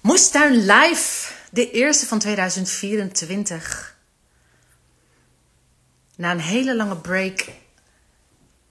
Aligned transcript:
Moestuin 0.00 0.52
Live, 0.66 1.32
de 1.50 1.70
eerste 1.70 2.06
van 2.06 2.18
2024. 2.18 3.96
Na 6.16 6.30
een 6.30 6.40
hele 6.40 6.76
lange 6.76 6.96
break, 6.96 7.48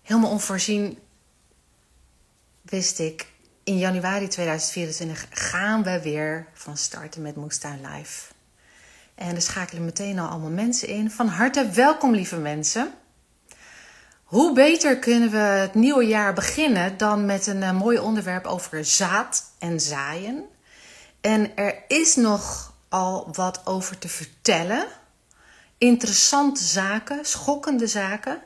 helemaal 0.02 0.32
onvoorzien, 0.32 1.00
wist 2.62 3.00
ik, 3.00 3.28
in 3.64 3.78
januari 3.78 4.28
2024 4.28 5.26
gaan 5.30 5.83
we 5.83 6.01
weer 6.01 6.47
van 6.54 6.78
starten 6.78 7.22
met 7.22 7.36
Moestuin 7.36 7.81
Live. 7.81 8.34
En 9.15 9.36
er 9.36 9.42
schakelen 9.42 9.86
meteen 9.86 10.20
al 10.20 10.28
allemaal 10.28 10.49
mensen 10.49 10.88
in. 10.88 11.12
Van 11.12 11.28
harte 11.28 11.70
welkom, 11.70 12.15
lieve 12.15 12.38
mensen. 12.38 12.94
Hoe 14.28 14.53
beter 14.53 14.97
kunnen 14.97 15.29
we 15.29 15.37
het 15.37 15.73
nieuwe 15.73 16.05
jaar 16.05 16.34
beginnen 16.34 16.98
dan 16.98 17.26
met 17.26 17.48
een 17.48 17.62
uh, 17.62 17.71
mooi 17.71 17.99
onderwerp 17.99 18.45
over 18.45 18.85
zaad 18.85 19.44
en 19.59 19.80
zaaien? 19.80 20.45
En 21.21 21.55
er 21.55 21.84
is 21.88 22.16
nog 22.16 22.73
al 22.90 23.30
wat 23.32 23.62
over 23.66 23.98
te 23.98 24.08
vertellen. 24.08 24.85
Interessante 25.77 26.63
zaken, 26.63 27.26
schokkende 27.26 27.88
zaken. 27.88 28.41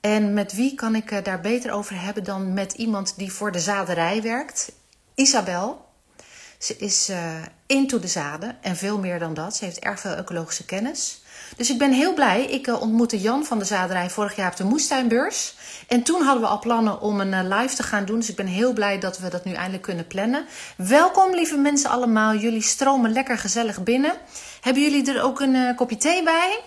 En 0.00 0.34
met 0.34 0.52
wie 0.52 0.74
kan 0.74 0.94
ik 0.94 1.10
uh, 1.10 1.18
daar 1.22 1.40
beter 1.40 1.72
over 1.72 2.00
hebben 2.00 2.24
dan 2.24 2.52
met 2.52 2.72
iemand 2.72 3.14
die 3.16 3.32
voor 3.32 3.52
de 3.52 3.60
zaderij 3.60 4.22
werkt? 4.22 4.72
Isabel. 5.14 5.86
Ze 6.58 6.76
is 6.76 7.10
uh, 7.10 7.34
into 7.66 7.98
de 7.98 8.08
zaden 8.08 8.62
en 8.62 8.76
veel 8.76 8.98
meer 8.98 9.18
dan 9.18 9.34
dat. 9.34 9.56
Ze 9.56 9.64
heeft 9.64 9.78
erg 9.78 10.00
veel 10.00 10.14
ecologische 10.14 10.64
kennis. 10.64 11.22
Dus 11.56 11.70
ik 11.70 11.78
ben 11.78 11.92
heel 11.92 12.14
blij. 12.14 12.44
Ik 12.44 12.66
uh, 12.66 12.80
ontmoette 12.80 13.20
Jan 13.20 13.44
van 13.44 13.58
de 13.58 13.64
Zaderij 13.64 14.10
vorig 14.10 14.36
jaar 14.36 14.50
op 14.50 14.56
de 14.56 14.64
Moestuinbeurs. 14.64 15.54
En 15.88 16.02
toen 16.02 16.22
hadden 16.22 16.42
we 16.42 16.48
al 16.48 16.58
plannen 16.58 17.00
om 17.00 17.20
een 17.20 17.32
uh, 17.32 17.58
live 17.58 17.74
te 17.74 17.82
gaan 17.82 18.04
doen. 18.04 18.18
Dus 18.18 18.28
ik 18.28 18.36
ben 18.36 18.46
heel 18.46 18.72
blij 18.72 18.98
dat 18.98 19.18
we 19.18 19.28
dat 19.28 19.44
nu 19.44 19.52
eindelijk 19.52 19.82
kunnen 19.82 20.06
plannen. 20.06 20.44
Welkom 20.76 21.34
lieve 21.34 21.56
mensen 21.56 21.90
allemaal. 21.90 22.34
Jullie 22.34 22.62
stromen 22.62 23.12
lekker 23.12 23.38
gezellig 23.38 23.82
binnen. 23.82 24.12
Hebben 24.60 24.82
jullie 24.82 25.12
er 25.12 25.22
ook 25.22 25.40
een 25.40 25.54
uh, 25.54 25.76
kopje 25.76 25.96
thee 25.96 26.22
bij? 26.22 26.60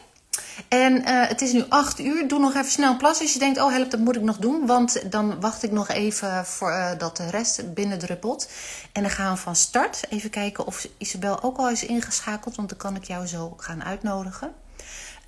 En 0.68 1.04
het 1.06 1.42
is 1.42 1.52
nu 1.52 1.64
8 1.70 2.00
uur. 2.00 2.28
Doe 2.28 2.40
nog 2.40 2.56
even 2.56 2.72
snel 2.72 2.98
plas 2.98 3.22
als 3.22 3.34
je 3.34 3.40
denkt, 3.40 3.62
oh 3.62 3.72
help, 3.72 3.92
dat 3.92 4.00
moet 4.00 4.16
ik 4.16 4.22
nog 4.22 4.38
doen. 4.38 4.66
Want 4.66 5.12
dan 5.12 5.40
wacht 5.40 5.64
ik 5.64 5.72
nog 5.72 5.90
even 5.90 6.46
voor 6.46 6.96
dat 6.98 7.18
de 7.18 7.30
rest 7.30 7.74
binnendruppelt. 7.74 8.50
En 8.92 9.02
dan 9.02 9.12
gaan 9.12 9.34
we 9.34 9.40
van 9.40 9.56
start. 9.56 10.02
Even 10.10 10.30
kijken 10.30 10.66
of 10.66 10.88
Isabel 10.98 11.44
ook 11.44 11.58
al 11.58 11.70
is 11.70 11.86
ingeschakeld. 11.86 12.56
Want 12.56 12.70
dan 12.70 12.78
kan 12.78 12.96
ik 12.96 13.04
jou 13.04 13.28
zo 13.28 13.54
gaan 13.58 13.84
uitnodigen. 13.84 14.54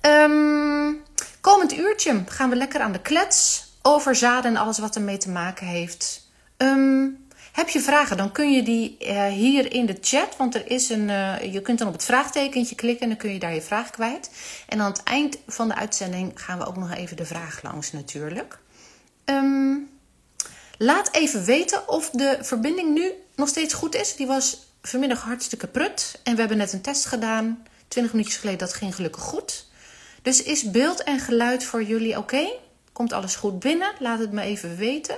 Um, 0.06 1.02
komend 1.40 1.76
uurtje 1.76 2.22
gaan 2.26 2.50
we 2.50 2.56
lekker 2.56 2.80
aan 2.80 2.92
de 2.92 3.00
klets. 3.00 3.66
Over 3.82 4.14
zaden 4.14 4.50
en 4.50 4.56
alles 4.56 4.78
wat 4.78 4.96
ermee 4.96 5.18
te 5.18 5.30
maken 5.30 5.66
heeft. 5.66 6.28
Um, 6.56 7.26
heb 7.52 7.68
je 7.68 7.80
vragen, 7.80 8.16
dan 8.16 8.32
kun 8.32 8.52
je 8.52 8.62
die 8.62 8.96
uh, 9.00 9.26
hier 9.26 9.72
in 9.72 9.86
de 9.86 9.98
chat. 10.00 10.36
Want 10.36 10.54
er 10.54 10.70
is 10.70 10.88
een, 10.88 11.08
uh, 11.08 11.52
je 11.52 11.62
kunt 11.62 11.78
dan 11.78 11.86
op 11.86 11.92
het 11.92 12.04
vraagtekentje 12.04 12.74
klikken 12.74 13.02
en 13.02 13.08
dan 13.08 13.18
kun 13.18 13.32
je 13.32 13.38
daar 13.38 13.54
je 13.54 13.62
vraag 13.62 13.90
kwijt. 13.90 14.30
En 14.68 14.80
aan 14.80 14.90
het 14.90 15.02
eind 15.02 15.38
van 15.46 15.68
de 15.68 15.74
uitzending 15.74 16.32
gaan 16.34 16.58
we 16.58 16.66
ook 16.66 16.76
nog 16.76 16.94
even 16.94 17.16
de 17.16 17.26
vraag 17.26 17.62
langs 17.62 17.92
natuurlijk. 17.92 18.58
Um, 19.24 19.90
laat 20.78 21.12
even 21.12 21.44
weten 21.44 21.88
of 21.88 22.10
de 22.10 22.38
verbinding 22.40 22.94
nu 22.94 23.12
nog 23.36 23.48
steeds 23.48 23.74
goed 23.74 23.94
is. 23.94 24.16
Die 24.16 24.26
was 24.26 24.66
vanmiddag 24.82 25.22
hartstikke 25.22 25.66
prut. 25.66 26.20
En 26.22 26.34
we 26.34 26.40
hebben 26.40 26.58
net 26.58 26.72
een 26.72 26.80
test 26.80 27.06
gedaan. 27.06 27.66
20 27.88 28.12
minuutjes 28.12 28.40
geleden, 28.40 28.58
dat 28.58 28.74
ging 28.74 28.94
gelukkig 28.94 29.22
goed. 29.22 29.66
Dus 30.24 30.42
is 30.42 30.70
beeld 30.70 31.02
en 31.02 31.18
geluid 31.18 31.64
voor 31.64 31.82
jullie 31.82 32.18
oké? 32.18 32.52
Komt 32.92 33.12
alles 33.12 33.36
goed 33.36 33.58
binnen? 33.58 33.92
Laat 33.98 34.18
het 34.18 34.32
me 34.32 34.42
even 34.42 34.76
weten. 34.76 35.16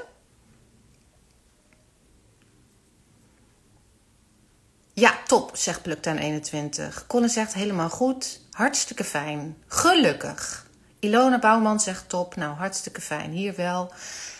Ja, 4.93 5.19
top, 5.27 5.57
zegt 5.57 5.83
Pluktuin 5.83 6.19
21. 6.19 7.07
Colin 7.07 7.29
zegt 7.29 7.55
helemaal 7.55 7.89
goed. 7.89 8.41
Hartstikke 8.51 9.05
fijn. 9.05 9.57
Gelukkig. 9.67 10.67
Ilona 11.01 11.39
Bouwman 11.39 11.81
zegt 11.81 12.09
top. 12.09 12.37
Nou, 12.37 12.57
hartstikke 12.57 13.01
fijn. 13.01 13.31
Hier 13.31 13.55
wel. 13.55 13.93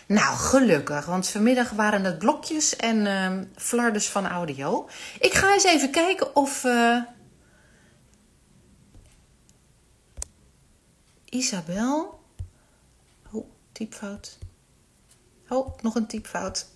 Nou, 0.07 0.37
gelukkig. 0.37 1.07
Want 1.07 1.29
vanmiddag 1.29 1.71
waren 1.71 2.05
het 2.05 2.19
blokjes 2.19 2.77
en 2.77 3.07
uh, 3.57 4.01
van 4.03 4.27
audio. 4.27 4.89
Ik 5.21 5.35
ga 5.35 5.53
eens 5.53 5.65
even 5.65 5.91
kijken 5.91 6.37
of... 6.37 6.65
Uh... 6.65 7.01
Isabel. 11.37 12.21
Oh, 13.33 13.51
typfout. 13.73 14.39
Oh, 15.49 15.79
nog 15.83 15.95
een 15.95 16.07
typfout. 16.07 16.73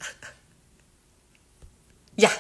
ja, 2.25 2.31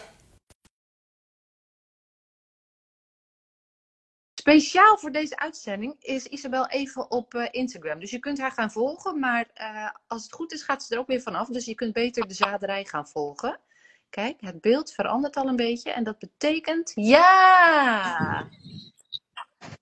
Speciaal 4.34 4.98
voor 4.98 5.12
deze 5.12 5.36
uitzending 5.38 5.96
is 6.00 6.26
Isabel 6.26 6.66
even 6.68 7.10
op 7.10 7.34
uh, 7.34 7.48
Instagram. 7.50 8.00
Dus 8.00 8.10
je 8.10 8.18
kunt 8.18 8.38
haar 8.38 8.52
gaan 8.52 8.70
volgen. 8.70 9.18
Maar 9.18 9.50
uh, 9.54 9.90
als 10.06 10.22
het 10.22 10.32
goed 10.32 10.52
is, 10.52 10.62
gaat 10.62 10.82
ze 10.82 10.94
er 10.94 11.00
ook 11.00 11.06
weer 11.06 11.20
vanaf. 11.20 11.48
Dus 11.48 11.64
je 11.64 11.74
kunt 11.74 11.92
beter 11.92 12.28
de 12.28 12.34
zaderij 12.34 12.84
gaan 12.84 13.08
volgen. 13.08 13.60
Kijk, 14.08 14.40
het 14.40 14.60
beeld 14.60 14.92
verandert 14.92 15.36
al 15.36 15.46
een 15.46 15.56
beetje. 15.56 15.90
En 15.90 16.04
dat 16.04 16.18
betekent. 16.18 16.92
Ja! 16.94 18.48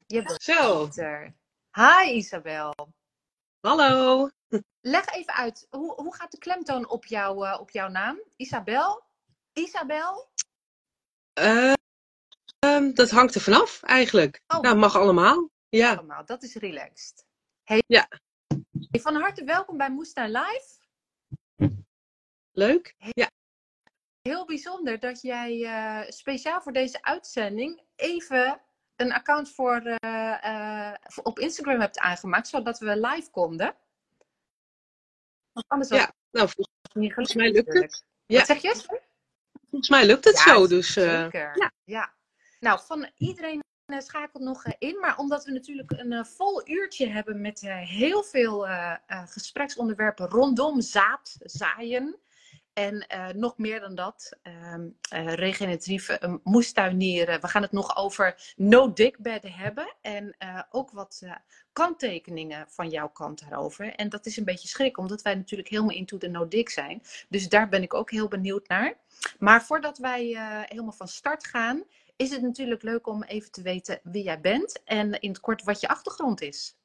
Je 0.06 0.22
bent 0.22 0.42
Zo. 0.42 0.86
beter. 0.86 1.37
Hi 1.78 2.10
Isabel. 2.10 2.74
Hallo. 3.60 4.28
Leg 4.80 5.06
even 5.06 5.34
uit. 5.34 5.66
Hoe, 5.70 5.94
hoe 5.94 6.14
gaat 6.14 6.30
de 6.30 6.38
klemtoon 6.38 6.88
op, 6.88 7.04
jou, 7.06 7.46
uh, 7.46 7.56
op 7.60 7.70
jouw 7.70 7.88
naam? 7.88 8.22
Isabel? 8.36 9.02
Isabel? 9.52 10.30
Uh, 11.40 11.72
Um, 12.66 12.94
dat 12.94 13.10
hangt 13.10 13.34
er 13.34 13.40
vanaf 13.40 13.82
eigenlijk. 13.82 14.42
Oh. 14.46 14.60
Nou, 14.60 14.76
mag 14.76 14.96
allemaal. 14.96 15.50
Ja. 15.68 15.94
Allemaal, 15.94 16.24
dat 16.24 16.42
is 16.42 16.54
relaxed. 16.54 17.26
Hey, 17.64 17.82
ja. 17.86 18.08
Van 18.90 19.14
harte 19.14 19.44
welkom 19.44 19.76
bij 19.76 19.90
Moestuin 19.90 20.30
Live. 20.30 20.76
Leuk. 22.52 22.94
Ja. 22.98 23.30
Heel 24.22 24.46
bijzonder 24.46 24.98
dat 24.98 25.20
jij 25.20 25.58
uh, 25.58 26.10
speciaal 26.10 26.60
voor 26.60 26.72
deze 26.72 27.02
uitzending 27.02 27.82
even 27.96 28.62
een 29.00 29.12
account 29.12 29.50
voor, 29.50 29.82
uh, 30.04 30.38
uh, 30.44 30.92
voor 31.02 31.24
op 31.24 31.38
Instagram 31.38 31.80
hebt 31.80 31.98
aangemaakt, 31.98 32.48
zodat 32.48 32.78
we 32.78 33.00
live 33.00 33.30
konden. 33.30 33.74
Want 35.52 35.68
anders 35.68 35.88
ja, 35.88 36.12
nou, 36.30 36.48
volgens, 36.48 37.14
volgens 37.14 37.34
mij 37.34 37.50
lukt 37.50 37.72
het. 37.72 38.04
Ja. 38.26 38.38
Wat 38.38 38.46
zeg 38.46 38.62
je? 38.62 39.00
Volgens 39.68 39.88
mij 39.88 40.06
lukt 40.06 40.24
het 40.24 40.42
ja, 40.44 40.54
zo. 40.54 40.66
Dus, 40.66 40.92
zeker. 40.92 41.52
ja. 41.58 41.72
ja. 41.84 42.14
Nou, 42.60 42.80
van 42.80 43.10
iedereen 43.16 43.62
schakelt 43.98 44.42
nog 44.42 44.64
in. 44.64 44.98
Maar 44.98 45.18
omdat 45.18 45.44
we 45.44 45.52
natuurlijk 45.52 45.90
een 45.90 46.26
vol 46.26 46.68
uurtje 46.68 47.08
hebben 47.08 47.40
met 47.40 47.60
heel 47.84 48.22
veel 48.22 48.66
gespreksonderwerpen 49.06 50.28
rondom 50.28 50.80
zaad, 50.80 51.36
zaaien. 51.38 52.18
En 52.78 53.06
nog 53.38 53.58
meer 53.58 53.80
dan 53.80 53.94
dat, 53.94 54.32
ehm, 54.42 54.88
regeneratief 55.34 56.18
moestuinieren. 56.42 57.40
We 57.40 57.48
gaan 57.48 57.62
het 57.62 57.72
nog 57.72 57.96
over 57.96 58.54
no-dickbedden 58.56 59.52
hebben. 59.52 59.94
En 60.00 60.36
ook 60.70 60.90
wat 60.90 61.22
kanttekeningen 61.72 62.66
van 62.68 62.88
jouw 62.88 63.08
kant 63.08 63.40
daarover. 63.40 63.94
En 63.94 64.08
dat 64.08 64.26
is 64.26 64.36
een 64.36 64.44
beetje 64.44 64.68
schrik, 64.68 64.98
omdat 64.98 65.22
wij 65.22 65.34
natuurlijk 65.34 65.68
helemaal 65.68 65.96
into 65.96 66.18
de 66.18 66.28
no-dick 66.28 66.68
zijn. 66.68 67.02
Dus 67.28 67.48
daar 67.48 67.68
ben 67.68 67.82
ik 67.82 67.94
ook 67.94 68.10
heel 68.10 68.28
benieuwd 68.28 68.68
naar. 68.68 68.96
Maar 69.38 69.64
voordat 69.64 69.98
wij 69.98 70.24
helemaal 70.68 70.92
van 70.92 71.08
start 71.08 71.46
gaan, 71.46 71.84
is 72.16 72.30
het 72.30 72.42
natuurlijk 72.42 72.82
leuk 72.82 73.06
om 73.06 73.22
even 73.22 73.50
te 73.50 73.62
weten 73.62 74.00
wie 74.02 74.22
jij 74.22 74.40
bent 74.40 74.82
en 74.84 75.20
in 75.20 75.28
het 75.28 75.40
kort 75.40 75.62
wat 75.62 75.80
je 75.80 75.88
achtergrond 75.88 76.40
is. 76.40 76.76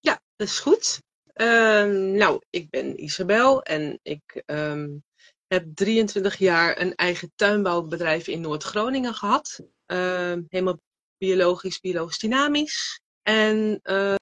Ja, 0.00 0.20
dat 0.36 0.48
is 0.48 0.58
goed. 0.58 1.00
Um, 1.40 2.10
nou, 2.10 2.40
ik 2.50 2.70
ben 2.70 3.02
Isabel 3.02 3.62
en 3.62 3.98
ik 4.02 4.42
um, 4.46 5.04
heb 5.46 5.64
23 5.74 6.36
jaar 6.36 6.80
een 6.80 6.94
eigen 6.94 7.32
tuinbouwbedrijf 7.34 8.26
in 8.26 8.40
Noord-Groningen 8.40 9.14
gehad. 9.14 9.60
Um, 9.86 10.46
helemaal 10.48 10.80
biologisch, 11.18 11.80
biologisch 11.80 12.18
dynamisch. 12.18 13.00
En 13.22 13.80
uh, 13.82 14.14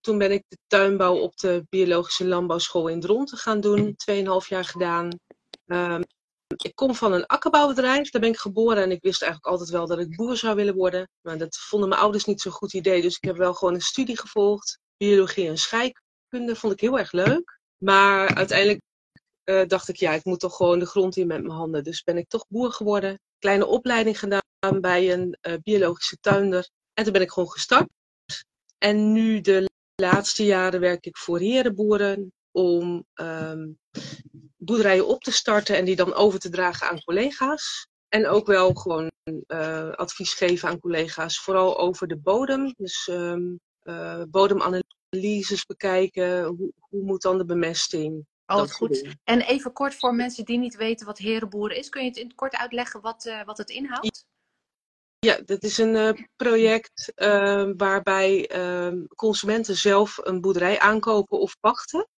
toen 0.00 0.18
ben 0.18 0.32
ik 0.32 0.44
de 0.48 0.58
tuinbouw 0.66 1.16
op 1.16 1.36
de 1.36 1.66
biologische 1.68 2.26
landbouwschool 2.26 2.88
in 2.88 3.00
Dronten 3.00 3.38
gaan 3.38 3.60
doen. 3.60 3.96
2,5 4.10 4.24
jaar 4.48 4.64
gedaan. 4.64 5.08
Ik 6.62 6.74
kom 6.74 6.94
van 6.94 7.12
een 7.12 7.26
akkerbouwbedrijf, 7.26 8.10
daar 8.10 8.20
ben 8.20 8.30
ik 8.30 8.38
geboren 8.38 8.82
en 8.82 8.90
ik 8.90 9.02
wist 9.02 9.22
eigenlijk 9.22 9.52
altijd 9.52 9.70
wel 9.70 9.86
dat 9.86 9.98
ik 9.98 10.16
boer 10.16 10.36
zou 10.36 10.54
willen 10.54 10.74
worden. 10.74 11.08
Maar 11.22 11.38
dat 11.38 11.56
vonden 11.56 11.88
mijn 11.88 12.00
ouders 12.00 12.24
niet 12.24 12.40
zo'n 12.40 12.52
goed 12.52 12.72
idee, 12.72 13.02
dus 13.02 13.16
ik 13.16 13.24
heb 13.24 13.36
wel 13.36 13.54
gewoon 13.54 13.74
een 13.74 13.80
studie 13.80 14.18
gevolgd. 14.18 14.78
Biologie 14.96 15.48
en 15.48 15.58
scheikunde 15.58 16.04
vond 16.28 16.72
ik 16.72 16.80
heel 16.80 16.98
erg 16.98 17.12
leuk. 17.12 17.58
Maar 17.78 18.34
uiteindelijk 18.34 18.80
uh, 19.44 19.66
dacht 19.66 19.88
ik, 19.88 19.96
ja, 19.96 20.12
ik 20.12 20.24
moet 20.24 20.40
toch 20.40 20.56
gewoon 20.56 20.78
de 20.78 20.86
grond 20.86 21.16
in 21.16 21.26
met 21.26 21.42
mijn 21.42 21.58
handen. 21.58 21.84
Dus 21.84 22.02
ben 22.02 22.16
ik 22.16 22.28
toch 22.28 22.46
boer 22.48 22.72
geworden. 22.72 23.20
Kleine 23.38 23.66
opleiding 23.66 24.18
gedaan 24.18 24.80
bij 24.80 25.12
een 25.12 25.36
uh, 25.42 25.54
biologische 25.62 26.16
tuinder. 26.20 26.68
En 26.94 27.04
toen 27.04 27.12
ben 27.12 27.22
ik 27.22 27.30
gewoon 27.30 27.50
gestart. 27.50 27.88
En 28.78 29.12
nu 29.12 29.40
de 29.40 29.70
laatste 29.94 30.44
jaren 30.44 30.80
werk 30.80 31.06
ik 31.06 31.16
voor 31.16 31.38
herenboeren 31.38 32.32
om 32.50 33.04
um, 33.14 33.78
boerderijen 34.56 35.06
op 35.06 35.22
te 35.22 35.32
starten 35.32 35.76
en 35.76 35.84
die 35.84 35.96
dan 35.96 36.14
over 36.14 36.38
te 36.38 36.50
dragen 36.50 36.88
aan 36.88 37.02
collega's. 37.02 37.88
En 38.08 38.26
ook 38.26 38.46
wel 38.46 38.74
gewoon 38.74 39.10
uh, 39.46 39.90
advies 39.90 40.34
geven 40.34 40.68
aan 40.68 40.80
collega's, 40.80 41.40
vooral 41.40 41.78
over 41.78 42.06
de 42.06 42.16
bodem. 42.16 42.74
Dus 42.76 43.08
um, 43.10 43.60
uh, 43.82 44.22
bodemanalyses 45.08 45.66
bekijken, 45.66 46.44
hoe, 46.44 46.72
hoe 46.78 47.02
moet 47.02 47.22
dan 47.22 47.38
de 47.38 47.44
bemesting? 47.44 48.26
Dat 48.46 48.72
goed. 48.72 49.16
En 49.24 49.40
even 49.40 49.72
kort 49.72 49.94
voor 49.94 50.14
mensen 50.14 50.44
die 50.44 50.58
niet 50.58 50.76
weten 50.76 51.06
wat 51.06 51.18
herenboeren 51.18 51.76
is. 51.76 51.88
Kun 51.88 52.02
je 52.02 52.08
het 52.08 52.16
in 52.16 52.26
het 52.26 52.34
kort 52.34 52.56
uitleggen 52.56 53.00
wat, 53.00 53.26
uh, 53.26 53.44
wat 53.44 53.58
het 53.58 53.70
inhoudt? 53.70 54.24
Ja, 55.18 55.40
dat 55.44 55.62
is 55.62 55.78
een 55.78 55.94
uh, 55.94 56.10
project 56.36 57.12
uh, 57.16 57.70
waarbij 57.76 58.50
consumenten 59.14 59.76
zelf 59.76 60.18
een 60.22 60.40
boerderij 60.40 60.78
aankopen 60.78 61.38
of 61.38 61.60
pachten. 61.60 62.08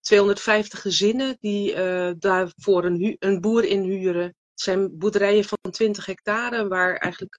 250 0.00 0.80
gezinnen 0.80 1.36
die 1.40 1.74
daarvoor 2.18 2.84
een, 2.84 3.16
een 3.18 3.40
boer 3.40 3.64
inhuren 3.64 4.24
het 4.24 4.62
zijn 4.62 4.98
boerderijen 4.98 5.44
van 5.44 5.70
20 5.70 6.06
hectare, 6.06 6.68
waar 6.68 6.96
eigenlijk 6.96 7.38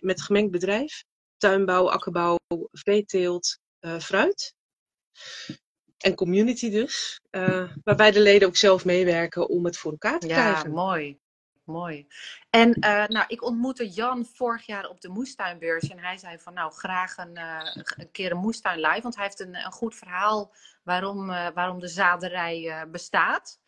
met 0.00 0.22
gemengd 0.22 0.50
bedrijf, 0.50 1.04
tuinbouw, 1.36 1.90
akkerbouw, 1.90 2.38
veeteelt, 2.72 3.58
fruit. 3.98 4.54
En 5.98 6.14
community 6.14 6.70
dus, 6.70 7.20
uh, 7.30 7.70
waarbij 7.84 8.10
de 8.10 8.20
leden 8.20 8.48
ook 8.48 8.56
zelf 8.56 8.84
meewerken 8.84 9.48
om 9.48 9.64
het 9.64 9.76
voor 9.76 9.90
elkaar 9.90 10.18
te 10.18 10.26
krijgen. 10.26 10.68
Ja, 10.68 10.74
mooi. 10.74 11.18
Mooi. 11.64 12.06
En 12.50 12.70
nou, 13.08 13.24
ik 13.26 13.42
ontmoette 13.42 13.88
Jan 13.88 14.26
vorig 14.26 14.66
jaar 14.66 14.88
op 14.88 15.00
de 15.00 15.08
moestuinbeurs. 15.08 15.88
En 15.88 15.98
hij 15.98 16.16
zei 16.16 16.38
van 16.38 16.54
nou 16.54 16.72
graag 16.72 17.16
een, 17.16 17.38
een 17.96 18.10
keer 18.12 18.30
een 18.30 18.38
moestuin 18.38 18.80
live. 18.80 19.02
Want 19.02 19.14
hij 19.14 19.24
heeft 19.24 19.40
een, 19.40 19.54
een 19.54 19.72
goed 19.72 19.94
verhaal 19.94 20.54
waarom, 20.82 21.26
waarom 21.26 21.80
de 21.80 21.88
zaderij 21.88 22.86
bestaat. 22.90 23.58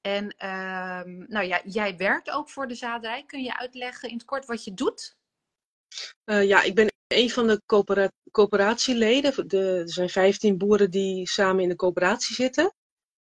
En 0.00 0.34
uh, 0.38 1.00
nou 1.26 1.46
ja, 1.46 1.60
jij 1.64 1.96
werkt 1.96 2.30
ook 2.30 2.50
voor 2.50 2.68
de 2.68 2.74
zaderij. 2.74 3.24
Kun 3.26 3.42
je 3.42 3.58
uitleggen 3.58 4.08
in 4.08 4.14
het 4.14 4.24
kort 4.24 4.46
wat 4.46 4.64
je 4.64 4.74
doet? 4.74 5.16
Ja, 6.24 6.62
ik 6.62 6.74
ben 6.74 6.88
een 7.12 7.30
van 7.30 7.46
de 7.46 7.62
coöpera 7.66 8.10
coöperatieleden. 8.30 9.48
De, 9.48 9.58
er 9.58 9.92
zijn 9.92 10.08
15 10.08 10.58
boeren 10.58 10.90
die 10.90 11.28
samen 11.28 11.62
in 11.62 11.68
de 11.68 11.76
coöperatie 11.76 12.34
zitten. 12.34 12.74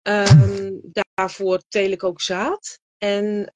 Um, 0.01 0.81
daarvoor 1.13 1.61
teel 1.67 1.91
ik 1.91 2.03
ook 2.03 2.21
zaad. 2.21 2.79
En 2.97 3.51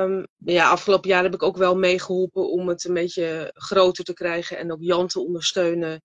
um, 0.00 0.26
ja, 0.36 0.70
afgelopen 0.70 1.08
jaar 1.08 1.22
heb 1.22 1.34
ik 1.34 1.42
ook 1.42 1.56
wel 1.56 1.76
meegeholpen 1.76 2.50
om 2.50 2.68
het 2.68 2.84
een 2.84 2.94
beetje 2.94 3.50
groter 3.54 4.04
te 4.04 4.12
krijgen. 4.12 4.58
En 4.58 4.72
ook 4.72 4.82
Jan 4.82 5.06
te 5.06 5.20
ondersteunen 5.20 6.02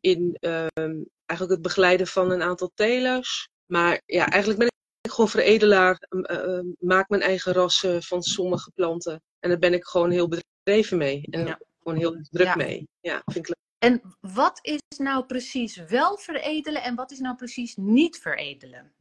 in 0.00 0.36
um, 0.40 1.08
eigenlijk 1.26 1.50
het 1.50 1.62
begeleiden 1.62 2.06
van 2.06 2.30
een 2.30 2.42
aantal 2.42 2.70
telers. 2.74 3.48
Maar 3.66 4.02
ja, 4.06 4.28
eigenlijk 4.28 4.58
ben 4.58 4.68
ik 5.00 5.10
gewoon 5.10 5.30
veredelaar, 5.30 6.06
uh, 6.10 6.60
maak 6.78 7.08
mijn 7.08 7.22
eigen 7.22 7.52
rassen 7.52 8.02
van 8.02 8.22
sommige 8.22 8.70
planten. 8.70 9.22
En 9.38 9.48
daar 9.48 9.58
ben 9.58 9.74
ik 9.74 9.84
gewoon 9.84 10.10
heel 10.10 10.28
bedreven 10.28 10.98
mee. 10.98 11.26
En 11.30 11.46
ja. 11.46 11.58
Gewoon 11.90 12.12
heel 12.12 12.22
druk 12.30 12.46
ja. 12.46 12.56
mee. 12.56 12.88
Ja, 13.00 13.22
vind 13.24 13.36
ik 13.36 13.46
leuk. 13.46 13.58
En 13.78 14.16
wat 14.20 14.58
is 14.62 14.98
nou 14.98 15.24
precies 15.24 15.76
wel 15.76 16.16
veredelen 16.16 16.82
en 16.82 16.94
wat 16.94 17.10
is 17.10 17.18
nou 17.18 17.36
precies 17.36 17.76
niet 17.76 18.18
veredelen? 18.18 18.92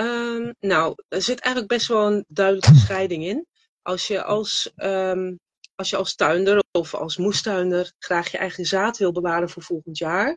Um, 0.00 0.54
nou, 0.60 0.94
er 1.08 1.22
zit 1.22 1.40
eigenlijk 1.40 1.72
best 1.72 1.88
wel 1.88 2.06
een 2.06 2.24
duidelijke 2.28 2.74
scheiding 2.74 3.24
in. 3.24 3.46
Als 3.82 4.06
je 4.06 4.22
als, 4.22 4.72
um, 4.76 5.38
als 5.74 5.90
je 5.90 5.96
als 5.96 6.14
tuinder 6.14 6.62
of 6.70 6.94
als 6.94 7.16
moestuinder 7.16 7.92
graag 7.98 8.30
je 8.30 8.38
eigen 8.38 8.64
zaad 8.64 8.98
wil 8.98 9.12
bewaren 9.12 9.48
voor 9.48 9.62
volgend 9.62 9.98
jaar, 9.98 10.36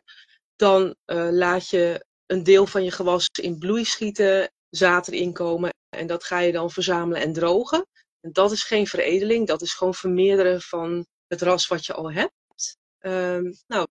dan 0.56 0.94
uh, 1.06 1.28
laat 1.30 1.68
je 1.68 2.06
een 2.26 2.42
deel 2.42 2.66
van 2.66 2.84
je 2.84 2.90
gewas 2.90 3.28
in 3.40 3.58
bloei 3.58 3.84
schieten, 3.84 4.50
zaad 4.70 5.08
erin 5.08 5.32
komen 5.32 5.70
en 5.96 6.06
dat 6.06 6.24
ga 6.24 6.38
je 6.38 6.52
dan 6.52 6.70
verzamelen 6.70 7.22
en 7.22 7.32
drogen. 7.32 7.86
En 8.22 8.32
dat 8.32 8.52
is 8.52 8.62
geen 8.62 8.86
veredeling, 8.86 9.46
dat 9.46 9.62
is 9.62 9.74
gewoon 9.74 9.94
vermeerderen 9.94 10.60
van 10.60 11.06
het 11.26 11.42
ras 11.42 11.66
wat 11.66 11.86
je 11.86 11.92
al 11.92 12.12
hebt. 12.12 12.76
Um, 13.00 13.56
nou, 13.66 13.86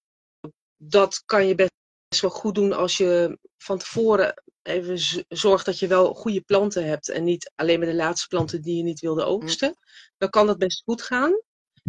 dat 0.78 1.24
kan 1.26 1.48
je 1.48 1.56
best 1.56 2.22
wel 2.22 2.32
goed 2.32 2.56
doen 2.56 2.74
als 2.74 2.98
je 2.98 3.40
van 3.58 3.78
tevoren 3.78 4.44
even 4.62 5.26
zorgt 5.28 5.66
dat 5.66 5.80
je 5.80 5.88
wel 5.88 6.14
goede 6.14 6.42
planten 6.42 6.86
hebt 6.86 7.10
en 7.10 7.24
niet 7.24 7.52
alleen 7.56 7.80
maar 7.80 7.88
de 7.88 7.96
laatste 7.96 8.28
planten 8.28 8.62
die 8.62 8.78
je 8.78 8.84
niet 8.84 9.00
wilde 9.00 9.24
oogsten. 9.24 9.76
Dan 10.18 10.30
kan 10.30 10.48
dat 10.48 10.58
best 10.58 10.84
goed 10.84 11.02
gaan. 11.02 11.40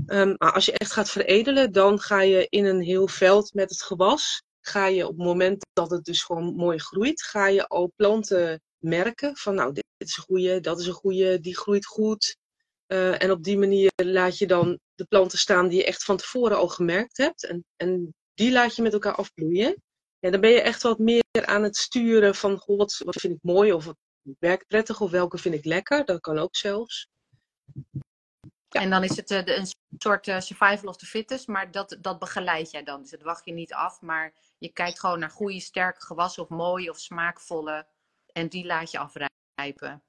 Um, 0.07 0.35
maar 0.39 0.53
als 0.53 0.65
je 0.65 0.73
echt 0.73 0.93
gaat 0.93 1.11
veredelen, 1.11 1.73
dan 1.73 2.01
ga 2.01 2.23
je 2.23 2.47
in 2.49 2.65
een 2.65 2.83
heel 2.83 3.09
veld 3.09 3.55
met 3.55 3.71
het 3.71 3.83
gewas 3.83 4.43
ga 4.63 4.87
je 4.87 5.03
op 5.07 5.17
het 5.17 5.27
moment 5.27 5.67
dat 5.73 5.91
het 5.91 6.05
dus 6.05 6.23
gewoon 6.23 6.55
mooi 6.55 6.79
groeit, 6.79 7.23
ga 7.23 7.47
je 7.47 7.67
al 7.67 7.93
planten 7.97 8.63
merken 8.83 9.37
van 9.37 9.55
nou, 9.55 9.73
dit 9.73 9.85
is 9.97 10.17
een 10.17 10.23
goede, 10.23 10.61
dat 10.61 10.81
is 10.81 10.87
een 10.87 10.93
goede, 10.93 11.41
die 11.41 11.57
groeit 11.57 11.87
goed. 11.87 12.37
Uh, 12.87 13.23
en 13.23 13.31
op 13.31 13.43
die 13.43 13.59
manier 13.59 13.93
laat 13.97 14.39
je 14.39 14.47
dan 14.47 14.79
de 14.95 15.05
planten 15.05 15.39
staan 15.39 15.69
die 15.69 15.79
je 15.79 15.85
echt 15.85 16.05
van 16.05 16.17
tevoren 16.17 16.57
al 16.57 16.69
gemerkt 16.69 17.17
hebt. 17.17 17.47
En, 17.47 17.65
en 17.77 18.15
die 18.35 18.53
laat 18.53 18.77
je 18.77 18.83
met 18.83 18.93
elkaar 18.93 19.15
afbloeien. 19.15 19.83
Ja, 20.19 20.31
dan 20.31 20.41
ben 20.41 20.51
je 20.51 20.61
echt 20.61 20.83
wat 20.83 20.99
meer 20.99 21.23
aan 21.33 21.63
het 21.63 21.77
sturen 21.77 22.35
van 22.35 22.59
goh, 22.59 22.79
wat, 22.79 23.01
wat 23.05 23.15
vind 23.15 23.35
ik 23.35 23.43
mooi 23.43 23.73
of 23.73 23.85
wat 23.85 23.97
werkt 24.39 24.67
prettig 24.67 25.01
of 25.01 25.11
welke 25.11 25.39
vind 25.39 25.55
ik 25.55 25.65
lekker. 25.65 26.05
Dat 26.05 26.21
kan 26.21 26.39
ook 26.39 26.57
zelfs. 26.57 27.09
Ja. 28.69 28.81
En 28.81 28.91
dan 28.91 29.05
is 29.05 29.17
het 29.17 29.31
uh, 29.31 29.41
een 29.45 29.67
soort 29.99 30.27
uh, 30.27 30.41
survival 30.41 30.89
of 30.89 30.97
the 30.97 31.07
fittest, 31.07 31.47
maar 31.47 31.71
dat, 31.71 31.97
dat 32.01 32.19
begeleid 32.19 32.71
jij 32.71 32.83
dan. 32.83 33.01
Dus 33.01 33.11
dat 33.11 33.23
wacht 33.23 33.45
je 33.45 33.53
niet 33.53 33.73
af, 33.73 34.01
maar 34.01 34.35
je 34.59 34.73
kijkt 34.73 35.01
gewoon 35.01 35.19
naar 35.19 35.31
goede, 35.31 35.61
sterke 35.61 36.01
gewassen 36.01 36.43
of 36.43 36.49
mooie 36.49 36.91
of 36.91 36.99
smaakvolle. 36.99 37.87
En 38.33 38.49
die 38.49 38.67
laat 38.67 38.91
je 38.91 38.99
afrijpen. 38.99 40.03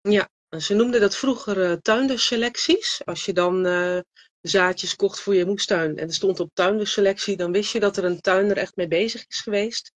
Ja, 0.00 0.28
ze 0.58 0.74
noemden 0.74 1.00
dat 1.00 1.16
vroeger 1.16 1.70
uh, 1.70 1.72
tuinderselecties. 1.72 3.00
Als 3.04 3.24
je 3.24 3.32
dan 3.32 3.66
uh, 3.66 3.98
zaadjes 4.40 4.96
kocht 4.96 5.20
voor 5.20 5.34
je 5.34 5.46
moestuin 5.46 5.96
en 5.96 6.08
er 6.08 6.14
stond 6.14 6.40
op 6.40 6.50
tuinderselectie, 6.52 7.36
dan 7.36 7.52
wist 7.52 7.72
je 7.72 7.80
dat 7.80 7.96
er 7.96 8.04
een 8.04 8.20
tuinder 8.20 8.56
echt 8.56 8.76
mee 8.76 8.88
bezig 8.88 9.24
is 9.28 9.40
geweest. 9.40 9.92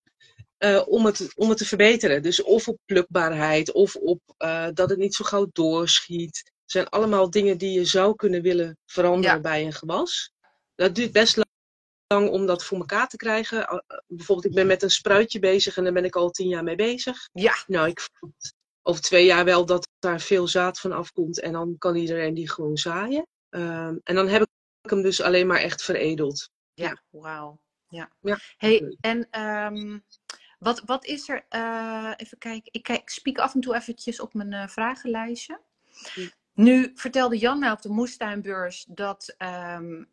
Uh, 0.59 0.83
om, 0.89 1.07
het, 1.07 1.33
om 1.37 1.49
het 1.49 1.59
te 1.59 1.65
verbeteren. 1.65 2.23
Dus 2.23 2.43
of 2.43 2.69
op 2.69 2.79
plukbaarheid, 2.85 3.73
of 3.73 3.97
op 3.97 4.21
dat 4.75 4.91
het 4.91 4.99
niet 4.99 5.15
zo 5.15 5.25
gauw 5.25 5.49
doorschiet 5.53 6.53
zijn 6.71 6.89
allemaal 6.89 7.31
dingen 7.31 7.59
die 7.59 7.73
je 7.73 7.85
zou 7.85 8.15
kunnen 8.15 8.43
willen 8.43 8.79
veranderen 8.87 9.37
ja. 9.37 9.41
bij 9.43 9.65
een 9.65 9.73
gewas. 9.73 10.33
Dat 10.75 10.95
duurt 10.95 11.13
best 11.13 11.37
lang 11.37 11.50
om 12.17 12.47
dat 12.47 12.65
voor 12.65 12.79
elkaar 12.79 13.09
te 13.09 13.17
krijgen. 13.17 13.85
Bijvoorbeeld, 14.07 14.47
ik 14.47 14.55
ben 14.55 14.67
met 14.67 14.83
een 14.83 14.91
spruitje 14.91 15.39
bezig 15.39 15.77
en 15.77 15.85
daar 15.85 15.93
ben 15.93 16.05
ik 16.05 16.17
al 16.17 16.31
tien 16.31 16.49
jaar 16.49 16.65
mee 16.65 16.77
bezig. 16.77 17.29
Ja. 17.33 17.55
Nou, 17.67 17.89
ik 17.89 18.01
voel 18.01 18.33
over 18.83 19.03
twee 19.03 19.25
jaar 19.25 19.45
wel 19.45 19.67
dat 19.67 19.89
daar 19.99 20.21
veel 20.21 20.49
zaad 20.49 20.81
van 20.81 20.93
afkomt 20.93 21.41
en 21.41 21.53
dan 21.53 21.79
kan 21.79 21.97
iedereen 21.97 22.35
die 22.35 22.51
gewoon 22.51 22.77
zaaien. 22.77 23.27
Um, 23.51 24.01
en 24.05 24.15
dan 24.15 24.29
heb 24.29 24.43
ik 24.83 24.91
hem 24.91 25.03
dus 25.03 25.21
alleen 25.21 25.47
maar 25.47 25.61
echt 25.61 25.83
veredeld. 25.83 26.51
Ja, 26.75 26.89
ja. 26.89 27.03
wauw. 27.11 27.61
Ja. 27.89 28.11
ja. 28.21 28.39
Hey, 28.57 28.97
en 29.01 29.41
um, 29.41 30.05
wat, 30.59 30.83
wat 30.85 31.05
is 31.05 31.29
er, 31.29 31.47
uh, 31.51 32.13
even 32.17 32.39
kijken, 32.39 32.73
ik, 32.73 32.83
kijk, 32.83 33.01
ik 33.01 33.11
spiek 33.11 33.39
af 33.39 33.55
en 33.55 33.61
toe 33.61 33.75
eventjes 33.75 34.21
op 34.21 34.35
mijn 34.35 34.53
uh, 34.53 34.67
vragenlijstje. 34.67 35.61
Nu 36.55 36.93
vertelde 36.95 37.39
Jan 37.39 37.59
mij 37.59 37.71
op 37.71 37.83
de 37.83 37.89
moestuinbeurs 37.89 38.85
dat 38.89 39.35
um, 39.39 40.09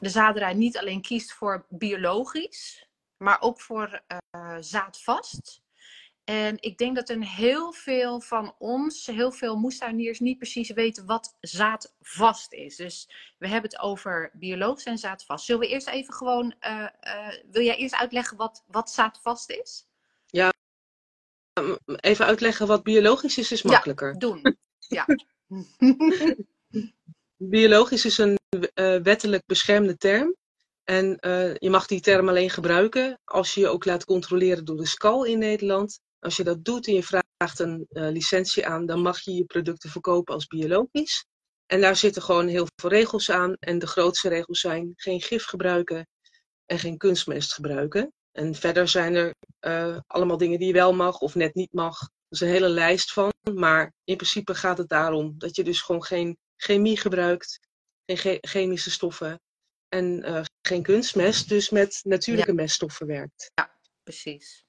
de 0.00 0.08
zaderij 0.08 0.54
niet 0.54 0.78
alleen 0.78 1.02
kiest 1.02 1.32
voor 1.32 1.66
biologisch, 1.68 2.88
maar 3.16 3.40
ook 3.40 3.60
voor 3.60 4.02
uh, 4.36 4.56
zaadvast. 4.60 5.62
En 6.24 6.56
ik 6.60 6.78
denk 6.78 6.96
dat 6.96 7.08
een 7.08 7.24
heel 7.24 7.72
veel 7.72 8.20
van 8.20 8.54
ons, 8.58 9.06
heel 9.06 9.32
veel 9.32 9.56
moestuiniers, 9.56 10.20
niet 10.20 10.38
precies 10.38 10.70
weten 10.70 11.06
wat 11.06 11.36
zaadvast 11.40 12.52
is. 12.52 12.76
Dus 12.76 13.08
we 13.38 13.48
hebben 13.48 13.70
het 13.70 13.80
over 13.80 14.30
biologisch 14.32 14.84
en 14.84 14.98
zaadvast. 14.98 15.44
Zullen 15.44 15.60
we 15.60 15.68
eerst 15.68 15.88
even 15.88 16.14
gewoon, 16.14 16.54
uh, 16.60 16.86
uh, 17.02 17.28
wil 17.50 17.62
jij 17.62 17.76
eerst 17.76 17.94
uitleggen 17.94 18.36
wat, 18.36 18.64
wat 18.66 18.90
zaadvast 18.90 19.50
is? 19.50 19.86
Ja, 20.26 20.52
even 22.00 22.26
uitleggen 22.26 22.66
wat 22.66 22.82
biologisch 22.82 23.38
is, 23.38 23.52
is 23.52 23.62
makkelijker. 23.62 24.12
Ja, 24.12 24.18
doen. 24.18 24.56
Ja. 24.78 25.06
Biologisch 27.36 28.04
is 28.04 28.18
een 28.18 28.38
wettelijk 29.02 29.42
beschermde 29.46 29.96
term. 29.96 30.36
En 30.84 31.16
uh, 31.20 31.54
je 31.54 31.70
mag 31.70 31.86
die 31.86 32.00
term 32.00 32.28
alleen 32.28 32.50
gebruiken 32.50 33.20
als 33.24 33.54
je 33.54 33.60
je 33.60 33.68
ook 33.68 33.84
laat 33.84 34.04
controleren 34.04 34.64
door 34.64 34.76
de 34.76 34.86
SCAL 34.86 35.24
in 35.24 35.38
Nederland. 35.38 36.00
Als 36.18 36.36
je 36.36 36.44
dat 36.44 36.64
doet 36.64 36.86
en 36.86 36.94
je 36.94 37.02
vraagt 37.02 37.58
een 37.58 37.86
uh, 37.90 38.10
licentie 38.10 38.66
aan, 38.66 38.86
dan 38.86 39.00
mag 39.00 39.20
je 39.20 39.34
je 39.34 39.44
producten 39.44 39.90
verkopen 39.90 40.34
als 40.34 40.46
biologisch. 40.46 41.26
En 41.66 41.80
daar 41.80 41.96
zitten 41.96 42.22
gewoon 42.22 42.48
heel 42.48 42.66
veel 42.76 42.90
regels 42.90 43.30
aan. 43.30 43.54
En 43.58 43.78
de 43.78 43.86
grootste 43.86 44.28
regels 44.28 44.60
zijn 44.60 44.92
geen 44.96 45.20
gif 45.20 45.44
gebruiken 45.44 46.08
en 46.66 46.78
geen 46.78 46.98
kunstmest 46.98 47.54
gebruiken. 47.54 48.12
En 48.32 48.54
verder 48.54 48.88
zijn 48.88 49.14
er 49.14 49.34
allemaal 50.06 50.36
dingen 50.36 50.58
die 50.58 50.66
je 50.66 50.72
wel 50.72 50.92
mag 50.92 51.18
of 51.18 51.34
net 51.34 51.54
niet 51.54 51.72
mag. 51.72 52.00
Er 52.00 52.08
is 52.28 52.40
een 52.40 52.48
hele 52.48 52.68
lijst 52.68 53.12
van. 53.12 53.30
Maar 53.54 53.92
in 54.04 54.16
principe 54.16 54.54
gaat 54.54 54.78
het 54.78 54.88
daarom 54.88 55.34
dat 55.38 55.56
je 55.56 55.64
dus 55.64 55.80
gewoon 55.80 56.04
geen 56.04 56.38
chemie 56.56 56.98
gebruikt, 56.98 57.58
geen 58.06 58.38
chemische 58.40 58.90
stoffen 58.90 59.40
en 59.88 60.28
uh, 60.28 60.42
geen 60.62 60.82
kunstmest, 60.82 61.48
dus 61.48 61.70
met 61.70 62.00
natuurlijke 62.02 62.50
ja. 62.50 62.56
meststoffen 62.56 63.06
werkt. 63.06 63.50
Ja, 63.54 63.76
precies. 64.02 64.64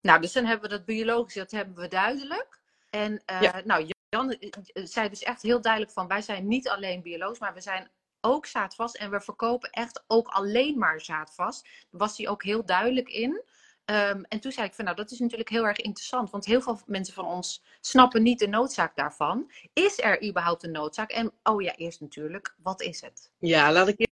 Nou, 0.00 0.20
dus 0.20 0.32
dan 0.32 0.44
hebben 0.44 0.70
we 0.70 0.76
dat 0.76 0.84
biologische, 0.84 1.38
dat 1.38 1.50
hebben 1.50 1.74
we 1.76 1.88
duidelijk. 1.88 2.60
En 2.90 3.22
uh, 3.30 3.56
nou, 3.64 3.90
Jan 4.08 4.36
zei 4.74 5.08
dus 5.08 5.22
echt 5.22 5.42
heel 5.42 5.60
duidelijk 5.60 5.92
van, 5.92 6.06
wij 6.06 6.22
zijn 6.22 6.46
niet 6.46 6.68
alleen 6.68 7.02
biologisch, 7.02 7.38
maar 7.38 7.54
we 7.54 7.60
zijn 7.60 7.90
ook 8.20 8.46
zaadvast. 8.46 8.96
En 8.96 9.10
we 9.10 9.20
verkopen 9.20 9.70
echt 9.70 10.04
ook 10.06 10.28
alleen 10.28 10.78
maar 10.78 11.00
zaadvast. 11.00 11.62
Daar 11.62 12.00
was 12.00 12.16
hij 12.16 12.28
ook 12.28 12.42
heel 12.42 12.64
duidelijk 12.64 13.08
in. 13.08 13.42
Um, 13.90 14.24
en 14.24 14.40
toen 14.40 14.52
zei 14.52 14.66
ik 14.66 14.74
van 14.74 14.84
nou, 14.84 14.96
dat 14.96 15.10
is 15.10 15.18
natuurlijk 15.18 15.48
heel 15.48 15.66
erg 15.66 15.78
interessant. 15.78 16.30
Want 16.30 16.44
heel 16.44 16.60
veel 16.60 16.80
mensen 16.86 17.14
van 17.14 17.26
ons 17.26 17.62
snappen 17.80 18.22
niet 18.22 18.38
de 18.38 18.48
noodzaak 18.48 18.96
daarvan. 18.96 19.50
Is 19.72 20.00
er 20.00 20.24
überhaupt 20.28 20.64
een 20.64 20.70
noodzaak? 20.70 21.10
En 21.10 21.32
oh 21.42 21.62
ja, 21.62 21.74
eerst 21.74 22.00
natuurlijk, 22.00 22.54
wat 22.62 22.80
is 22.80 23.00
het? 23.00 23.30
Ja, 23.38 23.72
laat 23.72 23.88
ik 23.88 24.08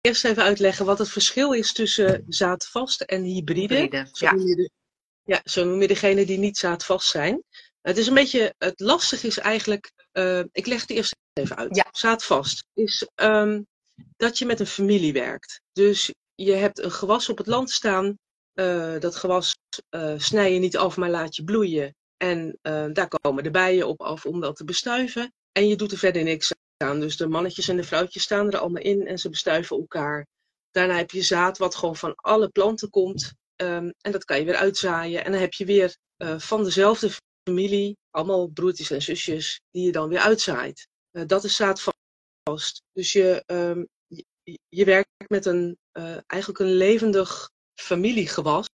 eerst 0.00 0.24
even 0.24 0.42
uitleggen 0.42 0.86
wat 0.86 0.98
het 0.98 1.08
verschil 1.08 1.52
is 1.52 1.72
tussen 1.72 2.24
zaadvast 2.28 3.00
en 3.00 3.22
hybride. 3.22 3.74
hybride 3.74 4.08
zo, 4.12 4.26
ja. 4.26 4.32
Noem 4.32 4.46
je 4.46 4.54
de, 4.54 4.70
ja, 5.22 5.40
zo 5.44 5.64
noem 5.64 5.80
je 5.80 5.88
degene 5.88 6.26
die 6.26 6.38
niet 6.38 6.56
zaadvast 6.56 7.08
zijn. 7.08 7.42
Het 7.80 7.96
is 7.96 8.06
een 8.06 8.14
beetje, 8.14 8.54
het 8.58 8.80
lastige 8.80 9.26
is 9.26 9.38
eigenlijk, 9.38 9.92
uh, 10.12 10.42
ik 10.52 10.66
leg 10.66 10.80
het 10.80 10.90
eerst 10.90 11.16
even 11.32 11.56
uit. 11.56 11.76
Ja. 11.76 11.86
Zaadvast 11.90 12.64
is 12.74 13.08
um, 13.14 13.66
dat 14.16 14.38
je 14.38 14.46
met 14.46 14.60
een 14.60 14.66
familie 14.66 15.12
werkt. 15.12 15.60
Dus 15.72 16.12
je 16.34 16.52
hebt 16.52 16.78
een 16.78 16.92
gewas 16.92 17.28
op 17.28 17.38
het 17.38 17.46
land 17.46 17.70
staan 17.70 18.18
uh, 18.60 19.00
dat 19.00 19.16
gewas 19.16 19.56
uh, 19.90 20.14
snij 20.16 20.52
je 20.52 20.58
niet 20.58 20.76
af, 20.76 20.96
maar 20.96 21.10
laat 21.10 21.36
je 21.36 21.44
bloeien. 21.44 21.94
En 22.16 22.58
uh, 22.62 22.86
daar 22.92 23.08
komen 23.08 23.42
de 23.42 23.50
bijen 23.50 23.88
op 23.88 24.00
af 24.00 24.26
om 24.26 24.40
dat 24.40 24.56
te 24.56 24.64
bestuiven. 24.64 25.32
En 25.52 25.68
je 25.68 25.76
doet 25.76 25.92
er 25.92 25.98
verder 25.98 26.22
niks 26.22 26.52
aan. 26.76 27.00
Dus 27.00 27.16
de 27.16 27.28
mannetjes 27.28 27.68
en 27.68 27.76
de 27.76 27.84
vrouwtjes 27.84 28.22
staan 28.22 28.46
er 28.52 28.58
allemaal 28.58 28.82
in 28.82 29.06
en 29.06 29.18
ze 29.18 29.28
bestuiven 29.28 29.76
elkaar. 29.76 30.26
Daarna 30.70 30.96
heb 30.96 31.10
je 31.10 31.22
zaad 31.22 31.58
wat 31.58 31.74
gewoon 31.74 31.96
van 31.96 32.14
alle 32.14 32.48
planten 32.48 32.90
komt. 32.90 33.32
Um, 33.56 33.92
en 34.00 34.12
dat 34.12 34.24
kan 34.24 34.38
je 34.38 34.44
weer 34.44 34.56
uitzaaien. 34.56 35.24
En 35.24 35.32
dan 35.32 35.40
heb 35.40 35.52
je 35.52 35.64
weer 35.64 35.96
van 36.36 36.64
dezelfde 36.64 37.10
familie, 37.48 37.96
allemaal 38.10 38.48
broertjes 38.48 38.90
en 38.90 39.02
zusjes, 39.02 39.60
die 39.70 39.84
je 39.84 39.92
dan 39.92 40.08
weer 40.08 40.18
uitzaait. 40.18 40.88
dat 41.10 41.44
is 41.44 41.56
zaadvast. 41.56 42.82
Dus 42.92 43.12
je, 43.12 43.42
um, 43.46 43.88
je, 44.06 44.24
je, 44.68 44.84
werkt 44.84 45.08
met 45.28 45.46
een, 45.46 45.78
eigenlijk 46.26 46.58
een 46.60 46.72
levendig 46.72 47.50
familiegewas, 47.80 48.66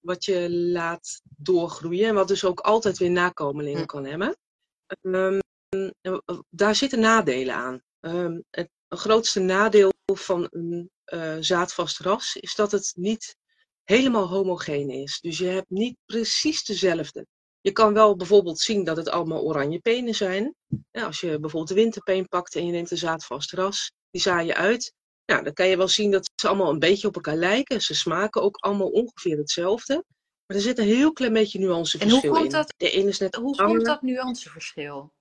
wat 0.00 0.24
je 0.24 0.50
laat 0.50 1.20
doorgroeien 1.36 2.08
en 2.08 2.14
wat 2.14 2.28
dus 2.28 2.44
ook 2.44 2.60
altijd 2.60 2.98
weer 2.98 3.10
nakomelingen 3.10 3.86
kan 3.86 4.04
hebben. 4.04 4.36
Um, 5.00 5.40
daar 6.50 6.74
zitten 6.74 7.00
nadelen 7.00 7.54
aan. 7.54 7.82
Um, 8.00 8.44
het 8.50 8.70
grootste 8.88 9.40
nadeel 9.40 9.92
van 10.14 10.46
een 10.50 10.90
uh, 11.06 11.36
zaadvast 11.40 11.98
ras 11.98 12.36
is 12.36 12.54
dat 12.54 12.72
het 12.72 12.92
niet 12.96 13.36
helemaal 13.84 14.28
homogeen 14.28 14.90
is. 14.90 15.20
Dus 15.20 15.38
je 15.38 15.46
hebt 15.46 15.70
niet 15.70 15.96
precies 16.06 16.64
dezelfde. 16.64 17.26
Je 17.60 17.72
kan 17.72 17.94
wel 17.94 18.16
bijvoorbeeld 18.16 18.60
zien 18.60 18.84
dat 18.84 18.96
het 18.96 19.08
allemaal 19.08 19.42
oranje 19.42 19.78
penen 19.78 20.14
zijn. 20.14 20.54
Ja, 20.90 21.04
als 21.06 21.20
je 21.20 21.26
bijvoorbeeld 21.26 21.68
de 21.68 21.74
winterpeen 21.74 22.28
pakt 22.28 22.54
en 22.54 22.66
je 22.66 22.72
neemt 22.72 22.90
een 22.90 22.96
zaadvast 22.96 23.52
ras, 23.52 23.92
die 24.10 24.20
zaai 24.20 24.46
je 24.46 24.54
uit. 24.54 24.92
Nou, 25.28 25.44
dan 25.44 25.52
kan 25.52 25.66
je 25.66 25.76
wel 25.76 25.88
zien 25.88 26.10
dat 26.10 26.30
ze 26.34 26.48
allemaal 26.48 26.70
een 26.70 26.78
beetje 26.78 27.08
op 27.08 27.14
elkaar 27.14 27.36
lijken. 27.36 27.80
Ze 27.80 27.94
smaken 27.94 28.42
ook 28.42 28.56
allemaal 28.56 28.88
ongeveer 28.88 29.36
hetzelfde. 29.36 30.04
Maar 30.46 30.56
er 30.56 30.62
zit 30.62 30.78
een 30.78 30.84
heel 30.84 31.12
klein 31.12 31.32
beetje 31.32 31.58
nuanceverschil 31.58 32.18
in. 32.18 32.24
En 32.24 32.30
hoe 32.30 32.40
komt 32.40 32.50
dat, 32.50 32.74
De 32.76 32.90
ene 32.90 33.08
is 33.08 33.18
net 33.18 33.34
hoe 33.34 33.56
komt 33.56 33.84
dat 33.84 34.02
nuanceverschil? 34.02 35.12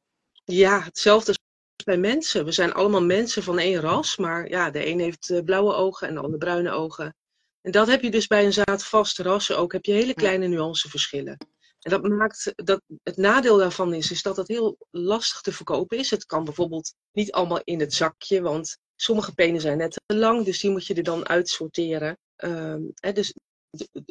Ja, 0.44 0.82
hetzelfde 0.82 1.28
als 1.28 1.84
bij 1.86 1.98
mensen. 1.98 2.46
We 2.46 2.52
zijn 2.52 2.74
allemaal 2.74 3.04
mensen 3.04 3.44
van 3.44 3.60
één 3.60 3.80
ras. 3.80 4.18
Maar 4.18 4.50
ja, 4.50 4.72
de 4.72 4.88
een 4.88 5.00
heeft 5.00 5.30
eh, 5.30 5.44
blauwe 5.44 5.74
ogen 5.74 6.08
en 6.08 6.14
de 6.14 6.20
ander 6.20 6.40
bruine 6.40 6.72
ogen. 6.72 7.16
En 7.62 7.72
dat 7.72 7.88
heb 7.88 8.02
je 8.02 8.12
dus 8.12 8.28
bij 8.28 8.46
een 8.46 8.54
zaadvaste 8.54 9.24
rassen 9.24 9.58
ook. 9.58 9.72
Heb 9.72 9.86
je 9.86 9.92
hele 9.92 10.14
kleine 10.14 10.48
nuanceverschillen. 10.48 11.38
En 11.80 11.92
dat 11.92 12.04
maakt 12.04 12.54
dat 12.56 12.82
het 13.04 13.18
nadeel 13.18 13.58
daarvan 13.58 13.94
is, 13.94 14.12
is 14.12 14.22
dat 14.22 14.38
het 14.38 14.48
heel 14.48 14.78
lastig 14.92 15.42
te 15.42 15.52
verkopen 15.52 15.98
is. 15.98 16.10
Het 16.10 16.26
kan 16.26 16.44
bijvoorbeeld 16.44 16.94
niet 17.12 17.32
allemaal 17.32 17.62
in 17.64 17.80
het 17.80 17.94
zakje, 17.94 18.42
want 18.42 18.78
Sommige 19.00 19.34
penen 19.34 19.62
zijn 19.62 19.78
net 19.78 20.02
te 20.06 20.16
lang, 20.16 20.46
dus 20.46 20.60
die 20.60 20.72
moet 20.72 20.86
je 20.86 20.94
er 20.94 21.04
dan 21.04 21.28
uitsorteren. 21.28 22.18
Uh, 22.38 22.76
hè, 22.94 23.12
dus, 23.12 23.34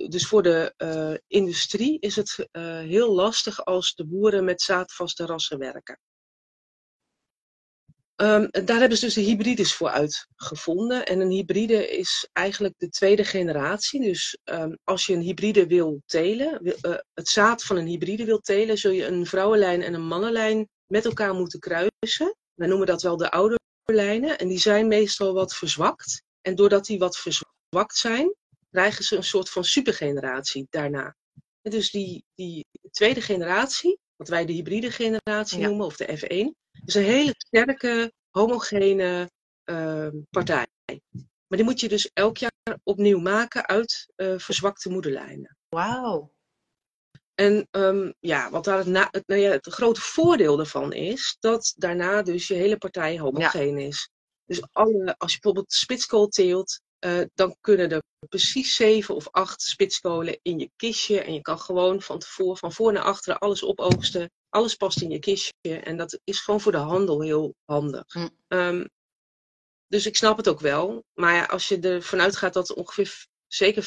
dus 0.09 0.27
voor 0.27 0.43
de 0.43 0.75
uh, 0.79 1.15
industrie 1.27 1.99
is 2.01 2.17
het 2.17 2.49
uh, 2.53 2.79
heel 2.79 3.15
lastig 3.15 3.65
als 3.65 3.95
de 3.95 4.07
boeren 4.07 4.45
met 4.45 4.63
zaadvaste 4.63 5.27
rassen 5.27 5.59
werken. 5.59 5.99
Um, 8.23 8.49
daar 8.51 8.79
hebben 8.79 8.99
ze 8.99 9.05
dus 9.05 9.15
de 9.15 9.21
hybrides 9.21 9.75
voor 9.75 9.89
uitgevonden. 9.89 11.07
En 11.07 11.21
een 11.21 11.31
hybride 11.31 11.89
is 11.89 12.29
eigenlijk 12.33 12.75
de 12.79 12.89
tweede 12.89 13.25
generatie. 13.25 14.01
Dus 14.01 14.39
um, 14.45 14.79
als 14.85 15.07
je 15.07 15.15
een 15.15 15.21
hybride 15.21 15.67
wil 15.67 16.03
telen, 16.07 16.61
uh, 16.65 16.73
het 17.15 17.29
zaad 17.29 17.63
van 17.63 17.77
een 17.77 17.87
hybride 17.87 18.25
wil 18.25 18.39
telen, 18.39 18.79
zul 18.79 18.91
je 18.91 19.07
een 19.07 19.27
vrouwenlijn 19.27 19.83
en 19.83 19.95
een 19.95 20.07
mannenlijn 20.07 20.69
met 20.87 21.05
elkaar 21.05 21.35
moeten 21.35 21.61
kruisen. 21.61 22.37
Wij 22.55 22.69
noemen 22.69 22.87
dat 22.87 23.03
wel 23.03 23.17
de 23.17 23.31
oude 23.31 23.59
lijnen 23.95 24.39
en 24.39 24.49
die 24.49 24.59
zijn 24.59 24.89
meestal 24.89 25.35
wat 25.35 25.55
verzwakt. 25.55 26.23
En 26.41 26.55
doordat 26.55 26.87
die 26.87 26.99
wat 26.99 27.17
verzwakt 27.17 27.97
zijn, 27.97 28.35
krijgen 28.71 29.05
ze 29.05 29.17
een 29.17 29.25
soort 29.25 29.51
van 29.51 29.65
supergeneratie 29.65 30.67
daarna. 30.71 31.17
En 31.63 31.71
dus 31.71 31.91
die, 31.91 32.25
die 32.35 32.67
tweede 32.91 33.21
generatie, 33.21 33.99
wat 34.17 34.29
wij 34.29 34.47
de 34.47 34.53
hybride 34.53 34.91
generatie 34.91 35.59
noemen, 35.59 35.87
of 35.87 35.97
de 35.97 36.19
F1, 36.19 36.67
is 36.85 36.95
een 36.95 37.03
hele 37.03 37.35
sterke, 37.37 38.13
homogene 38.31 39.31
uh, 39.65 40.09
partij. 40.31 40.67
Maar 41.47 41.59
die 41.59 41.65
moet 41.65 41.81
je 41.81 41.89
dus 41.89 42.11
elk 42.13 42.37
jaar 42.37 42.79
opnieuw 42.83 43.19
maken 43.19 43.67
uit 43.67 44.13
uh, 44.17 44.39
verzwakte 44.39 44.91
moederlijnen. 44.91 45.57
Wauw. 45.69 46.35
En 47.37 47.69
um, 47.71 48.15
ja, 48.21 48.51
wat 48.51 48.65
daar 48.65 48.79
het, 48.79 48.87
na, 48.87 49.09
het, 49.11 49.27
nou 49.27 49.41
ja, 49.41 49.51
het 49.51 49.67
grote 49.67 50.01
voordeel 50.01 50.57
daarvan 50.57 50.93
is, 50.93 51.37
dat 51.41 51.75
daarna 51.77 52.23
dus 52.23 52.47
je 52.47 52.55
hele 52.55 52.77
partij 52.77 53.19
homogeen 53.19 53.79
ja. 53.79 53.87
is. 53.87 54.11
Dus 54.45 54.63
alle, 54.73 55.15
als 55.19 55.33
je 55.33 55.39
bijvoorbeeld 55.41 55.73
spitskool 55.73 56.29
teelt, 56.29 56.81
uh, 57.01 57.23
dan 57.35 57.57
kunnen 57.61 57.91
er 57.91 58.03
precies 58.29 58.75
zeven 58.75 59.15
of 59.15 59.29
acht 59.31 59.63
spitskolen 59.63 60.39
in 60.43 60.59
je 60.59 60.71
kistje. 60.77 61.21
En 61.21 61.35
je 61.35 61.41
kan 61.41 61.61
gewoon 61.61 62.03
van 62.03 62.19
tevoren, 62.19 62.57
van 62.57 62.73
voor 62.73 62.93
naar 62.93 63.03
achteren, 63.03 63.39
alles 63.39 63.65
opoogsten. 63.65 64.31
Alles 64.49 64.75
past 64.75 65.01
in 65.01 65.11
je 65.11 65.19
kistje. 65.19 65.79
En 65.79 65.97
dat 65.97 66.21
is 66.25 66.41
gewoon 66.41 66.61
voor 66.61 66.73
de 66.73 66.79
handel 66.79 67.21
heel 67.21 67.55
handig. 67.65 68.13
Hm. 68.13 68.29
Um, 68.49 68.89
dus 69.87 70.07
ik 70.07 70.17
snap 70.17 70.37
het 70.37 70.49
ook 70.49 70.61
wel. 70.61 71.05
Maar 71.15 71.35
ja, 71.35 71.45
als 71.45 71.69
je 71.69 71.81
ervan 71.81 72.21
uitgaat 72.21 72.53
dat 72.53 72.75
ongeveer 72.75 73.27
zeker 73.47 73.85
95% 73.85 73.87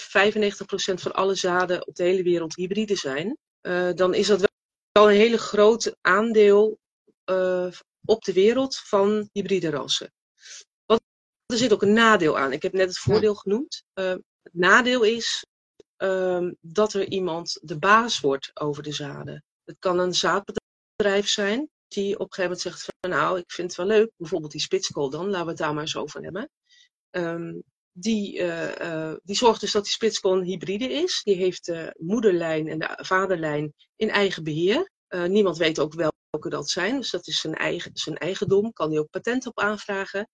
van 0.93 1.13
alle 1.13 1.35
zaden 1.35 1.87
op 1.87 1.95
de 1.95 2.03
hele 2.03 2.23
wereld 2.23 2.55
hybride 2.55 2.95
zijn, 2.95 3.37
uh, 3.61 3.91
dan 3.93 4.13
is 4.13 4.27
dat 4.27 4.51
wel 4.91 5.09
een 5.09 5.15
hele 5.15 5.37
groot 5.37 5.95
aandeel 6.01 6.79
uh, 7.25 7.71
op 8.05 8.23
de 8.23 8.33
wereld 8.33 8.75
van 8.75 9.29
hybride 9.31 9.69
rassen. 9.69 10.13
Want 10.85 11.01
er 11.45 11.57
zit 11.57 11.73
ook 11.73 11.81
een 11.81 11.93
nadeel 11.93 12.37
aan. 12.37 12.51
Ik 12.51 12.61
heb 12.61 12.73
net 12.73 12.87
het 12.87 12.97
voordeel 12.97 13.35
genoemd. 13.35 13.83
Uh, 13.93 14.05
het 14.41 14.53
nadeel 14.53 15.03
is 15.03 15.45
uh, 15.97 16.49
dat 16.61 16.93
er 16.93 17.07
iemand 17.07 17.59
de 17.61 17.77
baas 17.77 18.19
wordt 18.19 18.51
over 18.53 18.83
de 18.83 18.93
zaden. 18.93 19.43
Het 19.63 19.75
kan 19.79 19.99
een 19.99 20.13
zaadbedrijf 20.13 21.27
zijn 21.27 21.69
die 21.87 22.13
op 22.13 22.19
een 22.19 22.33
gegeven 22.33 22.43
moment 22.43 22.61
zegt 22.61 22.83
van 22.83 23.09
nou, 23.09 23.39
ik 23.39 23.51
vind 23.51 23.67
het 23.67 23.77
wel 23.77 23.97
leuk, 23.97 24.11
bijvoorbeeld 24.17 24.51
die 24.51 24.61
spitskool 24.61 25.09
dan, 25.09 25.25
laten 25.25 25.43
we 25.43 25.49
het 25.49 25.57
daar 25.57 25.73
maar 25.73 25.81
eens 25.81 25.95
over 25.95 26.23
hebben. 26.23 26.49
Um, 27.11 27.63
die, 27.99 28.39
uh, 28.39 28.75
uh, 28.81 29.13
die 29.23 29.35
zorgt 29.35 29.61
dus 29.61 29.71
dat 29.71 29.83
die 29.83 29.91
spitskool 29.91 30.37
een 30.37 30.43
hybride 30.43 30.91
is. 30.91 31.21
Die 31.23 31.35
heeft 31.35 31.65
de 31.65 31.95
moederlijn 31.97 32.67
en 32.67 32.79
de 32.79 32.97
vaderlijn 33.01 33.73
in 33.95 34.09
eigen 34.09 34.43
beheer. 34.43 34.91
Uh, 35.09 35.23
niemand 35.23 35.57
weet 35.57 35.79
ook 35.79 35.93
welke 35.93 36.49
dat 36.49 36.69
zijn, 36.69 36.95
dus 36.95 37.09
dat 37.09 37.27
is 37.27 37.39
zijn, 37.39 37.53
eigen, 37.53 37.91
zijn 37.93 38.17
eigendom. 38.17 38.73
Kan 38.73 38.89
hij 38.89 38.99
ook 38.99 39.09
patent 39.09 39.45
op 39.45 39.59
aanvragen. 39.59 40.29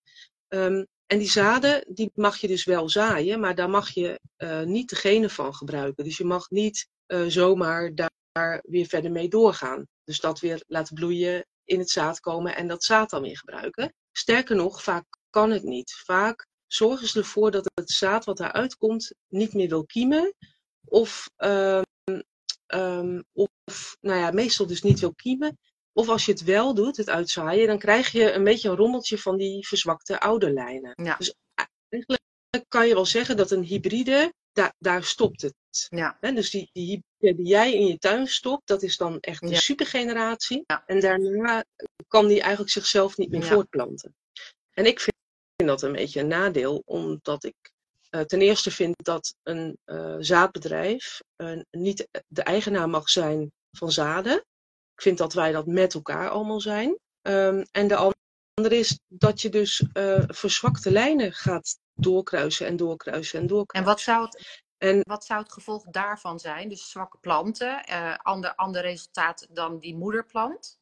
Um, 0.48 0.88
en 1.05 1.17
die 1.17 1.29
zaden, 1.29 1.86
die 1.93 2.12
mag 2.13 2.38
je 2.38 2.48
dus 2.48 2.63
wel 2.63 2.89
zaaien, 2.89 3.39
maar 3.39 3.55
daar 3.55 3.69
mag 3.69 3.89
je 3.89 4.19
niet 4.65 4.89
de 4.89 4.95
genen 4.95 5.29
van 5.29 5.55
gebruiken. 5.55 6.03
Dus 6.03 6.17
je 6.17 6.25
mag 6.25 6.50
niet 6.50 6.88
zomaar 7.27 7.95
daar 7.95 8.62
weer 8.63 8.86
verder 8.86 9.12
mee 9.12 9.27
doorgaan. 9.27 9.88
Dus 10.03 10.19
dat 10.19 10.39
weer 10.39 10.63
laten 10.67 10.95
bloeien, 10.95 11.45
in 11.65 11.79
het 11.79 11.89
zaad 11.89 12.19
komen 12.19 12.55
en 12.55 12.67
dat 12.67 12.84
zaad 12.84 13.10
dan 13.10 13.22
weer 13.22 13.38
gebruiken. 13.38 13.93
Sterker 14.12 14.55
nog, 14.55 14.84
vaak 14.84 15.05
kan 15.29 15.51
het 15.51 15.63
niet. 15.63 15.93
Vaak 16.05 16.48
zorgen 16.67 17.07
ze 17.07 17.19
ervoor 17.19 17.51
dat 17.51 17.72
het 17.74 17.89
zaad 17.89 18.25
wat 18.25 18.38
daaruit 18.38 18.77
komt 18.77 19.13
niet 19.27 19.53
meer 19.53 19.69
wil 19.69 19.86
kiemen. 19.86 20.34
Of, 20.86 21.29
um, 21.38 21.84
um, 22.67 23.24
of 23.34 23.98
nou 24.01 24.19
ja, 24.19 24.31
meestal 24.31 24.67
dus 24.67 24.81
niet 24.81 25.00
wil 25.00 25.13
kiemen. 25.13 25.57
Of 25.93 26.10
als 26.10 26.25
je 26.25 26.31
het 26.31 26.43
wel 26.43 26.74
doet, 26.74 26.98
het 26.98 27.10
uitzaaien, 27.10 27.67
dan 27.67 27.79
krijg 27.79 28.12
je 28.12 28.31
een 28.31 28.43
beetje 28.43 28.69
een 28.69 28.75
rommeltje 28.75 29.17
van 29.17 29.38
die 29.38 29.67
verzwakte 29.67 30.19
ouderlijnen. 30.19 30.93
Ja. 31.03 31.15
Dus 31.17 31.34
eigenlijk 31.89 32.22
kan 32.67 32.88
je 32.88 32.93
wel 32.93 33.05
zeggen 33.05 33.38
dat 33.38 33.51
een 33.51 33.63
hybride, 33.63 34.34
daar, 34.51 34.74
daar 34.77 35.03
stopt 35.03 35.41
het. 35.41 35.53
Ja. 35.89 36.17
dus 36.19 36.50
die, 36.50 36.69
die 36.74 36.86
hybride 36.86 37.43
die 37.43 37.48
jij 37.48 37.74
in 37.74 37.86
je 37.86 37.98
tuin 37.98 38.27
stopt, 38.27 38.67
dat 38.67 38.84
is 38.84 38.98
dan 38.98 39.19
echt 39.19 39.41
de 39.41 39.50
ja. 39.50 39.60
supergeneratie. 39.60 40.63
Ja. 40.65 40.84
En 40.86 41.00
daarna 41.00 41.65
kan 42.07 42.27
die 42.27 42.41
eigenlijk 42.41 42.72
zichzelf 42.72 43.17
niet 43.17 43.29
meer 43.29 43.43
voortplanten. 43.43 44.15
En 44.72 44.86
ik 44.86 45.00
vind 45.00 45.14
vind 45.56 45.70
dat 45.70 45.82
een 45.82 45.92
beetje 45.92 46.20
een 46.20 46.28
nadeel, 46.28 46.82
omdat 46.86 47.44
ik 47.44 47.56
ten 48.28 48.42
eerste 48.42 48.72
vind 48.72 48.96
dat 49.04 49.36
een 49.44 49.78
zaadbedrijf 50.20 51.22
niet 51.72 52.08
de 52.28 52.44
eigenaar 52.44 52.90
mag 52.90 53.10
zijn 53.10 53.52
van 53.72 53.92
zaden. 53.92 54.38
Ik 54.94 55.02
vind 55.02 55.18
dat 55.18 55.34
wij 55.34 55.52
dat 55.52 55.66
met 55.66 55.94
elkaar 55.94 56.30
allemaal 56.30 56.62
zijn. 56.62 57.00
Ehm, 57.22 57.64
en 57.72 57.88
de 57.88 57.96
andere 57.96 58.78
is 58.78 59.00
dat 59.08 59.42
je 59.42 59.50
dus 59.50 59.86
verzwakte 60.28 60.92
lijnen 60.92 61.34
gaat 61.34 61.78
doorkruisen 61.94 62.68
en 62.68 62.78
doorkruisen 62.78 63.40
en 63.40 63.48
doorkruisen. 63.48 63.90
En 63.90 63.96
wat 63.96 64.02
zou 64.02 64.26
het, 64.26 64.64
en, 64.78 65.00
wat 65.02 65.26
zou 65.26 65.42
het 65.42 65.54
gevolg 65.54 65.84
daarvan 65.84 66.40
zijn? 66.40 66.70
Dus 66.70 66.90
zwakke 66.90 67.18
planten, 67.18 67.84
ander, 68.18 68.56
ander 68.56 68.82
resultaat 68.82 69.48
dan 69.52 69.80
die 69.80 69.96
moederplant? 69.96 70.80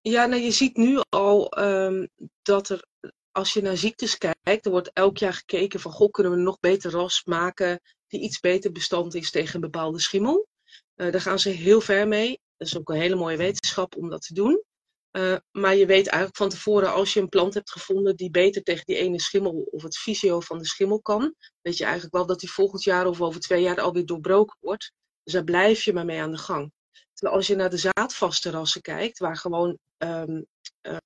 Ja, 0.00 0.26
nou, 0.26 0.42
je 0.42 0.50
ziet 0.50 0.76
nu 0.76 1.00
al 1.08 1.58
um, 1.58 2.08
dat 2.42 2.68
er, 2.68 2.86
als 3.32 3.52
je 3.52 3.62
naar 3.62 3.76
ziektes 3.76 4.18
kijkt, 4.18 4.64
er 4.64 4.70
wordt 4.70 4.90
elk 4.92 5.18
jaar 5.18 5.32
gekeken 5.32 5.80
van, 5.80 5.92
goh, 5.92 6.10
kunnen 6.10 6.32
we 6.32 6.38
nog 6.38 6.60
beter 6.60 6.90
ras 6.90 7.24
maken 7.24 7.80
die 8.06 8.20
iets 8.20 8.40
beter 8.40 8.72
bestand 8.72 9.14
is 9.14 9.30
tegen 9.30 9.54
een 9.54 9.60
bepaalde 9.60 10.00
schimmel. 10.00 10.48
Uh, 10.96 11.12
daar 11.12 11.20
gaan 11.20 11.38
ze 11.38 11.48
heel 11.48 11.80
ver 11.80 12.08
mee. 12.08 12.40
Dat 12.56 12.68
is 12.68 12.78
ook 12.78 12.88
een 12.88 13.00
hele 13.00 13.14
mooie 13.14 13.36
wetenschap 13.36 13.96
om 13.96 14.10
dat 14.10 14.22
te 14.22 14.34
doen. 14.34 14.62
Uh, 15.12 15.36
maar 15.50 15.76
je 15.76 15.86
weet 15.86 16.06
eigenlijk 16.06 16.36
van 16.36 16.48
tevoren, 16.48 16.92
als 16.92 17.12
je 17.12 17.20
een 17.20 17.28
plant 17.28 17.54
hebt 17.54 17.70
gevonden 17.70 18.16
die 18.16 18.30
beter 18.30 18.62
tegen 18.62 18.84
die 18.86 18.96
ene 18.96 19.20
schimmel 19.20 19.68
of 19.70 19.82
het 19.82 19.98
visio 19.98 20.40
van 20.40 20.58
de 20.58 20.66
schimmel 20.66 21.00
kan, 21.00 21.34
weet 21.60 21.76
je 21.76 21.84
eigenlijk 21.84 22.14
wel 22.14 22.26
dat 22.26 22.40
die 22.40 22.50
volgend 22.50 22.82
jaar 22.82 23.06
of 23.06 23.20
over 23.20 23.40
twee 23.40 23.62
jaar 23.62 23.80
alweer 23.80 24.06
doorbroken 24.06 24.56
wordt. 24.60 24.92
Dus 25.22 25.32
daar 25.32 25.44
blijf 25.44 25.82
je 25.82 25.92
maar 25.92 26.04
mee 26.04 26.20
aan 26.20 26.30
de 26.30 26.38
gang. 26.38 26.72
Terwijl 27.18 27.38
als 27.38 27.46
je 27.46 27.56
naar 27.56 27.70
de 27.70 27.90
zaadvaste 27.92 28.50
rassen 28.50 28.80
kijkt, 28.80 29.18
waar 29.18 29.36
gewoon 29.36 29.78
um, 29.98 30.46
uh, 30.82 30.96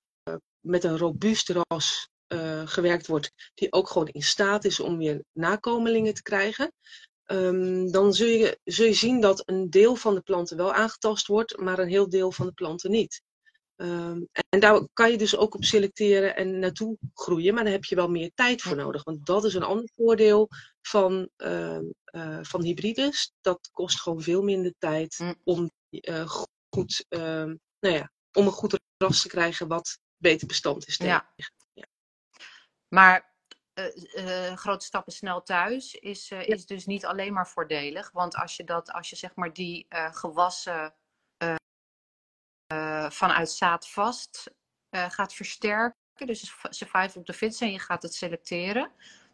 met 0.61 0.85
een 0.85 0.99
robuust 0.99 1.49
ras 1.49 2.09
uh, 2.29 2.63
gewerkt 2.65 3.07
wordt, 3.07 3.33
die 3.55 3.73
ook 3.73 3.89
gewoon 3.89 4.09
in 4.09 4.23
staat 4.23 4.65
is 4.65 4.81
om 4.81 4.99
weer 4.99 5.25
nakomelingen 5.33 6.15
te 6.15 6.23
krijgen, 6.23 6.73
um, 7.27 7.91
dan 7.91 8.15
zul 8.15 8.29
je, 8.29 8.59
zul 8.65 8.87
je 8.87 8.93
zien 8.93 9.21
dat 9.21 9.43
een 9.49 9.71
deel 9.71 9.97
van 9.97 10.15
de 10.15 10.21
planten 10.21 10.57
wel 10.57 10.73
aangetast 10.73 11.27
wordt, 11.27 11.57
maar 11.57 11.79
een 11.79 11.89
heel 11.89 12.09
deel 12.09 12.33
van 12.33 12.47
de 12.47 12.53
planten 12.53 12.91
niet. 12.91 13.23
Um, 13.77 14.29
en 14.49 14.61
daar 14.61 14.89
kan 14.93 15.11
je 15.11 15.19
dus 15.19 15.37
ook 15.37 15.55
op 15.55 15.65
selecteren 15.65 16.37
en 16.37 16.59
naartoe 16.59 16.97
groeien, 17.15 17.55
maar 17.55 17.65
daar 17.65 17.73
heb 17.73 17.85
je 17.85 17.95
wel 17.95 18.09
meer 18.09 18.31
tijd 18.35 18.63
voor 18.63 18.77
nodig. 18.77 19.05
Want 19.05 19.27
dat 19.27 19.45
is 19.45 19.55
een 19.55 19.63
ander 19.63 19.91
voordeel 19.95 20.49
van, 20.83 21.31
uh, 21.37 21.79
uh, 22.15 22.39
van 22.43 22.63
hybrides. 22.63 23.33
Dat 23.41 23.71
kost 23.73 24.01
gewoon 24.01 24.23
veel 24.23 24.43
minder 24.43 24.75
tijd 24.79 25.19
mm. 25.19 25.35
om, 25.45 25.71
uh, 25.91 26.29
goed, 26.69 27.05
ehm, 27.09 27.57
nou 27.81 27.95
ja, 27.95 28.11
om 28.33 28.47
een 28.47 28.53
goed 28.53 28.81
ras 28.97 29.23
te 29.23 29.29
krijgen 29.29 29.69
wat 29.69 29.99
beter 30.17 30.47
bestand 30.47 30.87
is 30.87 30.97
tegen. 30.97 31.27
Ja. 31.37 31.47
ja. 31.73 31.87
Maar 32.89 33.31
grote 34.55 34.85
stappen 34.85 35.13
snel 35.13 35.43
thuis 35.43 35.95
is, 35.95 36.29
ja. 36.29 36.39
is 36.39 36.67
dus 36.67 36.87
niet 36.87 37.07
alleen 37.07 37.33
maar 37.33 37.49
voordelig. 37.49 38.11
Want 38.11 38.35
als 38.35 38.57
je, 38.57 38.65
dat, 38.65 38.93
als 38.93 39.11
je 39.11 39.17
zeg 39.17 39.35
maar 39.35 39.53
die 39.53 39.87
gewassen 39.91 40.95
vanuit 43.09 43.51
zaad 43.51 43.89
vast 43.89 44.51
gaat 44.91 45.35
versterken. 45.35 46.01
Dus 46.27 46.55
survive 46.61 47.19
op 47.19 47.27
de 47.27 47.33
fits 47.33 47.61
en 47.61 47.73
je 47.73 47.79
gaat 47.79 48.03
het 48.03 48.15
selecteren. 48.15 48.93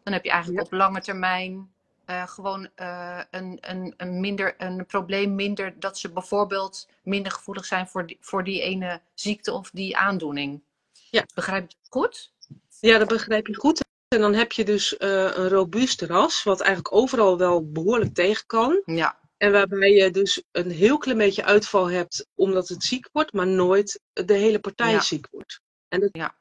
Dan 0.09 0.17
heb 0.17 0.27
je 0.27 0.33
eigenlijk 0.33 0.65
op 0.65 0.71
lange 0.71 1.01
termijn 1.01 1.71
uh, 2.05 2.27
gewoon 2.27 2.69
een, 2.75 3.57
een, 3.61 3.93
een, 3.97 4.19
minder, 4.19 4.55
een 4.57 4.85
probleem 4.85 5.35
minder 5.35 5.79
dat 5.79 5.97
ze 5.97 6.11
bijvoorbeeld 6.11 6.87
minder 7.03 7.31
gevoelig 7.31 7.65
zijn 7.65 7.87
voor 7.87 8.07
die, 8.07 8.17
voor 8.21 8.43
die 8.43 8.61
ene 8.61 9.01
ziekte 9.13 9.51
of 9.51 9.69
die 9.73 9.97
aandoening. 9.97 10.61
Ja. 11.09 11.25
Begrijp 11.33 11.69
je 11.69 11.75
het 11.79 11.87
goed? 11.89 12.31
Ja, 12.79 12.97
dat 12.97 13.07
begrijp 13.07 13.47
je 13.47 13.55
goed. 13.55 13.83
En 14.07 14.19
dan 14.19 14.33
heb 14.33 14.51
je 14.51 14.65
dus 14.65 14.95
een 14.97 15.49
robuust 15.49 16.01
ras, 16.01 16.43
wat 16.43 16.61
eigenlijk 16.61 16.95
overal 16.95 17.37
wel 17.37 17.71
behoorlijk 17.71 18.13
tegen 18.13 18.45
kan. 18.45 18.81
Ja. 18.85 19.19
En 19.37 19.51
waarbij 19.51 19.91
je 19.91 20.11
dus 20.11 20.43
een 20.51 20.71
heel 20.71 20.97
klein 20.97 21.17
beetje 21.17 21.43
uitval 21.43 21.89
hebt 21.89 22.27
omdat 22.35 22.67
het 22.67 22.83
ziek 22.83 23.09
wordt, 23.11 23.33
maar 23.33 23.47
nooit 23.47 24.01
de 24.13 24.33
hele 24.33 24.59
partij 24.59 24.99
ziek 24.99 25.27
wordt. 25.31 25.61
En 25.87 25.99
dat, 25.99 26.09
ja. 26.11 26.37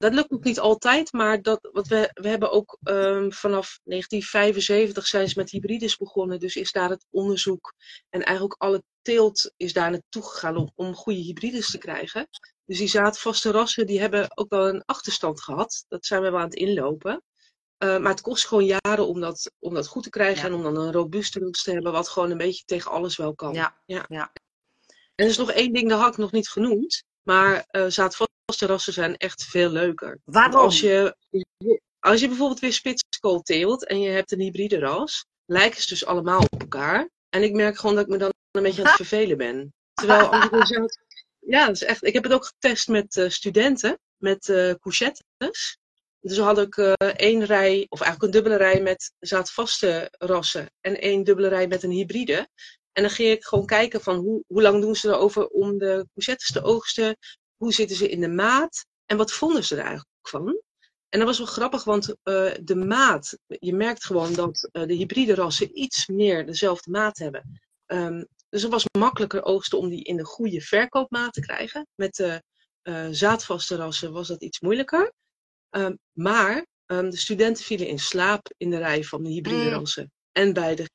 Dat 0.00 0.14
lukt 0.14 0.30
nog 0.30 0.42
niet 0.42 0.58
altijd, 0.58 1.12
maar 1.12 1.42
dat, 1.42 1.68
wat 1.72 1.86
we, 1.86 2.10
we 2.12 2.28
hebben 2.28 2.50
ook 2.50 2.78
um, 2.82 3.32
vanaf 3.32 3.80
1975 3.84 5.06
zijn 5.06 5.28
ze 5.28 5.38
met 5.38 5.50
hybrides 5.50 5.96
begonnen. 5.96 6.38
Dus 6.38 6.56
is 6.56 6.72
daar 6.72 6.90
het 6.90 7.06
onderzoek 7.10 7.74
en 8.10 8.22
eigenlijk 8.22 8.62
alle 8.62 8.82
teelt 9.02 9.52
is 9.56 9.72
daar 9.72 9.90
naartoe 9.90 10.22
gegaan 10.22 10.56
om, 10.56 10.72
om 10.74 10.94
goede 10.94 11.20
hybrides 11.20 11.70
te 11.70 11.78
krijgen. 11.78 12.28
Dus 12.64 12.78
die 12.78 12.88
zaadvaste 12.88 13.50
rassen 13.50 13.86
die 13.86 14.00
hebben 14.00 14.36
ook 14.36 14.50
wel 14.50 14.68
een 14.68 14.84
achterstand 14.84 15.40
gehad. 15.40 15.84
Dat 15.88 16.06
zijn 16.06 16.22
we 16.22 16.30
wel 16.30 16.38
aan 16.38 16.44
het 16.44 16.54
inlopen. 16.54 17.22
Uh, 17.84 17.98
maar 17.98 18.10
het 18.10 18.20
kost 18.20 18.46
gewoon 18.46 18.78
jaren 18.82 19.06
om 19.06 19.20
dat, 19.20 19.52
om 19.58 19.74
dat 19.74 19.86
goed 19.86 20.02
te 20.02 20.10
krijgen 20.10 20.48
en 20.48 20.54
om 20.54 20.62
dan 20.62 20.76
een 20.76 20.92
robuuste 20.92 21.38
roots 21.38 21.62
te 21.62 21.72
hebben, 21.72 21.92
wat 21.92 22.08
gewoon 22.08 22.30
een 22.30 22.38
beetje 22.38 22.64
tegen 22.64 22.90
alles 22.90 23.16
wel 23.16 23.34
kan. 23.34 23.54
Ja. 23.54 23.82
ja. 23.86 24.04
ja. 24.08 24.32
En 25.14 25.24
er 25.24 25.26
is 25.26 25.38
nog 25.38 25.50
één 25.50 25.72
ding, 25.72 25.88
dat 25.88 26.00
had 26.00 26.12
ik 26.12 26.18
nog 26.18 26.32
niet 26.32 26.48
genoemd. 26.48 27.04
Maar 27.22 27.66
uh, 27.70 27.86
zaadvaste 27.86 28.66
rassen 28.66 28.92
zijn 28.92 29.16
echt 29.16 29.44
veel 29.44 29.70
leuker. 29.70 30.18
Waarom? 30.24 30.52
Want 30.52 30.64
als 30.64 30.80
je, 30.80 31.16
als 31.98 32.20
je 32.20 32.28
bijvoorbeeld 32.28 32.60
weer 32.60 32.72
spitskool 32.72 33.40
teelt 33.40 33.86
en 33.86 34.00
je 34.00 34.08
hebt 34.08 34.32
een 34.32 34.40
hybride 34.40 34.78
ras, 34.78 35.26
lijken 35.44 35.82
ze 35.82 35.88
dus 35.88 36.04
allemaal 36.04 36.40
op 36.50 36.60
elkaar. 36.60 37.10
En 37.28 37.42
ik 37.42 37.52
merk 37.52 37.78
gewoon 37.78 37.94
dat 37.94 38.04
ik 38.04 38.10
me 38.10 38.18
dan 38.18 38.32
een 38.50 38.62
beetje 38.62 38.82
aan 38.82 38.88
het 38.88 38.96
vervelen 39.06 39.36
ben. 39.36 39.74
Terwijl 39.94 40.28
andere 40.28 40.66
zaad... 40.66 40.98
Ja, 41.38 41.66
dat 41.66 41.74
is 41.74 41.84
echt. 41.84 42.04
Ik 42.04 42.12
heb 42.12 42.22
het 42.22 42.32
ook 42.32 42.44
getest 42.44 42.88
met 42.88 43.16
uh, 43.16 43.28
studenten, 43.28 43.98
met 44.16 44.48
uh, 44.48 44.72
couchettes. 44.80 45.78
Dus 46.20 46.38
had 46.38 46.58
ik 46.58 46.76
uh, 46.76 46.92
één 47.16 47.44
rij, 47.44 47.86
of 47.88 48.00
eigenlijk 48.00 48.22
een 48.22 48.42
dubbele 48.42 48.64
rij 48.64 48.80
met 48.80 49.12
zaadvaste 49.18 50.12
rassen 50.18 50.70
en 50.80 51.00
één 51.00 51.24
dubbele 51.24 51.48
rij 51.48 51.66
met 51.66 51.82
een 51.82 51.90
hybride. 51.90 52.48
En 52.92 53.02
dan 53.02 53.10
ging 53.10 53.30
ik 53.30 53.44
gewoon 53.44 53.66
kijken 53.66 54.00
van 54.00 54.16
hoe, 54.16 54.44
hoe 54.46 54.62
lang 54.62 54.80
doen 54.80 54.96
ze 54.96 55.08
erover 55.08 55.46
om 55.46 55.78
de 55.78 56.06
courgettes 56.12 56.52
te 56.52 56.62
oogsten, 56.62 57.16
hoe 57.56 57.72
zitten 57.72 57.96
ze 57.96 58.08
in 58.08 58.20
de 58.20 58.28
maat 58.28 58.84
en 59.06 59.16
wat 59.16 59.32
vonden 59.32 59.64
ze 59.64 59.74
er 59.74 59.84
eigenlijk 59.84 60.28
van. 60.28 60.62
En 61.08 61.18
dat 61.18 61.28
was 61.28 61.38
wel 61.38 61.46
grappig, 61.46 61.84
want 61.84 62.08
uh, 62.08 62.52
de 62.62 62.74
maat, 62.74 63.38
je 63.46 63.74
merkt 63.74 64.04
gewoon 64.04 64.34
dat 64.34 64.68
uh, 64.72 64.86
de 64.86 64.94
hybride 64.94 65.34
rassen 65.34 65.78
iets 65.78 66.06
meer 66.06 66.46
dezelfde 66.46 66.90
maat 66.90 67.18
hebben. 67.18 67.60
Um, 67.86 68.26
dus 68.48 68.62
het 68.62 68.70
was 68.70 68.84
makkelijker 68.98 69.44
oogsten 69.44 69.78
om 69.78 69.88
die 69.88 70.04
in 70.04 70.16
de 70.16 70.24
goede 70.24 70.60
verkoopmaat 70.60 71.32
te 71.32 71.40
krijgen. 71.40 71.86
Met 71.94 72.14
de 72.14 72.42
zaadvaste 73.10 73.76
rassen 73.76 74.12
was 74.12 74.28
dat 74.28 74.42
iets 74.42 74.60
moeilijker. 74.60 75.12
Um, 75.70 75.98
maar 76.12 76.66
um, 76.86 77.10
de 77.10 77.16
studenten 77.16 77.64
vielen 77.64 77.86
in 77.86 77.98
slaap 77.98 78.52
in 78.56 78.70
de 78.70 78.78
rij 78.78 79.04
van 79.04 79.22
de 79.22 79.30
hybride 79.30 79.64
mm. 79.64 79.68
ransen. 79.68 80.12
En 80.32 80.52
bij 80.52 80.74
de, 80.74 80.90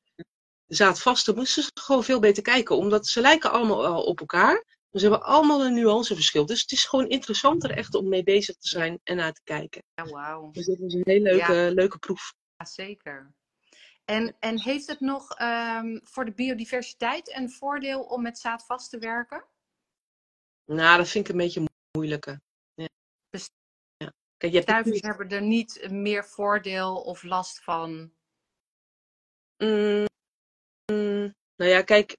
de 0.66 0.74
zaadvaste 0.74 1.34
moesten 1.34 1.62
ze 1.62 1.70
gewoon 1.74 2.04
veel 2.04 2.20
beter 2.20 2.42
kijken. 2.42 2.76
Omdat 2.76 3.06
ze 3.06 3.20
lijken 3.20 3.50
allemaal 3.50 4.04
op 4.04 4.20
elkaar. 4.20 4.64
Maar 4.90 5.00
ze 5.00 5.10
hebben 5.10 5.26
allemaal 5.26 5.64
een 5.64 5.74
nuanceverschil. 5.74 6.46
Dus 6.46 6.60
het 6.60 6.72
is 6.72 6.84
gewoon 6.84 7.08
interessanter 7.08 7.70
echt 7.70 7.94
om 7.94 8.08
mee 8.08 8.22
bezig 8.22 8.56
te 8.56 8.68
zijn 8.68 9.00
en 9.02 9.16
naar 9.16 9.32
te 9.32 9.42
kijken. 9.44 9.82
Ja, 9.94 10.04
wauw. 10.04 10.50
Dus 10.50 10.66
dit 10.66 10.80
is 10.80 10.94
een 10.94 11.02
hele 11.04 11.22
leuke, 11.22 11.52
ja. 11.52 11.70
leuke 11.70 11.98
proef. 11.98 12.34
Ja, 12.56 12.64
zeker. 12.64 13.34
En, 14.04 14.36
en 14.38 14.60
heeft 14.60 14.86
het 14.86 15.00
nog 15.00 15.40
um, 15.40 16.00
voor 16.04 16.24
de 16.24 16.32
biodiversiteit 16.32 17.36
een 17.36 17.50
voordeel 17.50 18.02
om 18.02 18.22
met 18.22 18.38
zaadvast 18.38 18.90
te 18.90 18.98
werken? 18.98 19.44
Nou, 20.64 20.98
dat 20.98 21.08
vind 21.08 21.24
ik 21.28 21.32
een 21.32 21.40
beetje 21.40 21.64
moeilijker. 21.92 22.40
Ja. 22.74 24.12
Kijk, 24.36 24.52
je 24.52 24.62
Stuivers 24.62 25.00
hebben 25.00 25.28
er 25.28 25.42
niet 25.42 25.90
meer 25.90 26.24
voordeel 26.24 26.96
of 26.96 27.22
last 27.22 27.62
van? 27.62 28.12
Mm, 29.58 30.06
nou 30.86 31.70
ja, 31.70 31.82
kijk, 31.82 32.16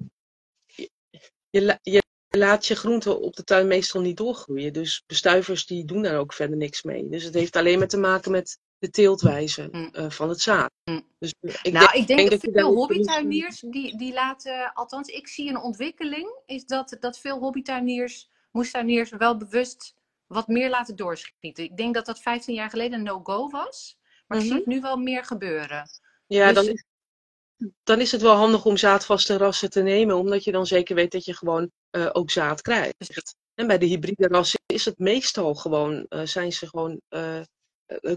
je, 1.49 1.79
je, 1.81 2.03
laat 2.29 2.65
je 2.65 2.75
groenten 2.75 3.21
op 3.21 3.35
de 3.35 3.43
tuin 3.43 3.67
meestal 3.67 4.01
niet 4.01 4.17
doorgroeien. 4.17 4.73
Dus 4.73 5.03
bestuivers 5.05 5.65
die 5.65 5.85
doen 5.85 6.01
daar 6.01 6.19
ook 6.19 6.33
verder 6.33 6.57
niks 6.57 6.83
mee. 6.83 7.09
Dus 7.09 7.23
het 7.23 7.33
heeft 7.33 7.55
alleen 7.55 7.79
maar 7.79 7.87
te 7.87 7.97
maken 7.97 8.31
met 8.31 8.59
de 8.79 8.89
teeltwijze 8.89 9.67
mm. 9.71 9.89
uh, 9.93 10.09
van 10.09 10.29
het 10.29 10.41
zaad. 10.41 10.71
Mm. 10.83 11.07
Dus 11.19 11.33
ik 11.41 11.73
nou, 11.73 11.85
denk, 11.85 11.93
ik 11.93 12.07
denk, 12.07 12.29
dat 12.29 12.39
veel 12.53 12.73
hobbytuiniers, 12.73 13.59
die, 13.59 13.97
die 13.97 14.13
laten, 14.13 14.73
althans 14.73 15.07
ik 15.07 15.27
zie 15.27 15.49
een 15.49 15.61
ontwikkeling, 15.61 16.39
is 16.45 16.65
dat, 16.65 16.97
dat 16.99 17.19
veel 17.19 17.39
hobbytuiniers, 17.39 18.29
moestuiniers 18.51 19.09
wel 19.09 19.37
bewust 19.37 19.95
wat 20.27 20.47
meer 20.47 20.69
laten 20.69 20.95
doorschieten. 20.95 21.63
Ik 21.63 21.77
denk 21.77 21.93
dat 21.93 22.05
dat 22.05 22.19
15 22.19 22.53
jaar 22.53 22.69
geleden 22.69 22.99
een 22.99 23.05
no-go 23.05 23.49
was. 23.49 23.97
Maar 24.27 24.37
mm 24.37 24.43
-hmm. 24.43 24.45
ik 24.45 24.45
zie 24.45 24.51
mhm. 24.51 24.57
het 24.57 24.67
nu 24.67 24.81
wel 24.81 24.97
meer 24.97 25.23
gebeuren. 25.23 25.89
Ja, 26.27 26.45
dus... 26.45 26.55
dan, 26.55 26.73
is, 26.73 26.83
dan 27.83 27.99
is 27.99 28.11
het 28.11 28.21
wel 28.21 28.35
handig 28.35 28.65
om 28.65 28.77
zaadvaste 28.77 29.37
rassen 29.37 29.69
te 29.69 29.81
nemen. 29.81 30.15
Omdat 30.15 30.43
je 30.43 30.51
dan 30.51 30.65
zeker 30.65 30.95
weet 30.95 31.11
dat 31.11 31.25
je 31.25 31.33
gewoon 31.33 31.71
uh, 31.91 32.09
ook 32.11 32.31
zaad 32.31 32.61
krijgt. 32.61 33.35
En 33.53 33.67
bij 33.67 33.77
de 33.77 33.85
hybride 33.85 34.27
rassen 34.27 34.59
is 34.65 34.85
het 34.85 34.99
meestal 34.99 35.55
gewoon, 35.55 36.05
uh, 36.09 36.21
zijn 36.25 36.51
ze 36.51 36.67
gewoon, 36.67 37.01
uh, 37.09 37.41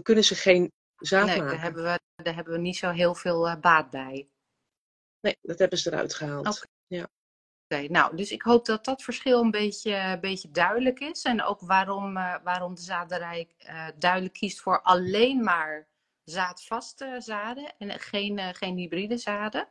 kunnen 0.01 0.23
ze 0.23 0.35
geen 0.35 0.71
zaad 0.95 1.25
nee, 1.25 1.37
maken. 1.37 1.51
Daar 1.51 1.61
hebben, 1.61 1.83
we, 1.83 1.99
daar 2.23 2.35
hebben 2.35 2.53
we 2.53 2.59
niet 2.59 2.77
zo 2.77 2.89
heel 2.89 3.15
veel 3.15 3.59
baat 3.59 3.89
bij. 3.89 4.29
Nee, 5.19 5.37
dat 5.41 5.59
hebben 5.59 5.77
ze 5.77 5.91
eruit 5.91 6.13
gehaald. 6.13 6.47
Okay. 6.47 6.67
Ja 6.87 7.09
nou, 7.89 8.15
dus 8.15 8.31
ik 8.31 8.41
hoop 8.41 8.65
dat 8.65 8.85
dat 8.85 9.03
verschil 9.03 9.41
een 9.41 9.51
beetje, 9.51 9.95
een 9.95 10.19
beetje 10.19 10.51
duidelijk 10.51 10.99
is. 10.99 11.21
En 11.21 11.43
ook 11.43 11.59
waarom, 11.59 12.13
waarom 12.43 12.75
de 12.75 12.81
zaderij 12.81 13.49
duidelijk 13.97 14.33
kiest 14.33 14.59
voor 14.59 14.81
alleen 14.81 15.43
maar 15.43 15.87
zaadvaste 16.23 17.15
zaden 17.17 17.73
en 17.77 17.99
geen, 17.99 18.55
geen 18.55 18.77
hybride 18.77 19.17
zaden. 19.17 19.67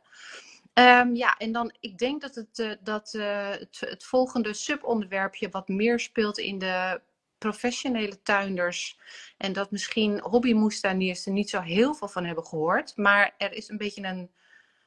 Ehm, 0.73 1.15
ja, 1.15 1.37
en 1.37 1.51
dan, 1.51 1.73
ik 1.79 1.97
denk 1.97 2.21
dat 2.21 2.35
het, 2.35 2.77
dat, 2.81 3.11
het, 3.11 3.79
het 3.79 4.03
volgende 4.03 4.53
subonderwerpje 4.53 5.49
wat 5.49 5.67
meer 5.67 5.99
speelt 5.99 6.37
in 6.37 6.59
de 6.59 7.01
professionele 7.41 8.21
tuinders. 8.21 8.99
En 9.37 9.53
dat 9.53 9.71
misschien 9.71 10.19
hobbymoestaniers 10.19 11.25
er 11.25 11.31
niet 11.31 11.49
zo 11.49 11.59
heel 11.59 11.93
veel 11.93 12.07
van 12.07 12.25
hebben 12.25 12.45
gehoord. 12.45 12.97
Maar 12.97 13.33
er 13.37 13.53
is 13.53 13.69
een 13.69 13.77
beetje 13.77 14.03
een 14.03 14.31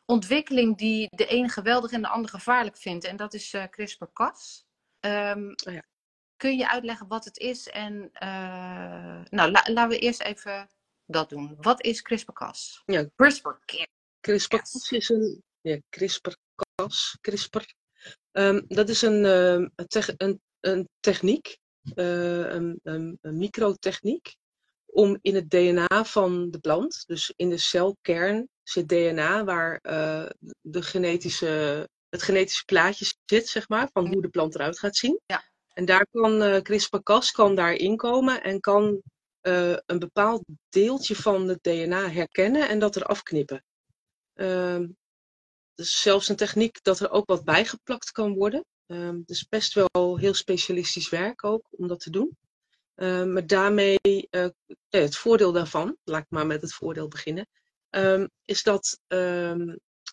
ontwikkeling 0.07 0.79
die 0.79 1.09
de 1.11 1.27
ene 1.27 1.49
geweldig 1.49 1.93
en 1.93 2.03
de 2.03 2.09
andere 2.09 2.39
gevaarlijk 2.39 2.77
vindt. 2.77 3.05
En 3.05 3.17
dat 3.17 3.35
is 3.35 3.55
uh, 3.55 3.65
CRISPR-Cas. 3.71 4.67
Um, 5.01 5.55
oh 5.67 5.73
ja. 5.73 5.83
Kun 6.37 6.57
je 6.57 6.71
uitleggen 6.71 7.09
wat 7.09 7.25
het 7.25 7.39
is? 7.39 7.69
En 7.69 8.11
uh, 8.23 9.21
nou, 9.31 9.51
la 9.51 9.63
laten 9.65 9.89
we 9.89 9.99
eerst 9.99 10.23
even 10.23 10.69
dat 11.07 11.29
doen. 11.29 11.57
Wat 11.61 11.83
is 11.83 12.03
CRISPR-Cas? 12.03 12.83
Ja. 12.87 13.09
CRISPR. 13.17 13.51
CRISPR-Cas 14.21 14.91
is 14.91 15.09
een 15.09 15.43
ja, 15.61 15.79
CRISPR-Cas. 15.89 17.19
CRISPR. 17.21 17.75
Um, 18.33 18.65
dat 18.69 18.89
is 18.89 19.03
een, 19.03 19.25
uh, 19.25 19.67
een, 20.17 20.41
een 20.61 20.89
techniek 21.01 21.59
uh, 21.95 22.53
een, 22.53 22.81
een, 22.83 23.19
een, 23.21 23.37
microtechniek 23.37 24.37
om 24.85 25.19
in 25.23 25.35
het 25.35 25.51
DNA 25.51 26.05
van 26.05 26.51
de 26.51 26.59
plant, 26.59 27.05
dus 27.07 27.33
in 27.37 27.49
de 27.49 27.57
celkern 27.57 28.49
zit 28.63 28.89
DNA 28.89 29.45
waar 29.45 29.79
uh, 29.83 30.27
de 30.61 30.83
genetische, 30.83 31.89
het 32.09 32.23
genetische 32.23 32.65
plaatje 32.65 33.13
zit, 33.25 33.49
zeg 33.49 33.69
maar, 33.69 33.89
van 33.93 34.07
hoe 34.07 34.23
de 34.23 34.29
plant 34.29 34.55
eruit 34.55 34.79
gaat 34.79 34.97
zien. 34.97 35.21
Ja. 35.27 35.43
En 35.73 35.85
daar 35.85 36.07
kan 36.11 36.43
uh, 36.43 36.57
CRISPR-Cas 36.57 37.31
kan 37.31 37.55
daar 37.55 37.73
inkomen 37.73 38.43
en 38.43 38.61
kan 38.61 39.03
een 39.45 39.99
bepaald 39.99 40.43
deeltje 40.69 41.17
van 41.17 41.49
het 41.49 41.63
DNA 41.63 42.11
herkennen 42.11 42.69
en 42.69 42.79
dat 42.79 42.97
er 42.97 43.05
afknippen. 43.05 43.65
Uh, 44.35 44.81
dus 45.75 46.01
zelfs 46.01 46.29
een 46.29 46.37
techniek 46.37 46.83
dat 46.83 47.01
er 47.01 47.11
ook 47.11 47.27
wat 47.27 47.45
bijgeplakt 47.45 48.11
kan 48.11 48.35
worden. 48.35 48.65
Um, 48.87 49.23
dus 49.27 49.49
best 49.49 49.75
wel 49.75 50.17
heel 50.17 50.35
specialistisch 50.35 51.09
werk 51.09 51.45
ook 51.45 51.67
om 51.71 51.89
dat 51.89 52.01
te 52.01 52.11
doen. 52.11 52.37
Um, 52.95 53.33
maar 53.33 53.47
daarmee, 53.47 53.99
uh, 54.31 54.47
het 54.89 55.17
voordeel 55.17 55.53
daarvan, 55.53 55.97
laat 56.05 56.23
ik 56.23 56.31
maar 56.31 56.47
met 56.47 56.61
het 56.61 56.75
voordeel 56.75 57.09
beginnen, 57.09 57.47
is 58.45 58.63
dat 58.63 59.01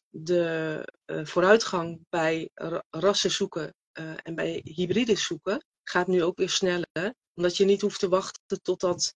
de 0.10 0.88
uh, 1.06 1.26
vooruitgang 1.26 2.06
bij 2.10 2.50
rassen 2.90 3.32
zoeken 3.32 3.76
en 4.24 4.36
bij 4.36 4.62
hybride 4.64 5.16
zoeken 5.16 5.66
gaat 5.84 6.08
nu 6.08 6.24
ook 6.24 6.38
weer 6.38 6.50
sneller. 6.50 7.16
Omdat 7.34 7.58
je 7.58 7.66
niet 7.66 7.82
hoeft 7.82 8.00
te 8.00 8.10
wachten 8.10 8.62
totdat 8.62 9.16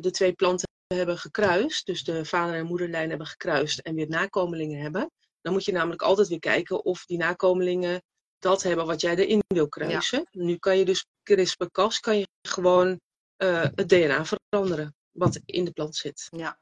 de 0.00 0.10
twee 0.10 0.32
planten 0.32 0.68
hebben 0.86 1.18
gekruist, 1.18 1.86
dus 1.86 2.04
de 2.04 2.24
vader- 2.24 2.54
en 2.54 2.66
moederlijn 2.66 3.08
hebben 3.08 3.26
gekruist 3.26 3.78
en 3.78 3.94
weer 3.94 4.08
nakomelingen 4.08 4.80
hebben. 4.80 5.10
Dan 5.40 5.52
moet 5.52 5.64
je 5.64 5.72
namelijk 5.72 6.02
altijd 6.02 6.28
weer 6.28 6.38
kijken 6.38 6.84
of 6.84 7.04
die 7.04 7.18
nakomelingen 7.18 8.02
dat 8.38 8.62
hebben 8.62 8.86
wat 8.86 9.00
jij 9.00 9.16
erin 9.16 9.42
wil 9.46 9.68
kruisen. 9.68 10.26
Nu 10.30 10.56
kan 10.56 10.78
je 10.78 10.84
dus 10.84 11.06
CRISPR-Cas 11.22 12.00
kan 12.00 12.18
je 12.18 12.28
gewoon 12.48 13.00
uh, 13.42 13.62
het 13.74 13.88
DNA 13.88 14.24
veranderen 14.24 14.94
wat 15.10 15.40
in 15.44 15.64
de 15.64 15.70
plant 15.70 15.96
zit. 15.96 16.26
Ja. 16.30 16.58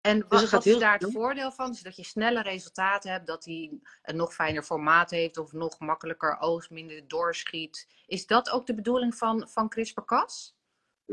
En 0.00 0.28
wat, 0.28 0.40
dus 0.40 0.50
wat 0.50 0.66
is 0.66 0.78
daar 0.78 0.98
het 0.98 1.12
voordeel 1.12 1.52
van? 1.52 1.70
Dus 1.70 1.80
dat 1.80 1.96
je 1.96 2.04
snelle 2.04 2.42
resultaten 2.42 3.10
hebt, 3.10 3.26
dat 3.26 3.44
hij 3.44 3.80
een 4.02 4.16
nog 4.16 4.34
fijner 4.34 4.62
formaat 4.62 5.10
heeft 5.10 5.36
of 5.36 5.52
nog 5.52 5.78
makkelijker 5.78 6.38
oogst, 6.38 6.70
minder 6.70 7.08
doorschiet. 7.08 7.86
Is 8.06 8.26
dat 8.26 8.50
ook 8.50 8.66
de 8.66 8.74
bedoeling 8.74 9.14
van, 9.14 9.48
van 9.48 9.68
CRISPR-Cas? 9.68 10.54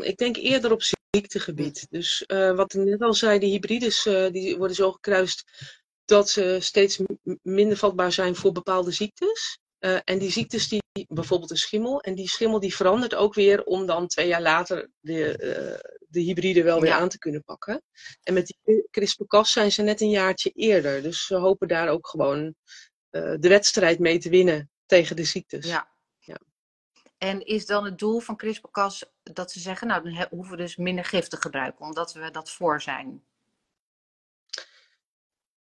Ik 0.03 0.17
denk 0.17 0.35
eerder 0.35 0.71
op 0.71 0.81
ziektegebied. 1.17 1.87
Dus 1.89 2.23
uh, 2.27 2.55
wat 2.55 2.73
ik 2.73 2.83
net 2.83 3.01
al 3.01 3.13
zei, 3.13 3.39
die 3.39 3.51
hybrides 3.51 4.05
uh, 4.05 4.31
die 4.31 4.57
worden 4.57 4.75
zo 4.75 4.91
gekruist 4.91 5.43
dat 6.05 6.29
ze 6.29 6.57
steeds 6.61 6.99
minder 7.41 7.77
vatbaar 7.77 8.11
zijn 8.11 8.35
voor 8.35 8.51
bepaalde 8.51 8.91
ziektes. 8.91 9.59
Uh, 9.79 9.99
en 10.03 10.17
die 10.17 10.31
ziektes, 10.31 10.67
die, 10.67 10.81
bijvoorbeeld 11.07 11.51
een 11.51 11.57
schimmel, 11.57 12.01
en 12.01 12.15
die 12.15 12.29
schimmel 12.29 12.59
die 12.59 12.75
verandert 12.75 13.15
ook 13.15 13.33
weer 13.33 13.63
om 13.63 13.85
dan 13.85 14.07
twee 14.07 14.27
jaar 14.27 14.41
later 14.41 14.89
de, 14.99 15.79
de 16.07 16.19
hybride 16.19 16.63
wel 16.63 16.81
weer 16.81 16.91
aan 16.91 17.09
te 17.09 17.17
kunnen 17.17 17.43
pakken. 17.43 17.83
En 18.23 18.33
met 18.33 18.45
die 18.45 18.87
CRISPR-Cas 18.91 19.51
zijn 19.51 19.71
ze 19.71 19.81
net 19.81 20.01
een 20.01 20.09
jaartje 20.09 20.49
eerder. 20.49 21.01
Dus 21.01 21.25
ze 21.25 21.35
hopen 21.35 21.67
daar 21.67 21.89
ook 21.89 22.07
gewoon 22.07 22.55
de 23.09 23.37
wedstrijd 23.39 23.99
mee 23.99 24.17
te 24.17 24.29
winnen 24.29 24.69
tegen 24.85 25.15
de 25.15 25.23
ziektes. 25.23 25.65
Ja. 25.65 25.91
ja. 26.19 26.39
En 27.17 27.45
is 27.45 27.65
dan 27.65 27.85
het 27.85 27.99
doel 27.99 28.19
van 28.19 28.37
CRISPR-Cas 28.37 29.03
dat 29.33 29.51
ze 29.51 29.59
zeggen, 29.59 29.87
nou 29.87 30.03
dan 30.03 30.27
hoeven 30.29 30.51
we 30.51 30.57
dus 30.57 30.75
minder 30.75 31.05
gif 31.05 31.27
te 31.27 31.41
gebruiken, 31.41 31.85
omdat 31.85 32.13
we 32.13 32.31
dat 32.31 32.51
voor 32.51 32.81
zijn? 32.81 33.23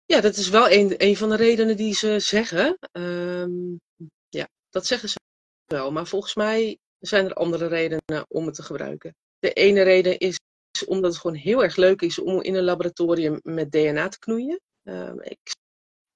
Ja, 0.05 0.21
dat 0.21 0.37
is 0.37 0.49
wel 0.49 0.71
een, 0.71 0.95
een 0.97 1.17
van 1.17 1.29
de 1.29 1.37
redenen 1.37 1.77
die 1.77 1.95
ze 1.95 2.21
zeggen. 2.21 2.79
Um, 2.93 3.81
ja, 4.29 4.49
dat 4.71 4.87
zeggen 4.87 5.09
ze 5.09 5.19
wel. 5.65 5.93
Maar 5.93 6.07
volgens 6.07 6.35
mij 6.35 6.79
zijn 6.99 7.25
er 7.25 7.35
andere 7.35 7.67
redenen 7.67 8.25
om 8.29 8.47
het 8.47 8.55
te 8.55 8.63
gebruiken. 8.63 9.15
De 9.39 9.53
ene 9.53 9.83
reden 9.83 10.19
is 10.19 10.39
omdat 10.87 11.13
het 11.13 11.21
gewoon 11.21 11.37
heel 11.37 11.63
erg 11.63 11.77
leuk 11.77 12.03
is 12.03 12.19
om 12.19 12.43
in 12.43 12.55
een 12.55 12.65
laboratorium 12.65 13.41
met 13.43 13.73
DNA 13.73 14.09
te 14.09 14.19
knoeien. 14.19 14.61
Um, 14.83 15.21
ik 15.21 15.39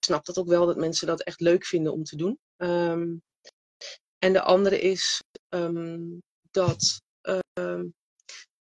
snap 0.05 0.25
dat 0.25 0.39
ook 0.39 0.49
wel, 0.49 0.67
dat 0.67 0.77
mensen 0.77 1.07
dat 1.07 1.23
echt 1.23 1.41
leuk 1.41 1.65
vinden 1.65 1.93
om 1.93 2.05
te 2.05 2.17
doen. 2.17 2.39
Um, 2.57 3.23
en 4.19 4.33
de 4.33 4.43
andere 4.43 4.81
is 4.81 5.23
dat, 6.51 7.02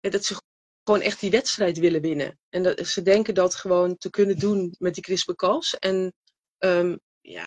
dat 0.00 0.24
ze 0.24 0.42
gewoon 0.84 1.00
echt 1.00 1.20
die 1.20 1.30
wedstrijd 1.30 1.78
willen 1.78 2.00
winnen. 2.00 2.38
En 2.48 2.62
dat, 2.62 2.86
ze 2.86 3.02
denken 3.02 3.34
dat 3.34 3.54
gewoon 3.54 3.96
te 3.96 4.10
kunnen 4.10 4.38
doen 4.38 4.74
met 4.78 4.94
die 4.94 5.02
CRISPR-Cas. 5.02 5.78
En 5.78 6.14
um, 6.58 7.00
ja, 7.20 7.46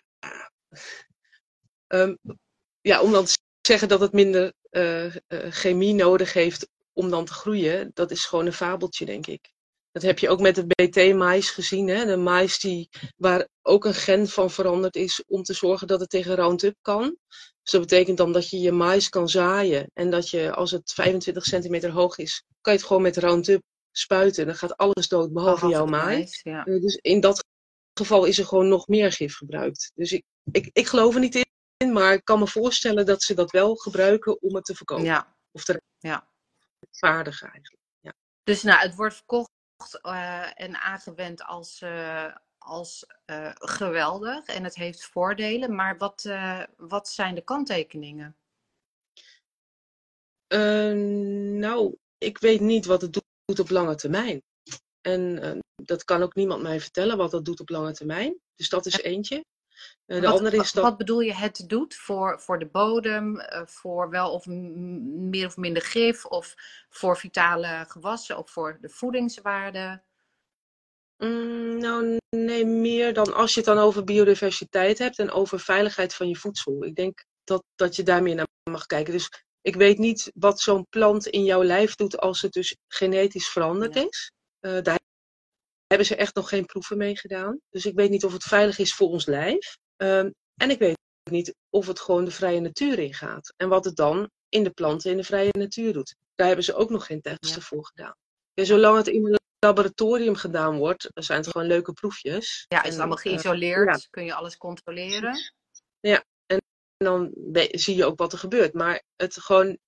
um, 1.88 2.18
ja, 2.80 3.02
om 3.02 3.12
dan 3.12 3.24
te 3.24 3.38
zeggen 3.62 3.88
dat 3.88 4.00
het 4.00 4.12
minder 4.12 4.52
uh, 4.70 5.04
uh, 5.04 5.12
chemie 5.28 5.94
nodig 5.94 6.32
heeft 6.32 6.68
om 6.92 7.10
dan 7.10 7.24
te 7.24 7.32
groeien, 7.32 7.90
dat 7.94 8.10
is 8.10 8.24
gewoon 8.24 8.46
een 8.46 8.52
fabeltje, 8.52 9.04
denk 9.04 9.26
ik. 9.26 9.52
Dat 9.92 10.02
heb 10.02 10.18
je 10.18 10.28
ook 10.28 10.40
met 10.40 10.54
de 10.54 10.66
BT-mais 10.66 11.50
gezien. 11.50 11.88
Hè? 11.88 12.04
De 12.04 12.16
mais 12.16 12.58
die, 12.58 12.88
waar 13.16 13.48
ook 13.62 13.84
een 13.84 13.94
gen 13.94 14.28
van 14.28 14.50
veranderd 14.50 14.96
is 14.96 15.24
om 15.26 15.42
te 15.42 15.54
zorgen 15.54 15.86
dat 15.86 16.00
het 16.00 16.10
tegen 16.10 16.34
Roundup 16.34 16.76
kan. 16.82 17.16
Dus 17.62 17.72
dat 17.72 17.80
betekent 17.80 18.16
dan 18.16 18.32
dat 18.32 18.48
je 18.48 18.60
je 18.60 18.72
mais 18.72 19.08
kan 19.08 19.28
zaaien. 19.28 19.90
En 19.94 20.10
dat 20.10 20.30
je, 20.30 20.54
als 20.54 20.70
het 20.70 20.92
25 20.92 21.44
centimeter 21.44 21.90
hoog 21.90 22.18
is, 22.18 22.44
kan 22.60 22.72
je 22.72 22.78
het 22.78 22.88
gewoon 22.88 23.02
met 23.02 23.16
Roundup 23.16 23.62
spuiten. 23.90 24.46
Dan 24.46 24.54
gaat 24.54 24.76
alles 24.76 25.08
dood, 25.08 25.32
behalve 25.32 25.68
jouw 25.68 25.86
mais. 25.86 26.40
Ja. 26.42 26.66
Uh, 26.66 26.80
dus 26.80 26.94
in 26.94 27.20
dat 27.20 27.44
geval 27.94 28.24
is 28.24 28.38
er 28.38 28.46
gewoon 28.46 28.68
nog 28.68 28.88
meer 28.88 29.12
gif 29.12 29.36
gebruikt. 29.36 29.92
Dus 29.94 30.12
ik, 30.12 30.24
ik, 30.52 30.70
ik 30.72 30.86
geloof 30.86 31.14
er 31.14 31.20
niet 31.20 31.46
in, 31.76 31.92
maar 31.92 32.12
ik 32.12 32.24
kan 32.24 32.38
me 32.38 32.46
voorstellen 32.46 33.06
dat 33.06 33.22
ze 33.22 33.34
dat 33.34 33.50
wel 33.50 33.74
gebruiken 33.74 34.42
om 34.42 34.54
het 34.54 34.64
te 34.64 34.74
verkopen. 34.74 35.04
Ja. 35.04 35.36
Of 35.52 35.64
te 35.64 35.82
ja. 35.98 36.28
vaardigen 36.90 37.50
eigenlijk. 37.50 37.82
Ja. 38.00 38.14
Dus 38.42 38.62
nou, 38.62 38.80
het 38.80 38.94
wordt 38.94 39.14
verkocht 39.14 39.50
en 40.54 40.76
aangewend 40.76 41.42
als, 41.42 41.80
uh, 41.80 42.34
als 42.58 43.06
uh, 43.26 43.50
geweldig 43.54 44.46
en 44.46 44.64
het 44.64 44.74
heeft 44.74 45.04
voordelen. 45.04 45.74
Maar 45.74 45.98
wat, 45.98 46.28
wat 46.76 47.08
zijn 47.08 47.34
de 47.34 47.44
kanttekeningen? 47.44 48.34
nou, 51.58 51.96
ik 52.18 52.38
weet 52.38 52.60
niet 52.60 52.86
wat 52.86 53.00
het 53.00 53.12
doet 53.12 53.60
op 53.60 53.70
lange 53.70 53.94
termijn. 53.94 54.42
En 55.00 55.60
dat 55.74 56.04
kan 56.04 56.22
ook 56.22 56.34
niemand 56.34 56.62
mij 56.62 56.80
vertellen 56.80 57.16
wat 57.16 57.30
dat 57.30 57.44
doet 57.44 57.60
op 57.60 57.68
lange 57.68 57.92
termijn. 57.92 58.40
Dus 58.54 58.68
dat 58.68 58.86
is 58.86 59.00
eentje. 59.02 59.44
De 60.16 60.20
wat, 60.20 60.38
andere 60.38 60.56
is 60.56 60.72
dat... 60.72 60.84
wat 60.84 60.96
bedoel 60.96 61.20
je 61.20 61.34
het 61.34 61.64
doet 61.66 61.94
voor, 61.94 62.40
voor 62.40 62.58
de 62.58 62.66
bodem, 62.66 63.40
voor 63.64 64.10
wel 64.10 64.32
of 64.32 64.46
meer 64.46 65.46
of 65.46 65.56
minder 65.56 65.82
gif, 65.82 66.24
of 66.24 66.54
voor 66.88 67.16
vitale 67.16 67.84
gewassen, 67.88 68.38
of 68.38 68.50
voor 68.50 68.78
de 68.80 68.88
voedingswaarde? 68.88 70.02
Mm, 71.16 71.78
nou, 71.78 72.16
nee, 72.36 72.66
meer 72.66 73.14
dan 73.14 73.34
als 73.34 73.54
je 73.54 73.60
het 73.60 73.68
dan 73.68 73.78
over 73.78 74.04
biodiversiteit 74.04 74.98
hebt 74.98 75.18
en 75.18 75.30
over 75.30 75.60
veiligheid 75.60 76.14
van 76.14 76.28
je 76.28 76.36
voedsel. 76.36 76.84
Ik 76.84 76.94
denk 76.94 77.24
dat, 77.44 77.64
dat 77.74 77.96
je 77.96 78.02
daar 78.02 78.22
meer 78.22 78.34
naar 78.34 78.48
mag 78.70 78.86
kijken. 78.86 79.12
Dus 79.12 79.44
ik 79.60 79.76
weet 79.76 79.98
niet 79.98 80.30
wat 80.34 80.60
zo'n 80.60 80.86
plant 80.88 81.26
in 81.26 81.44
jouw 81.44 81.64
lijf 81.64 81.94
doet 81.94 82.18
als 82.18 82.42
het 82.42 82.52
dus 82.52 82.76
genetisch 82.88 83.48
veranderd 83.48 83.96
is. 83.96 84.32
Uh, 84.60 84.82
daar 84.82 84.98
hebben 85.86 86.06
ze 86.06 86.16
echt 86.16 86.34
nog 86.34 86.48
geen 86.48 86.66
proeven 86.66 86.96
mee 86.96 87.16
gedaan. 87.16 87.60
Dus 87.70 87.86
ik 87.86 87.94
weet 87.94 88.10
niet 88.10 88.24
of 88.24 88.32
het 88.32 88.42
veilig 88.42 88.78
is 88.78 88.94
voor 88.94 89.08
ons 89.08 89.26
lijf. 89.26 89.78
Um, 90.02 90.34
en 90.56 90.70
ik 90.70 90.78
weet 90.78 90.98
niet 91.30 91.54
of 91.70 91.86
het 91.86 92.00
gewoon 92.00 92.24
de 92.24 92.30
vrije 92.30 92.60
natuur 92.60 92.98
ingaat. 92.98 93.54
En 93.56 93.68
wat 93.68 93.84
het 93.84 93.96
dan 93.96 94.30
in 94.48 94.64
de 94.64 94.70
planten 94.70 95.10
in 95.10 95.16
de 95.16 95.24
vrije 95.24 95.50
natuur 95.58 95.92
doet. 95.92 96.14
Daar 96.34 96.46
hebben 96.46 96.64
ze 96.64 96.74
ook 96.74 96.90
nog 96.90 97.06
geen 97.06 97.20
testen 97.20 97.60
ja. 97.60 97.66
voor 97.66 97.86
gedaan. 97.86 98.14
En 98.54 98.66
zolang 98.66 98.96
het 98.96 99.06
in 99.06 99.26
een 99.26 99.38
laboratorium 99.58 100.34
gedaan 100.34 100.76
wordt, 100.76 101.10
zijn 101.14 101.40
het 101.40 101.50
gewoon 101.50 101.66
leuke 101.66 101.92
proefjes. 101.92 102.64
Ja, 102.68 102.82
is 102.82 102.90
het 102.90 102.98
allemaal 102.98 103.16
geïsoleerd? 103.16 103.88
Uh, 103.88 103.94
ja. 103.94 104.06
Kun 104.10 104.24
je 104.24 104.34
alles 104.34 104.56
controleren? 104.56 105.52
Ja, 106.00 106.24
en 106.46 106.60
dan 106.96 107.30
zie 107.70 107.96
je 107.96 108.04
ook 108.04 108.18
wat 108.18 108.32
er 108.32 108.38
gebeurt. 108.38 108.74
Maar 108.74 109.02
het 109.16 109.40
gewoon 109.40 109.78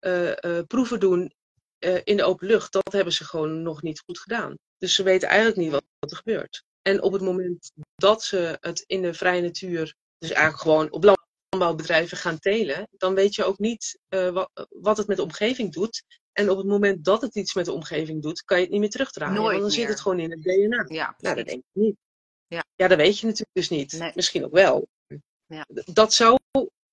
uh, 0.00 0.32
uh, 0.40 0.60
proeven 0.66 1.00
doen 1.00 1.32
eh, 1.78 2.00
in 2.04 2.16
de 2.16 2.24
open 2.24 2.46
lucht, 2.46 2.72
dat 2.72 2.92
hebben 2.92 3.12
ze 3.12 3.24
gewoon 3.24 3.62
nog 3.62 3.82
niet 3.82 4.00
goed 4.00 4.18
gedaan. 4.18 4.54
Dus 4.78 4.94
ze 4.94 5.02
weten 5.02 5.28
eigenlijk 5.28 5.58
niet 5.58 5.70
wat, 5.70 5.84
wat 5.98 6.10
er 6.10 6.16
gebeurt. 6.16 6.62
En 6.82 7.02
op 7.02 7.12
het 7.12 7.22
moment 7.22 7.72
dat 7.94 8.22
ze 8.22 8.56
het 8.60 8.84
in 8.86 9.02
de 9.02 9.14
vrije 9.14 9.42
natuur, 9.42 9.94
dus 10.18 10.30
eigenlijk 10.30 10.62
gewoon 10.62 10.92
op 10.92 11.16
landbouwbedrijven 11.50 12.16
gaan 12.16 12.38
telen, 12.38 12.88
dan 12.90 13.14
weet 13.14 13.34
je 13.34 13.44
ook 13.44 13.58
niet 13.58 13.98
uh, 14.08 14.30
wat, 14.30 14.66
wat, 14.68 14.96
het 14.96 15.06
met 15.06 15.16
de 15.16 15.22
omgeving 15.22 15.72
doet. 15.72 16.04
En 16.32 16.50
op 16.50 16.56
het 16.56 16.66
moment 16.66 17.04
dat 17.04 17.22
het 17.22 17.34
iets 17.34 17.54
met 17.54 17.64
de 17.64 17.72
omgeving 17.72 18.22
doet, 18.22 18.42
kan 18.44 18.56
je 18.56 18.62
het 18.62 18.72
niet 18.72 18.80
meer 18.80 18.90
terugdraaien. 18.90 19.34
Nooit 19.34 19.46
want 19.46 19.60
dan 19.60 19.70
meer. 19.70 19.78
zit 19.78 19.88
het 19.88 20.00
gewoon 20.00 20.18
in 20.18 20.30
het 20.30 20.42
DNA. 20.42 20.84
Ja, 20.88 21.14
nou, 21.18 21.36
dat 21.36 21.46
denk 21.46 21.58
ik 21.58 21.64
niet. 21.72 21.96
Ja. 22.46 22.64
ja, 22.74 22.88
dat 22.88 22.98
weet 22.98 23.18
je 23.18 23.26
natuurlijk 23.26 23.52
dus 23.52 23.68
niet. 23.68 23.92
Nee. 23.92 24.12
Misschien 24.14 24.44
ook 24.44 24.52
wel. 24.52 24.88
Ja. 25.46 25.66
Dat, 25.92 26.14
zou, 26.14 26.38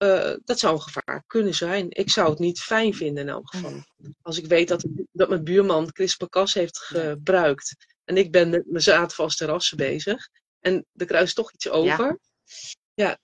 uh, 0.03 0.35
dat 0.43 0.59
zou 0.59 0.73
een 0.73 0.81
gevaar 0.81 1.23
kunnen 1.27 1.53
zijn. 1.53 1.85
Ik 1.89 2.09
zou 2.09 2.29
het 2.29 2.39
niet 2.39 2.59
fijn 2.59 2.93
vinden 2.93 3.23
in 3.23 3.29
elk 3.29 3.49
geval. 3.49 3.83
Als 4.21 4.37
ik 4.37 4.45
weet 4.45 4.67
dat, 4.67 4.85
dat 5.11 5.29
mijn 5.29 5.43
buurman 5.43 5.91
CRISPR-Cas 5.91 6.53
heeft 6.53 6.77
gebruikt. 6.77 7.75
En 8.07 8.17
ik 8.17 8.31
ben 8.31 8.49
met 8.49 8.65
mijn 8.65 8.83
zaadvaste 8.83 9.45
rassen 9.45 9.77
bezig. 9.77 10.29
En 10.59 10.85
er 10.95 11.05
kruist 11.05 11.35
toch 11.35 11.53
iets 11.53 11.69
over. 11.69 12.05
Ja. 12.05 12.17
ja, 12.93 13.19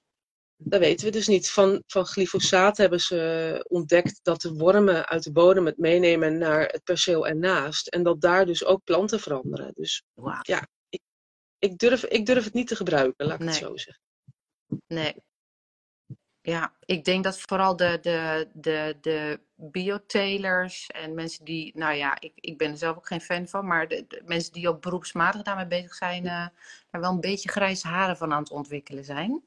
dat 0.57 0.79
weten 0.79 1.05
we 1.05 1.11
dus 1.11 1.27
niet. 1.27 1.49
Van, 1.49 1.83
van 1.87 2.05
glyfosaat 2.05 2.77
hebben 2.77 2.99
ze 2.99 3.65
ontdekt 3.67 4.19
dat 4.21 4.41
de 4.41 4.53
wormen 4.53 5.07
uit 5.07 5.23
de 5.23 5.31
bodem 5.31 5.65
het 5.65 5.77
meenemen 5.77 6.37
naar 6.37 6.65
het 6.67 6.83
perceel 6.83 7.27
ernaast. 7.27 7.87
En 7.87 8.03
dat 8.03 8.21
daar 8.21 8.45
dus 8.45 8.65
ook 8.65 8.83
planten 8.83 9.19
veranderen. 9.19 9.71
Dus 9.73 10.03
Wauw. 10.13 10.39
ja, 10.41 10.67
ik, 10.89 11.01
ik, 11.59 11.77
durf, 11.77 12.05
ik 12.05 12.25
durf 12.25 12.43
het 12.43 12.53
niet 12.53 12.67
te 12.67 12.75
gebruiken, 12.75 13.25
laat 13.25 13.39
ik 13.39 13.45
Nee. 13.45 13.49
het 13.49 13.57
zo 13.63 13.77
zeggen. 13.77 14.03
Nee. 14.87 15.15
Ja, 16.45 16.73
ik 16.85 17.05
denk 17.05 17.23
dat 17.23 17.39
vooral 17.39 17.75
de, 17.75 17.99
de, 18.01 18.47
de, 18.53 18.97
de 19.01 19.39
biotelers 19.55 20.87
en 20.87 21.13
mensen 21.13 21.45
die, 21.45 21.77
nou 21.77 21.93
ja, 21.93 22.19
ik, 22.19 22.31
ik 22.35 22.57
ben 22.57 22.71
er 22.71 22.77
zelf 22.77 22.97
ook 22.97 23.07
geen 23.07 23.21
fan 23.21 23.47
van, 23.47 23.67
maar 23.67 23.87
de, 23.87 24.05
de 24.07 24.21
mensen 24.25 24.53
die 24.53 24.69
ook 24.69 24.81
beroepsmatig 24.81 25.41
daarmee 25.41 25.67
bezig 25.67 25.93
zijn, 25.93 26.25
eh 26.25 26.47
daar 26.91 27.01
wel 27.01 27.11
een 27.11 27.19
beetje 27.19 27.49
grijze 27.49 27.87
haren 27.87 28.17
van 28.17 28.33
aan 28.33 28.43
het 28.43 28.51
ontwikkelen 28.51 29.05
zijn. 29.05 29.43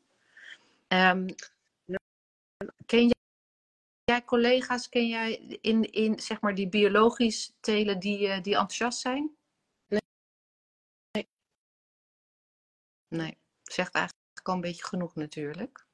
Ehm, 0.89 1.29
ken 2.87 3.01
jij, 3.01 3.15
jij 4.05 4.25
collega's, 4.25 4.89
ken 4.89 5.09
jij 5.09 5.59
in, 5.61 5.93
in 5.93 6.21
zeg 6.21 6.41
maar 6.41 6.55
die 6.55 6.69
biologisch 6.69 7.53
telen 7.61 7.99
die, 7.99 8.29
eh, 8.29 8.43
die 8.43 8.53
enthousiast 8.55 9.01
zijn? 9.01 9.37
Nee. 9.89 11.29
Nee, 13.09 13.37
zegt 13.63 13.95
eigenlijk 13.95 14.49
al 14.49 14.55
een 14.55 14.61
beetje 14.61 14.85
genoeg 14.85 15.15
natuurlijk. 15.15 15.86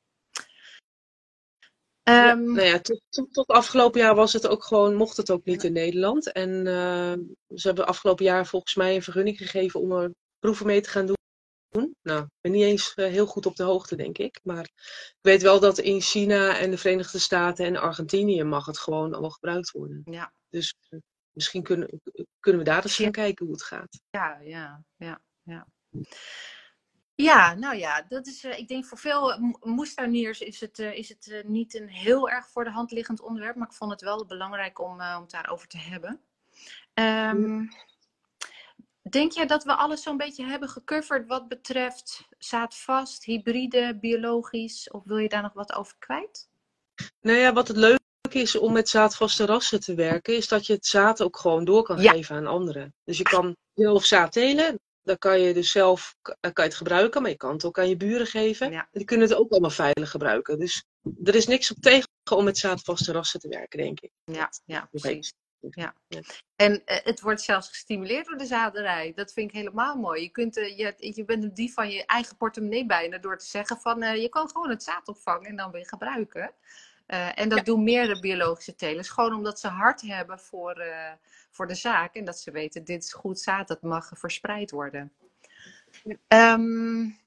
Ja, 2.02 2.30
Ehm, 2.30 2.52
nou 2.52 2.66
ja, 2.66 2.80
tot, 2.80 3.00
tot, 3.08 3.32
tot 3.32 3.46
afgelopen 3.46 4.00
jaar 4.00 4.14
was 4.14 4.32
het 4.32 4.46
ook 4.46 4.64
gewoon, 4.64 4.94
mocht 4.94 5.16
het 5.16 5.30
ook 5.30 5.44
niet 5.44 5.64
in 5.64 5.72
Nederland. 5.72 6.32
En 6.32 6.50
uh, 6.50 7.12
ze 7.56 7.66
hebben 7.66 7.86
afgelopen 7.86 8.24
jaar 8.24 8.46
volgens 8.46 8.74
mij 8.74 8.94
een 8.94 9.02
vergunning 9.02 9.36
gegeven 9.36 9.80
om 9.80 9.92
er 9.92 10.14
proeven 10.38 10.66
mee 10.66 10.80
te 10.80 10.88
gaan 10.88 11.06
doen. 11.06 11.16
Nou, 12.02 12.22
ik 12.22 12.28
ben 12.40 12.52
niet 12.52 12.62
eens 12.62 12.92
uh, 12.96 13.06
heel 13.06 13.26
goed 13.26 13.46
op 13.46 13.56
de 13.56 13.62
hoogte, 13.62 13.96
denk 13.96 14.18
ik. 14.18 14.40
Maar 14.42 14.64
ik 14.64 15.18
weet 15.20 15.42
wel 15.42 15.60
dat 15.60 15.78
in 15.78 16.00
China 16.00 16.58
en 16.58 16.70
de 16.70 16.78
Verenigde 16.78 17.18
Staten 17.18 17.66
en 17.66 17.76
Argentinië 17.76 18.42
mag 18.44 18.66
het 18.66 18.78
gewoon 18.78 19.14
al 19.14 19.30
gebruikt 19.30 19.70
worden. 19.70 20.02
ja. 20.04 20.32
Dus 20.48 20.74
uh, 20.90 21.00
misschien 21.32 21.62
kunnen, 21.62 22.00
kunnen 22.40 22.62
we 22.62 22.68
daar 22.68 22.82
eens 22.82 22.96
gaan 22.96 23.10
kijken 23.10 23.46
hoe 23.46 23.54
het 23.54 23.64
gaat. 23.64 24.00
Ja, 24.10 24.38
ja, 24.40 24.84
ja, 24.96 25.20
ja. 25.42 25.66
Ja, 27.14 27.55
nou 27.55 27.77
ja, 27.77 28.05
dat 28.09 28.27
is, 28.27 28.44
uh, 28.44 28.59
ik 28.59 28.68
denk 28.68 28.85
voor 28.85 28.98
veel 28.98 29.55
moestuiniers 29.61 30.40
is 30.40 30.61
het, 30.61 30.79
uh, 30.79 30.96
is 30.96 31.09
het 31.09 31.27
uh, 31.27 31.44
niet 31.44 31.75
een 31.75 31.88
heel 31.88 32.31
erg 32.31 32.48
voor 32.48 32.64
de 32.64 32.70
hand 32.70 32.90
liggend 32.90 33.20
onderwerp, 33.20 33.57
maar 33.57 33.68
ik 33.68 33.75
vond 33.75 33.90
het 33.90 34.01
wel 34.01 34.27
belangrijk 34.27 34.81
om, 34.81 34.90
om 34.90 35.01
het 35.01 35.31
daarover 35.31 35.68
te 35.68 35.79
hebben. 35.79 36.20
Um, 36.94 37.68
denk 39.11 39.33
jij 39.33 39.46
dat 39.46 39.64
we 39.64 39.75
alles 39.75 40.03
zo'n 40.03 40.16
beetje 40.16 40.44
hebben 40.44 40.68
gecoverd 40.68 41.27
wat 41.27 41.48
betreft 41.48 42.29
zaadvast, 42.38 43.25
hybride, 43.25 43.98
biologisch, 44.01 44.90
of 44.90 45.05
wil 45.05 45.16
je 45.16 45.29
daar 45.29 45.42
nog 45.42 45.53
wat 45.53 45.72
over 45.72 45.94
kwijt? 45.98 46.48
Nou 47.20 47.38
ja, 47.38 47.53
wat 47.53 47.68
het 47.68 47.77
leuke 47.77 48.01
is 48.31 48.59
om 48.59 48.72
met 48.72 48.88
zaadvaste 48.88 49.46
rassen 49.46 49.81
te 49.81 49.94
werken, 49.94 50.37
is 50.37 50.48
dat 50.48 50.66
je 50.66 50.72
het 50.72 50.87
zaad 50.87 51.22
ook 51.22 51.37
gewoon 51.38 51.64
door 51.64 51.83
kan 51.83 52.01
Ja. 52.03 52.12
geven 52.12 52.37
aan 52.37 52.46
anderen. 52.46 52.94
Dus 53.05 53.18
je 53.18 53.25
kan 53.25 53.57
zelf 53.75 54.05
zaad 54.05 54.33
telen, 54.33 54.81
dan 55.02 55.18
kan 55.18 55.40
je 55.40 55.54
dus 55.54 55.70
zelf 55.70 56.14
kan 56.20 56.52
je 56.54 56.62
het 56.62 56.74
gebruiken, 56.74 57.22
maar 57.22 57.30
je 57.30 57.36
kan 57.36 57.52
het 57.52 57.64
ook 57.64 57.78
aan 57.78 57.88
je 57.88 57.96
buren 57.96 58.26
geven. 58.26 58.70
Ja. 58.70 58.88
Die 58.90 59.04
kunnen 59.04 59.28
het 59.28 59.36
ook 59.36 59.50
allemaal 59.50 59.70
veilig 59.70 60.10
gebruiken. 60.10 60.58
Dus 60.58 60.84
er 61.24 61.34
is 61.34 61.46
niks 61.46 61.70
op 61.70 61.76
tegen 61.80 62.08
om 62.30 62.44
met 62.44 62.58
zaadvaste 62.58 63.12
rassen 63.12 63.40
te 63.40 63.48
werken, 63.48 63.78
denk 63.78 64.00
ik. 64.00 64.10
Ja, 64.24 64.50
ja, 64.64 64.88
precies. 64.90 65.32
Ja. 65.70 65.94
Ja. 66.08 66.20
En 66.56 66.72
uh, 66.72 66.78
het 66.84 67.20
wordt 67.20 67.40
zelfs 67.40 67.68
gestimuleerd 67.68 68.26
door 68.26 68.36
de 68.36 68.46
zaderij. 68.46 69.12
Dat 69.14 69.32
vind 69.32 69.50
ik 69.50 69.56
helemaal 69.56 69.96
mooi. 69.96 70.22
Je, 70.22 70.28
kunt, 70.28 70.56
uh, 70.56 70.78
je, 70.78 70.94
je 70.98 71.24
bent 71.24 71.44
een 71.44 71.54
dief 71.54 71.74
van 71.74 71.90
je 71.90 72.06
eigen 72.06 72.36
portemonnee 72.36 72.86
bijna 72.86 73.18
door 73.18 73.38
te 73.38 73.46
zeggen 73.46 73.76
van 73.76 74.02
uh, 74.02 74.16
je 74.16 74.28
kan 74.28 74.48
gewoon 74.48 74.70
het 74.70 74.82
zaad 74.82 75.08
opvangen 75.08 75.48
en 75.48 75.56
dan 75.56 75.70
weer 75.70 75.86
gebruiken. 75.86 76.54
En 77.34 77.48
dat 77.48 77.58
ja. 77.58 77.64
doen 77.64 77.82
meerdere 77.82 78.20
biologische 78.20 78.74
telers. 78.74 79.08
Gewoon 79.08 79.34
omdat 79.34 79.60
ze 79.60 79.68
hart 79.68 80.00
hebben 80.00 80.38
voor, 80.38 80.84
voor 81.52 81.66
de 81.66 81.74
zaak. 81.74 82.14
En 82.14 82.24
dat 82.24 82.38
ze 82.38 82.50
weten, 82.50 82.84
dit 82.84 83.04
is 83.04 83.12
goed 83.12 83.40
zaad, 83.40 83.68
dat 83.68 83.82
mag 83.82 84.10
verspreid 84.14 84.70
worden. 84.70 85.12
Um, 86.28 87.18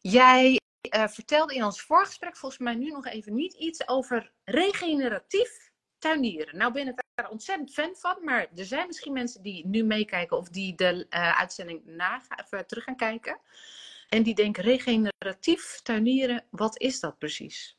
jij 0.00 0.60
uh, 0.94 1.08
vertelde 1.08 1.54
in 1.54 1.64
ons 1.64 1.82
voorgesprek 1.82 2.36
volgens 2.36 2.60
mij 2.60 2.74
nu 2.74 2.90
nog 2.90 3.06
even 3.06 3.34
niet 3.34 3.54
iets 3.54 3.88
over 3.88 4.32
regeneratief 4.44 5.70
tuinieren. 5.98 6.56
Nou 6.56 6.72
ben 6.72 6.88
ik 6.88 7.02
daar 7.14 7.30
ontzettend 7.30 7.72
fan 7.72 7.94
van. 7.96 8.24
Maar 8.24 8.46
er 8.54 8.64
zijn 8.64 8.86
misschien 8.86 9.12
mensen 9.12 9.42
die 9.42 9.66
nu 9.66 9.84
meekijken 9.84 10.36
of 10.36 10.48
die 10.48 10.74
de 10.74 11.06
uitzending 11.10 11.84
na, 11.84 12.22
even 12.44 12.66
terug 12.66 12.84
gaan 12.84 12.96
kijken. 12.96 13.40
En 14.08 14.22
die 14.22 14.34
denken, 14.34 14.62
regeneratief 14.62 15.80
tuinieren, 15.82 16.44
wat 16.50 16.78
is 16.78 17.00
dat 17.00 17.18
precies? 17.18 17.78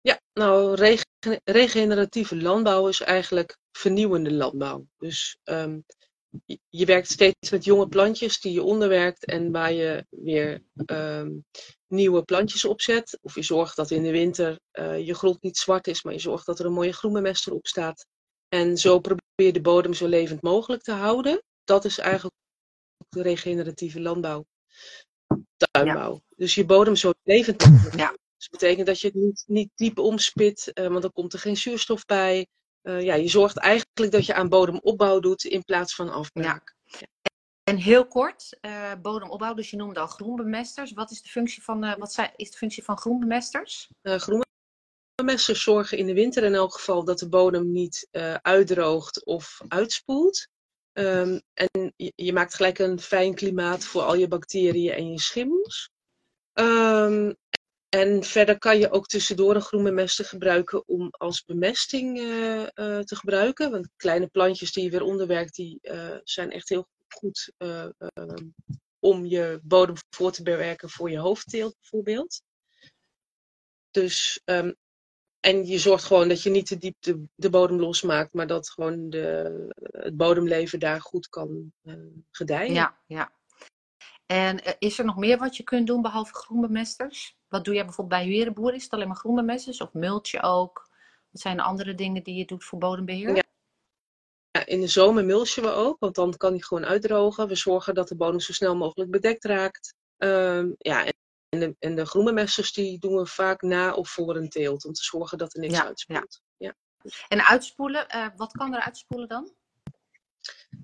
Ja, 0.00 0.20
nou, 0.32 0.74
regen 0.74 1.08
regeneratieve 1.44 2.36
landbouw 2.36 2.88
is 2.88 3.00
eigenlijk 3.00 3.58
vernieuwende 3.72 4.32
landbouw. 4.32 4.86
Dus 4.98 5.38
um, 5.44 5.84
je, 6.68 6.84
werkt 6.84 7.10
steeds 7.10 7.50
met 7.50 7.64
jonge 7.64 7.88
plantjes 7.88 8.40
die 8.40 8.52
je 8.52 8.62
onderwerkt 8.62 9.24
en 9.24 9.50
waar 9.50 9.72
je 9.72 10.06
weer 10.10 10.62
um, 10.86 11.44
nieuwe 11.86 12.22
plantjes 12.22 12.64
opzet. 12.64 13.18
Of 13.22 13.34
je 13.34 13.42
zorgt 13.42 13.76
dat 13.76 13.90
in 13.90 14.02
de 14.02 14.10
winter 14.10 14.60
uh, 14.72 15.06
je 15.06 15.14
grond 15.14 15.42
niet 15.42 15.56
zwart 15.56 15.86
is, 15.86 16.02
maar 16.02 16.12
je 16.12 16.20
zorgt 16.20 16.46
dat 16.46 16.58
er 16.58 16.66
een 16.66 16.72
mooie 16.72 16.92
groenbemester 16.92 17.52
op 17.52 17.66
staat. 17.66 18.06
En 18.48 18.78
zo 18.78 18.98
probeer 18.98 19.22
je 19.34 19.52
de 19.52 19.60
bodem 19.60 19.94
zo 19.94 20.06
levend 20.06 20.42
mogelijk 20.42 20.82
te 20.82 20.92
houden. 20.92 21.42
Dat 21.64 21.84
is 21.84 21.98
eigenlijk 21.98 22.34
de 23.08 23.22
regeneratieve 23.22 24.00
landbouw. 24.00 24.44
Tuinbouw. 25.56 26.12
Ja. 26.12 26.36
Dus 26.36 26.54
je 26.54 26.64
bodem 26.64 26.96
zo 26.96 27.12
levend 27.22 27.70
mogelijk. 27.70 27.96
Ja. 27.96 28.10
Dus 28.10 28.48
dat 28.48 28.60
betekent 28.60 28.86
dat 28.86 29.00
je 29.00 29.06
het 29.06 29.16
niet, 29.16 29.44
niet 29.46 29.70
diep 29.74 29.98
omspit, 29.98 30.70
uh, 30.74 30.86
want 30.86 31.02
dan 31.02 31.12
komt 31.12 31.32
er 31.32 31.38
geen 31.38 31.56
zuurstof 31.56 32.04
bij. 32.04 32.46
Uh, 32.82 33.02
ja, 33.02 33.14
je 33.14 33.28
zorgt 33.28 33.56
eigenlijk 33.56 34.12
dat 34.12 34.26
je 34.26 34.34
aan 34.34 34.48
bodemopbouw 34.48 35.20
doet 35.20 35.44
in 35.44 35.64
plaats 35.64 35.94
van 35.94 36.10
afbraak. 36.10 36.74
Ja. 36.84 37.06
En 37.62 37.76
heel 37.76 38.06
kort, 38.06 38.58
uh, 38.60 38.92
bodemopbouw, 39.02 39.54
dus 39.54 39.70
je 39.70 39.76
noemde 39.76 40.00
al 40.00 40.06
groenbemesters. 40.06 40.92
Wat 40.92 41.10
is 41.10 41.22
de 41.22 41.28
functie 41.28 41.62
van, 41.62 41.84
uh, 41.84 41.96
wat 41.96 42.12
zijn, 42.12 42.32
is 42.36 42.50
de 42.50 42.56
functie 42.56 42.84
van 42.84 42.98
groenbemesters? 42.98 43.88
groenbemesters 44.02 45.62
zorgen 45.62 45.98
in 45.98 46.06
de 46.06 46.14
winter 46.14 46.44
in 46.44 46.54
elk 46.54 46.72
geval 46.72 47.04
dat 47.04 47.18
de 47.18 47.28
bodem 47.28 47.72
niet 47.72 48.08
uitdroogt 48.42 49.24
of 49.24 49.60
uitspoelt. 49.68 50.48
Um, 50.92 51.40
en 51.54 51.92
je, 51.96 52.12
je, 52.14 52.32
maakt 52.32 52.54
gelijk 52.54 52.78
een 52.78 53.00
fijn 53.00 53.34
klimaat 53.34 53.84
voor 53.84 54.02
al 54.02 54.14
je 54.14 54.28
bacteriën 54.28 54.92
en 54.92 55.12
je 55.12 55.20
schimmels. 55.20 55.90
Um, 56.52 57.36
en 57.90 58.24
verder 58.24 58.58
kan 58.58 58.78
je 58.78 58.90
ook 58.90 59.06
tussendoor 59.06 59.54
een 59.54 59.60
groenbemester 59.60 60.24
gebruiken 60.24 60.88
om 60.88 61.08
als 61.10 61.44
bemesting 61.44 62.18
uh, 62.18 62.58
uh, 62.58 62.66
te 62.98 63.16
gebruiken. 63.16 63.70
Want 63.70 63.88
kleine 63.96 64.26
plantjes 64.26 64.72
die 64.72 64.84
je 64.84 64.90
weer 64.90 65.02
onderwerkt, 65.02 65.54
die 65.54 65.78
uh, 65.82 66.16
zijn 66.24 66.50
echt 66.50 66.68
heel 66.68 66.88
goed 67.08 67.52
om 68.98 69.26
je 69.26 69.60
bodem 69.62 69.96
voor 70.10 70.32
te 70.32 70.42
bewerken 70.42 70.90
voor 70.90 71.10
je 71.10 71.18
hoofdteelt 71.18 71.76
bijvoorbeeld. 71.80 72.42
Dus, 73.90 74.40
um, 74.44 74.76
en 75.40 75.66
je 75.66 75.78
zorgt 75.78 76.04
gewoon 76.04 76.28
dat 76.28 76.42
je 76.42 76.50
niet 76.50 76.66
te 76.66 76.78
diep 76.78 76.96
de, 77.00 77.24
de 77.34 77.50
bodem 77.50 77.80
losmaakt, 77.80 78.32
maar 78.32 78.46
dat 78.46 78.70
gewoon 78.70 79.10
de, 79.10 79.74
het 79.80 80.16
bodemleven 80.16 80.78
daar 80.78 81.00
goed 81.00 81.28
kan 81.28 81.72
gedijen. 82.30 82.74
Ja, 82.74 82.98
ja. 83.06 83.39
En 84.30 84.78
is 84.78 84.98
er 84.98 85.04
nog 85.04 85.16
meer 85.16 85.38
wat 85.38 85.56
je 85.56 85.62
kunt 85.62 85.86
doen 85.86 86.02
behalve 86.02 86.34
groenbemesters? 86.34 87.36
Wat 87.48 87.64
doe 87.64 87.74
jij 87.74 87.84
bijvoorbeeld 87.84 88.20
bij 88.20 88.30
Werenboer? 88.30 88.74
Is 88.74 88.82
het 88.82 88.92
alleen 88.92 89.08
maar 89.08 89.16
groenbemesters 89.16 89.80
of 89.80 89.92
mulch 89.92 90.28
je 90.28 90.42
ook? 90.42 90.88
Wat 91.30 91.40
zijn 91.40 91.56
de 91.56 91.62
andere 91.62 91.94
dingen 91.94 92.22
die 92.22 92.34
je 92.34 92.44
doet 92.44 92.64
voor 92.64 92.78
bodembeheer? 92.78 93.36
Ja. 93.36 93.42
ja 94.50 94.66
in 94.66 94.80
de 94.80 94.86
zomer 94.86 95.24
mulchen 95.24 95.62
we 95.62 95.70
ook, 95.70 95.96
want 95.98 96.14
dan 96.14 96.36
kan 96.36 96.52
die 96.52 96.64
gewoon 96.64 96.84
uitdrogen. 96.84 97.48
We 97.48 97.54
zorgen 97.54 97.94
dat 97.94 98.08
de 98.08 98.16
bodem 98.16 98.40
zo 98.40 98.52
snel 98.52 98.76
mogelijk 98.76 99.10
bedekt 99.10 99.44
raakt. 99.44 99.94
Um, 100.18 100.74
ja, 100.78 101.04
en 101.48 101.60
de, 101.60 101.76
en 101.78 101.94
de 101.94 102.06
groenbemesters 102.06 102.72
die 102.72 102.98
doen 102.98 103.16
we 103.16 103.26
vaak 103.26 103.62
na 103.62 103.94
of 103.94 104.10
voor 104.10 104.36
een 104.36 104.48
teelt, 104.48 104.84
om 104.84 104.92
te 104.92 105.02
zorgen 105.02 105.38
dat 105.38 105.54
er 105.54 105.60
niks 105.60 105.74
ja, 105.74 105.84
uitspoelt. 105.84 106.40
Ja. 106.56 106.74
En 107.28 107.44
uitspoelen, 107.44 108.06
uh, 108.16 108.26
wat 108.36 108.52
kan 108.52 108.74
er 108.74 108.80
uitspoelen 108.80 109.28
dan? 109.28 109.54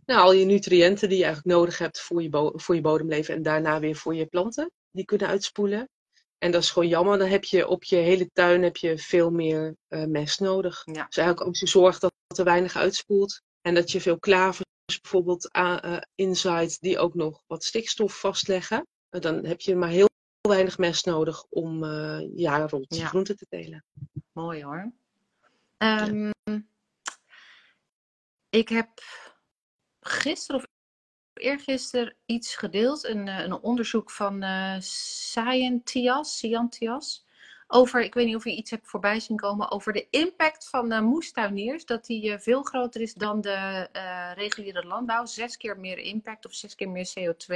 Nou, 0.04 0.20
al 0.20 0.32
je 0.32 0.44
nutriënten 0.44 1.08
die 1.08 1.18
je 1.18 1.24
eigenlijk 1.24 1.56
nodig 1.56 1.78
hebt 1.78 2.00
voor 2.00 2.22
je, 2.22 2.52
voor 2.54 2.74
je 2.74 2.80
bodemleven 2.80 3.34
en 3.34 3.42
daarna 3.42 3.80
weer 3.80 3.96
voor 3.96 4.14
je 4.14 4.26
planten, 4.26 4.70
die 4.90 5.04
kunnen 5.04 5.28
uitspoelen. 5.28 5.88
En 6.38 6.50
dat 6.50 6.62
is 6.62 6.70
gewoon 6.70 6.88
jammer. 6.88 7.18
Dan 7.18 7.28
heb 7.28 7.44
je 7.44 7.68
op 7.68 7.84
je 7.84 7.96
hele 7.96 8.30
tuin 8.32 8.62
heb 8.62 8.76
je 8.76 8.98
veel 8.98 9.30
meer 9.30 9.76
uh, 9.88 10.04
mest 10.04 10.40
nodig. 10.40 10.82
Ja. 10.84 11.06
Dus 11.06 11.16
eigenlijk 11.16 11.56
je 11.56 11.66
zorgt 11.66 12.00
dat 12.00 12.12
er 12.36 12.44
weinig 12.44 12.76
uitspoelt 12.76 13.42
en 13.60 13.74
dat 13.74 13.90
je 13.90 14.00
veel 14.00 14.18
klavers 14.18 15.00
bijvoorbeeld 15.00 15.48
uh, 15.56 15.98
inzaait 16.14 16.80
die 16.80 16.98
ook 16.98 17.14
nog 17.14 17.42
wat 17.46 17.64
stikstof 17.64 18.20
vastleggen, 18.20 18.86
uh, 19.10 19.20
dan 19.20 19.44
heb 19.44 19.60
je 19.60 19.76
maar 19.76 19.88
heel 19.88 20.08
weinig 20.48 20.78
mest 20.78 21.06
nodig 21.06 21.44
om 21.48 21.84
jaren 22.34 22.68
rond 22.68 22.96
ja. 22.96 23.06
groenten 23.06 23.36
te 23.36 23.46
telen. 23.48 23.84
Mooi 24.32 24.64
hoor. 24.64 24.92
Um, 25.78 26.30
ja. 26.44 26.62
Ik 28.50 28.68
heb 28.68 28.88
gisteren 30.06 30.60
of 30.60 30.66
eergisteren 31.34 32.14
iets 32.26 32.56
gedeeld, 32.56 33.04
een, 33.04 33.26
een 33.26 33.52
onderzoek 33.52 34.10
van 34.10 34.42
uh, 34.42 34.76
Scientias, 34.78 36.44
over, 37.68 38.02
ik 38.02 38.14
weet 38.14 38.26
niet 38.26 38.36
of 38.36 38.44
je 38.44 38.56
iets 38.56 38.70
hebt 38.70 38.88
voorbij 38.88 39.20
zien 39.20 39.36
komen, 39.36 39.70
over 39.70 39.92
de 39.92 40.06
impact 40.10 40.68
van 40.68 40.88
de 40.88 41.00
moestuiniers, 41.00 41.84
dat 41.84 42.06
die 42.06 42.38
veel 42.38 42.62
groter 42.62 43.00
is 43.00 43.14
dan 43.14 43.40
de 43.40 43.88
reguliere 44.34 44.86
landbouw, 44.86 45.24
zes 45.24 45.56
keer 45.56 45.78
meer 45.78 45.98
impact 45.98 46.46
of 46.46 46.52
zes 46.52 46.74
keer 46.74 46.90
meer 46.90 47.12
CO2. 47.18 47.54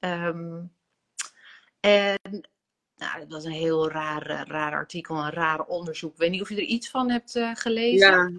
Um, 0.00 0.72
en 1.80 2.18
nou, 2.96 3.18
dat 3.18 3.28
was 3.28 3.44
een 3.44 3.52
heel 3.52 3.90
raar, 3.90 4.46
raar 4.48 4.72
artikel, 4.72 5.16
een 5.16 5.30
raar 5.30 5.64
onderzoek. 5.64 6.12
Ik 6.12 6.18
weet 6.18 6.30
niet 6.30 6.42
of 6.42 6.48
je 6.48 6.56
er 6.56 6.62
iets 6.62 6.90
van 6.90 7.10
hebt 7.10 7.40
gelezen. 7.54 8.10
Ja, 8.10 8.30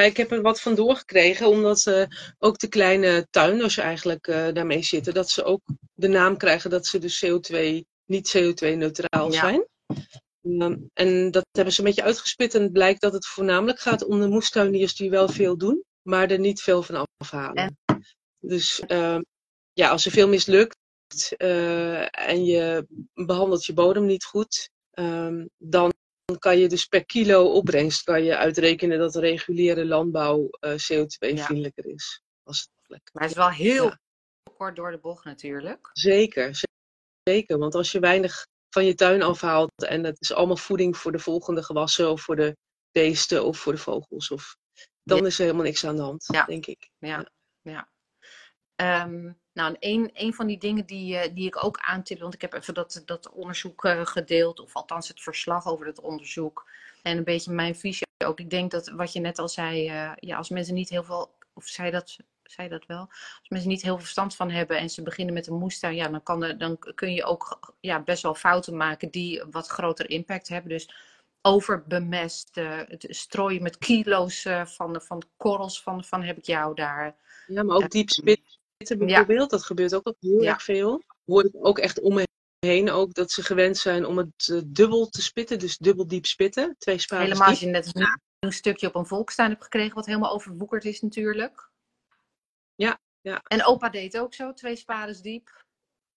ja, 0.00 0.02
ik 0.02 0.16
heb 0.16 0.30
er 0.30 0.42
wat 0.42 0.60
van 0.60 0.74
doorgekregen, 0.74 1.48
omdat 1.48 1.86
uh, 1.86 2.04
ook 2.38 2.58
de 2.58 2.68
kleine 2.68 3.26
tuinders 3.30 3.76
eigenlijk 3.76 4.26
uh, 4.26 4.52
daarmee 4.52 4.82
zitten. 4.82 5.14
Dat 5.14 5.30
ze 5.30 5.44
ook 5.44 5.60
de 5.94 6.08
naam 6.08 6.36
krijgen 6.36 6.70
dat 6.70 6.86
ze 6.86 6.98
dus 6.98 7.26
CO2, 7.26 7.80
niet 8.04 8.36
CO2-neutraal 8.36 9.32
ja. 9.32 9.40
zijn. 9.40 9.66
Um, 10.42 10.90
en 10.94 11.30
dat 11.30 11.46
hebben 11.52 11.74
ze 11.74 11.80
een 11.80 11.86
beetje 11.86 12.02
uitgespit 12.02 12.54
en 12.54 12.62
het 12.62 12.72
blijkt 12.72 13.00
dat 13.00 13.12
het 13.12 13.26
voornamelijk 13.26 13.80
gaat 13.80 14.04
om 14.04 14.20
de 14.20 14.28
moestuiniers 14.28 14.96
die 14.96 15.10
wel 15.10 15.28
veel 15.28 15.56
doen, 15.56 15.84
maar 16.02 16.30
er 16.30 16.38
niet 16.38 16.62
veel 16.62 16.82
van 16.82 17.06
afhalen. 17.16 17.76
En... 17.84 18.04
Dus 18.38 18.82
uh, 18.88 19.18
ja, 19.72 19.88
als 19.88 20.06
er 20.06 20.12
veel 20.12 20.28
mislukt 20.28 20.76
uh, 21.38 22.28
en 22.28 22.44
je 22.44 22.86
behandelt 23.14 23.64
je 23.64 23.72
bodem 23.72 24.06
niet 24.06 24.24
goed, 24.24 24.70
um, 24.92 25.48
dan 25.58 25.92
dan 26.26 26.38
kan 26.38 26.58
je 26.58 26.68
dus 26.68 26.86
per 26.86 27.04
kilo 27.04 27.52
opbrengst 27.52 28.02
kan 28.02 28.24
je 28.24 28.36
uitrekenen 28.36 28.98
dat 28.98 29.14
reguliere 29.14 29.86
landbouw 29.86 30.48
uh, 30.60 30.70
CO2-vriendelijker 30.70 31.86
is. 31.86 32.22
Als 32.42 32.60
het 32.60 33.00
maar 33.12 33.22
het 33.22 33.30
is 33.30 33.36
wel 33.36 33.50
heel 33.50 33.84
ja. 33.84 34.00
kort 34.56 34.76
door 34.76 34.90
de 34.90 34.98
bocht 34.98 35.24
natuurlijk. 35.24 35.90
Zeker, 35.92 36.60
zeker. 37.22 37.58
Want 37.58 37.74
als 37.74 37.92
je 37.92 38.00
weinig 38.00 38.46
van 38.70 38.84
je 38.84 38.94
tuin 38.94 39.22
afhaalt 39.22 39.84
en 39.84 40.04
het 40.04 40.20
is 40.20 40.32
allemaal 40.32 40.56
voeding 40.56 40.96
voor 40.96 41.12
de 41.12 41.18
volgende 41.18 41.62
gewassen 41.62 42.10
of 42.10 42.22
voor 42.22 42.36
de 42.36 42.56
beesten 42.90 43.44
of 43.44 43.58
voor 43.58 43.72
de 43.72 43.78
vogels, 43.78 44.30
of, 44.30 44.56
dan 45.02 45.18
ja. 45.18 45.26
is 45.26 45.38
er 45.38 45.44
helemaal 45.44 45.64
niks 45.64 45.84
aan 45.84 45.96
de 45.96 46.02
hand, 46.02 46.26
denk 46.46 46.66
ik. 46.66 46.90
Ja, 46.98 47.30
ja. 47.62 47.88
Um, 49.04 49.40
nou, 49.56 49.76
een, 49.80 50.10
een 50.14 50.34
van 50.34 50.46
die 50.46 50.58
dingen 50.58 50.86
die, 50.86 51.14
uh, 51.14 51.34
die 51.34 51.46
ik 51.46 51.64
ook 51.64 51.78
aantip, 51.78 52.20
want 52.20 52.34
ik 52.34 52.40
heb 52.40 52.52
even 52.52 52.74
dat, 52.74 53.02
dat 53.06 53.30
onderzoek 53.30 53.84
uh, 53.84 54.06
gedeeld, 54.06 54.60
of 54.60 54.74
althans 54.74 55.08
het 55.08 55.20
verslag 55.20 55.66
over 55.66 55.86
het 55.86 56.00
onderzoek. 56.00 56.66
En 57.02 57.16
een 57.16 57.24
beetje 57.24 57.52
mijn 57.52 57.76
visie 57.76 58.06
ook. 58.24 58.40
Ik 58.40 58.50
denk 58.50 58.70
dat 58.70 58.88
wat 58.88 59.12
je 59.12 59.20
net 59.20 59.38
al 59.38 59.48
zei, 59.48 59.90
uh, 59.90 60.12
ja, 60.16 60.36
als 60.36 60.48
mensen 60.48 60.74
niet 60.74 60.88
heel 60.88 61.04
veel, 61.04 61.30
of 61.54 61.66
zei 61.66 61.90
dat, 61.90 62.16
zei 62.42 62.68
dat 62.68 62.86
wel, 62.86 63.06
als 63.40 63.48
mensen 63.48 63.68
niet 63.68 63.82
heel 63.82 63.94
veel 63.94 64.02
verstand 64.02 64.36
van 64.36 64.50
hebben 64.50 64.78
en 64.78 64.90
ze 64.90 65.02
beginnen 65.02 65.34
met 65.34 65.46
een 65.46 65.58
moestuin, 65.58 65.94
ja, 65.94 66.08
dan, 66.08 66.22
kan 66.22 66.44
er, 66.44 66.58
dan 66.58 66.78
kun 66.94 67.12
je 67.12 67.24
ook 67.24 67.74
ja, 67.80 68.00
best 68.00 68.22
wel 68.22 68.34
fouten 68.34 68.76
maken 68.76 69.10
die 69.10 69.42
wat 69.50 69.66
groter 69.66 70.10
impact 70.10 70.48
hebben. 70.48 70.70
Dus 70.70 70.90
overbemest, 71.42 72.50
het 72.88 73.06
strooien 73.08 73.62
met 73.62 73.78
kilo's 73.78 74.46
van, 74.64 75.00
van 75.02 75.22
korrels 75.36 75.82
van, 75.82 76.04
van 76.04 76.22
heb 76.22 76.36
ik 76.36 76.44
jou 76.44 76.74
daar. 76.74 77.16
Ja, 77.46 77.62
maar 77.62 77.76
ook 77.76 77.90
diep 77.90 78.08
bijvoorbeeld. 78.76 79.28
Ja. 79.28 79.46
Dat 79.46 79.64
gebeurt 79.64 79.94
ook 79.94 80.14
heel 80.20 80.42
ja. 80.42 80.52
erg 80.52 80.62
veel. 80.62 81.02
Hoor 81.24 81.44
ik 81.44 81.52
ook 81.54 81.78
echt 81.78 82.00
om 82.00 82.14
me 82.14 82.26
heen 82.58 82.90
ook 82.90 83.14
dat 83.14 83.30
ze 83.30 83.42
gewend 83.42 83.76
zijn 83.76 84.04
om 84.06 84.18
het 84.18 84.48
uh, 84.50 84.60
dubbel 84.66 85.08
te 85.08 85.22
spitten. 85.22 85.58
Dus 85.58 85.78
dubbel 85.78 86.06
diep 86.06 86.26
spitten. 86.26 86.74
Twee 86.78 86.98
spades 86.98 87.26
Helemaal 87.26 87.48
als 87.48 87.60
je 87.60 87.66
net 87.66 88.16
een, 88.38 88.52
stukje 88.52 88.86
op 88.86 88.94
een 88.94 89.06
volkstuin 89.06 89.50
hebt 89.50 89.62
gekregen 89.62 89.94
wat 89.94 90.06
helemaal 90.06 90.32
overwoekerd 90.32 90.84
is 90.84 91.00
natuurlijk. 91.00 91.70
Ja, 92.74 93.00
ja. 93.20 93.42
En 93.42 93.64
opa 93.64 93.88
deed 93.88 94.18
ook 94.18 94.34
zo, 94.34 94.52
twee 94.52 94.76
spades 94.76 95.20
diep. 95.20 95.64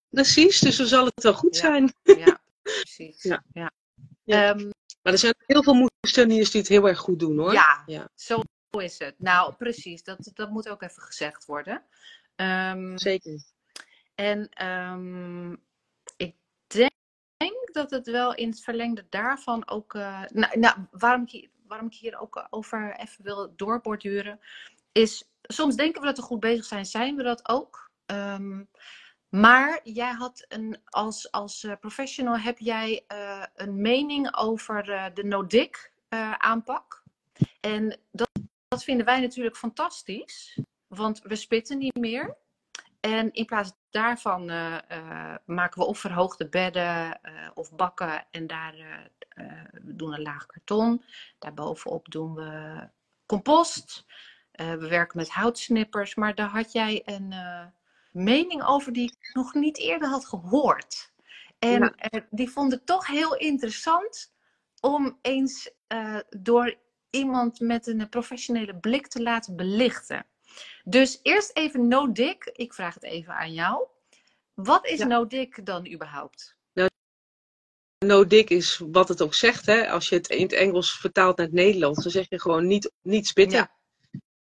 Precies, 0.10 0.60
dus 0.60 0.78
dan 0.78 0.88
zal 0.88 1.06
het 1.06 1.24
wel 1.24 1.34
goed 1.34 1.56
ja. 1.56 1.62
zijn. 1.62 1.94
Ja, 2.04 2.40
precies. 2.62 3.24
Ja. 3.24 3.44
ja. 4.24 4.50
Um, 4.50 4.70
maar 5.02 5.14
er 5.14 5.20
zijn 5.20 5.36
heel 5.46 5.64
veel 5.64 5.90
moestuiniers 6.02 6.52
die 6.52 6.62
het 6.62 6.70
heel 6.70 6.88
erg 6.88 7.00
goed 7.00 7.20
doen 7.20 7.38
hoor. 7.38 7.54
Ja, 7.54 7.84
ja. 7.86 8.10
zo 8.16 8.42
is 8.78 9.00
het. 9.00 9.16
Nou, 9.18 9.54
precies. 9.54 10.04
Dat, 10.04 10.32
dat 10.34 10.50
moet 10.50 10.70
ook 10.70 10.82
even 10.82 11.02
gezegd 11.02 11.46
worden. 11.46 11.84
Um, 12.42 12.98
Zeker. 12.98 13.44
En 14.16 14.68
um, 14.68 15.64
ik 16.18 16.36
denk 17.38 17.74
dat 17.74 17.92
het 17.92 18.08
wel 18.08 18.36
in 18.36 18.50
het 18.50 18.62
verlengde 18.62 19.06
daarvan 19.10 19.70
ook. 19.70 19.94
Uh, 19.94 20.24
nou, 20.28 20.60
nou, 20.60 20.78
waarom, 20.92 21.22
ik 21.22 21.30
hier, 21.30 21.50
waarom 21.68 21.88
ik 21.88 21.94
hier 21.94 22.20
ook 22.20 22.48
over 22.50 22.96
even 22.98 23.24
wil 23.24 23.54
doorborduren, 23.56 24.40
is 24.92 25.30
soms 25.42 25.76
denken 25.76 26.02
we 26.02 26.08
dat 26.08 26.18
we 26.18 26.24
goed 26.24 26.40
bezig 26.40 26.66
zijn, 26.66 26.86
zijn 26.86 27.16
we 27.16 27.24
dat 27.24 27.50
ook. 27.50 27.92
Um, 28.06 28.70
maar 29.30 29.80
jij 29.84 30.12
had 30.12 30.46
een, 30.48 30.82
als, 30.86 31.32
als 31.32 31.64
uh, 31.64 31.74
professional 31.80 32.38
heb 32.38 32.58
jij 32.58 33.06
uh, 33.12 33.46
een 33.56 33.82
mening 33.82 34.36
over 34.36 34.90
uh, 34.90 35.06
de 35.14 35.24
no-dig 35.24 35.90
aanpak. 36.38 37.04
En 37.60 38.00
dat, 38.12 38.30
dat 38.68 38.84
vinden 38.84 39.06
wij 39.06 39.20
natuurlijk 39.20 39.58
fantastisch. 39.58 40.60
Want 40.90 41.22
we 41.22 41.36
spitten 41.36 41.78
niet 41.78 41.96
meer. 41.96 42.38
En 43.00 43.32
in 43.32 43.46
plaats 43.46 43.72
daarvan 43.90 44.50
uh, 44.50 44.78
uh, 44.92 45.36
maken 45.46 45.82
we 45.82 45.88
of 45.88 46.00
verhoogde 46.00 46.50
bedden 46.50 47.20
uh, 47.24 47.50
of 47.54 47.76
bakken 47.76 48.26
en 48.32 48.48
daar 48.48 48.76
we 49.72 49.96
doen 49.96 50.14
een 50.14 50.22
laag 50.22 50.46
karton. 50.46 51.04
Daarbovenop 51.40 52.12
doen 52.12 52.36
we 52.36 52.90
compost. 53.26 54.06
we 54.52 54.88
werken 54.88 55.18
met 55.18 55.30
houtsnippers. 55.30 56.16
Maar 56.16 56.36
daar 56.36 56.50
had 56.50 56.72
jij 56.72 57.02
een 57.06 57.34
mening 58.12 58.64
over 58.64 58.94
die 58.94 59.12
ik 59.12 59.34
nog 59.34 59.54
niet 59.54 59.78
eerder 59.78 60.08
had 60.08 60.26
gehoord. 60.26 61.14
En 61.60 61.96
ja. 61.98 62.26
die 62.30 62.50
vond 62.50 62.74
ik 62.74 62.86
toch 62.86 63.08
heel 63.08 63.36
interessant 63.36 64.34
om 64.80 65.18
eens 65.22 65.72
door 66.30 66.76
iemand 67.10 67.60
met 67.60 67.88
een 67.88 68.10
professionele 68.10 68.76
blik 68.76 69.08
te 69.08 69.22
laten 69.22 69.56
belichten. 69.56 70.26
Dus 70.84 71.20
eerst 71.22 71.52
even 71.54 71.88
no-dig. 71.88 72.38
Ik 72.46 72.74
vraag 72.74 72.94
het 72.94 73.04
even 73.04 73.34
aan 73.34 73.54
jou. 73.54 73.88
Wat 74.54 74.86
is 74.88 75.00
ja. 75.00 75.06
no-dig 75.06 75.50
dan 75.64 75.92
überhaupt? 75.92 76.58
Nou, 76.74 76.90
no-dig 78.06 78.46
is 78.46 78.82
wat 78.92 79.08
het 79.08 79.22
ook 79.22 79.34
zegt. 79.34 79.66
Hè? 79.66 79.90
Als 79.90 80.10
je 80.10 80.16
het 80.16 80.30
in 80.30 80.42
het 80.42 80.54
Engels 80.54 81.00
vertaalt 81.00 81.38
naar 81.38 81.46
het 81.46 81.56
Nederlands, 81.56 82.04
dan 82.04 82.12
zeg 82.12 82.30
je 82.30 82.40
gewoon 82.40 82.68
niet, 82.68 82.92
niet 83.02 83.28
spitten. 83.28 83.58
Ja. 83.58 83.78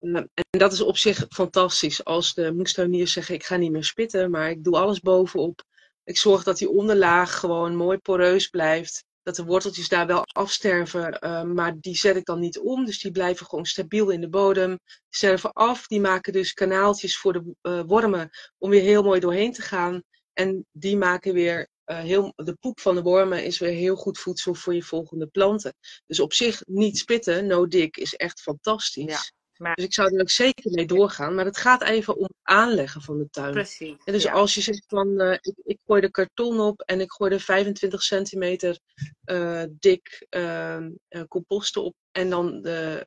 Uh, 0.02 0.16
en 0.34 0.60
dat 0.60 0.72
is 0.72 0.82
op 0.82 0.98
zich 0.98 1.26
fantastisch. 1.30 2.04
Als 2.04 2.34
de 2.34 2.54
moestuiniers 2.54 3.14
zeggen, 3.14 3.36
ik 3.36 3.44
ga 3.44 3.56
niet 3.56 3.72
meer 3.72 3.84
spitten, 3.84 4.32
maar 4.32 4.50
ik 4.50 4.64
doe 4.64 4.78
alles 4.78 5.00
bovenop. 5.00 5.64
Ik 6.04 6.18
zorg 6.18 6.44
dat 6.44 6.58
die 6.58 6.70
onderlaag 6.70 7.40
gewoon 7.40 7.76
mooi 7.76 7.98
poreus 7.98 8.48
blijft 8.48 9.06
dat 9.24 9.36
de 9.36 9.44
worteltjes 9.46 9.90
daar 9.90 10.08
wel 10.08 10.24
afsterven, 10.26 11.18
uh, 11.24 11.44
maar 11.44 11.76
die 11.80 11.98
zet 11.98 12.16
ik 12.16 12.26
dan 12.26 12.40
niet 12.40 12.60
om. 12.60 12.86
Dus 12.86 13.00
die 13.00 13.12
blijven 13.12 13.46
gewoon 13.46 13.66
stabiel 13.66 14.10
in 14.10 14.22
de 14.22 14.30
bodem. 14.30 14.70
Die 14.70 14.78
sterven 15.10 15.54
af, 15.54 15.88
die 15.88 16.00
maken 16.00 16.34
dus 16.34 16.54
kanaaltjes 16.54 17.18
voor 17.18 17.34
de 17.34 17.56
uh, 17.62 17.82
wormen 17.86 18.30
om 18.58 18.70
weer 18.70 18.82
heel 18.82 19.04
mooi 19.04 19.20
doorheen 19.20 19.54
te 19.54 19.62
gaan. 19.62 20.04
En 20.34 20.66
die 20.72 20.98
maken 20.98 21.34
weer 21.34 21.68
uh, 21.86 22.00
heel, 22.00 22.34
de 22.36 22.54
poep 22.54 22.80
van 22.80 22.96
de 22.96 23.02
wormen 23.02 23.44
is 23.44 23.60
weer 23.60 23.74
heel 23.74 23.96
goed 23.96 24.20
voedsel 24.20 24.54
voor 24.54 24.74
je 24.74 24.84
volgende 24.84 25.28
planten. 25.28 25.74
Dus 26.06 26.20
op 26.20 26.34
zich 26.34 26.62
niet 26.66 26.98
spitten, 26.98 27.48
no 27.48 27.68
dig, 27.68 27.90
is 27.90 28.16
echt 28.16 28.42
fantastisch. 28.42 29.04
Ja. 29.04 29.39
Maar... 29.60 29.76
Dus 29.76 29.86
ik 29.86 29.94
zou 29.94 30.16
er 30.16 30.22
ook 30.22 30.30
zeker 30.30 30.72
mee 30.72 30.86
doorgaan. 30.86 31.36
Maar 31.36 31.46
het 31.46 31.58
gaat 31.58 31.84
even 31.84 32.16
om 32.18 32.24
het 32.24 32.38
aanleggen 32.42 33.02
van 33.02 33.18
de 33.18 33.30
tuin. 33.30 33.52
Precies. 33.52 33.96
En 34.04 34.14
dus 34.14 34.24
ja. 34.24 34.32
als 34.32 34.56
je 34.56 34.62
zegt 34.62 34.86
van 34.88 35.22
uh, 35.22 35.32
ik, 35.32 35.54
ik, 35.64 35.80
gooi 35.86 36.02
de 36.02 36.12
karton 36.12 36.60
op 36.60 36.82
en 36.82 37.02
ik 37.02 37.12
gooi 37.12 37.34
er 37.34 37.40
25 37.40 38.04
centimeter 38.04 38.80
uh, 39.26 39.64
dik 39.70 40.28
uh, 40.30 40.78
composten 41.28 41.84
op 41.84 41.96
en 42.12 42.30
dan 42.30 42.62
de 42.62 43.06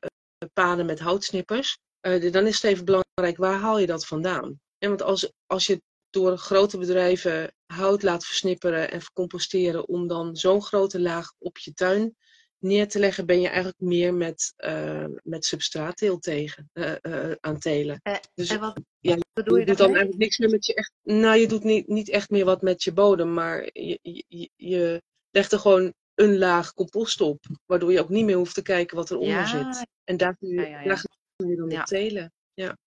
paden 0.53 0.85
met 0.85 0.99
houtsnippers. 0.99 1.77
dan 2.01 2.47
is 2.47 2.61
het 2.61 2.63
even 2.63 2.85
belangrijk, 2.85 3.37
waar 3.37 3.59
haal 3.59 3.79
je 3.79 3.87
dat 3.87 4.05
vandaan? 4.05 4.59
En 4.77 4.89
want 4.89 5.01
als, 5.01 5.31
als 5.45 5.65
je 5.65 5.81
door 6.09 6.37
grote 6.37 6.77
bedrijven 6.77 7.53
hout 7.65 8.03
laat 8.03 8.25
versnipperen 8.25 8.91
en 8.91 9.01
vercomposteren 9.01 9.87
om 9.87 10.07
dan 10.07 10.35
zo'n 10.35 10.61
grote 10.61 10.99
laag 10.99 11.33
op 11.39 11.57
je 11.57 11.73
tuin 11.73 12.15
neer 12.63 12.87
te 12.87 12.99
leggen, 12.99 13.25
ben 13.25 13.41
je 13.41 13.47
eigenlijk 13.47 13.79
meer 13.79 14.13
met, 14.13 14.53
uh, 14.57 15.05
met 15.23 15.45
substraatteel 15.45 16.19
tegen, 16.19 16.69
uh, 16.73 17.31
aan 17.39 17.59
telen. 17.59 18.01
dus 18.33 18.49
en 18.49 18.59
wat 18.59 18.81
ja, 18.99 19.17
bedoel 19.33 19.55
je, 19.55 19.59
je 19.59 19.67
doet 19.67 19.77
dan 19.77 19.87
eigenlijk 19.87 20.17
niks 20.17 20.37
meer 20.37 20.49
met 20.49 20.65
je 20.65 20.73
echt. 20.73 20.91
Nou, 21.01 21.37
je 21.37 21.47
doet 21.47 21.63
niet, 21.63 21.87
niet 21.87 22.09
echt 22.09 22.29
meer 22.29 22.45
wat 22.45 22.61
met 22.61 22.83
je 22.83 22.93
bodem, 22.93 23.33
maar 23.33 23.69
je, 23.71 23.99
je, 24.27 24.49
je 24.55 25.01
legt 25.29 25.51
er 25.51 25.59
gewoon 25.59 25.93
een 26.15 26.37
laag 26.37 26.73
compost 26.73 27.21
op, 27.21 27.39
waardoor 27.65 27.91
je 27.91 27.99
ook 27.99 28.09
niet 28.09 28.25
meer 28.25 28.35
hoeft 28.35 28.53
te 28.53 28.61
kijken 28.61 28.97
wat 28.97 29.11
eronder 29.11 29.33
ja. 29.33 29.73
zit. 29.73 29.87
En 30.03 30.17
daar 30.17 30.37
kun 30.37 30.47
je, 30.47 30.55
ja, 30.55 30.81
ja, 30.81 30.83
daar 30.83 31.05
je 31.35 31.55
dan 31.55 31.79
op 31.79 31.85
telen. 31.85 32.33
Ja. 32.53 32.77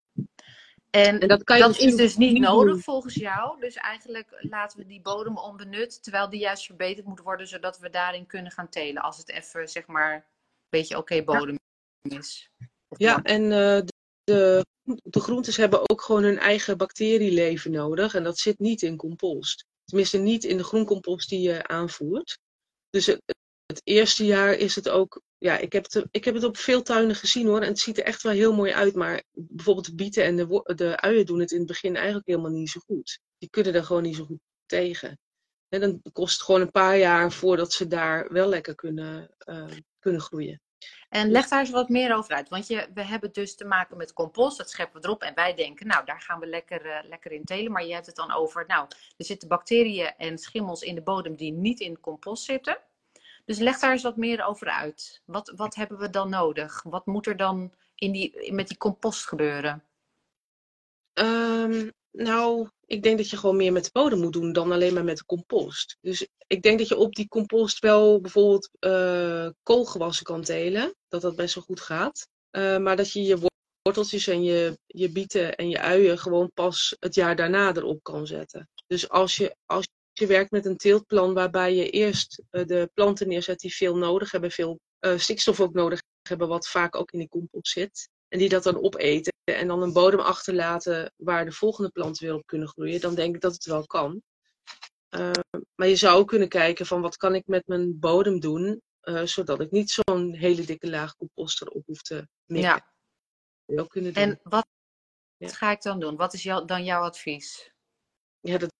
En, 1.05 1.19
en, 1.19 1.27
dat, 1.27 1.43
kan 1.43 1.57
je 1.57 1.63
dat 1.63 1.77
is 1.77 1.95
dus 1.95 2.17
niet, 2.17 2.39
nodig 2.39 2.79
volgens 2.79 3.13
jou. 3.13 3.59
Dus 3.59 3.75
eigenlijk 3.75 4.37
laten 4.49 4.79
we 4.79 4.85
die 4.85 5.01
bodem 5.01 5.37
onbenut, 5.37 6.03
terwijl 6.03 6.29
die 6.29 6.39
juist 6.39 6.65
verbeterd 6.65 7.05
moet 7.05 7.21
worden, 7.21 7.47
zodat 7.47 7.79
we 7.79 7.89
daarin 7.89 8.25
kunnen 8.25 8.51
gaan 8.51 8.69
telen. 8.69 9.01
Als 9.01 9.17
het 9.17 9.29
even, 9.29 9.69
zeg 9.69 9.87
maar, 9.87 10.13
een 10.13 10.23
beetje 10.69 10.97
oké 10.97 11.23
bodem 11.23 11.59
is. 12.01 12.49
ja, 12.97 13.21
en 13.21 13.43
uh, 13.43 13.81
de, 14.23 14.65
de 15.03 15.19
groentes 15.19 15.57
hebben 15.57 15.89
ook 15.89 16.01
gewoon 16.01 16.23
hun 16.23 16.39
eigen 16.39 16.77
bacterieleven 16.77 17.71
nodig. 17.71 18.15
En 18.15 18.23
dat 18.23 18.37
zit 18.37 18.59
niet 18.59 18.81
in 18.81 18.97
compost. 18.97 19.65
Tenminste, 19.85 20.17
niet 20.17 20.43
in 20.43 20.57
de 20.57 20.63
groencompost 20.63 21.29
die 21.29 21.41
je 21.41 21.67
aanvoert. 21.67 22.39
Dus 22.89 23.05
het, 23.05 23.21
het 23.65 23.81
eerste 23.83 24.25
jaar 24.25 24.53
is 24.53 24.75
het 24.75 24.89
ook 24.89 25.21
ja, 25.37 25.57
ik 25.57 25.73
heb, 25.73 25.83
het, 25.83 26.05
ik 26.11 26.25
heb 26.25 26.33
het 26.33 26.43
op 26.43 26.57
veel 26.57 26.81
tuinen 26.81 27.15
gezien 27.15 27.47
hoor. 27.47 27.61
En 27.61 27.67
het 27.67 27.79
ziet 27.79 27.97
er 27.97 28.03
echt 28.03 28.21
wel 28.21 28.31
heel 28.33 28.53
mooi 28.53 28.71
uit. 28.71 28.95
Maar 28.95 29.23
bijvoorbeeld 29.31 29.85
de 29.85 29.95
bieten 29.95 30.23
en 30.23 30.35
de, 30.35 30.73
de 30.75 30.99
uien 30.99 31.25
doen 31.25 31.39
het 31.39 31.51
in 31.51 31.57
het 31.57 31.67
begin 31.67 31.95
eigenlijk 31.95 32.27
helemaal 32.27 32.51
niet 32.51 32.69
zo 32.69 32.79
goed. 32.85 33.19
Die 33.37 33.49
kunnen 33.49 33.73
er 33.73 33.83
gewoon 33.83 34.03
niet 34.03 34.15
zo 34.15 34.25
goed 34.25 34.39
tegen. 34.65 35.19
En 35.69 35.79
dan 35.79 36.01
kost 36.11 36.33
het 36.33 36.43
gewoon 36.43 36.61
een 36.61 36.71
paar 36.71 36.97
jaar 36.97 37.31
voordat 37.31 37.73
ze 37.73 37.87
daar 37.87 38.33
wel 38.33 38.49
lekker 38.49 38.75
kunnen, 38.75 39.35
uh, 39.45 39.71
kunnen 39.99 40.21
groeien. 40.21 40.61
En 41.09 41.31
leg 41.31 41.47
daar 41.47 41.59
eens 41.59 41.69
wat 41.69 41.89
meer 41.89 42.15
over 42.15 42.35
uit. 42.35 42.49
Want 42.49 42.67
je, 42.67 42.87
we 42.93 43.03
hebben 43.03 43.33
dus 43.33 43.55
te 43.55 43.65
maken 43.65 43.97
met 43.97 44.13
compost, 44.13 44.57
dat 44.57 44.69
scheppen 44.69 45.01
we 45.01 45.07
erop. 45.07 45.21
En 45.21 45.35
wij 45.35 45.53
denken, 45.53 45.87
nou, 45.87 46.05
daar 46.05 46.21
gaan 46.21 46.39
we 46.39 46.47
lekker, 46.47 46.85
uh, 46.85 46.99
lekker 47.09 47.31
in 47.31 47.43
telen. 47.43 47.71
Maar 47.71 47.85
je 47.85 47.93
hebt 47.93 48.05
het 48.05 48.15
dan 48.15 48.33
over, 48.33 48.63
nou, 48.67 48.87
er 49.17 49.25
zitten 49.25 49.47
bacteriën 49.47 50.13
en 50.17 50.37
schimmels 50.37 50.81
in 50.81 50.95
de 50.95 51.01
bodem 51.01 51.35
die 51.35 51.51
niet 51.51 51.79
in 51.79 51.99
compost 51.99 52.43
zitten. 52.43 52.77
Dus 53.47 53.57
leg 53.57 53.79
daar 53.79 53.91
eens 53.91 54.03
wat 54.03 54.17
meer 54.17 54.45
over 54.45 54.67
uit. 54.67 55.21
Wat, 55.25 55.53
wat 55.55 55.75
hebben 55.75 55.97
we 55.97 56.09
dan 56.09 56.29
nodig? 56.29 56.83
Wat 56.83 57.05
moet 57.05 57.27
er 57.27 57.37
dan 57.37 57.73
in 57.95 58.11
die, 58.11 58.53
met 58.53 58.67
die 58.67 58.77
compost 58.77 59.27
gebeuren? 59.27 59.83
Um, 61.13 61.91
nou, 62.11 62.69
ik 62.85 63.03
denk 63.03 63.17
dat 63.17 63.29
je 63.29 63.37
gewoon 63.37 63.55
meer 63.55 63.71
met 63.71 63.83
de 63.83 63.89
bodem 63.93 64.19
moet 64.19 64.33
doen 64.33 64.53
dan 64.53 64.71
alleen 64.71 64.93
maar 64.93 65.03
met 65.03 65.17
de 65.17 65.25
compost. 65.25 65.97
Dus 66.01 66.27
ik 66.47 66.61
denk 66.61 66.79
dat 66.79 66.87
je 66.87 66.97
op 66.97 67.15
die 67.15 67.27
compost 67.27 67.79
wel 67.79 68.21
bijvoorbeeld 68.21 68.69
uh, 68.79 69.49
koolgewassen 69.63 70.25
kan 70.25 70.41
telen. 70.43 70.95
Dat 71.07 71.21
dat 71.21 71.35
best 71.35 71.55
wel 71.55 71.63
goed 71.63 71.81
gaat. 71.81 72.27
Uh, 72.51 72.77
maar 72.77 72.95
dat 72.95 73.11
je 73.11 73.23
je 73.23 73.49
worteltjes 73.81 74.27
en 74.27 74.43
je, 74.43 74.79
je 74.85 75.11
bieten 75.11 75.55
en 75.55 75.69
je 75.69 75.79
uien 75.79 76.17
gewoon 76.17 76.51
pas 76.53 76.95
het 76.99 77.15
jaar 77.15 77.35
daarna 77.35 77.75
erop 77.75 78.03
kan 78.03 78.27
zetten. 78.27 78.69
Dus 78.87 79.09
als 79.09 79.35
je, 79.35 79.55
als 79.65 79.87
je 80.19 80.27
werkt 80.27 80.51
met 80.51 80.65
een 80.65 80.77
teeltplan 80.77 81.33
waarbij 81.33 81.75
je 81.75 81.89
eerst 81.89 82.43
uh, 82.51 82.65
de 82.65 82.89
planten 82.93 83.27
neerzet 83.27 83.59
die 83.59 83.75
veel 83.75 83.97
nodig 83.97 84.31
hebben, 84.31 84.51
veel 84.51 84.79
uh, 84.99 85.17
stikstof 85.17 85.59
ook 85.59 85.73
nodig 85.73 86.01
hebben, 86.21 86.47
wat 86.47 86.67
vaak 86.67 86.95
ook 86.95 87.11
in 87.11 87.19
die 87.19 87.29
compost 87.29 87.71
zit. 87.71 88.09
En 88.27 88.39
die 88.39 88.49
dat 88.49 88.63
dan 88.63 88.83
opeten 88.83 89.33
en 89.43 89.67
dan 89.67 89.81
een 89.81 89.93
bodem 89.93 90.19
achterlaten 90.19 91.13
waar 91.15 91.45
de 91.45 91.51
volgende 91.51 91.89
planten 91.89 92.25
weer 92.25 92.35
op 92.35 92.45
kunnen 92.45 92.67
groeien, 92.67 93.01
dan 93.01 93.15
denk 93.15 93.35
ik 93.35 93.41
dat 93.41 93.53
het 93.53 93.65
wel 93.65 93.85
kan. 93.85 94.21
Uh, 95.15 95.31
maar 95.75 95.87
je 95.87 95.95
zou 95.95 96.19
ook 96.19 96.27
kunnen 96.27 96.49
kijken 96.49 96.85
van 96.85 97.01
wat 97.01 97.17
kan 97.17 97.35
ik 97.35 97.47
met 97.47 97.67
mijn 97.67 97.99
bodem 97.99 98.39
doen, 98.39 98.81
zodat 99.23 99.61
ik 99.61 99.71
niet 99.71 99.91
zo'n 99.91 100.33
hele 100.33 100.65
dikke 100.65 100.89
laag 100.89 101.15
compost 101.15 101.61
erop 101.61 101.85
hoef 101.85 102.01
te 102.01 102.27
mikken. 102.45 102.83
Ja. 103.65 103.81
Ook 103.81 103.89
kunnen 103.89 104.13
doen. 104.13 104.23
En 104.23 104.39
wat 104.43 104.67
ja. 105.37 105.47
ga 105.47 105.71
ik 105.71 105.81
dan 105.81 105.99
doen? 105.99 106.15
Wat 106.15 106.33
is 106.33 106.43
jou, 106.43 106.65
dan 106.65 106.83
jouw 106.83 107.01
advies? 107.01 107.71
Ja, 108.39 108.57
dat 108.57 108.73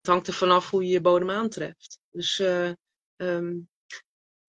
het 0.00 0.10
hangt 0.10 0.26
er 0.26 0.32
vanaf 0.32 0.70
hoe 0.70 0.84
je 0.84 0.90
je 0.90 1.00
bodem 1.00 1.30
aantreft. 1.30 1.98
Dus 2.10 2.38
uh, 2.38 2.70
um, 3.16 3.68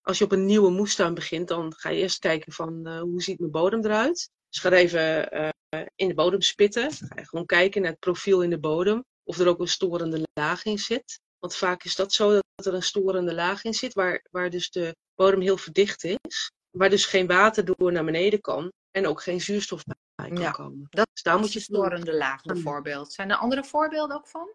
als 0.02 0.18
je 0.18 0.24
op 0.24 0.32
een 0.32 0.46
nieuwe 0.46 0.70
moestuin 0.70 1.14
begint, 1.14 1.48
dan 1.48 1.74
ga 1.76 1.88
je 1.88 2.00
eerst 2.00 2.18
kijken 2.18 2.52
van 2.52 2.88
uh, 2.88 3.00
hoe 3.00 3.22
ziet 3.22 3.38
mijn 3.38 3.50
bodem 3.50 3.84
eruit. 3.84 4.30
Dus 4.48 4.60
ga 4.60 4.70
even 4.70 5.34
uh, 5.34 5.48
in 5.94 6.08
de 6.08 6.14
bodem 6.14 6.40
spitten. 6.40 6.92
Ga 6.92 7.14
je 7.14 7.28
gewoon 7.28 7.46
kijken 7.46 7.82
naar 7.82 7.90
het 7.90 8.00
profiel 8.00 8.42
in 8.42 8.50
de 8.50 8.58
bodem. 8.58 9.04
Of 9.22 9.38
er 9.38 9.48
ook 9.48 9.60
een 9.60 9.68
storende 9.68 10.28
laag 10.32 10.64
in 10.64 10.78
zit. 10.78 11.20
Want 11.38 11.56
vaak 11.56 11.84
is 11.84 11.94
dat 11.94 12.12
zo 12.12 12.30
dat 12.30 12.66
er 12.66 12.74
een 12.74 12.82
storende 12.82 13.34
laag 13.34 13.64
in 13.64 13.74
zit, 13.74 13.92
waar, 13.92 14.26
waar 14.30 14.50
dus 14.50 14.70
de 14.70 14.96
bodem 15.14 15.40
heel 15.40 15.56
verdicht 15.56 16.04
is. 16.04 16.52
Waar 16.70 16.90
dus 16.90 17.06
geen 17.06 17.26
water 17.26 17.64
door 17.64 17.92
naar 17.92 18.04
beneden 18.04 18.40
kan. 18.40 18.72
En 18.90 19.06
ook 19.06 19.22
geen 19.22 19.40
zuurstof 19.40 19.84
bij 19.84 20.28
kan 20.28 20.36
ja, 20.36 20.50
komen. 20.50 20.86
Dat 20.90 21.08
dus 21.12 21.22
daar 21.22 21.38
moet 21.38 21.52
je 21.52 21.60
storende 21.60 22.14
laag 22.14 22.42
bijvoorbeeld. 22.42 23.12
Zijn 23.12 23.30
er 23.30 23.36
andere 23.36 23.64
voorbeelden 23.64 24.16
ook 24.16 24.28
van? 24.28 24.50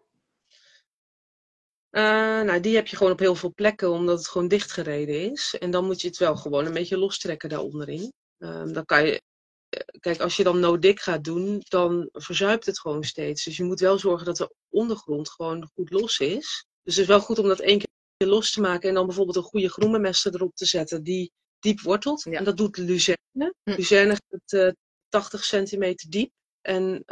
Uh, 1.90 2.02
nou, 2.42 2.60
die 2.60 2.74
heb 2.74 2.86
je 2.86 2.96
gewoon 2.96 3.12
op 3.12 3.18
heel 3.18 3.34
veel 3.34 3.52
plekken, 3.54 3.90
omdat 3.90 4.18
het 4.18 4.28
gewoon 4.28 4.48
dichtgereden 4.48 5.30
is. 5.30 5.56
En 5.58 5.70
dan 5.70 5.84
moet 5.84 6.00
je 6.00 6.08
het 6.08 6.16
wel 6.16 6.36
gewoon 6.36 6.66
een 6.66 6.72
beetje 6.72 6.98
lostrekken 6.98 7.48
daaronderin. 7.48 8.12
Uh, 8.38 8.64
dan 8.64 8.84
kan 8.84 9.06
je, 9.06 9.22
eh, 9.68 9.80
kijk, 10.00 10.20
als 10.20 10.36
je 10.36 10.44
dan 10.44 10.60
no-dik 10.60 11.00
gaat 11.00 11.24
doen, 11.24 11.62
dan 11.68 12.08
verzuipt 12.12 12.66
het 12.66 12.80
gewoon 12.80 13.04
steeds. 13.04 13.44
Dus 13.44 13.56
je 13.56 13.64
moet 13.64 13.80
wel 13.80 13.98
zorgen 13.98 14.26
dat 14.26 14.36
de 14.36 14.54
ondergrond 14.68 15.30
gewoon 15.30 15.70
goed 15.74 15.90
los 15.90 16.18
is. 16.18 16.66
Dus 16.82 16.94
het 16.94 17.02
is 17.02 17.10
wel 17.10 17.20
goed 17.20 17.38
om 17.38 17.48
dat 17.48 17.60
één 17.60 17.78
keer 17.78 18.28
los 18.28 18.52
te 18.52 18.60
maken 18.60 18.88
en 18.88 18.94
dan 18.94 19.06
bijvoorbeeld 19.06 19.36
een 19.36 19.42
goede 19.42 19.70
groenbemester 19.70 20.34
erop 20.34 20.54
te 20.54 20.66
zetten 20.66 21.02
die 21.02 21.32
diep 21.58 21.80
wortelt. 21.80 22.26
En 22.26 22.44
dat 22.44 22.56
doet 22.56 22.76
luzerne. 22.76 23.54
Hm. 23.62 23.70
Luzerne 23.70 24.16
gaat 24.28 24.74
80 25.08 25.44
centimeter 25.44 26.10
diep 26.10 26.30
en 26.60 27.02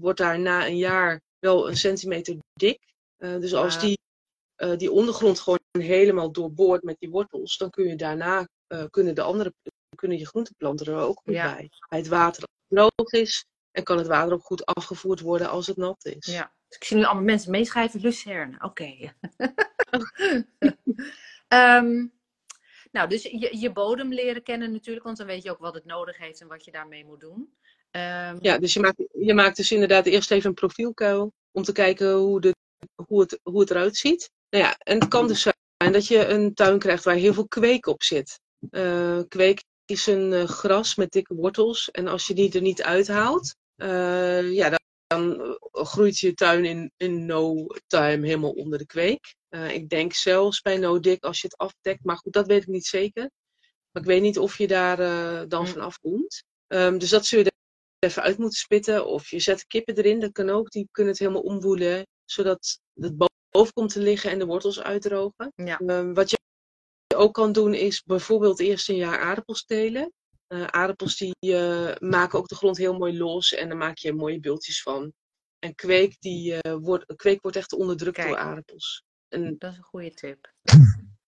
wordt 0.00 0.18
daar 0.18 0.40
na 0.40 0.66
een 0.66 0.76
jaar 0.76 1.20
wel 1.38 1.68
een 1.68 1.76
centimeter 1.76 2.36
dik. 2.52 2.80
dus 3.16 3.54
als 3.54 3.80
die 3.80 3.98
uh, 4.58 4.76
die 4.76 4.92
ondergrond 4.92 5.40
gewoon 5.40 5.58
helemaal 5.70 6.32
doorboort 6.32 6.82
met 6.82 6.96
die 6.98 7.10
wortels, 7.10 7.56
dan 7.56 7.70
kun 7.70 7.88
je 7.88 7.96
daarna, 7.96 8.48
uh, 8.68 8.84
kunnen 8.90 9.14
de 9.14 9.22
andere, 9.22 9.52
kunnen 9.94 10.18
je 10.18 10.26
groenteplanten 10.26 10.86
er 10.86 11.00
ook 11.00 11.20
goed 11.24 11.34
ja. 11.34 11.54
bij. 11.54 11.70
Bij 11.88 11.98
het 11.98 12.08
water 12.08 12.40
dat 12.40 12.50
droog 12.68 13.12
is 13.12 13.44
en 13.70 13.84
kan 13.84 13.98
het 13.98 14.06
water 14.06 14.32
ook 14.32 14.44
goed 14.44 14.66
afgevoerd 14.66 15.20
worden 15.20 15.48
als 15.48 15.66
het 15.66 15.76
nat 15.76 16.04
is. 16.04 16.26
Ja, 16.26 16.52
dus 16.68 16.78
ik 16.78 16.84
zie 16.84 16.96
nu 16.96 17.04
allemaal 17.04 17.24
mensen 17.24 17.50
meeschrijven, 17.50 18.00
lucerne. 18.00 18.56
Oké. 18.60 18.66
Okay. 18.66 19.12
um, 21.78 22.12
nou, 22.92 23.08
dus 23.08 23.22
je, 23.22 23.58
je 23.58 23.72
bodem 23.72 24.12
leren 24.12 24.42
kennen 24.42 24.72
natuurlijk, 24.72 25.04
want 25.04 25.16
dan 25.16 25.26
weet 25.26 25.42
je 25.42 25.50
ook 25.50 25.58
wat 25.58 25.74
het 25.74 25.84
nodig 25.84 26.18
heeft 26.18 26.40
en 26.40 26.48
wat 26.48 26.64
je 26.64 26.70
daarmee 26.70 27.04
moet 27.04 27.20
doen. 27.20 27.56
Um, 27.90 28.38
ja, 28.40 28.58
dus 28.58 28.72
je 28.72 28.80
maakt, 28.80 29.02
je 29.12 29.34
maakt 29.34 29.56
dus 29.56 29.72
inderdaad 29.72 30.06
eerst 30.06 30.30
even 30.30 30.48
een 30.48 30.54
profielkuil 30.54 31.32
om 31.50 31.62
te 31.62 31.72
kijken 31.72 32.12
hoe, 32.12 32.40
de, 32.40 32.54
hoe, 33.06 33.20
het, 33.20 33.40
hoe 33.42 33.60
het 33.60 33.70
eruit 33.70 33.96
ziet. 33.96 34.30
Nou 34.50 34.64
ja, 34.64 34.78
en 34.78 34.98
het 34.98 35.08
kan 35.08 35.26
dus 35.26 35.42
zijn 35.42 35.92
dat 35.92 36.06
je 36.06 36.26
een 36.26 36.54
tuin 36.54 36.78
krijgt 36.78 37.04
waar 37.04 37.14
heel 37.14 37.34
veel 37.34 37.48
kweek 37.48 37.86
op 37.86 38.02
zit. 38.02 38.40
Uh, 38.70 39.20
kweek 39.28 39.62
is 39.84 40.06
een 40.06 40.32
uh, 40.32 40.44
gras 40.44 40.94
met 40.94 41.10
dikke 41.10 41.34
wortels. 41.34 41.90
En 41.90 42.06
als 42.06 42.26
je 42.26 42.34
die 42.34 42.52
er 42.52 42.60
niet 42.60 42.82
uithaalt, 42.82 43.54
uh, 43.76 44.52
ja, 44.52 44.68
dan, 44.68 44.78
dan, 45.06 45.58
groeit 45.72 46.18
je 46.18 46.34
tuin 46.34 46.64
in, 46.64 46.92
in 46.96 47.26
no 47.26 47.66
time 47.86 48.26
helemaal 48.26 48.50
onder 48.50 48.78
de 48.78 48.86
kweek. 48.86 49.34
ik 49.50 49.88
denk 49.88 50.12
zelfs 50.12 50.60
bij 50.60 50.78
no 50.78 51.00
dik 51.00 51.24
als 51.24 51.40
je 51.40 51.46
het 51.46 51.56
afdekt. 51.56 52.04
Maar 52.04 52.16
goed, 52.16 52.32
dat 52.32 52.46
weet 52.46 52.62
ik 52.62 52.68
niet 52.68 52.86
zeker. 52.86 53.30
Maar 53.92 54.02
ik 54.02 54.08
weet 54.08 54.22
niet 54.22 54.38
of 54.38 54.58
je 54.58 54.66
daar 54.66 54.98
dan 55.48 55.66
van 55.66 55.80
afkomt. 55.80 56.42
Um, 56.68 56.98
dus 56.98 57.10
dat 57.10 57.26
zul 57.26 57.38
je 57.38 57.44
er 57.44 57.52
even 57.98 58.22
uit 58.22 58.38
moeten 58.38 58.58
spitten. 58.58 59.06
Of 59.06 59.30
je 59.30 59.40
zet 59.40 59.66
kippen 59.66 59.96
erin, 59.96 60.20
dat 60.20 60.32
kan 60.32 60.50
ook. 60.50 60.70
Die 60.70 60.88
kunnen 60.90 61.12
het 61.12 61.22
helemaal 61.22 61.42
omwoelen. 61.42 62.06
Zodat 62.24 62.80
het 62.94 63.16
boven 63.58 63.72
komt 63.72 63.92
te 63.92 64.00
liggen 64.00 64.30
en 64.30 64.38
de 64.38 64.46
wortels 64.46 64.80
uitdrogen. 64.80 65.52
Ja. 65.54 65.80
Um, 65.80 66.14
wat 66.14 66.30
je 66.30 66.36
ook 67.16 67.34
kan 67.34 67.52
doen 67.52 67.74
is 67.74 68.02
bijvoorbeeld 68.02 68.60
eerst 68.60 68.88
een 68.88 68.96
jaar 68.96 69.18
aardappels 69.18 69.64
telen. 69.64 70.12
Uh, 70.48 70.64
aardappels 70.64 71.16
die 71.16 71.34
uh, 71.40 71.94
maken 71.98 72.38
ook 72.38 72.48
de 72.48 72.54
grond 72.54 72.76
heel 72.76 72.98
mooi 72.98 73.18
los 73.18 73.54
en 73.54 73.68
dan 73.68 73.78
maak 73.78 73.98
je 73.98 74.12
mooie 74.12 74.40
bultjes 74.40 74.82
van. 74.82 75.12
En 75.58 75.74
kweek, 75.74 76.20
die, 76.20 76.60
uh, 76.62 76.74
wordt, 76.80 77.16
kweek 77.16 77.42
wordt 77.42 77.56
echt 77.56 77.72
onderdrukt 77.72 78.16
Kijk, 78.16 78.28
door 78.28 78.36
aardappels. 78.36 79.02
En, 79.28 79.58
dat 79.58 79.72
is 79.72 79.76
een 79.76 79.84
goede 79.84 80.14
tip. 80.14 80.52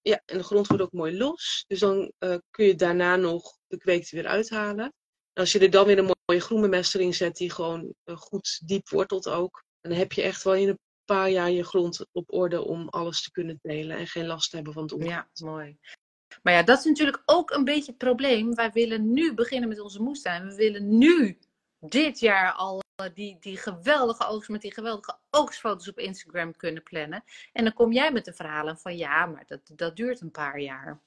Ja, 0.03 0.23
en 0.25 0.39
de 0.39 0.45
grond 0.45 0.67
wordt 0.67 0.83
ook 0.83 0.93
mooi 0.93 1.17
los. 1.17 1.65
Dus 1.67 1.79
dan 1.79 2.13
kun 2.51 2.65
je 2.65 2.75
daarna 2.75 3.17
nog 3.17 3.57
de 3.67 3.77
kweek 3.77 4.03
er 4.03 4.17
weer 4.17 4.27
uithalen. 4.27 4.85
En 5.33 5.43
als 5.43 5.53
je 5.53 5.59
er 5.59 5.71
dan 5.71 5.87
weer 5.87 5.99
een 5.99 6.15
mooie 6.27 6.41
groenbemester 6.41 7.01
in 7.01 7.15
zet 7.15 7.37
die 7.37 7.51
gewoon 7.51 7.95
goed 8.05 8.61
diep 8.65 8.89
wortelt 8.89 9.29
ook. 9.29 9.65
Dan 9.81 9.93
heb 9.93 10.13
je 10.13 10.23
echt 10.23 10.43
wel 10.43 10.55
in 10.55 10.69
een 10.69 10.79
paar 11.15 11.31
jaar 11.31 11.51
je 11.51 11.65
grond 11.65 12.07
op 12.13 12.33
orde 12.33 12.65
om 12.65 12.89
alles 12.89 13.23
te 13.23 13.31
kunnen 13.31 13.59
delen 13.63 13.97
en 13.97 14.07
geen 14.07 14.27
last 14.27 14.51
te 14.51 14.57
hebben 14.57 14.73
van 14.73 14.83
het 14.83 14.93
omgaan. 14.93 15.29
Ja, 15.35 15.47
mooi. 15.47 15.79
Maar 16.43 16.53
ja, 16.53 16.63
dat 16.63 16.79
is 16.79 16.85
natuurlijk 16.85 17.23
ook 17.27 17.51
een 17.51 17.65
beetje 17.65 17.91
het 17.91 17.99
probleem. 17.99 18.55
Wij 18.55 18.71
willen 18.73 19.13
nu 19.13 19.35
beginnen 19.35 19.69
met 19.69 19.81
onze 19.81 20.03
moestuin. 20.03 20.47
We 20.47 20.55
willen 20.55 20.99
nu 20.99 21.39
dit 21.79 22.21
jaar 22.21 22.53
al 22.53 22.81
eh, 22.95 23.07
die, 23.15 23.37
die 23.41 23.57
geweldige 23.57 24.27
oogst 24.27 24.49
met 24.49 24.61
die 24.61 24.73
geweldige 24.73 25.19
oogstfoto's 25.31 25.89
op 25.89 25.99
Instagram 25.99 26.57
kunnen 26.57 26.83
plannen. 26.83 27.25
En 27.53 27.65
dan 27.65 27.73
kom 27.73 27.93
jij 27.93 28.13
met 28.13 28.25
de 28.25 28.33
verhalen 28.33 28.79
van 28.79 28.97
ja, 28.97 29.27
maar 29.27 29.45
dat, 29.47 29.61
dat 29.75 29.97
duurt 29.97 30.21
een 30.21 30.31
paar 30.31 30.61
jaar. 30.61 31.01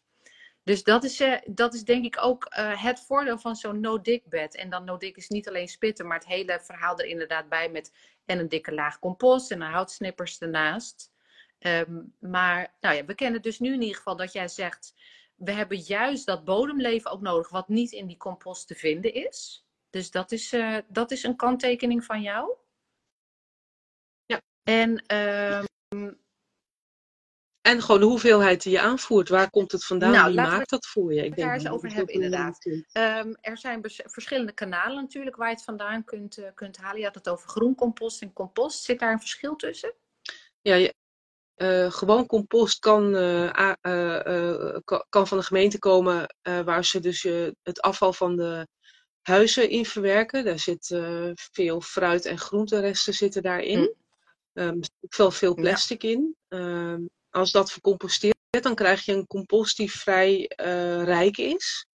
Dus 0.63 0.83
dat 0.83 1.03
is, 1.03 1.21
uh, 1.21 1.37
dat 1.45 1.73
is 1.73 1.83
denk 1.83 2.05
ik 2.05 2.17
ook 2.21 2.53
uh, 2.57 2.83
het 2.83 2.99
voordeel 2.99 3.37
van 3.37 3.55
zo'n 3.55 3.79
no-dig 3.79 4.23
bed. 4.25 4.55
En 4.55 4.69
dan 4.69 4.83
no-dig 4.83 5.15
is 5.15 5.29
niet 5.29 5.47
alleen 5.47 5.67
spitten, 5.67 6.07
maar 6.07 6.17
het 6.17 6.27
hele 6.27 6.59
verhaal 6.61 6.99
er 6.99 7.05
inderdaad 7.05 7.49
bij 7.49 7.69
met 7.69 7.93
en 8.25 8.39
een 8.39 8.49
dikke 8.49 8.73
laag 8.73 8.99
compost 8.99 9.51
en 9.51 9.61
een 9.61 9.71
houtsnippers 9.71 10.39
ernaast. 10.39 11.11
Um, 11.59 12.13
maar 12.19 12.75
nou 12.79 12.95
ja, 12.95 13.05
we 13.05 13.15
kennen 13.15 13.41
dus 13.41 13.59
nu 13.59 13.73
in 13.73 13.81
ieder 13.81 13.97
geval 13.97 14.15
dat 14.15 14.33
jij 14.33 14.47
zegt, 14.47 14.93
we 15.35 15.51
hebben 15.51 15.77
juist 15.77 16.25
dat 16.25 16.43
bodemleven 16.43 17.11
ook 17.11 17.21
nodig, 17.21 17.49
wat 17.49 17.67
niet 17.67 17.91
in 17.91 18.07
die 18.07 18.17
compost 18.17 18.67
te 18.67 18.75
vinden 18.75 19.13
is. 19.13 19.65
Dus 19.89 20.11
dat 20.11 20.31
is, 20.31 20.53
uh, 20.53 20.77
dat 20.87 21.11
is 21.11 21.23
een 21.23 21.35
kanttekening 21.35 22.05
van 22.05 22.21
jou. 22.21 22.55
Ja. 24.25 24.41
En 24.63 25.15
um, 25.15 26.22
en 27.63 27.81
gewoon 27.81 28.01
de 28.01 28.07
hoeveelheid 28.07 28.63
die 28.63 28.71
je 28.71 28.79
aanvoert. 28.79 29.29
Waar 29.29 29.49
komt 29.49 29.71
het 29.71 29.85
vandaan? 29.85 30.11
Nou, 30.11 30.25
Wie 30.25 30.35
maakt 30.35 30.69
dat 30.69 30.87
voor 30.87 31.13
je? 31.13 31.25
Ik 31.25 31.35
denk 31.35 31.47
daar 31.47 31.57
eens 31.57 31.69
over 31.69 31.93
hebben, 31.93 32.13
inderdaad. 32.13 32.65
Um, 32.65 33.37
er 33.41 33.57
zijn 33.57 33.81
verschillende 34.05 34.51
kanalen 34.51 34.95
natuurlijk 34.95 35.35
waar 35.35 35.47
je 35.47 35.53
het 35.55 35.63
vandaan 35.63 36.03
kunt, 36.03 36.37
uh, 36.37 36.47
kunt 36.53 36.77
halen. 36.77 36.99
Je 36.99 37.05
had 37.05 37.15
het 37.15 37.29
over 37.29 37.49
groencompost 37.49 38.21
en 38.21 38.33
compost. 38.33 38.83
Zit 38.83 38.99
daar 38.99 39.11
een 39.11 39.19
verschil 39.19 39.55
tussen? 39.55 39.93
Ja, 40.61 40.75
je, 40.75 40.93
uh, 41.57 41.91
gewoon 41.91 42.25
compost 42.25 42.79
kan, 42.79 43.15
uh, 43.15 43.73
kan 45.09 45.27
van 45.27 45.37
de 45.37 45.43
gemeente 45.43 45.79
komen 45.79 46.35
waar 46.41 46.85
ze 46.85 46.99
dus 46.99 47.27
het 47.61 47.81
afval 47.81 48.13
van 48.13 48.35
de 48.35 48.67
huizen 49.21 49.69
in 49.69 49.85
verwerken. 49.85 50.45
Daar 50.45 50.59
zit 50.59 50.99
veel 51.35 51.81
fruit- 51.81 52.25
en 52.25 52.37
groenteresten 52.37 53.13
zitten 53.13 53.41
daarin. 53.41 53.79
Hm. 53.79 54.59
Um, 54.59 54.79
er 54.79 54.89
zit 54.99 55.15
veel, 55.15 55.31
veel 55.31 55.53
plastic 55.53 56.01
ja. 56.01 56.09
in. 56.09 56.35
Um, 56.47 57.09
als 57.33 57.51
dat 57.51 57.71
vercomposteerd 57.71 58.33
dan 58.61 58.75
krijg 58.75 59.05
je 59.05 59.13
een 59.13 59.27
compost 59.27 59.77
die 59.77 59.91
vrij 59.91 60.51
uh, 60.61 61.03
rijk 61.03 61.37
is. 61.37 61.85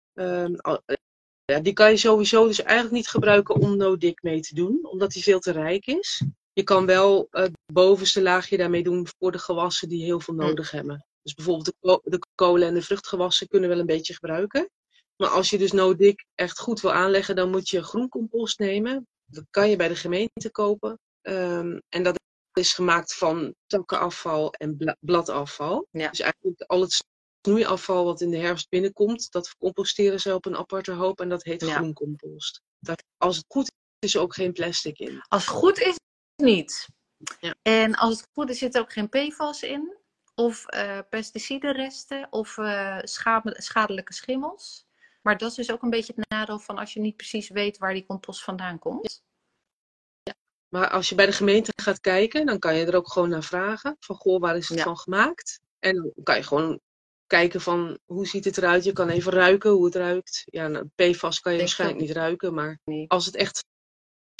Ja, 1.44 1.60
die 1.62 1.72
kan 1.72 1.90
je 1.90 1.96
sowieso 1.96 2.46
dus 2.46 2.62
eigenlijk 2.62 2.94
niet 2.94 3.08
gebruiken 3.08 3.54
om 3.54 3.76
no-dig 3.76 4.22
mee 4.22 4.40
te 4.40 4.54
doen, 4.54 4.78
omdat 4.82 5.10
die 5.10 5.22
veel 5.22 5.38
te 5.38 5.50
rijk 5.50 5.86
is. 5.86 6.22
Je 6.52 6.62
kan 6.62 6.86
wel 6.86 7.26
het 7.30 7.52
bovenste 7.72 8.22
laagje 8.22 8.56
daarmee 8.56 8.82
doen 8.82 9.06
voor 9.18 9.32
de 9.32 9.38
gewassen 9.38 9.88
die 9.88 10.04
heel 10.04 10.20
veel 10.20 10.34
hm. 10.34 10.40
nodig 10.40 10.70
hebben. 10.70 11.06
Dus 11.22 11.34
bijvoorbeeld 11.34 11.74
de, 11.80 12.00
de 12.04 12.18
kolen 12.34 12.68
en 12.68 12.74
de 12.74 12.82
vruchtgewassen 12.82 13.48
kunnen 13.48 13.68
wel 13.68 13.78
een 13.78 13.86
beetje 13.86 14.14
gebruiken. 14.14 14.70
Maar 15.16 15.28
als 15.28 15.50
je 15.50 15.58
dus 15.58 15.72
no-dig 15.72 16.14
echt 16.34 16.58
goed 16.58 16.80
wil 16.80 16.92
aanleggen, 16.92 17.36
dan 17.36 17.50
moet 17.50 17.68
je 17.68 17.82
groencompost 17.82 18.58
nemen. 18.58 19.06
Dat 19.24 19.44
kan 19.50 19.70
je 19.70 19.76
bij 19.76 19.88
de 19.88 19.96
gemeente 19.96 20.50
kopen. 20.50 20.98
Um, 21.22 21.82
en 21.88 22.02
dat 22.02 22.20
is 22.58 22.74
gemaakt 22.74 23.14
van 23.14 23.54
takkenafval 23.66 24.52
en 24.52 24.96
bladafval. 25.00 25.86
Ja. 25.90 26.08
Dus 26.08 26.20
eigenlijk 26.20 26.62
al 26.62 26.80
het 26.80 27.04
snoeiafval 27.44 28.04
wat 28.04 28.20
in 28.20 28.30
de 28.30 28.38
herfst 28.38 28.68
binnenkomt, 28.68 29.30
dat 29.30 29.56
composteren 29.58 30.20
ze 30.20 30.34
op 30.34 30.46
een 30.46 30.56
aparte 30.56 30.92
hoop 30.92 31.20
en 31.20 31.28
dat 31.28 31.44
heet 31.44 31.60
ja. 31.60 31.74
groencompost. 31.74 32.60
Daar, 32.78 33.02
als 33.16 33.36
het 33.36 33.44
goed 33.48 33.62
is, 33.62 33.70
is 33.98 34.14
er 34.14 34.20
ook 34.20 34.34
geen 34.34 34.52
plastic 34.52 34.98
in. 34.98 35.20
Als 35.28 35.46
het 35.46 35.54
goed 35.54 35.78
is, 35.78 35.96
niet. 36.42 36.88
Ja. 37.40 37.54
En 37.62 37.94
als 37.94 38.16
het 38.16 38.28
goed 38.32 38.50
is, 38.50 38.58
zit 38.58 38.74
er 38.74 38.80
ook 38.80 38.92
geen 38.92 39.08
PFAS 39.08 39.62
in, 39.62 39.96
of 40.34 40.74
uh, 40.74 40.98
pesticidenresten, 41.10 42.26
of 42.30 42.56
uh, 42.56 42.98
schadelijke 43.52 44.12
schimmels. 44.12 44.86
Maar 45.22 45.38
dat 45.38 45.50
is 45.50 45.56
dus 45.56 45.70
ook 45.72 45.82
een 45.82 45.90
beetje 45.90 46.12
het 46.16 46.28
nadeel 46.28 46.58
van 46.58 46.78
als 46.78 46.92
je 46.92 47.00
niet 47.00 47.16
precies 47.16 47.48
weet 47.48 47.78
waar 47.78 47.92
die 47.92 48.06
compost 48.06 48.42
vandaan 48.42 48.78
komt. 48.78 49.22
Maar 50.68 50.90
als 50.90 51.08
je 51.08 51.14
bij 51.14 51.26
de 51.26 51.32
gemeente 51.32 51.72
gaat 51.76 52.00
kijken, 52.00 52.46
dan 52.46 52.58
kan 52.58 52.76
je 52.76 52.86
er 52.86 52.96
ook 52.96 53.12
gewoon 53.12 53.28
naar 53.28 53.42
vragen. 53.42 53.96
Van 54.00 54.16
goh, 54.16 54.40
waar 54.40 54.56
is 54.56 54.68
het 54.68 54.80
van 54.80 54.98
gemaakt? 54.98 55.60
En 55.78 55.94
dan 55.94 56.12
kan 56.22 56.36
je 56.36 56.42
gewoon 56.42 56.80
kijken 57.26 57.60
van 57.60 57.98
hoe 58.04 58.26
ziet 58.26 58.44
het 58.44 58.58
eruit. 58.58 58.84
Je 58.84 58.92
kan 58.92 59.08
even 59.08 59.32
ruiken 59.32 59.70
hoe 59.70 59.84
het 59.84 59.94
ruikt. 59.94 60.42
Ja, 60.44 60.68
nou, 60.68 60.88
PFAS 60.94 61.40
kan 61.40 61.52
je 61.52 61.58
waarschijnlijk 61.58 62.00
niet 62.00 62.10
ruiken. 62.10 62.54
Maar 62.54 62.80
als 63.06 63.26
het 63.26 63.36
echt, 63.36 63.64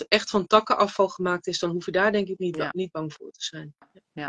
echt 0.08 0.30
van 0.30 0.46
takkenafval 0.46 1.08
gemaakt 1.08 1.46
is, 1.46 1.58
dan 1.58 1.70
hoef 1.70 1.84
je 1.84 1.92
daar 1.92 2.12
denk 2.12 2.28
ik 2.28 2.38
niet, 2.38 2.56
ja. 2.56 2.68
niet 2.72 2.90
bang 2.90 3.12
voor 3.12 3.30
te 3.30 3.44
zijn. 3.44 3.74
Ja. 4.12 4.26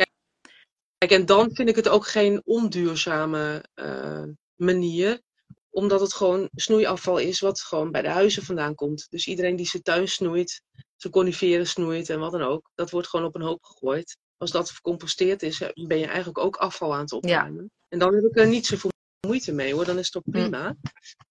Kijk, 0.98 1.12
en 1.12 1.26
dan 1.26 1.56
vind 1.56 1.70
ik 1.70 1.76
het 1.76 1.88
ook 1.88 2.08
geen 2.08 2.42
onduurzame 2.46 3.66
uh, 3.76 4.24
manier 4.56 5.22
omdat 5.70 6.00
het 6.00 6.14
gewoon 6.14 6.50
snoeiafval 6.56 7.18
is 7.18 7.40
wat 7.40 7.62
gewoon 7.62 7.92
bij 7.92 8.02
de 8.02 8.10
huizen 8.10 8.44
vandaan 8.44 8.76
komt. 8.76 9.08
Dus 9.10 9.28
iedereen 9.28 9.56
die 9.56 9.68
zijn 9.68 9.84
tuin 9.84 10.08
snoeit, 10.08 10.62
zijn 10.96 11.14
coniferen 11.14 11.68
snoeit 11.68 12.10
en 12.10 12.20
wat 12.20 12.32
dan 12.32 12.42
ook, 12.42 12.72
dat 12.76 12.90
wordt 12.90 13.08
gewoon 13.08 13.26
op 13.26 13.36
een 13.36 13.42
hoop 13.42 13.64
gegooid. 13.64 14.18
Als 14.38 14.52
dat 14.52 14.72
vercomposteerd 14.72 15.44
is, 15.44 15.58
ben 15.74 16.00
je 16.00 16.06
eigenlijk 16.06 16.38
ook 16.38 16.56
afval 16.56 16.94
aan 16.94 17.02
het 17.02 17.12
opruimen. 17.12 17.72
En 17.88 18.00
dan 18.00 18.14
heb 18.14 18.24
ik 18.24 18.38
er 18.38 18.48
niet 18.48 18.66
zoveel 18.66 18.92
moeite 19.28 19.52
mee 19.52 19.74
hoor, 19.74 19.86
dan 19.86 19.98
is 19.98 20.06
het 20.06 20.16
ook 20.16 20.24
hm. 20.24 20.32
prima. 20.32 20.76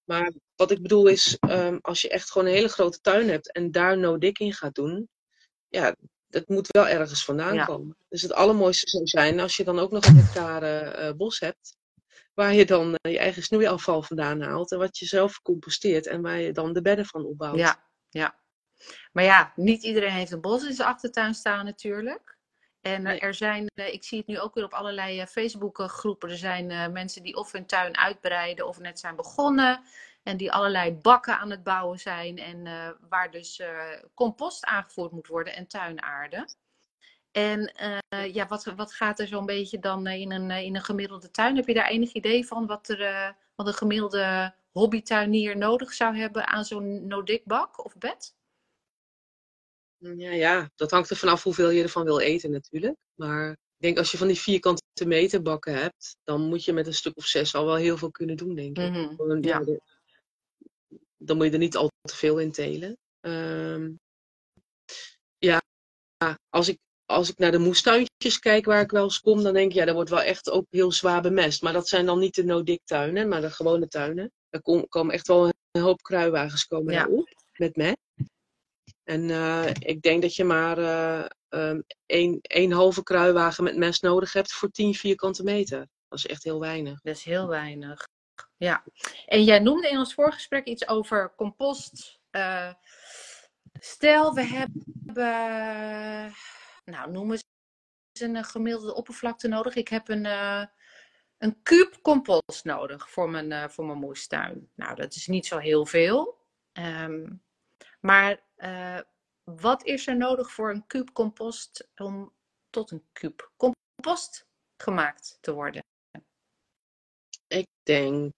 Maar 0.05 0.33
wat 0.57 0.71
ik 0.71 0.83
bedoel 0.83 1.07
is, 1.07 1.37
um, 1.49 1.79
als 1.83 2.01
je 2.01 2.09
echt 2.09 2.31
gewoon 2.31 2.47
een 2.47 2.55
hele 2.55 2.69
grote 2.69 3.01
tuin 3.01 3.29
hebt 3.29 3.53
en 3.53 3.71
daar 3.71 3.99
no 3.99 4.19
dik 4.19 4.39
in 4.39 4.53
gaat 4.53 4.75
doen, 4.75 5.09
ja, 5.69 5.97
dat 6.27 6.49
moet 6.49 6.67
wel 6.69 6.89
ergens 6.89 7.25
vandaan 7.25 7.55
ja. 7.55 7.65
komen. 7.65 7.97
Dus 8.09 8.23
het 8.23 8.33
allermooiste 8.33 8.89
zou 8.91 9.07
zijn 9.07 9.41
als 9.41 9.57
je 9.57 9.65
dan 9.65 9.79
ook 9.79 9.91
nog 9.91 10.05
een 10.05 10.17
hectare 10.17 10.99
uh, 10.99 11.17
bos 11.17 11.41
hebt 11.41 11.78
waar 12.39 12.55
je 12.55 12.65
dan 12.65 12.89
uh, 12.89 13.13
je 13.13 13.19
eigen 13.19 13.43
snoeiafval 13.43 14.03
vandaan 14.03 14.41
haalt 14.41 14.73
en 14.73 14.79
wat 14.79 14.99
je 14.99 15.07
zelf 15.07 15.43
composteert 15.43 16.07
en 16.07 16.23
waar 16.23 16.39
je 16.39 16.53
dan 16.53 16.73
de 16.73 16.83
bedden 16.83 17.07
van 17.07 17.25
opbouwt. 17.25 17.59
Ja, 17.59 17.85
ja. 18.09 18.39
Maar 19.13 19.25
ja, 19.25 19.53
niet 19.55 19.83
iedereen 19.83 20.11
heeft 20.11 20.33
een 20.33 20.41
bos 20.41 20.67
in 20.67 20.73
zijn 20.73 20.89
achtertuin 20.89 21.35
staan 21.35 21.65
natuurlijk. 21.65 22.37
En 22.81 23.03
nee. 23.03 23.19
er 23.19 23.35
zijn, 23.35 23.71
uh, 23.75 23.93
ik 23.93 24.05
zie 24.05 24.19
het 24.19 24.27
nu 24.27 24.39
ook 24.39 24.55
weer 24.55 24.65
op 24.65 24.73
allerlei 24.73 25.27
Facebook 25.27 25.79
groepen, 25.79 26.31
er 26.31 26.37
zijn 26.37 26.93
mensen 26.93 27.23
die 27.23 27.37
of 27.37 27.53
hun 27.53 27.67
tuin 27.67 27.97
uitbreiden 27.97 28.67
of 28.67 28.79
net 28.79 28.99
zijn 28.99 29.17
begonnen. 29.17 29.81
En 30.23 30.37
die 30.37 30.53
allerlei 30.53 30.93
bakken 30.93 31.39
aan 31.39 31.51
het 31.51 31.63
bouwen 31.63 31.99
zijn 31.99 32.39
en 32.39 32.63
waar 33.09 33.31
dus 33.31 33.63
compost 34.15 34.65
aangevoerd 34.65 35.13
moet 35.13 35.27
worden 35.27 35.55
en 35.55 35.67
tuinaarde. 35.67 36.49
En 37.39 37.73
uh, 38.15 38.35
ja, 38.35 38.47
wat, 38.47 38.65
wat 38.65 38.93
gaat 38.93 39.19
er 39.19 39.27
zo'n 39.27 39.47
beetje 39.47 39.79
dan 39.79 40.07
in 40.07 40.33
een, 40.33 40.51
in 40.51 40.77
een 40.77 40.83
gemiddelde 40.83 41.31
tuin? 41.31 41.57
Heb 41.57 41.67
je 41.67 41.75
daar 41.75 41.89
enig 41.89 42.13
idee 42.13 42.47
van 42.47 42.67
wat, 42.67 42.89
er, 42.89 43.01
uh, 43.01 43.31
wat 43.55 43.67
een 43.67 43.75
gemiddelde 43.75 44.55
hobbytuinier 44.71 45.57
nodig 45.57 45.93
zou 45.93 46.17
hebben 46.17 46.47
aan 46.47 46.65
zo'n 46.65 47.07
no-dik-bak 47.07 47.85
of 47.85 47.97
bed? 47.99 48.37
Ja, 49.99 50.31
ja, 50.31 50.71
dat 50.75 50.91
hangt 50.91 51.11
er 51.11 51.17
vanaf 51.17 51.43
hoeveel 51.43 51.71
je 51.71 51.83
ervan 51.83 52.05
wil 52.05 52.21
eten 52.21 52.51
natuurlijk. 52.51 52.97
Maar 53.15 53.51
ik 53.51 53.83
denk 53.83 53.99
als 53.99 54.11
je 54.11 54.19
van 54.19 54.27
die 54.27 54.41
vierkante 54.41 55.07
meterbakken 55.07 55.75
hebt, 55.75 56.17
dan 56.25 56.41
moet 56.49 56.65
je 56.65 56.73
met 56.73 56.87
een 56.87 56.95
stuk 56.95 57.17
of 57.17 57.25
zes 57.25 57.55
al 57.55 57.65
wel 57.65 57.77
heel 57.77 57.97
veel 57.97 58.11
kunnen 58.11 58.37
doen, 58.37 58.55
denk 58.55 58.79
ik. 58.79 58.91
Mm 58.91 59.17
-hmm. 59.17 59.43
ja. 59.43 59.63
Ja, 59.67 59.79
dan 61.17 61.37
moet 61.37 61.47
je 61.47 61.53
er 61.53 61.59
niet 61.59 61.77
al 61.77 61.91
te 62.01 62.17
veel 62.17 62.39
in 62.39 62.53
telen. 62.53 62.97
Um, 63.21 63.99
ja, 65.39 65.61
als 66.49 66.69
ik 66.69 66.79
als 67.09 67.31
ik 67.31 67.39
naar 67.39 67.51
de 67.51 67.59
moestuintjes 67.59 68.39
kijk 68.39 68.65
waar 68.65 68.81
ik 68.81 68.91
wel 68.91 69.05
eens 69.05 69.21
kom, 69.21 69.43
dan 69.43 69.53
denk 69.53 69.71
ik, 69.71 69.77
ja, 69.77 69.85
dat 69.85 69.95
wordt 69.95 70.11
wel 70.11 70.23
echt 70.23 70.51
ook 70.51 70.67
heel 70.71 70.93
zwaar 70.93 71.23
bemest. 71.23 71.63
Maar 71.63 71.73
dat 71.73 71.89
zijn 71.89 72.07
dan 72.07 72.19
niet 72.19 72.35
de 72.35 72.45
no-dik 72.45 72.81
tuinen, 72.85 73.29
maar 73.29 73.41
de 73.41 73.51
gewone 73.51 73.89
tuinen. 73.89 74.33
Er 74.51 74.63
kom, 74.63 74.89
komen 74.89 75.15
echt 75.15 75.27
wel 75.27 75.53
een 75.71 75.83
hoop 75.83 76.03
kruiwagens 76.03 76.67
komen 76.67 76.95
ja. 76.95 77.07
op 77.07 77.29
met 77.53 77.77
mest. 77.77 77.97
En 79.05 79.29
uh, 79.29 79.67
ik 79.67 80.03
denk 80.03 80.23
dat 80.23 80.35
je 80.35 80.45
maar 80.45 80.79
uh, 80.79 81.25
um, 81.49 81.85
één, 82.07 82.39
één 82.43 82.73
halve 82.73 83.03
kruiwagen 83.03 83.65
met 83.65 83.77
mest 83.77 84.03
nodig 84.03 84.33
hebt 84.33 84.53
voor 84.53 84.69
10 84.69 84.95
vierkante 84.95 85.43
meter. 85.43 85.89
Dat 86.09 86.19
is 86.19 86.27
echt 86.27 86.45
heel 86.45 86.61
weinig. 86.61 87.01
Dat 87.01 87.17
is 87.17 87.25
heel 87.25 87.49
weinig. 87.49 88.09
Ja. 88.57 88.85
En 89.27 89.45
jij 89.45 89.59
noemde 89.59 89.89
in 89.89 89.99
ons 89.99 90.15
voorgesprek 90.15 90.65
iets 90.65 90.89
over 90.89 91.33
compost. 91.37 92.19
Uh, 92.31 92.73
stel, 93.81 94.35
we 94.35 94.43
hebben 94.45 94.75
nou, 96.91 97.11
noem 97.11 97.31
eens 97.33 97.45
een 98.21 98.37
eh, 98.37 98.45
gemiddelde 98.45 98.95
oppervlakte 98.95 99.49
nodig. 99.49 99.75
Ik 99.75 99.89
heb 99.89 100.09
een, 100.09 100.25
uh, 100.25 100.65
een 101.39 101.63
kuub 101.63 101.99
compost 102.03 102.65
nodig 102.65 103.11
voor 103.11 103.31
mijn, 103.31 103.51
uh, 103.51 103.69
voor 103.69 103.85
mijn 103.85 103.99
moestuin. 103.99 104.71
Nou, 104.75 104.95
dat 104.95 105.15
is 105.15 105.27
niet 105.27 105.47
zo 105.47 105.59
heel 105.59 105.87
veel. 105.87 106.47
Um, 106.73 107.43
maar 108.01 108.43
uh, 108.57 109.01
wat 109.45 109.85
is 109.85 110.07
er 110.07 110.17
nodig 110.17 110.53
voor 110.53 110.71
een 110.71 110.87
kuub 110.87 111.13
compost 111.13 111.89
om 111.97 112.35
tot 112.71 112.91
een 112.91 113.07
kuub 113.13 113.53
compost 113.57 114.47
gemaakt 114.83 115.39
te 115.41 115.53
worden? 115.53 115.83
Ik 117.47 117.67
denk 117.83 118.33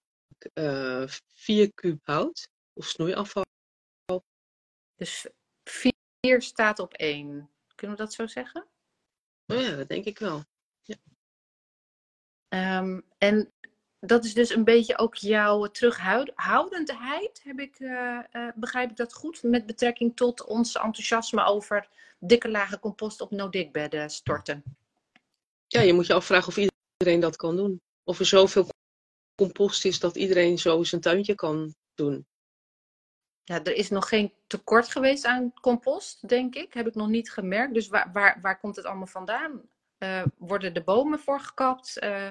vier 1.35 1.73
kuub 1.75 2.07
hout 2.07 2.49
of 2.73 2.87
snoeiafval. 2.87 3.45
Dus 4.95 5.27
vier 5.65 6.43
staat 6.43 6.79
op 6.79 6.95
één. 6.95 7.51
Kunnen 7.81 7.97
we 7.97 8.03
dat 8.03 8.13
zo 8.13 8.27
zeggen? 8.27 8.67
Oh 9.47 9.61
ja, 9.61 9.77
dat 9.77 9.89
denk 9.89 10.05
ik 10.05 10.19
wel. 10.19 10.45
Ja. 10.83 10.97
Um, 12.79 13.05
en 13.19 13.53
dat 14.01 14.25
is 14.25 14.35
dus 14.35 14.51
een 14.51 14.65
beetje 14.65 14.99
ook 14.99 15.15
jouw 15.15 15.67
terughoudendheid, 15.67 17.41
heb 17.43 17.59
ik, 17.59 17.79
uh, 17.79 18.19
uh, 18.33 18.49
begrijp 18.55 18.91
ik 18.91 18.97
dat 18.97 19.15
goed, 19.15 19.43
met 19.43 19.67
betrekking 19.67 20.17
tot 20.17 20.45
ons 20.45 20.75
enthousiasme 20.75 21.45
over 21.45 21.89
dikke 22.19 22.49
lage 22.49 22.79
compost 22.79 23.21
op 23.21 23.31
no-dig 23.31 24.11
storten? 24.11 24.63
Ja, 25.67 25.81
je 25.81 25.93
moet 25.93 26.07
je 26.07 26.15
afvragen 26.15 26.49
of 26.49 26.57
iedereen 26.57 27.21
dat 27.21 27.37
kan 27.37 27.57
doen. 27.57 27.81
Of 28.05 28.19
er 28.19 28.27
zoveel 28.27 28.69
compost 29.35 29.85
is 29.85 30.01
dat 30.01 30.17
iedereen 30.17 30.59
zo 30.59 30.83
zijn 30.83 31.01
tuintje 31.01 31.35
kan 31.35 31.75
doen. 31.95 32.27
Ja, 33.51 33.65
er 33.65 33.75
is 33.75 33.91
nog 33.91 34.09
geen 34.09 34.33
tekort 34.47 34.89
geweest 34.89 35.25
aan 35.25 35.53
compost, 35.61 36.29
denk 36.29 36.55
ik. 36.55 36.75
Heb 36.75 36.87
ik 36.87 36.95
nog 36.95 37.09
niet 37.09 37.31
gemerkt. 37.31 37.75
Dus 37.75 37.89
waar, 37.89 38.11
waar, 38.13 38.39
waar 38.41 38.61
komt 38.61 38.77
het 38.77 38.85
allemaal 38.85 39.07
vandaan? 39.07 39.63
Uh, 39.99 40.25
worden 40.39 40.75
de 40.75 40.83
bomen 40.83 41.19
voor 41.19 41.41
gekapt? 41.41 41.97
Uh, 42.03 42.29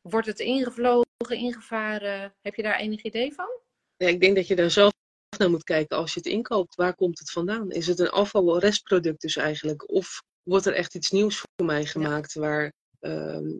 wordt 0.00 0.26
het 0.26 0.38
ingevlogen, 0.38 1.06
ingevaren? 1.28 2.34
Heb 2.42 2.54
je 2.54 2.62
daar 2.62 2.78
enig 2.78 3.02
idee 3.02 3.34
van? 3.34 3.60
Ja, 3.96 4.06
ik 4.06 4.20
denk 4.20 4.36
dat 4.36 4.46
je 4.46 4.56
daar 4.56 4.70
zelf 4.70 4.92
naar 5.38 5.50
moet 5.50 5.64
kijken 5.64 5.96
als 5.96 6.14
je 6.14 6.20
het 6.20 6.28
inkoopt. 6.28 6.74
Waar 6.74 6.94
komt 6.94 7.18
het 7.18 7.30
vandaan? 7.30 7.70
Is 7.70 7.86
het 7.86 7.98
een 7.98 8.10
afval- 8.10 8.58
restproduct 8.58 9.20
dus 9.20 9.36
eigenlijk? 9.36 9.90
Of 9.92 10.22
wordt 10.42 10.66
er 10.66 10.74
echt 10.74 10.94
iets 10.94 11.10
nieuws 11.10 11.38
voor 11.38 11.66
mij 11.66 11.84
gemaakt 11.84 12.32
ja. 12.32 12.40
waar, 12.40 12.72
uh, 13.00 13.58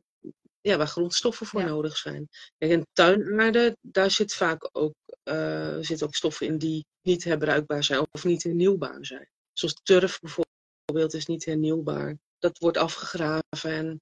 ja, 0.60 0.76
waar 0.76 0.86
grondstoffen 0.86 1.46
voor 1.46 1.60
ja. 1.60 1.66
nodig 1.66 1.96
zijn? 1.96 2.28
Kijk, 2.58 2.72
in 2.72 2.86
tuinaarde, 2.92 3.76
daar 3.80 4.10
zit 4.10 4.34
vaak 4.34 4.68
ook, 4.72 4.94
uh, 5.24 5.76
zit 5.80 6.02
ook 6.02 6.14
stoffen 6.14 6.46
in 6.46 6.58
die 6.58 6.86
niet 7.02 7.24
herbruikbaar 7.24 7.84
zijn 7.84 8.06
of 8.10 8.24
niet 8.24 8.42
hernieuwbaar 8.42 9.06
zijn. 9.06 9.28
Zoals 9.52 9.80
turf 9.82 10.20
bijvoorbeeld 10.20 11.14
is 11.14 11.26
niet 11.26 11.44
hernieuwbaar. 11.44 12.18
Dat 12.38 12.58
wordt 12.58 12.76
afgegraven 12.76 13.70
en 13.70 14.00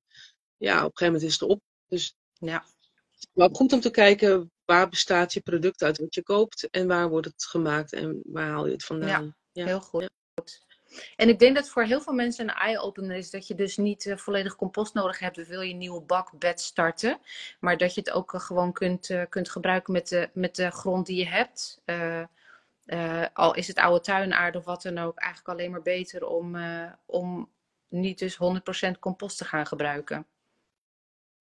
ja, 0.56 0.76
op 0.76 0.90
een 0.90 0.96
gegeven 0.96 1.06
moment 1.06 1.22
is 1.22 1.32
het 1.32 1.42
op. 1.42 1.60
Dus 1.86 2.14
ja. 2.32 2.64
Maar 3.32 3.48
goed 3.52 3.72
om 3.72 3.80
te 3.80 3.90
kijken 3.90 4.50
waar 4.64 4.88
bestaat 4.88 5.32
je 5.32 5.40
product 5.40 5.82
uit 5.82 5.98
wat 5.98 6.14
je 6.14 6.22
koopt 6.22 6.70
en 6.70 6.86
waar 6.86 7.08
wordt 7.08 7.26
het 7.26 7.44
gemaakt 7.44 7.92
en 7.92 8.20
waar 8.24 8.48
haal 8.48 8.66
je 8.66 8.72
het 8.72 8.84
vandaan. 8.84 9.24
Ja, 9.24 9.62
ja. 9.62 9.64
heel 9.66 9.80
goed. 9.80 10.00
Ja. 10.02 10.08
En 11.16 11.28
ik 11.28 11.38
denk 11.38 11.54
dat 11.54 11.68
voor 11.68 11.82
heel 11.82 12.00
veel 12.00 12.12
mensen 12.12 12.48
een 12.48 12.54
eye-opener 12.54 13.16
is 13.16 13.30
dat 13.30 13.46
je 13.46 13.54
dus 13.54 13.76
niet 13.76 14.04
uh, 14.04 14.16
volledig 14.16 14.56
compost 14.56 14.94
nodig 14.94 15.18
hebt. 15.18 15.46
Wil 15.46 15.60
je 15.60 15.72
een 15.72 15.78
nieuwe 15.78 16.00
bakbed 16.00 16.60
starten. 16.60 17.18
Maar 17.60 17.76
dat 17.76 17.94
je 17.94 18.00
het 18.00 18.10
ook 18.10 18.32
uh, 18.32 18.40
gewoon 18.40 18.72
kunt, 18.72 19.08
uh, 19.08 19.22
kunt 19.28 19.50
gebruiken 19.50 19.92
met 19.92 20.08
de, 20.08 20.30
met 20.32 20.56
de 20.56 20.70
grond 20.70 21.06
die 21.06 21.16
je 21.16 21.26
hebt. 21.26 21.80
al 23.32 23.54
is 23.54 23.68
het 23.68 23.78
oude 23.78 24.00
tuinaarde 24.00 24.58
of 24.58 24.64
wat 24.64 24.82
dan 24.82 24.98
ook. 24.98 25.18
Eigenlijk 25.18 25.48
alleen 25.58 25.70
maar 25.70 25.82
beter 25.82 26.26
om, 26.26 26.56
om 27.06 27.50
niet 27.88 28.18
dus 28.18 28.38
100% 28.86 28.98
compost 28.98 29.38
te 29.38 29.44
gaan 29.44 29.66
gebruiken. 29.66 30.26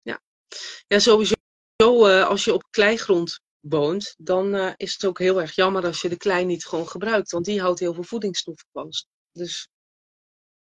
Ja, 0.01 0.19
ja 0.87 0.99
sowieso 0.99 1.35
als 2.23 2.43
je 2.43 2.53
op 2.53 2.63
kleigrond 2.69 3.39
woont, 3.59 4.15
dan 4.17 4.55
is 4.77 4.93
het 4.93 5.05
ook 5.05 5.19
heel 5.19 5.41
erg 5.41 5.55
jammer 5.55 5.85
als 5.85 6.01
je 6.01 6.09
de 6.09 6.17
klei 6.17 6.45
niet 6.45 6.65
gewoon 6.65 6.87
gebruikt, 6.87 7.31
want 7.31 7.45
die 7.45 7.61
houdt 7.61 7.79
heel 7.79 7.93
veel 7.93 8.03
voedingsstoffen 8.03 8.67
vast. 8.71 9.07
Dus 9.37 9.69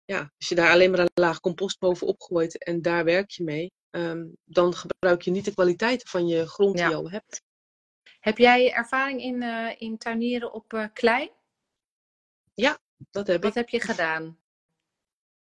ja, 0.04 0.32
als 0.38 0.48
je 0.48 0.54
daar 0.54 0.70
alleen 0.70 0.90
maar 0.90 1.00
een 1.00 1.10
laag 1.14 1.40
compost 1.40 1.78
bovenop 1.78 2.20
gooit 2.20 2.64
en 2.64 2.82
daar 2.82 3.04
werk 3.04 3.30
je 3.30 3.44
mee, 3.44 3.72
um, 3.90 4.36
dan 4.44 4.74
gebruik 4.74 5.22
je 5.22 5.30
niet 5.30 5.44
de 5.44 5.54
kwaliteiten 5.54 6.08
van 6.08 6.26
je 6.26 6.46
grond 6.46 6.78
ja. 6.78 6.86
die 6.86 6.96
je 6.96 7.02
al 7.02 7.10
hebt. 7.10 7.42
Heb 8.20 8.38
jij 8.38 8.72
ervaring 8.72 9.22
in, 9.22 9.42
uh, 9.42 9.74
in 9.78 9.98
tuinieren 9.98 10.52
op 10.52 10.90
klei? 10.92 11.30
Ja, 12.54 12.78
dat 13.10 13.26
heb 13.26 13.42
Wat 13.42 13.50
ik. 13.50 13.56
heb 13.56 13.68
je 13.68 13.80
gedaan? 13.80 14.38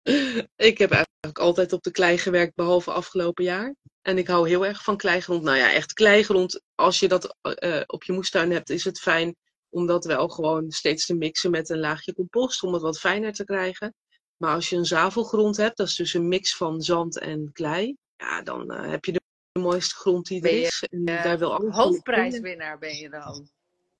ik 0.72 0.78
heb 0.78 0.92
eigenlijk 0.92 1.40
altijd 1.40 1.74
op 1.74 1.84
de 1.84 1.92
klei 1.92 2.18
gewerkt, 2.18 2.56
behalve 2.56 2.92
afgelopen 2.92 3.44
jaar. 3.44 3.76
En 4.02 4.18
ik 4.18 4.28
hou 4.28 4.48
heel 4.50 4.66
erg 4.66 4.84
van 4.84 4.98
kleigrond. 4.98 5.44
Nou 5.44 5.58
ja, 5.58 5.72
echt 5.72 5.94
kleigrond. 5.94 6.62
Als 6.76 7.00
je 7.00 7.08
dat 7.08 7.36
uh, 7.64 7.82
op 7.86 8.04
je 8.04 8.14
moestuin 8.14 8.52
hebt, 8.52 8.70
is 8.70 8.84
het 8.84 9.00
fijn 9.00 9.36
om 9.72 9.86
dat 9.86 10.06
wel 10.06 10.30
gewoon 10.30 10.72
steeds 10.72 11.06
te 11.06 11.16
mixen 11.16 11.52
met 11.52 11.70
een 11.70 11.80
laagje 11.80 12.14
compost. 12.14 12.64
Om 12.64 12.74
het 12.74 12.82
wat 12.82 13.00
fijner 13.00 13.34
te 13.34 13.44
krijgen. 13.44 13.94
Maar 14.38 14.54
als 14.54 14.70
je 14.70 14.76
een 14.76 14.86
zavelgrond 14.86 15.58
hebt, 15.58 15.78
dat 15.78 15.88
is 15.88 15.96
dus 15.96 16.14
een 16.14 16.28
mix 16.28 16.56
van 16.56 16.82
zand 16.82 17.20
en 17.20 17.50
klei. 17.54 17.96
Ja, 18.18 18.42
dan 18.42 18.74
uh, 18.74 18.90
heb 18.90 19.06
je 19.06 19.12
de 19.12 19.22
mooiste 19.60 19.96
grond 19.96 20.28
die 20.28 20.42
er 20.42 20.56
je, 20.56 20.62
is. 20.62 20.84
En 20.90 21.10
uh, 21.10 21.24
daar 21.24 21.38
wil 21.38 21.54
alles 21.54 21.76
hoofdprijswinnaar 21.76 22.78
ben 22.78 22.96
je 22.96 23.10
dan. 23.10 23.50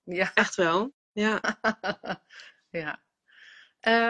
Ja. 0.04 0.32
Echt 0.34 0.56
wel, 0.56 0.94
ja. 1.12 1.42
ja. 2.82 3.02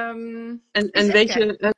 Um, 0.09 0.63
en 0.71 0.89
en 0.91 1.11
weet 1.11 1.33
je, 1.33 1.73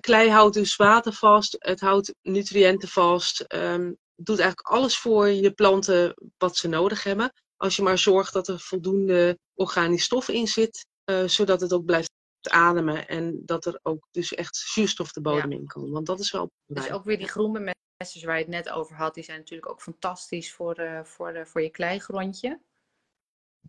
klei, 0.00 0.30
houdt 0.30 0.54
dus 0.54 0.76
water 0.76 1.12
vast, 1.12 1.56
het 1.58 1.80
houdt 1.80 2.14
nutriënten 2.22 2.88
vast. 2.88 3.44
Um, 3.54 3.98
doet 4.16 4.38
eigenlijk 4.38 4.68
alles 4.68 4.98
voor 4.98 5.28
je 5.28 5.52
planten 5.52 6.14
wat 6.38 6.56
ze 6.56 6.68
nodig 6.68 7.02
hebben. 7.02 7.32
Als 7.60 7.76
je 7.76 7.82
maar 7.82 7.98
zorgt 7.98 8.32
dat 8.32 8.48
er 8.48 8.60
voldoende 8.60 9.38
organisch 9.54 10.04
stof 10.04 10.28
in 10.28 10.46
zit, 10.46 10.86
uh, 11.10 11.26
zodat 11.26 11.60
het 11.60 11.72
ook 11.72 11.84
blijft 11.84 12.10
ademen 12.50 13.08
en 13.08 13.42
dat 13.44 13.64
er 13.64 13.80
ook 13.82 14.06
dus 14.10 14.34
echt 14.34 14.56
zuurstof 14.56 15.12
de 15.12 15.20
bodem 15.20 15.50
ja. 15.50 15.56
in 15.56 15.66
kan. 15.66 15.90
Want 15.90 16.06
dat 16.06 16.20
is 16.20 16.30
wel 16.30 16.50
Dus 16.66 16.90
ook 16.90 17.04
weer 17.04 17.18
die 17.18 17.28
groenbemesters 17.28 18.24
waar 18.24 18.38
je 18.38 18.42
het 18.44 18.52
net 18.52 18.70
over 18.70 18.96
had, 18.96 19.14
die 19.14 19.24
zijn 19.24 19.38
natuurlijk 19.38 19.70
ook 19.70 19.82
fantastisch 19.82 20.52
voor, 20.52 20.80
uh, 20.80 21.04
voor, 21.04 21.36
uh, 21.36 21.44
voor 21.44 21.62
je 21.62 21.70
kleigrondje. 21.70 22.60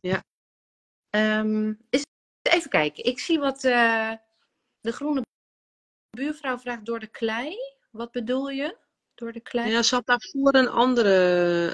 Ja. 0.02 0.24
Um, 1.10 1.80
is, 1.89 2.04
even 2.42 2.70
kijken, 2.70 3.04
ik 3.04 3.20
zie 3.20 3.39
wat 3.39 3.64
uh, 3.64 4.14
de 4.80 4.92
groene 4.92 5.22
buurvrouw 6.10 6.58
vraagt 6.58 6.86
door 6.86 7.00
de 7.00 7.08
klei. 7.08 7.56
Wat 7.89 8.12
bedoel 8.12 8.50
je? 8.50 8.78
Door 9.14 9.32
de 9.32 9.42
klei? 9.42 9.72
Ja, 9.72 9.82
ze 9.82 9.96
had 9.96 10.06
daarvoor 10.06 10.54
een 10.54 10.70
andere, 10.70 11.10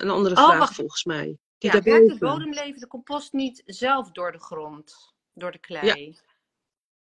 een 0.02 0.10
andere 0.10 0.36
Oh, 0.36 0.44
vraag 0.44 0.60
wacht. 0.60 0.76
volgens 0.76 1.04
mij. 1.04 1.38
Die 1.58 1.72
Ja, 1.72 1.82
het 1.82 2.20
bodemleven 2.20 2.80
de 2.80 2.88
compost 2.88 3.34
niet 3.34 3.62
zelf 3.66 4.12
door 4.12 4.32
de 4.32 4.40
grond? 4.40 5.14
Door 5.34 5.52
de 5.52 5.60
klei? 5.60 6.18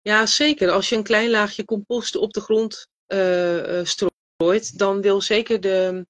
Ja, 0.01 0.25
zeker. 0.25 0.71
Als 0.71 0.89
je 0.89 0.95
een 0.95 1.03
klein 1.03 1.29
laagje 1.29 1.65
compost 1.65 2.15
op 2.15 2.33
de 2.33 2.41
grond 2.41 2.87
eh, 3.05 3.79
eh, 3.79 3.85
strooit, 3.85 4.77
dan 4.77 5.01
wil 5.01 5.21
zeker 5.21 5.61
de, 5.61 6.05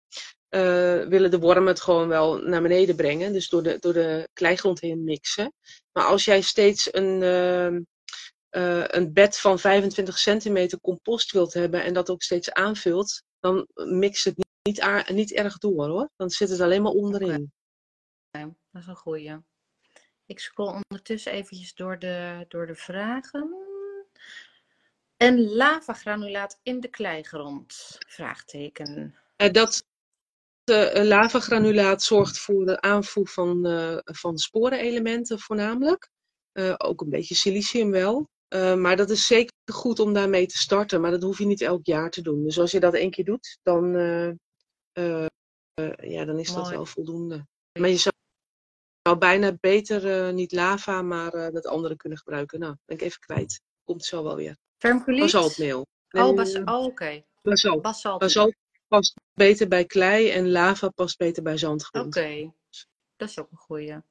eh, 0.50 1.02
willen 1.08 1.32
de 1.32 1.40
wormen 1.40 1.68
het 1.68 1.82
gewoon 1.82 2.08
wel 2.08 2.38
naar 2.38 2.62
beneden 2.62 2.96
brengen. 2.96 3.34
Dus 3.34 3.50
door 3.50 3.64
de, 3.64 3.78
door 3.80 3.94
de 3.94 4.30
kleigrond 4.34 4.82
heen 4.82 5.04
mixen. 5.04 5.54
Maar 5.92 6.06
als 6.06 6.26
jij 6.26 6.42
steeds 6.42 6.94
een, 6.94 7.24
ehm, 7.24 7.82
eh, 8.50 8.84
een 8.88 9.14
bed 9.14 9.38
van 9.38 9.60
25 9.60 10.20
centimeter 10.20 10.80
compost 10.80 11.32
wilt 11.32 11.54
hebben 11.54 11.84
en 11.84 11.94
dat 11.94 12.10
ook 12.10 12.22
steeds 12.22 12.52
aanvult, 12.52 13.24
dan 13.40 13.68
mixt 13.74 14.26
het 14.26 14.38
niet, 14.38 14.48
niet, 14.64 15.10
niet 15.10 15.34
erg 15.34 15.58
door 15.58 15.88
hoor. 15.88 16.10
Dan 16.16 16.30
zit 16.30 16.50
het 16.50 16.62
alleen 16.62 16.82
maar 16.82 16.92
onderin. 16.92 17.52
Oké, 18.46 18.56
dat 18.72 18.82
is 18.82 18.88
een 18.88 18.96
goeie. 18.96 19.38
Ik 20.26 20.40
scroll 20.40 20.82
ondertussen 20.90 21.32
eventjes 21.32 21.76
door 21.76 22.00
de, 22.00 22.46
door 22.48 22.68
de 22.68 22.76
vragen. 22.76 23.56
En 25.18 25.54
lavagranulaat 25.54 26.60
in 26.64 26.80
de 26.80 26.88
kleigrond? 26.88 27.98
Vraagteken. 28.08 29.16
Eh, 29.36 29.52
dat 29.52 29.84
eh, 30.64 31.04
lavagranulaat 31.04 32.04
zorgt 32.04 32.40
voor 32.40 32.66
de 32.66 32.82
aanvoer 32.82 33.28
van, 33.28 33.66
eh, 33.66 33.98
van 34.04 34.38
sporenelementen 34.38 35.40
voornamelijk. 35.40 36.10
Eh, 36.52 36.74
ook 36.78 37.02
een 37.02 37.10
beetje 37.10 37.36
silicium 37.36 37.92
wel. 37.92 38.28
Eh, 38.48 38.76
maar 38.76 38.96
dat 38.96 39.10
is 39.10 39.28
zeker 39.28 39.54
goed 39.72 40.00
om 40.00 40.14
daarmee 40.14 40.46
te 40.46 40.58
starten. 40.58 41.02
Maar 41.02 41.12
dat 41.12 41.22
hoef 41.22 41.38
je 41.38 41.46
niet 41.46 41.62
elk 41.62 41.86
jaar 41.86 42.10
te 42.10 42.22
doen. 42.22 42.44
Dus 42.44 42.60
als 42.60 42.72
je 42.72 42.80
dat 42.80 42.94
één 42.94 43.12
keer 43.12 43.26
doet, 43.26 43.60
dan, 43.64 43.96
eh, 43.96 44.28
eh, 44.92 45.26
eh, 45.74 46.12
ja, 46.12 46.26
dan 46.26 46.40
is 46.40 46.54
dat 46.54 46.70
wel 46.70 46.86
voldoende. 46.86 47.48
Maar 47.80 47.90
je 47.90 47.98
zou, 47.98 48.16
zou 49.08 49.20
bijna 49.20 49.58
beter 49.60 50.26
eh, 50.28 50.34
niet 50.34 50.52
lava, 50.52 51.02
maar 51.02 51.34
eh, 51.34 51.54
dat 51.54 51.68
andere 51.68 51.96
kunnen 51.96 52.18
gebruiken. 52.18 52.60
Nou, 52.60 52.76
ben 52.86 52.98
ik 52.98 53.04
even 53.04 53.20
kwijt. 53.20 53.62
Komt 53.84 54.06
zo 54.06 54.24
wel 54.24 54.36
weer. 54.36 54.58
Vermiculiet? 54.78 55.22
Basaltmeel. 55.22 55.88
Oh, 56.10 56.36
bas 56.36 56.56
oh 56.56 56.84
oké. 56.84 57.24
basalt. 57.42 57.82
Basalt. 57.82 58.20
Basalt 58.20 58.56
past 58.88 59.14
beter 59.34 59.68
bij 59.68 59.86
klei 59.86 60.30
en 60.30 60.52
lava 60.52 60.90
past 60.90 61.18
beter 61.18 61.44
bij 61.44 61.58
zandgrond. 61.58 62.06
Oké, 62.06 62.52
dat 63.16 63.30
is 63.30 63.40
ook 63.40 63.52
een 63.52 63.58
goeie. 63.58 64.02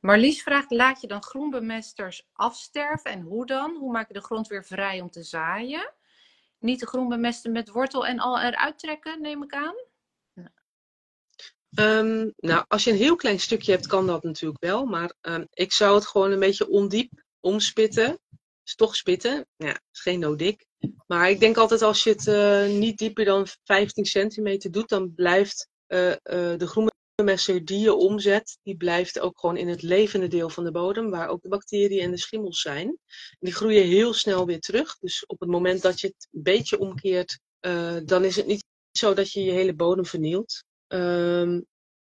Marlies 0.00 0.42
vraagt, 0.42 0.70
laat 0.70 1.00
je 1.00 1.06
dan 1.06 1.22
groenbemesters 1.22 2.28
afsterven 2.32 3.10
en 3.10 3.20
hoe 3.20 3.46
dan? 3.46 3.76
Hoe 3.76 3.92
maak 3.92 4.08
je 4.08 4.14
de 4.14 4.22
grond 4.22 4.48
weer 4.48 4.64
vrij 4.64 5.00
om 5.00 5.10
te 5.10 5.22
zaaien? 5.22 5.92
Niet 6.58 6.80
de 6.80 6.86
groenbemesten 6.86 7.52
met 7.52 7.68
wortel 7.68 8.06
en 8.06 8.18
al 8.18 8.40
eruit 8.40 8.78
trekken, 8.78 9.20
neem 9.20 9.42
ik 9.42 9.52
aan? 9.52 9.74
Ehm, 11.74 12.28
nou, 12.36 12.64
als 12.68 12.84
je 12.84 12.90
een 12.90 12.96
heel 12.96 13.16
klein 13.16 13.40
stukje 13.40 13.72
hebt, 13.72 13.86
kan 13.86 14.06
dat 14.06 14.22
natuurlijk 14.22 14.62
wel. 14.64 14.84
Maar 14.84 15.14
ehm, 15.20 15.44
ik 15.50 15.72
zou 15.72 15.94
het 15.94 16.06
gewoon 16.06 16.30
een 16.30 16.38
beetje 16.38 16.68
ondiep 16.68 17.10
omspitten. 17.40 18.18
Dus 18.62 18.74
toch 18.74 18.96
spitten. 18.96 19.46
Ja, 19.56 19.80
is 19.92 20.00
geen 20.00 20.18
no 20.18 20.36
dik. 20.36 20.66
Maar 21.06 21.30
ik 21.30 21.40
denk 21.40 21.56
altijd 21.56 21.82
als 21.82 22.04
je 22.04 22.10
het 22.10 22.26
eh, 22.26 22.66
niet 22.66 22.98
dieper 22.98 23.24
dan 23.24 23.46
15 23.64 24.04
centimeter 24.04 24.70
doet, 24.70 24.88
dan 24.88 25.14
blijft 25.14 25.68
eh, 25.86 26.12
eh, 26.12 26.18
de 26.58 26.66
groenbemester 26.66 27.64
die 27.64 27.78
je 27.78 27.94
omzet, 27.94 28.58
die 28.62 28.76
blijft 28.76 29.20
ook 29.20 29.38
gewoon 29.38 29.56
in 29.56 29.68
het 29.68 29.82
levende 29.82 30.28
deel 30.28 30.50
van 30.50 30.64
de 30.64 30.70
bodem, 30.70 31.10
waar 31.10 31.28
ook 31.28 31.42
de 31.42 31.48
bacteriën 31.48 32.00
en 32.00 32.10
de 32.10 32.18
schimmels 32.18 32.60
zijn. 32.60 32.98
Die 33.38 33.54
groeien 33.54 33.86
heel 33.86 34.12
snel 34.12 34.46
weer 34.46 34.60
terug. 34.60 34.98
Dus 34.98 35.26
op 35.26 35.40
het 35.40 35.48
moment 35.48 35.82
dat 35.82 36.00
je 36.00 36.06
het 36.06 36.28
een 36.32 36.42
beetje 36.42 36.78
omkeert, 36.78 37.40
dan 38.04 38.24
is 38.24 38.36
het 38.36 38.46
niet 38.46 38.64
zo 38.90 39.14
dat 39.14 39.32
je 39.32 39.42
je 39.42 39.52
hele 39.52 39.74
bodem 39.74 40.06
vernielt. 40.06 40.64
Ehm, 40.88 41.60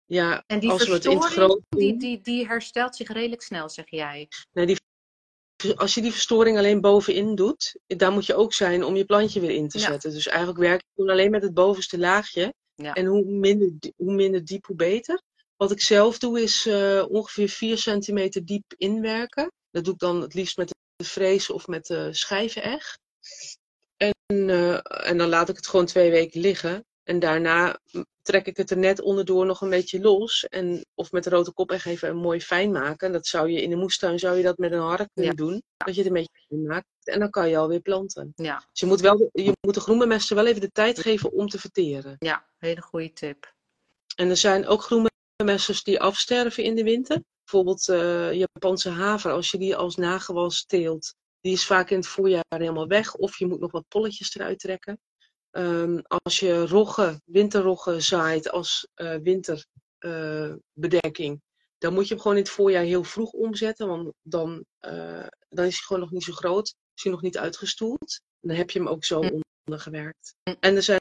ja, 0.06 0.44
En 0.48 0.60
die 0.60 0.70
als 0.70 0.88
we 0.88 0.94
het 0.94 1.06
in 1.06 1.12
het 1.18 1.26
groot 1.26 1.62
die, 1.70 1.98
die, 1.98 2.22
die 2.22 2.48
herstelt 2.48 2.96
zich 2.96 3.08
redelijk 3.08 3.42
snel, 3.42 3.70
zeg 3.70 3.90
jij. 3.90 4.28
nee, 4.52 4.66
die, 4.66 4.78
als 5.76 5.94
je 5.94 6.02
die 6.02 6.12
verstoring 6.12 6.58
alleen 6.58 6.82
bovenin 6.82 7.36
doet, 7.36 7.80
daar 7.88 8.12
moet 8.12 8.26
je 8.26 8.36
ook 8.36 8.54
zijn 8.54 8.84
om 8.84 8.96
je 8.96 9.06
plantje 9.06 9.40
weer 9.40 9.50
in 9.50 9.68
te 9.68 9.80
Ja. 9.80 9.86
zetten. 9.86 10.12
Dus 10.12 10.28
eigenlijk 10.28 10.60
werk 10.60 10.84
toen 10.96 11.10
alleen 11.10 11.32
met 11.32 11.42
het 11.42 11.54
bovenste 11.54 11.98
laagje. 11.98 12.54
Ja. 12.76 12.94
En 12.94 13.06
hoe 13.06 13.26
minder, 13.26 13.92
hoe 13.96 14.14
minder 14.14 14.46
diep, 14.46 14.66
hoe 14.66 14.76
beter. 14.76 15.22
Wat 15.58 15.72
ik 15.72 15.82
zelf 15.82 16.18
doe 16.20 16.42
is 16.42 16.66
eh, 16.66 17.06
ongeveer 17.10 17.50
4 17.50 17.78
centimeter 17.78 18.46
diep 18.46 18.74
inwerken. 18.78 19.52
Dat 19.72 19.84
doe 19.84 19.94
ik 19.94 20.00
dan 20.00 20.22
het 20.22 20.34
liefst 20.34 20.58
met 20.58 20.76
de 20.96 21.06
frees 21.06 21.50
of 21.50 21.68
met 21.68 21.86
de 21.86 22.14
schijveneg. 22.14 22.98
En, 23.98 24.14
eh, 24.50 25.08
en 25.10 25.18
dan 25.18 25.30
laat 25.30 25.50
ik 25.50 25.56
het 25.56 25.68
gewoon 25.68 25.86
twee 25.86 26.12
weken 26.12 26.42
liggen. 26.42 26.86
En 27.10 27.20
daarna 27.20 27.80
trek 28.22 28.46
ik 28.46 28.58
het 28.58 28.72
er 28.72 28.78
net 28.78 29.02
onderdoor 29.02 29.46
nog 29.46 29.62
een 29.62 29.70
beetje 29.70 30.00
los. 30.00 30.46
En, 30.48 30.86
of 30.96 31.12
met 31.12 31.24
de 31.24 31.30
rode 31.30 31.52
kopeg 31.52 31.86
even 31.86 32.16
mooi 32.16 32.42
fijn 32.42 32.72
maken. 32.72 33.12
Dat 33.12 33.28
zou 33.28 33.50
je 33.50 33.62
in 33.62 33.70
de 33.70 33.76
moestuin 33.76 34.20
zou 34.20 34.38
je 34.38 34.44
dat 34.44 34.58
met 34.58 34.72
een 34.72 34.80
hark 34.80 35.10
kunnen 35.14 35.36
doen. 35.36 35.64
Dat 35.78 35.96
je 35.96 36.02
het 36.02 36.10
een 36.10 36.16
beetje 36.16 36.42
fijn 36.48 36.64
maakt. 36.64 36.88
En 37.04 37.20
dan 37.20 37.30
kan 37.30 37.50
je 37.50 37.58
alweer 37.58 37.80
planten. 37.80 38.32
Ja, 38.36 38.64
Dus 38.72 38.80
je 38.80 38.86
moet, 38.86 39.00
wel 39.00 39.18
de, 39.18 39.30
je 39.32 39.54
moet 39.62 39.74
de 39.74 39.80
groenbemester 39.80 40.36
wel 40.36 40.46
even 40.46 40.62
de 40.62 40.72
tijd 40.72 41.00
geven 41.00 41.32
om 41.32 41.48
te 41.48 41.60
verteren. 41.60 42.16
ja, 42.20 42.46
hele 42.58 42.82
goede 42.82 43.14
tip. 43.14 43.54
En 44.16 44.30
er 44.30 44.38
zijn 44.38 44.68
ook 44.68 44.82
groenbemesters 44.82 45.84
die 45.84 46.00
afsterven 46.00 46.64
in 46.64 46.76
de 46.76 46.84
winter. 46.84 47.24
Bijvoorbeeld 47.44 47.90
eh, 47.90 48.34
Japanse 48.34 48.90
haver, 48.90 49.32
als 49.32 49.52
je 49.52 49.58
die 49.58 49.76
als 49.76 49.96
nagewas 49.96 50.66
teelt, 50.66 51.16
die 51.42 51.54
is 51.54 51.66
vaak 51.66 51.90
in 51.90 51.98
het 51.98 52.08
voorjaar 52.08 52.44
helemaal 52.56 52.88
weg. 52.88 53.16
Of 53.16 53.38
je 53.38 53.48
moet 53.48 53.60
nog 53.60 53.72
wat 53.72 53.88
polletjes 53.88 54.36
eruit 54.36 54.60
trekken. 54.60 55.00
Ehm, 55.52 56.00
als 56.08 56.40
je 56.40 56.68
roggen, 56.68 57.22
winterroggen 57.26 58.04
zaait 58.04 58.52
als 58.52 58.88
eh, 58.94 59.16
winterbedekking, 59.16 61.42
dan 61.78 61.94
moet 61.94 62.08
je 62.08 62.14
hem 62.14 62.22
gewoon 62.22 62.38
in 62.38 62.44
het 62.44 62.52
voorjaar 62.52 62.84
heel 62.84 63.04
vroeg 63.04 63.32
omzetten. 63.32 63.88
Want 63.88 64.14
dan, 64.22 64.66
eh, 64.80 65.28
dan 65.50 65.66
is 65.66 65.74
hij 65.74 65.84
gewoon 65.86 66.02
nog 66.02 66.12
niet 66.12 66.24
zo 66.24 66.34
groot. 66.34 66.76
Is 66.96 67.04
hij 67.04 67.12
nog 67.12 67.22
niet 67.22 67.38
uitgestoeld. 67.38 68.22
Dan 68.40 68.56
heb 68.56 68.70
je 68.70 68.80
hem 68.80 68.88
ook 68.88 69.06
zo 69.06 69.22
Hm. 69.22 69.40
ondergewerkt. 69.66 70.36
Hm. 70.44 70.56
En 70.60 70.76
er 70.76 70.84
zijn 70.84 71.00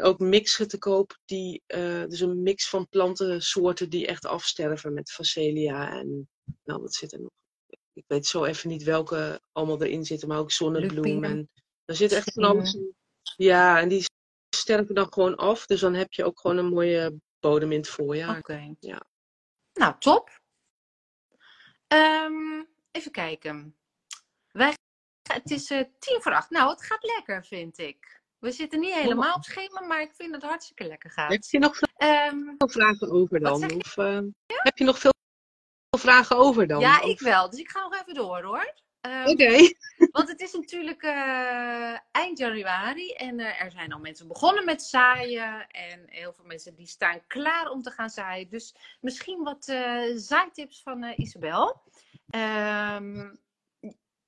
ook 0.00 0.18
mixen 0.18 0.68
te 0.68 0.78
koop, 0.78 1.18
die, 1.24 1.62
eh, 1.66 2.04
dus 2.08 2.20
een 2.20 2.42
mix 2.42 2.68
van 2.68 2.88
plantensoorten 2.88 3.90
die 3.90 4.06
echt 4.06 4.26
afsterven 4.26 4.94
met 4.94 5.10
facelia 5.10 5.90
en 5.98 6.28
nou, 6.64 6.82
wat 6.82 6.94
zit 6.94 7.12
er 7.12 7.20
nog? 7.20 7.30
Ik 7.92 8.04
weet 8.06 8.26
zo 8.26 8.44
even 8.44 8.68
niet 8.68 8.82
welke 8.82 9.40
allemaal 9.52 9.82
erin 9.82 10.04
zitten, 10.04 10.28
maar 10.28 10.38
ook 10.38 10.52
zonnebloem. 10.52 11.24
En 11.24 11.50
daar 11.84 11.96
zit 11.96 12.12
echt 12.12 12.32
van 12.32 12.44
alles 12.44 12.74
in. 12.74 12.94
Ja, 13.36 13.80
en 13.80 13.88
die 13.88 14.04
sterven 14.56 14.94
dan 14.94 15.12
gewoon 15.12 15.36
af, 15.36 15.66
dus 15.66 15.80
dan 15.80 15.94
heb 15.94 16.12
je 16.12 16.24
ook 16.24 16.40
gewoon 16.40 16.56
een 16.56 16.68
mooie 16.68 17.20
bodem 17.40 17.72
in 17.72 17.78
het 17.78 17.88
voorjaar. 17.88 18.38
Oké. 18.38 18.74
Ja. 18.80 19.02
Nou, 19.72 19.94
top. 19.98 20.40
Ehm, 21.86 22.62
even 22.90 23.10
kijken. 23.10 23.76
Wij, 24.52 24.74
het 25.32 25.50
is 25.50 25.70
eh, 25.70 25.84
tien 25.98 26.22
voor 26.22 26.34
acht. 26.34 26.50
Nou, 26.50 26.70
het 26.70 26.82
gaat 26.82 27.02
lekker, 27.04 27.44
vind 27.44 27.78
ik. 27.78 28.22
We 28.38 28.50
zitten 28.50 28.80
niet 28.80 28.94
helemaal 28.94 29.34
op 29.34 29.44
schema, 29.44 29.80
maar 29.80 30.00
ik 30.00 30.14
vind 30.14 30.32
dat 30.32 30.40
het 30.40 30.50
hartstikke 30.50 30.84
lekker 30.86 31.10
Heb 31.14 31.30
gaat. 31.30 31.50
je 31.50 31.58
nog 31.58 31.76
veel 31.76 31.88
Ehm, 31.96 32.54
vragen 32.56 33.10
over 33.10 33.40
dan? 33.40 33.74
Of 33.74 33.96
eh, 33.96 34.20
heb 34.46 34.78
je 34.78 34.84
nog 34.84 34.98
veel 34.98 35.12
vragen 35.98 36.36
over 36.36 36.66
dan? 36.66 36.80
ja, 36.80 37.00
Of- 37.00 37.10
ik 37.10 37.20
wel. 37.20 37.50
Dus 37.50 37.58
ik 37.58 37.70
ga 37.70 37.80
nog 37.80 38.00
even 38.00 38.14
door, 38.14 38.42
hoor. 38.42 38.74
Ehm, 39.00 39.28
Oké. 39.28 39.72
Want 40.12 40.28
het 40.28 40.40
is 40.40 40.52
natuurlijk 40.52 41.02
eh, 41.02 41.98
eind 42.10 42.38
januari 42.38 43.10
en 43.12 43.40
eh, 43.40 43.62
er 43.62 43.70
zijn 43.70 43.92
al 43.92 43.98
mensen 43.98 44.28
begonnen 44.28 44.64
met 44.64 44.82
zaaien. 44.82 45.66
En 45.66 46.02
heel 46.06 46.32
veel 46.32 46.44
mensen 46.44 46.74
die 46.74 46.86
staan 46.86 47.26
klaar 47.26 47.70
om 47.70 47.82
te 47.82 47.90
gaan 47.90 48.10
zaaien. 48.10 48.48
Dus 48.48 48.74
misschien 49.00 49.42
wat 49.42 49.68
eh 49.68 50.02
zaaitips 50.14 50.82
van 50.82 51.04
Isabel. 51.16 51.82
Ehm, 52.30 53.34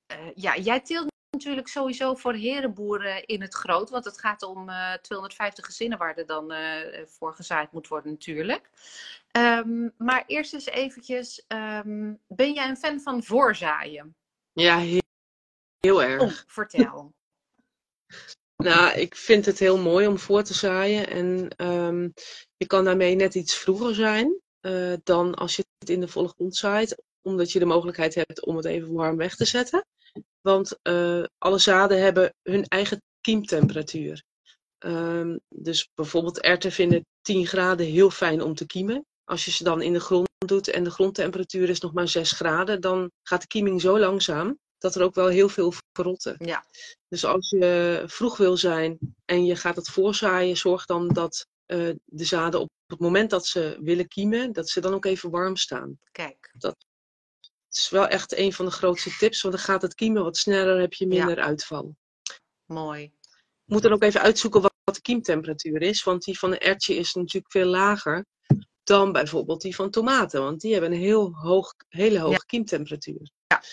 eh, 0.05 0.31
ja, 0.35 0.57
jij 0.57 0.79
teelt 0.79 1.11
natuurlijk 1.29 1.67
sowieso 1.67 2.15
voor 2.15 2.33
herenboeren 2.33 3.25
in 3.25 3.41
het 3.41 3.53
groot. 3.53 3.89
Want 3.89 4.05
het 4.05 4.19
gaat 4.19 4.43
om 4.43 4.69
eh 4.69 4.93
250 4.93 5.65
gezinnen 5.65 5.97
waar 5.97 6.17
er 6.17 6.25
dan 6.25 6.53
voor 7.05 7.33
gezaaid 7.33 7.71
moet 7.71 7.87
worden 7.87 8.11
natuurlijk. 8.11 8.69
Ehm, 9.31 9.89
maar 9.97 10.23
eerst 10.27 10.53
eens 10.53 10.65
eventjes, 10.65 11.45
ben 12.27 12.53
jij 12.53 12.69
een 12.69 12.77
fan 12.77 12.99
van 12.99 13.23
voorzaaien? 13.23 14.15
Ja, 14.53 14.79
heel, 14.79 15.01
heel 15.79 16.03
erg. 16.03 16.21
Oh, 16.21 16.31
vertel. 16.47 17.11
Nou, 18.63 18.99
ik 18.99 19.15
vind 19.15 19.45
het 19.45 19.59
heel 19.59 19.77
mooi 19.77 20.07
om 20.07 20.19
voor 20.19 20.43
te 20.43 20.53
zaaien. 20.53 21.09
En 21.09 21.49
ehm, 21.55 22.09
je 22.57 22.65
kan 22.67 22.83
daarmee 22.83 23.15
net 23.15 23.35
iets 23.35 23.55
vroeger 23.55 23.95
zijn 23.95 24.39
eh, 24.59 24.93
dan 25.03 25.35
als 25.35 25.55
je 25.55 25.65
het 25.77 25.89
in 25.89 25.99
de 25.99 26.07
volle 26.07 26.27
grond 26.27 26.55
zaait. 26.55 27.03
Omdat 27.21 27.51
je 27.51 27.59
de 27.59 27.65
mogelijkheid 27.65 28.15
hebt 28.15 28.45
om 28.45 28.55
het 28.55 28.65
even 28.65 28.93
warm 28.93 29.17
weg 29.17 29.35
te 29.35 29.45
zetten. 29.45 29.85
Want 30.41 30.79
eh, 30.81 31.23
alle 31.37 31.59
zaden 31.59 32.01
hebben 32.01 32.33
hun 32.41 32.63
eigen 32.67 33.01
kiemtemperatuur. 33.21 34.23
Ehm, 34.77 35.37
dus 35.49 35.89
bijvoorbeeld 35.93 36.39
erwten 36.39 36.71
vinden 36.71 37.05
10 37.21 37.47
graden 37.47 37.85
heel 37.85 38.09
fijn 38.09 38.41
om 38.41 38.55
te 38.55 38.65
kiemen. 38.65 39.05
Als 39.25 39.45
je 39.45 39.51
ze 39.51 39.63
dan 39.63 39.81
in 39.81 39.93
de 39.93 39.99
grond 39.99 40.27
doet 40.45 40.67
en 40.67 40.83
de 40.83 40.91
grondtemperatuur 40.91 41.69
is 41.69 41.79
nog 41.79 41.93
maar 41.93 42.07
6 42.07 42.31
graden, 42.31 42.81
dan 42.81 43.11
gaat 43.23 43.41
de 43.41 43.47
kieming 43.47 43.81
zo 43.81 43.99
langzaam 43.99 44.59
dat 44.77 44.95
er 44.95 45.03
ook 45.03 45.15
wel 45.15 45.27
heel 45.27 45.49
veel 45.49 45.73
verrotten. 45.91 46.35
Ja. 46.37 46.65
Dus 47.07 47.25
als 47.25 47.49
je 47.49 48.03
vroeg 48.05 48.37
wil 48.37 48.57
zijn 48.57 48.97
en 49.25 49.45
je 49.45 49.55
gaat 49.55 49.75
het 49.75 49.89
voorzaaien, 49.89 50.57
zorg 50.57 50.85
dan 50.85 51.07
dat 51.07 51.47
eh, 51.65 51.89
de 52.05 52.23
zaden 52.25 52.59
op 52.59 52.69
het 52.87 52.99
moment 52.99 53.29
dat 53.29 53.45
ze 53.45 53.77
willen 53.81 54.07
kiemen, 54.07 54.53
dat 54.53 54.69
ze 54.69 54.81
dan 54.81 54.93
ook 54.93 55.05
even 55.05 55.29
warm 55.29 55.55
staan. 55.55 55.99
Kijk. 56.11 56.51
Het 56.59 56.75
is 57.69 57.89
wel 57.89 58.07
echt 58.07 58.37
een 58.37 58.53
van 58.53 58.65
de 58.65 58.71
grootste 58.71 59.15
tips, 59.17 59.41
want 59.41 59.55
dan 59.55 59.63
gaat 59.63 59.81
het 59.81 59.95
kiemen 59.95 60.23
wat 60.23 60.37
sneller, 60.37 60.79
heb 60.79 60.93
je 60.93 61.07
minder 61.07 61.39
uitval. 61.39 61.95
Mooi. 62.65 63.11
Moet 63.65 63.81
dan 63.81 63.91
ook 63.91 64.03
even 64.03 64.21
uitzoeken 64.21 64.61
wat, 64.61 64.73
wat 64.83 64.95
de 64.95 65.01
kiemtemperatuur 65.01 65.81
is, 65.81 66.03
want 66.03 66.23
die 66.23 66.39
van 66.39 66.51
een 66.51 66.59
ertje 66.59 66.95
is 66.95 67.13
natuurlijk 67.13 67.51
veel 67.51 67.65
lager 67.65 68.25
dan 68.83 69.11
bijvoorbeeld 69.11 69.61
die 69.61 69.75
van 69.75 69.89
tomaten, 69.89 70.41
want 70.41 70.61
die 70.61 70.71
hebben 70.73 70.91
een 70.91 70.97
heel 70.99 71.31
hoog, 71.33 71.73
hele 71.89 72.19
hoge 72.19 72.31
Ja. 72.31 72.37
kiemtemperatuur. 72.37 73.29
Ja. 73.47 73.63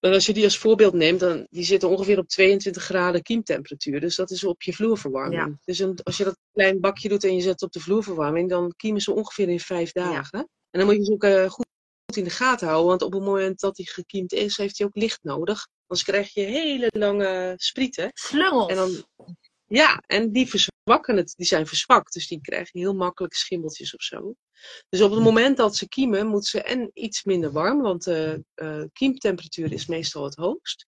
En 0.00 0.12
als 0.12 0.26
je 0.26 0.32
die 0.32 0.44
als 0.44 0.58
voorbeeld 0.58 0.92
neemt, 0.92 1.20
dan 1.20 1.46
die 1.50 1.64
zitten 1.64 1.88
ongeveer 1.88 2.18
op 2.18 2.28
22 2.28 2.82
graden 2.82 3.22
kiemtemperatuur. 3.22 4.00
Dus 4.00 4.16
dat 4.16 4.30
is 4.30 4.44
op 4.44 4.62
je 4.62 4.72
vloerverwarming. 4.72 5.42
Ja. 5.42 5.58
Dus 5.64 5.78
een, 5.78 5.98
als 6.02 6.16
je 6.16 6.24
dat 6.24 6.38
klein 6.52 6.80
bakje 6.80 7.08
doet 7.08 7.24
en 7.24 7.34
je 7.34 7.40
zet 7.40 7.52
het 7.52 7.62
op 7.62 7.72
de 7.72 7.80
vloerverwarming, 7.80 8.48
dan 8.48 8.72
kiemen 8.76 9.00
ze 9.00 9.14
ongeveer 9.14 9.48
in 9.48 9.60
vijf 9.60 9.92
dagen. 9.92 10.38
En 10.70 10.78
dan 10.80 10.84
moet 10.86 10.96
je 10.96 11.04
ze 11.04 11.12
ook 11.12 11.24
eh, 11.24 11.50
goed 11.50 11.66
in 12.14 12.24
de 12.24 12.30
gaten 12.30 12.66
houden, 12.66 12.88
want 12.88 13.02
op 13.02 13.12
het 13.12 13.22
moment 13.22 13.60
dat 13.60 13.76
hij 13.76 13.86
gekiemd 13.86 14.32
is, 14.32 14.56
heeft 14.56 14.78
hij 14.78 14.86
ook 14.86 14.96
licht 14.96 15.18
nodig. 15.22 15.66
Anders 15.86 16.08
krijg 16.08 16.34
je 16.34 16.40
hele 16.40 16.88
lange 16.92 17.54
sprieten. 17.56 18.10
Slungels. 18.14 18.70
En 18.70 18.76
dan, 18.76 19.04
ja, 19.72 20.02
en 20.06 20.32
die 20.32 20.48
verzwakken 20.48 21.16
het, 21.16 21.34
die 21.36 21.46
zijn 21.46 21.66
verzwakt, 21.66 22.12
dus 22.12 22.28
die 22.28 22.40
krijgen 22.40 22.80
heel 22.80 22.94
makkelijk 22.94 23.34
schimmeltjes 23.34 23.94
of 23.94 24.02
zo. 24.02 24.34
Dus 24.88 25.00
op 25.00 25.10
het 25.10 25.20
moment 25.20 25.56
dat 25.56 25.76
ze 25.76 25.88
kiemen, 25.88 26.26
moeten 26.26 26.50
ze 26.50 26.62
en 26.62 26.90
iets 26.94 27.24
minder 27.24 27.52
warm, 27.52 27.82
want 27.82 28.04
de 28.04 28.44
eh, 28.54 28.84
kiemtemperatuur 28.92 29.72
is 29.72 29.86
meestal 29.86 30.24
het 30.24 30.34
hoogst. 30.34 30.86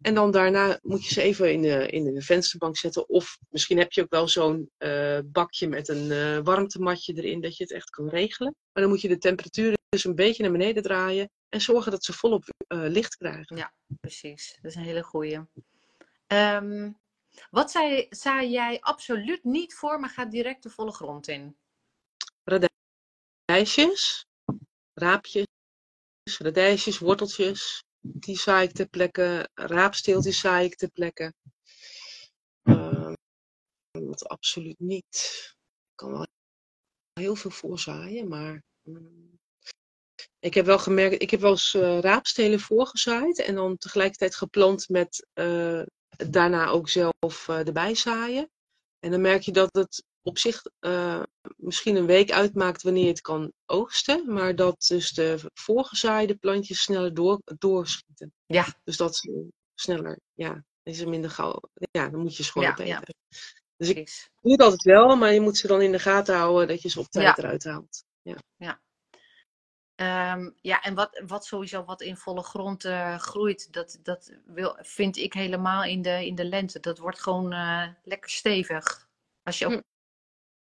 En 0.00 0.14
dan 0.14 0.30
daarna 0.30 0.78
moet 0.82 1.04
je 1.04 1.14
ze 1.14 1.22
even 1.22 1.52
in 1.52 1.62
de, 1.62 1.86
in 1.86 2.14
de 2.14 2.22
vensterbank 2.22 2.76
zetten. 2.76 3.08
Of 3.08 3.38
misschien 3.48 3.78
heb 3.78 3.92
je 3.92 4.02
ook 4.02 4.10
wel 4.10 4.28
zo'n 4.28 4.70
eh, 4.76 5.18
bakje 5.24 5.68
met 5.68 5.88
een 5.88 6.10
eh, 6.10 6.38
warmtematje 6.42 7.14
erin, 7.14 7.40
dat 7.40 7.56
je 7.56 7.62
het 7.62 7.72
echt 7.72 7.90
kan 7.90 8.08
regelen. 8.08 8.54
Maar 8.72 8.82
dan 8.82 8.92
moet 8.92 9.00
je 9.00 9.08
de 9.08 9.18
temperatuur 9.18 9.76
dus 9.88 10.04
een 10.04 10.14
beetje 10.14 10.42
naar 10.42 10.52
beneden 10.52 10.82
draaien 10.82 11.30
en 11.48 11.60
zorgen 11.60 11.90
dat 11.90 12.04
ze 12.04 12.12
volop 12.12 12.44
licht 12.68 13.16
krijgen. 13.16 13.72
Precies, 14.00 14.58
dat 14.62 14.70
is 14.70 14.76
een 14.76 14.82
hele 14.82 15.02
goeie. 15.02 15.40
Ehm, 16.26 16.90
wat 17.50 17.70
zei, 18.10 18.50
jij 18.50 18.80
absoluut 18.80 19.44
niet 19.44 19.74
voor, 19.74 20.00
maar 20.00 20.10
gaat 20.10 20.30
direct 20.30 20.62
de 20.62 20.70
volle 20.70 20.92
grond 20.92 21.28
in? 21.28 21.56
radijsjes, 23.50 24.26
raapjes, 24.92 25.46
radijsjes, 26.38 26.98
worteltjes. 26.98 27.84
Die 28.00 28.38
zaai 28.38 28.66
ik 28.68 28.74
ter 28.74 28.88
plekke. 28.88 29.48
Raapsteeltjes 29.54 30.40
zaai 30.40 30.66
ik 30.66 30.76
ter 30.76 30.90
plekke. 30.90 31.34
Ehm, 32.62 33.14
wat 33.90 34.28
absoluut 34.28 34.78
niet. 34.78 35.38
Ik 35.90 35.96
kan 35.96 36.10
wel 36.10 36.26
heel 37.12 37.36
veel 37.36 37.50
voorzaaien, 37.50 38.28
maar... 38.28 38.62
mm, 38.82 39.38
ik 40.38 40.54
heb 40.54 40.66
wel 40.66 40.78
gemerkt, 40.78 41.22
ik 41.22 41.30
heb 41.30 41.40
wel 41.40 41.50
eens 41.50 41.74
eh, 41.74 41.98
raapstelen 41.98 42.60
voorgezaaid 42.60 43.38
en 43.38 43.54
dan 43.54 43.76
tegelijkertijd 43.76 44.34
geplant 44.34 44.88
met 44.88 45.26
eh, 45.32 45.82
daarna 46.28 46.66
ook 46.68 46.88
zelf 46.88 47.48
eh, 47.48 47.66
erbij 47.66 47.94
zaaien. 47.94 48.50
En 48.98 49.10
dan 49.10 49.20
merk 49.20 49.42
je 49.42 49.52
dat 49.52 49.68
het 49.72 50.04
op 50.22 50.38
zich 50.38 50.62
eh, 50.78 51.22
misschien 51.56 51.96
een 51.96 52.06
week 52.06 52.30
uitmaakt 52.30 52.82
wanneer 52.82 53.02
je 53.02 53.08
het 53.08 53.20
kan 53.20 53.52
oogsten, 53.66 54.32
maar 54.32 54.56
dat 54.56 54.84
dus 54.88 55.10
de 55.12 55.50
voorgezaaide 55.54 56.34
plantjes 56.34 56.82
sneller 56.82 57.14
door, 57.14 57.40
doorschieten. 57.58 58.32
Ja. 58.46 58.66
Dus 58.84 58.96
dat 58.96 59.16
ze 59.16 59.48
sneller, 59.74 60.18
ja, 60.34 60.64
is 60.82 61.00
er 61.00 61.08
minder 61.08 61.30
gauw. 61.30 61.60
Ja, 61.90 62.08
dan 62.08 62.20
moet 62.20 62.36
je 62.36 62.42
ze 62.42 62.50
gewoon 62.52 62.66
Ja, 62.68 62.72
opeten. 62.72 62.92
ja. 62.92 63.38
Dus 63.76 63.88
ik 63.88 64.28
doe 64.40 64.52
het 64.52 64.60
altijd 64.60 64.82
wel, 64.82 65.16
maar 65.16 65.32
je 65.32 65.40
moet 65.40 65.56
ze 65.56 65.66
dan 65.66 65.80
in 65.80 65.92
de 65.92 65.98
gaten 65.98 66.36
houden 66.36 66.68
dat 66.68 66.82
je 66.82 66.88
ze 66.88 67.00
op 67.00 67.06
tijd 67.08 67.26
Ja. 67.26 67.36
eruit 67.36 67.64
haalt. 67.64 68.04
Ehm, 68.22 68.36
ja, 68.56 68.80
en 70.00 70.94
wat, 70.94 71.22
wat 71.26 71.44
sowieso 71.44 71.84
wat 71.84 72.00
in 72.00 72.16
volle 72.16 72.42
grond 72.42 72.84
eh, 72.84 73.18
groeit, 73.18 73.72
dat, 73.72 73.98
dat 74.02 74.32
wil, 74.44 74.76
vind 74.80 75.16
ik 75.16 75.32
helemaal 75.32 75.84
in 75.84 76.02
de, 76.02 76.26
in 76.26 76.34
de 76.34 76.44
lente. 76.44 76.80
Dat 76.80 76.98
wordt 76.98 77.20
gewoon 77.20 77.52
eh, 77.52 77.88
lekker 78.04 78.30
stevig. 78.30 79.08
Als 79.42 79.58
je 79.58 79.66
ook 79.66 79.72
Hm. 79.72 79.80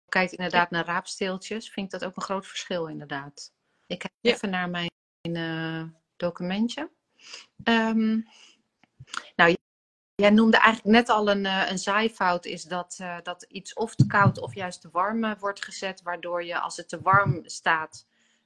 kijkt 0.10 0.32
inderdaad 0.32 0.70
naar 0.70 0.86
raapsteeltjes, 0.86 1.70
vind 1.70 1.94
ik 1.94 2.00
dat 2.00 2.10
ook 2.10 2.16
een 2.16 2.22
groot 2.22 2.48
verschil 2.48 2.88
inderdaad. 2.88 3.54
Ik 3.88 4.00
kijk 4.00 4.14
Ja. 4.20 4.32
even 4.32 4.50
naar 4.50 4.70
mijn 4.70 4.90
eh, 5.22 5.84
documentje. 6.16 6.92
Ehm, 7.64 8.20
nou, 9.36 9.56
jij 10.16 10.30
noemde 10.30 10.58
eigenlijk 10.58 10.98
net 10.98 11.10
al 11.10 11.30
een, 11.30 11.46
een 11.46 11.80
zaaifout 11.80 12.46
is 12.46 12.64
dat, 12.64 13.00
dat 13.24 13.44
iets 13.44 13.74
of 13.74 13.96
te 13.96 14.08
koud 14.08 14.38
of 14.40 14.54
juist 14.54 14.82
te 14.82 14.90
warm 14.92 15.36
wordt 15.40 15.64
gezet, 15.64 16.02
waardoor 16.02 16.44
je 16.44 16.60
als 16.60 16.78
het 16.78 16.90
te 16.90 17.02
warm 17.02 17.42
staat, 17.50 18.06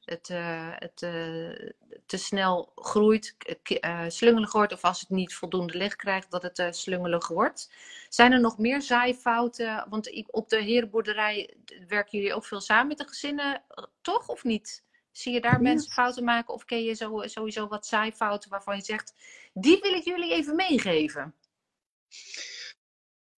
het, 0.09 0.29
eh, 0.29 0.69
het 0.75 1.01
eh, 1.01 1.69
te 2.05 2.17
snel 2.17 2.71
groeit, 2.75 3.35
eh, 3.63 4.05
slungelig 4.07 4.51
wordt, 4.51 4.73
of 4.73 4.83
als 4.83 4.99
het 4.99 5.09
niet 5.09 5.33
voldoende 5.33 5.77
licht 5.77 5.95
krijgt, 5.95 6.31
dat 6.31 6.41
het 6.41 6.75
slungelig 6.75 7.27
wordt. 7.27 7.71
Zijn 8.09 8.31
er 8.31 8.39
nog 8.39 8.57
meer 8.57 8.81
zaaifouten? 8.81 9.85
Want 9.89 10.23
op 10.31 10.49
de 10.49 10.61
herenboerderij 10.61 11.55
werken 11.87 12.17
jullie 12.19 12.33
ook 12.33 12.45
veel 12.45 12.61
samen 12.61 12.87
met 12.87 12.97
de 12.97 13.07
gezinnen, 13.07 13.63
toch 14.01 14.27
of 14.27 14.43
niet? 14.43 14.83
Zie 15.11 15.33
je 15.33 15.41
daar 15.41 15.51
Ja. 15.51 15.59
mensen 15.59 15.91
fouten 15.91 16.23
maken 16.23 16.53
of 16.53 16.65
ken 16.65 16.83
je 16.83 16.93
zo, 16.93 17.21
sowieso 17.25 17.67
wat 17.67 17.85
zaaifouten 17.85 18.49
waarvan 18.49 18.75
je 18.75 18.83
zegt, 18.83 19.13
die 19.53 19.79
wil 19.81 19.93
ik 19.93 20.03
jullie 20.03 20.33
even 20.33 20.55
meegeven? 20.55 21.33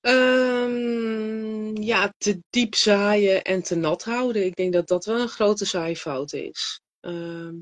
Ehm, 0.02 1.82
ja, 1.82 2.14
te 2.18 2.39
diep 2.49 2.76
zaaien 2.76 3.43
en 3.43 3.64
te 3.64 3.76
nat 3.76 4.04
houden. 4.04 4.45
Ik 4.45 4.56
denk 4.56 4.74
dat 4.74 4.88
dat 4.88 5.06
wel 5.06 5.20
een 5.22 5.28
grote 5.30 5.66
zaaifout 5.66 6.34
is. 6.34 6.82
Ehm, 6.99 7.56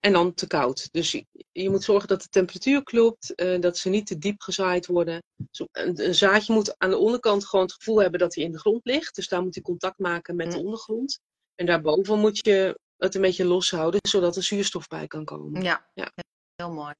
en 0.00 0.12
dan 0.12 0.34
te 0.34 0.46
koud. 0.46 0.88
Dus 0.92 1.12
je, 1.12 1.26
je 1.52 1.70
moet 1.70 1.82
zorgen 1.84 2.08
dat 2.08 2.22
de 2.22 2.28
temperatuur 2.28 2.82
klopt, 2.82 3.34
eh, 3.34 3.60
dat 3.60 3.78
ze 3.78 3.88
niet 3.88 4.06
te 4.06 4.18
diep 4.18 4.40
gezaaid 4.40 4.86
worden. 4.86 5.22
Zo- 5.50 5.66
Een, 5.72 6.04
een 6.06 6.14
zaadje 6.14 6.52
moet 6.52 6.74
aan 6.78 6.90
de 6.90 6.96
onderkant 6.96 7.44
gewoon 7.46 7.64
het 7.64 7.74
gevoel 7.74 8.00
hebben 8.00 8.20
dat 8.20 8.34
hij 8.34 8.44
in 8.44 8.52
de 8.52 8.58
grond 8.58 8.80
ligt. 8.84 9.14
Dus 9.14 9.28
daar 9.28 9.42
moet 9.42 9.54
hij 9.54 9.62
contact 9.62 9.98
maken 9.98 10.36
met 10.36 10.50
de 10.50 10.56
Mm. 10.58 10.64
ondergrond. 10.64 11.18
En 11.54 11.66
daarboven 11.66 12.18
moet 12.18 12.46
je 12.46 12.78
het 12.96 13.14
een 13.14 13.20
beetje 13.20 13.44
loshouden, 13.44 14.00
zodat 14.08 14.36
er 14.36 14.42
zuurstof 14.42 14.86
bij 14.88 15.06
kan 15.06 15.24
komen. 15.24 15.62
Ja, 15.62 15.90
Ja. 15.94 16.12
heel 16.54 16.72
mooi. 16.72 16.94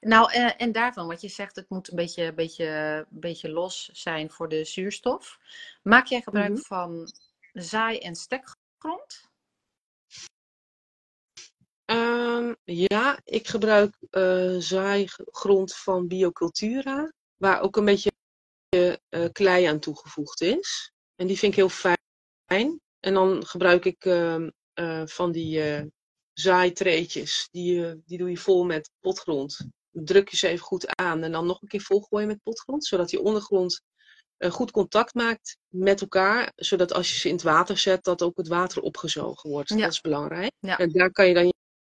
Nou, 0.00 0.32
eh, 0.32 0.60
en 0.60 0.72
daarvan, 0.72 1.06
wat 1.06 1.20
je 1.20 1.28
zegt, 1.28 1.56
het 1.56 1.68
moet 1.68 1.90
een 1.90 1.96
beetje, 1.96 2.34
beetje, 2.34 3.06
beetje 3.10 3.50
los 3.50 3.88
zijn 3.92 4.30
voor 4.30 4.48
de 4.48 4.64
zuurstof. 4.64 5.38
Maak 5.82 6.06
jij 6.06 6.20
gebruik 6.20 6.52
Mhm. 6.52 6.60
van 6.60 7.12
zaai- 7.52 7.98
en 7.98 8.14
stekgrond? 8.14 9.28
Ehm, 11.84 12.54
ja, 12.64 13.18
ik 13.24 13.48
gebruik 13.48 13.96
eh 14.10 14.56
zaaigrond 14.58 15.76
van 15.76 16.06
Biocultura, 16.08 17.12
waar 17.36 17.60
ook 17.60 17.76
een 17.76 17.84
beetje 17.84 18.10
eh, 19.08 19.28
klei 19.32 19.64
aan 19.64 19.78
toegevoegd 19.78 20.40
is. 20.40 20.92
En 21.14 21.26
die 21.26 21.38
vind 21.38 21.52
ik 21.52 21.58
heel 21.58 21.68
fijn. 21.68 22.80
En 23.00 23.14
dan 23.14 23.46
gebruik 23.46 23.84
ik 23.84 24.04
ehm, 24.04 24.50
eh, 24.72 25.06
van 25.06 25.32
die 25.32 25.60
zaaitreetjes, 26.38 27.48
die, 27.50 27.86
eh, 27.86 27.94
die 28.06 28.18
doe 28.18 28.30
je 28.30 28.36
vol 28.36 28.64
met 28.64 28.90
potgrond. 29.00 29.58
Druk 29.90 30.28
je 30.28 30.36
ze 30.36 30.48
even 30.48 30.64
goed 30.64 30.96
aan 30.96 31.22
en 31.22 31.32
dan 31.32 31.46
nog 31.46 31.62
een 31.62 31.68
keer 31.68 31.80
volgooien 31.80 32.26
met 32.26 32.42
potgrond, 32.42 32.84
zodat 32.84 33.08
die 33.08 33.20
ondergrond 33.20 33.82
eh, 34.36 34.50
goed 34.50 34.70
contact 34.70 35.14
maakt 35.14 35.56
met 35.68 36.00
elkaar, 36.00 36.52
zodat 36.56 36.92
als 36.92 37.12
je 37.12 37.18
ze 37.18 37.28
in 37.28 37.34
het 37.34 37.42
water 37.42 37.78
zet, 37.78 38.04
dat 38.04 38.22
ook 38.22 38.36
het 38.36 38.48
water 38.48 38.82
opgezogen 38.82 39.50
wordt. 39.50 39.68
Ja. 39.68 39.76
Dat 39.76 39.92
is 39.92 40.00
belangrijk. 40.00 40.52
Ja. 40.58 40.78
En 40.78 40.92
daar 40.92 41.10
kan 41.10 41.28
je 41.28 41.34
dan 41.34 41.46
je, 41.46 41.54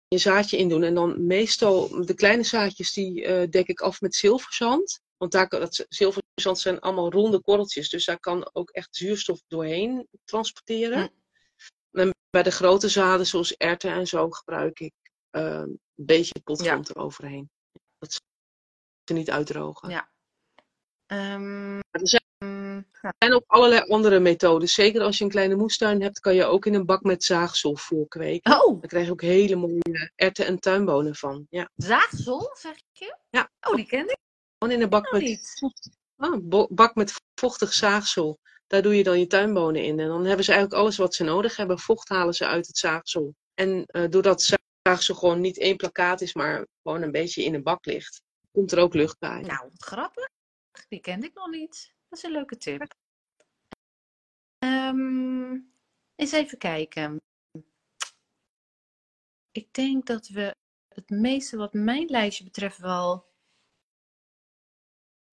je 0.08 0.18
zaadje 0.18 0.58
in 0.58 0.70
doen. 0.70 0.84
En 0.84 0.94
dan 0.94 1.26
meestal, 1.26 2.06
de 2.06 2.14
kleine 2.14 2.44
zaadjes, 2.44 2.94
die 2.94 3.26
eh, 3.26 3.50
dek 3.50 3.68
ik 3.68 3.80
af 3.80 4.02
met 4.02 4.16
zilverzand. 4.16 5.00
Want 5.18 5.32
daar, 5.32 5.50
dat 5.50 5.86
zilverzand 5.90 6.60
zijn 6.60 6.80
allemaal 6.80 7.12
ronde 7.12 7.42
korreltjes, 7.42 7.90
dus 7.90 8.06
daar 8.06 8.20
kan 8.20 8.50
ook 8.54 8.70
echt 8.70 8.96
zuurstof 8.96 9.42
doorheen 9.48 10.08
transporteren. 10.26 11.00
Hm. 11.00 11.08
Bij 12.30 12.44
de 12.44 12.52
grote 12.52 12.90
zaden, 12.90 13.26
zoals 13.26 13.58
erwten 13.58 13.92
en 13.92 14.08
zo, 14.08 14.30
gebruik 14.30 14.80
ik 14.80 14.94
eh, 15.30 15.44
een 15.44 15.80
beetje 15.96 16.40
potgrond 16.44 16.90
eroverheen. 16.90 17.50
Dat 17.98 18.14
ze 19.06 19.14
niet 19.14 19.32
uitdrogen. 19.32 19.90
Ja. 19.90 20.10
Ehm, 21.06 21.78
Er 21.78 22.08
zijn. 22.08 22.26
Er 23.02 23.14
zijn 23.18 23.34
ook 23.34 23.44
allerlei 23.48 23.82
andere 23.82 24.20
methoden. 24.20 24.68
Zeker 24.68 25.02
als 25.02 25.18
je 25.18 25.24
een 25.24 25.30
kleine 25.30 25.56
moestuin 25.56 26.02
hebt, 26.02 26.20
kan 26.20 26.36
je 26.36 26.46
ook 26.46 26.66
in 26.66 26.74
een 26.74 26.86
bak 26.86 27.04
met 27.04 27.24
zaagsel 27.24 27.76
voorkweken. 27.76 28.52
Oh, 28.62 28.66
Dan 28.68 28.90
krijg 28.90 29.06
je 29.06 29.12
ook 29.12 29.22
hele 29.22 29.56
mooie 29.56 30.12
erwten 30.16 30.46
en 30.46 30.60
tuinbonen 30.60 31.16
van. 31.16 31.48
Ja. 31.50 31.70
zaagsel, 31.76 32.56
zeg 32.60 32.76
je? 32.92 33.18
Ja. 33.30 33.50
Oh, 33.62 33.76
die 33.76 33.86
ken 33.86 34.10
ik 34.10 34.18
Gewoon 34.58 34.76
in 34.76 34.82
een 34.82 34.90
bak 34.90 35.12
met, 35.12 35.42
ah, 36.16 36.68
bak 36.70 36.96
met 36.96 37.14
vochtig 37.36 37.74
zaagsel. 37.74 38.40
Daar 38.68 38.82
doe 38.82 38.96
je 38.96 39.04
dan 39.04 39.20
je 39.20 39.28
tuinbonen 39.28 39.84
in. 39.84 40.00
En 40.00 40.08
dan 40.08 40.26
hebben 40.26 40.46
ze 40.46 40.52
eigenlijk 40.52 40.82
alles 40.82 40.98
wat 40.98 41.16
ze 41.16 41.24
nodig 41.24 41.56
hebben. 41.56 41.80
Vocht 41.80 42.10
halen 42.10 42.34
ze 42.34 42.46
uit 42.46 42.68
het 42.68 42.78
zaagsel. 42.78 43.36
En 43.54 43.86
eh, 43.86 44.10
doordat 44.10 44.58
zaagsel 44.82 45.16
gewoon 45.16 45.42
niet 45.42 45.60
één 45.60 45.78
plakkaat 45.78 46.22
is, 46.22 46.34
maar 46.34 46.68
gewoon 46.84 47.02
een 47.02 47.12
beetje 47.12 47.44
in 47.44 47.54
een 47.54 47.64
bak 47.64 47.86
ligt, 47.86 48.22
komt 48.52 48.72
er 48.72 48.80
ook 48.80 48.94
lucht 48.94 49.20
bij. 49.20 49.42
Nou, 49.42 49.70
grappig. 49.78 50.30
Die 50.88 51.00
kende 51.00 51.26
ik 51.26 51.34
nog 51.34 51.50
niet. 51.50 51.94
Dat 52.10 52.20
is 52.20 52.24
een 52.24 52.32
leuke 52.32 52.58
tip. 52.58 52.96
Ehm, 54.58 55.52
eens 56.16 56.32
even 56.32 56.58
kijken. 56.58 57.22
Ik 59.52 59.74
denk 59.74 60.06
dat 60.06 60.28
we 60.28 60.56
het 60.88 61.10
meeste 61.10 61.58
wat 61.58 61.74
mijn 61.74 62.06
lijstje 62.08 62.44
betreft 62.44 62.78
wel 62.78 63.27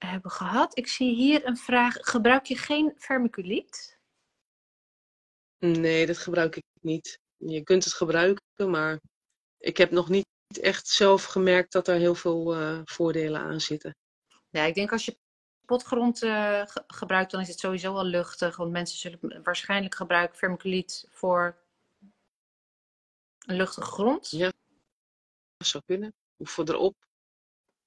hebben 0.05 0.31
gehad. 0.31 0.79
Ik 0.79 0.89
zie 0.89 1.15
hier 1.15 1.47
een 1.47 1.57
vraag. 1.57 1.95
Gebruik 2.01 2.45
je 2.47 2.57
geen 2.59 2.93
vermiculiet? 2.97 3.99
Nee, 5.59 6.07
dat 6.07 6.19
gebruik 6.19 6.57
ik 6.57 6.63
niet. 6.81 7.19
Je 7.37 7.63
kunt 7.63 7.85
het 7.85 7.93
gebruiken, 7.93 8.71
maar 8.71 9.01
ik 9.59 9.77
heb 9.77 9.91
nog 9.91 10.09
niet 10.09 10.27
echt 10.61 10.89
zelf 10.89 11.25
gemerkt 11.25 11.73
dat 11.73 11.89
er 11.89 11.97
heel 11.97 12.15
veel 12.15 12.55
eh, 12.55 12.81
voordelen 12.85 13.41
aan 13.41 13.61
zitten. 13.61 13.95
Ja, 14.51 14.63
ik 14.63 14.75
denk 14.75 14.93
als 14.93 15.05
je 15.05 15.19
potgrond 15.67 16.23
eh, 16.23 16.63
ge- 16.67 16.85
gebruikt, 16.87 17.31
dan 17.31 17.41
is 17.41 17.49
het 17.49 17.59
sowieso 17.59 17.95
al 17.95 18.05
luchtig. 18.05 18.57
Want 18.57 18.71
mensen 18.71 18.99
zullen 18.99 19.43
waarschijnlijk 19.43 19.95
gebruiken 19.95 20.39
vermiculiet 20.39 21.07
voor 21.11 21.63
een 23.47 23.57
luchtige 23.57 23.87
grond. 23.91 24.31
Ja. 24.31 24.53
Dat 25.57 25.67
zou 25.69 25.83
kunnen. 25.87 26.15
Of 26.37 26.51
voor 26.51 26.69
erop, 26.69 26.95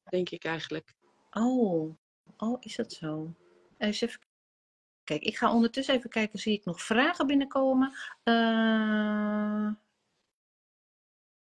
denk 0.03 0.29
ik 0.29 0.43
eigenlijk. 0.43 0.93
Oh, 1.31 1.95
oh, 2.37 2.57
is 2.59 2.75
dat 2.75 2.93
zo? 2.93 3.33
Eens 3.77 4.01
even 4.01 4.19
Kijk, 5.07 5.21
ik 5.21 5.37
ga 5.37 5.53
ondertussen 5.53 5.95
even 5.95 6.09
kijken, 6.09 6.39
zie 6.39 6.53
ik 6.53 6.65
nog 6.65 6.81
vragen 6.81 7.27
binnenkomen? 7.27 7.93
Eh, 8.23 9.71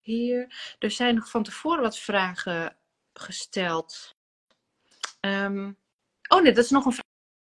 hier. 0.01 0.75
Er 0.79 0.91
zijn 0.91 1.15
nog 1.15 1.29
van 1.29 1.43
tevoren 1.43 1.81
wat 1.81 1.99
vragen 1.99 2.77
gesteld. 3.13 4.15
Ehm, 5.19 5.71
oh 6.27 6.41
nee, 6.41 6.53
dat 6.53 6.63
is 6.63 6.69
nog 6.69 6.85
een 6.85 6.99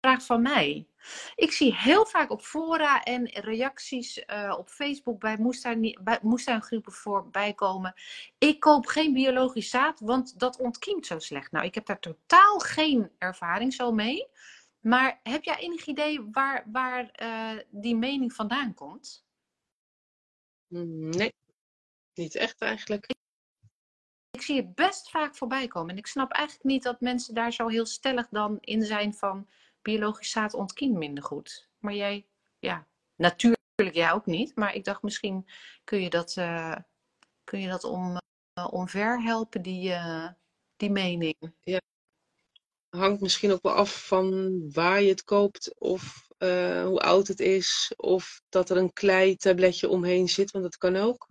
vraag 0.01 0.25
van 0.25 0.43
mij. 0.43 0.89
Ik 1.35 1.53
zie 1.53 1.75
heel 1.75 2.07
vaak 2.07 2.31
op 2.31 2.43
fora 2.43 3.03
en 3.03 3.27
reacties 3.29 4.25
eh, 4.25 4.55
op 4.59 4.69
Facebook 4.69 5.21
bij, 5.21 5.37
moestuin, 5.39 5.99
bij 6.03 6.19
moestuingroepen 6.23 6.93
voorbij 6.93 7.55
komen. 7.55 7.95
Ik 8.39 8.61
koop 8.61 8.87
geen 8.87 9.13
biologisch 9.13 9.71
zaad, 9.71 10.01
want 10.01 10.39
dat 10.39 10.59
ontkiemt 10.59 11.07
zo 11.07 11.19
slecht. 11.19 11.53
Nou, 11.53 11.65
ik 11.65 11.75
heb 11.75 11.87
daar 11.87 12.01
totaal 12.01 12.59
geen 12.59 13.11
ervaring 13.19 13.75
zo 13.75 13.93
mee. 13.93 14.29
Maar 14.81 15.21
heb 15.23 15.45
jij 15.45 15.57
enig 15.57 15.87
idee 15.87 16.29
waar, 16.31 16.65
waar 16.73 17.11
eh, 17.11 17.59
die 17.71 17.97
mening 17.97 18.33
vandaan 18.33 18.75
komt? 18.75 19.27
Mm, 20.67 21.09
Nee, 21.09 21.33
niet 22.15 22.35
echt 22.35 22.61
eigenlijk. 22.61 23.07
Ik 24.31 24.43
zie 24.43 24.57
het 24.57 24.75
best 24.75 25.11
vaak 25.11 25.37
voorbij 25.37 25.67
komen. 25.67 25.91
En 25.91 25.97
ik 25.97 26.07
snap 26.07 26.33
eigenlijk 26.33 26.69
niet 26.69 26.83
dat 26.83 27.01
mensen 27.01 27.35
daar 27.35 27.53
zo 27.53 27.69
heel 27.69 27.87
stellig 27.87 28.29
dan 28.29 28.59
in 28.61 28.83
zijn 28.83 29.15
van 29.15 29.49
biologisch 29.85 30.31
zaad 30.31 30.55
ontkiemt 30.55 30.97
minder 30.97 31.25
goed. 31.25 31.69
Maar 31.79 31.95
jij, 31.95 32.27
ja, 32.59 32.87
natuurlijk 33.17 33.61
jij 33.93 34.13
ook 34.13 34.27
niet. 34.27 34.57
Maar 34.57 34.75
ik 34.75 34.85
dacht 34.85 35.03
misschien 35.03 35.49
kun 35.85 36.01
je 36.01 36.11
dat, 36.11 36.37
eh, 36.37 36.77
kun 37.45 37.61
je 37.61 37.69
dat 37.69 37.85
om, 37.85 38.19
uh, 38.59 38.69
omver 38.71 39.23
helpen, 39.23 39.63
die, 39.63 39.91
uh, 39.91 40.29
die 40.77 40.91
mening. 40.91 41.37
Hangt 42.89 43.21
misschien 43.21 43.53
ook 43.53 43.63
wel 43.63 43.73
af 43.73 44.07
van 44.07 44.61
waar 44.73 45.03
je 45.03 45.09
het 45.09 45.25
koopt 45.25 45.79
of 45.79 46.29
hoe 46.85 47.01
oud 47.01 47.27
het 47.27 47.41
is. 47.41 47.93
Of 47.97 48.41
dat 48.49 48.71
er 48.71 48.77
een 48.77 48.93
kleitabletje 48.93 49.89
omheen 49.89 50.29
zit, 50.29 50.51
want 50.51 50.65
dat 50.65 50.77
kan 50.77 50.97
ook. 50.97 51.27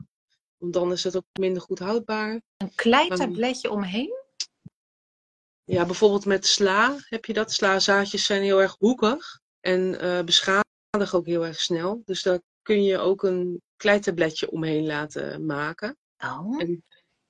Want 0.58 0.74
dan 0.74 0.92
is 0.92 1.04
het 1.04 1.16
ook 1.16 1.26
minder 1.40 1.62
goed 1.62 1.80
houdbaar. 1.80 2.42
Een 2.58 2.76
kleitabletje 2.76 3.72
omheen? 3.72 4.23
Ja, 5.66 5.86
bijvoorbeeld 5.86 6.26
met 6.26 6.46
sla 6.46 6.98
heb 7.00 7.26
je 7.26 7.34
dat. 7.34 7.52
Slazaadjes 7.52 8.26
zijn 8.26 8.42
heel 8.42 8.62
erg 8.62 8.76
hoekig 8.80 9.40
en 9.60 9.98
uh, 10.06 10.24
beschadigen 10.24 10.64
ook 11.18 11.26
heel 11.26 11.46
erg 11.46 11.60
snel. 11.60 12.02
Dus 12.06 12.24
daar 12.24 12.40
kun 12.62 12.84
je 12.84 12.98
ook 12.98 13.24
een 13.24 13.62
kleitabletje 13.76 14.52
omheen 14.52 14.86
laten 14.86 15.46
maken. 15.46 15.98
Oh. 16.18 16.62
En 16.62 16.84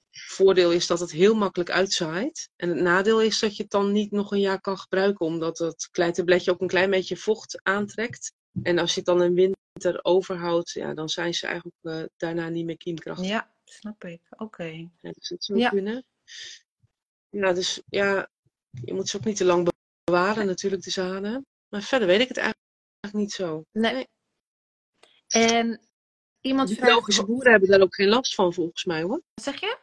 het 0.09 0.21
voordeel 0.27 0.71
is 0.71 0.87
dat 0.87 0.99
het 0.99 1.11
heel 1.11 1.35
makkelijk 1.35 1.71
uitzaait. 1.71 2.49
En 2.55 2.69
het 2.69 2.77
nadeel 2.77 3.21
is 3.21 3.39
dat 3.39 3.55
je 3.55 3.63
het 3.63 3.71
dan 3.71 3.91
niet 3.91 4.11
nog 4.11 4.31
een 4.31 4.39
jaar 4.39 4.61
kan 4.61 4.77
gebruiken, 4.77 5.25
omdat 5.25 5.57
het 5.57 5.87
kleitabletje 5.91 6.51
ook 6.51 6.61
een 6.61 6.67
klein 6.67 6.89
beetje 6.89 7.17
vocht 7.17 7.59
aantrekt. 7.63 8.33
En 8.63 8.77
als 8.79 8.89
je 8.93 8.95
het 8.97 9.05
dan 9.05 9.23
in 9.23 9.33
winter 9.33 9.99
overhoudt, 10.03 10.71
ja, 10.71 10.93
dan 10.93 11.09
zijn 11.09 11.33
ze 11.33 11.45
eigenlijk 11.47 11.77
eh, 11.81 12.03
daarna 12.17 12.49
niet 12.49 12.65
meer 12.65 12.77
kiemkrachtig. 12.77 13.27
Ja, 13.27 13.53
snap 13.63 14.03
ik. 14.03 14.21
Oké. 14.29 14.89
Ja, 15.01 15.11
dus 15.11 15.29
dat 15.29 15.43
zou 15.43 15.59
Ja. 15.59 15.69
kunnen. 15.69 16.05
Ja, 17.33 17.53
dus 17.53 17.81
ja, 17.89 18.29
je 18.69 18.93
moet 18.93 19.09
ze 19.09 19.17
ook 19.17 19.23
niet 19.23 19.37
te 19.37 19.45
lang 19.45 19.69
bewaren 20.03 20.45
natuurlijk, 20.45 20.83
de 20.83 20.89
zaden. 20.91 21.45
Maar 21.69 21.81
verder 21.81 22.07
weet 22.07 22.21
ik 22.21 22.27
het 22.27 22.37
eigenlijk 22.37 22.61
niet 23.11 23.31
zo. 23.31 23.63
Nee. 23.71 23.93
Nee. 23.93 24.07
En 25.27 25.87
iemand 26.41 26.69
vraagt... 26.69 26.85
Biologische 26.87 27.25
boeren 27.25 27.51
hebben 27.51 27.69
daar 27.69 27.81
ook 27.81 27.95
geen 27.95 28.07
last 28.09 28.35
van, 28.35 28.53
volgens 28.53 28.83
mij 28.85 29.01
hoor. 29.01 29.21
Wat 29.33 29.43
zeg 29.43 29.59
je? 29.59 29.77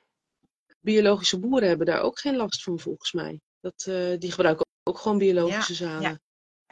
Biologische 0.81 1.39
boeren 1.39 1.69
hebben 1.69 1.87
daar 1.87 2.01
ook 2.01 2.19
geen 2.19 2.37
last 2.37 2.63
van, 2.63 2.79
volgens 2.79 3.13
mij. 3.13 3.41
Dat, 3.61 3.85
eh, 3.87 4.19
die 4.19 4.33
gebruiken 4.33 4.67
ook 4.83 4.99
gewoon 4.99 5.19
biologische 5.19 5.75
zaden. 5.75 6.03
ja. 6.11 6.19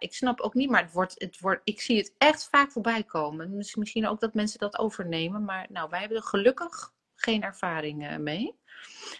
Ik 0.01 0.15
snap 0.15 0.41
ook 0.41 0.55
niet, 0.55 0.71
maar 0.71 0.83
het 0.83 0.93
wordt, 0.93 1.15
het 1.21 1.39
wordt, 1.41 1.61
ik 1.65 1.81
zie 1.81 1.97
het 1.97 2.15
echt 2.19 2.49
vaak 2.49 2.73
voorbij 2.73 3.05
komen. 3.05 3.57
Miss- 3.57 3.75
Misschien 3.75 4.07
ook 4.07 4.21
dat 4.21 4.35
mensen 4.35 4.59
dat 4.59 4.79
overnemen, 4.79 5.45
maar 5.45 5.67
nou, 5.71 5.91
wij 5.91 6.01
hebben 6.01 6.19
er 6.19 6.25
gelukkig 6.25 6.93
geen 7.29 7.43
ervaring 7.43 8.07
eh, 8.09 8.17
mee. 8.17 8.55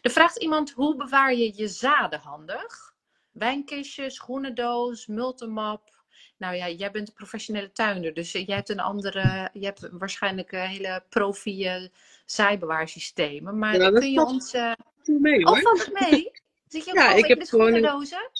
Er 0.03 0.11
vraagt 0.11 0.39
iemand, 0.43 0.71
hoe 0.71 0.97
bewaar 0.97 1.35
je 1.35 1.53
je 1.57 1.69
zaden 1.69 2.21
handig? 2.21 2.95
Wijnkistje, 3.31 4.11
schoenendoos, 4.11 5.07
multimap. 5.07 5.97
Nou 6.39 6.55
ja, 6.55 6.69
jij 6.69 6.91
bent 6.91 7.09
een 7.09 7.15
professionele 7.15 7.73
tuinder, 7.73 8.15
dus 8.15 8.33
jij 8.33 8.45
hebt 8.47 8.69
een 8.69 8.81
andere, 8.81 9.51
je 9.53 9.65
hebt 9.65 9.89
waarschijnlijk 9.93 10.53
een 10.53 10.61
hele 10.67 11.05
profi 11.09 11.65
eh, 11.67 11.83
zaaibewaarsystemen. 12.27 13.59
Maar 13.59 13.77
Ja, 13.81 13.91
kun 13.91 14.11
je 14.13 14.25
ons... 14.25 14.51
Doe 15.03 15.21
mee 15.21 15.45
Oh, 15.47 15.59
valt 15.59 15.91
mee? 15.93 16.31
Zit 16.69 16.85
je 16.85 16.91
ook 16.91 16.97
Ja, 16.97 17.13
ik 17.15 17.27
in 17.27 17.39
heb 17.39 17.49
gewoon 17.49 17.67
een- 17.67 17.75
schoenendozen? 17.75 18.31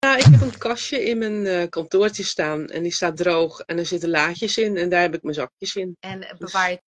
Nou, 0.00 0.18
ik 0.18 0.24
heb 0.24 0.40
een 0.40 0.58
kastje 0.58 1.04
in 1.04 1.18
mijn 1.18 1.68
kantoortje 1.68 2.22
staan 2.24 2.66
en 2.66 2.82
die 2.82 2.92
staat 2.92 3.16
droog 3.16 3.60
en 3.60 3.78
er 3.78 3.86
zitten 3.86 4.08
laadjes 4.10 4.58
in 4.58 4.76
en 4.76 4.88
daar 4.88 5.00
heb 5.00 5.14
ik 5.14 5.22
mijn 5.22 5.34
zakjes 5.34 5.76
in. 5.76 5.96
En 6.00 6.20
Dus- 6.20 6.38
bewaar 6.38 6.68
je 6.70 6.74
het 6.74 6.84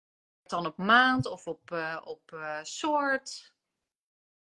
dan 0.51 0.67
op 0.67 0.77
maand 0.77 1.27
of 1.27 1.47
op, 1.47 1.71
eh, 1.71 2.01
op 2.05 2.33
eh, 2.33 2.59
soort? 2.63 3.53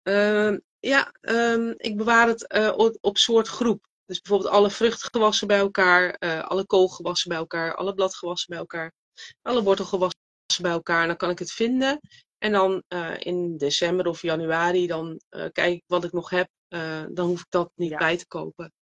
Ehm, 0.01 0.59
ja, 0.79 1.11
ehm, 1.21 1.73
ik 1.77 1.97
bewaar 1.97 2.27
het 2.27 2.47
eh, 2.47 2.73
op, 2.77 2.97
op 3.01 3.17
soort 3.17 3.47
groep. 3.47 3.87
Dus 4.05 4.21
bijvoorbeeld 4.21 4.53
alle 4.53 4.69
vruchtgewassen 4.69 5.47
bij 5.47 5.57
elkaar, 5.57 6.17
alle 6.43 6.65
koolgewassen 6.65 7.29
bij 7.29 7.37
elkaar, 7.37 7.75
alle 7.75 7.93
bladgewassen 7.93 8.49
bij 8.49 8.59
elkaar, 8.59 8.93
alle 9.41 9.63
wortelgewassen 9.63 10.61
bij 10.61 10.71
elkaar. 10.71 11.01
En 11.01 11.07
dan 11.07 11.17
kan 11.17 11.29
ik 11.29 11.39
het 11.39 11.51
vinden. 11.51 11.99
En 12.37 12.51
dan 12.51 12.83
in 13.17 13.57
december 13.57 14.07
of 14.07 14.21
januari, 14.21 14.87
dan 14.87 15.21
kijk 15.29 15.73
ik 15.73 15.83
wat 15.87 16.03
ik 16.03 16.11
nog 16.11 16.29
heb. 16.29 16.49
Dan 17.09 17.25
hoef 17.27 17.39
ik 17.39 17.49
dat 17.49 17.71
niet 17.75 17.89
Ja. 17.89 17.97
bij 17.97 18.17
te 18.17 18.27
kopen. 18.27 18.73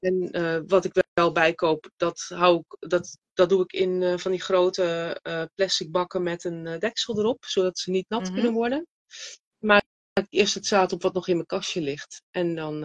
En 0.00 0.30
eh, 0.30 0.60
wat 0.66 0.84
ik 0.84 1.04
wel 1.14 1.32
bijkoop, 1.32 1.90
dat, 1.96 2.24
hou 2.28 2.58
ik, 2.68 2.90
dat, 2.90 3.18
dat 3.32 3.48
doe 3.48 3.62
ik 3.62 3.72
in 3.72 4.02
eh, 4.02 4.18
van 4.18 4.30
die 4.30 4.40
grote 4.40 5.18
eh, 5.22 5.42
plastic 5.54 5.90
bakken 5.90 6.22
met 6.22 6.44
een 6.44 6.78
deksel 6.78 7.18
erop, 7.18 7.44
zodat 7.44 7.78
ze 7.78 7.90
niet 7.90 8.08
nat 8.08 8.22
Mhm. 8.22 8.32
kunnen 8.32 8.52
worden. 8.52 8.86
Maar 9.58 9.82
ik 10.12 10.26
eerst 10.28 10.54
het 10.54 10.66
zaad 10.66 10.92
op 10.92 11.02
wat 11.02 11.12
nog 11.14 11.28
in 11.28 11.34
mijn 11.34 11.46
kastje 11.46 11.80
ligt. 11.80 12.22
En 12.30 12.54
dan 12.54 12.84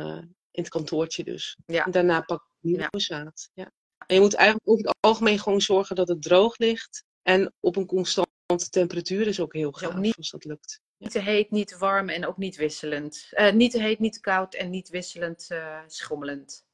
in 0.52 0.62
het 0.64 0.70
kantoortje 0.70 1.24
dus. 1.24 1.58
Ja. 1.66 1.86
En 1.86 1.92
daarna 1.92 2.22
pak 2.22 2.40
ik 2.42 2.70
nieuwe 2.70 2.88
zaad. 2.92 3.50
Ja. 3.54 3.72
En 4.08 4.16
je 4.16 4.22
moet 4.22 4.34
eigenlijk 4.34 4.70
over 4.70 4.86
het 4.86 4.96
algemeen 5.00 5.40
gewoon 5.40 5.62
zorgen 5.62 5.96
dat 5.96 6.08
het 6.08 6.22
droog 6.22 6.58
ligt. 6.58 7.04
En 7.22 7.54
op 7.60 7.76
een 7.76 7.86
constante 7.86 8.70
temperatuur 8.70 9.28
is 9.28 9.40
ook 9.40 9.54
heel 9.54 9.68
ook 9.68 9.78
gaaf 9.78 9.96
niet- 9.96 10.18
als 10.18 10.30
dat 10.30 10.46
lukt. 10.46 10.80
Niet 10.98 11.12
te 11.12 11.20
heet, 11.20 11.52
niet 11.52 11.68
te 11.68 11.78
warm 11.78 12.10
en 12.10 12.26
ook 12.26 12.38
niet 12.38 12.56
wisselend. 12.56 13.30
Niet 13.54 13.72
te 13.72 13.82
heet, 13.82 14.00
niet 14.00 14.14
te 14.14 14.20
koud 14.20 14.54
en 14.54 14.70
niet 14.70 14.90
wisselend 14.90 15.48
schommelend. 15.88 16.65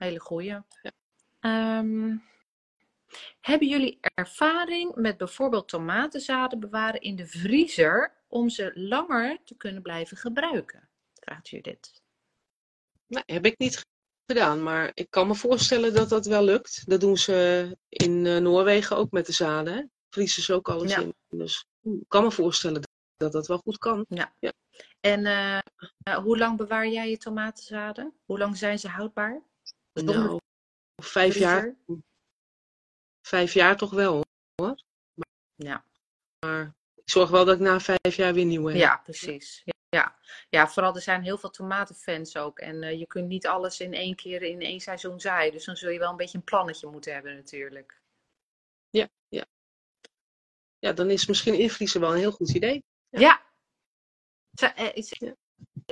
Ja. 0.00 0.06
Ja. 0.06 0.06
Hele 0.06 0.18
goeie. 0.18 0.48
Ja. 0.82 0.92
Ehm, 1.40 2.16
hebben 3.40 3.68
jullie 3.68 3.98
ervaring 4.00 4.94
met 4.94 5.16
bijvoorbeeld 5.16 5.68
tomatenzaden 5.68 6.60
bewaren 6.60 7.00
in 7.00 7.16
de 7.16 7.26
vriezer 7.26 8.14
om 8.28 8.48
ze 8.48 8.70
langer 8.74 9.38
te 9.44 9.56
kunnen 9.56 9.82
blijven 9.82 10.16
gebruiken? 10.16 10.88
Vraagt 11.14 11.48
Judith. 11.48 12.02
Nee, 13.06 13.22
heb 13.26 13.44
ik 13.44 13.58
niet 13.58 13.86
gedaan. 14.26 14.62
Maar 14.62 14.90
ik 14.94 15.10
kan 15.10 15.26
me 15.26 15.34
voorstellen 15.34 15.94
dat 15.94 16.08
dat 16.08 16.26
wel 16.26 16.44
lukt. 16.44 16.88
Dat 16.88 17.00
doen 17.00 17.16
ze 17.16 17.76
in 17.88 18.26
eh, 18.26 18.36
Noorwegen 18.36 18.96
ook 18.96 19.10
met 19.10 19.26
de 19.26 19.32
zaden. 19.32 19.74
Hè? 19.74 19.82
Vriezen 20.10 20.42
ze 20.42 20.54
ook 20.54 20.68
alles 20.68 20.90
Ja. 20.90 21.00
in. 21.00 21.14
Dus 21.28 21.66
ik 21.82 22.08
kan 22.08 22.22
me 22.22 22.30
voorstellen 22.30 22.82
dat 23.16 23.32
dat 23.32 23.46
wel 23.46 23.58
goed 23.58 23.78
kan. 23.78 24.06
En 25.00 25.26
eh, 25.26 25.58
eh, 26.02 26.16
hoe 26.16 26.38
lang 26.38 26.56
bewaar 26.56 26.88
jij 26.88 27.10
je 27.10 27.16
tomatenzaden? 27.16 28.14
Hoe 28.24 28.38
lang 28.38 28.56
zijn 28.56 28.78
ze 28.78 28.88
houdbaar? 28.88 29.42
Nou, 29.92 30.38
vijf 31.02 31.34
jaar, 31.38 31.76
vijf 33.26 33.52
jaar 33.52 33.76
toch 33.76 33.90
wel 33.90 34.24
hoor. 34.54 34.82
Ja. 35.54 35.84
Maar 36.46 36.74
ik 36.94 37.10
zorg 37.10 37.30
wel 37.30 37.44
dat 37.44 37.54
ik 37.54 37.60
na 37.60 37.80
vijf 37.80 38.16
jaar 38.16 38.34
weer 38.34 38.44
nieuwe 38.44 38.70
heb. 38.70 38.80
Ja, 38.80 38.96
precies. 38.96 39.62
Ja, 39.64 39.72
ja. 39.88 40.18
ja, 40.48 40.68
vooral 40.68 40.94
er 40.94 41.00
zijn 41.02 41.22
heel 41.22 41.38
veel 41.38 41.50
tomatenfans 41.50 42.36
ook. 42.36 42.58
En 42.58 42.82
eh, 42.82 42.98
je 42.98 43.06
kunt 43.06 43.28
niet 43.28 43.46
alles 43.46 43.80
in 43.80 43.92
één 43.94 44.14
keer 44.14 44.42
in 44.42 44.60
één 44.60 44.80
seizoen 44.80 45.20
zaaien. 45.20 45.52
Dus 45.52 45.64
dan 45.64 45.76
zul 45.76 45.90
je 45.90 45.98
wel 45.98 46.10
een 46.10 46.16
beetje 46.16 46.38
een 46.38 46.44
plannetje 46.44 46.86
moeten 46.90 47.12
hebben 47.12 47.34
natuurlijk. 47.34 47.98
Ja, 50.78 50.92
dan 50.92 51.10
is 51.10 51.26
misschien 51.26 51.54
invriezen 51.58 52.00
wel 52.00 52.12
een 52.12 52.18
heel 52.18 52.32
goed 52.32 52.54
idee. 52.54 52.84
Ja. 53.08 53.20
Ja. 54.50 54.74
Eh, 54.74 54.94
is- 54.96 55.16
Ja. 55.18 55.34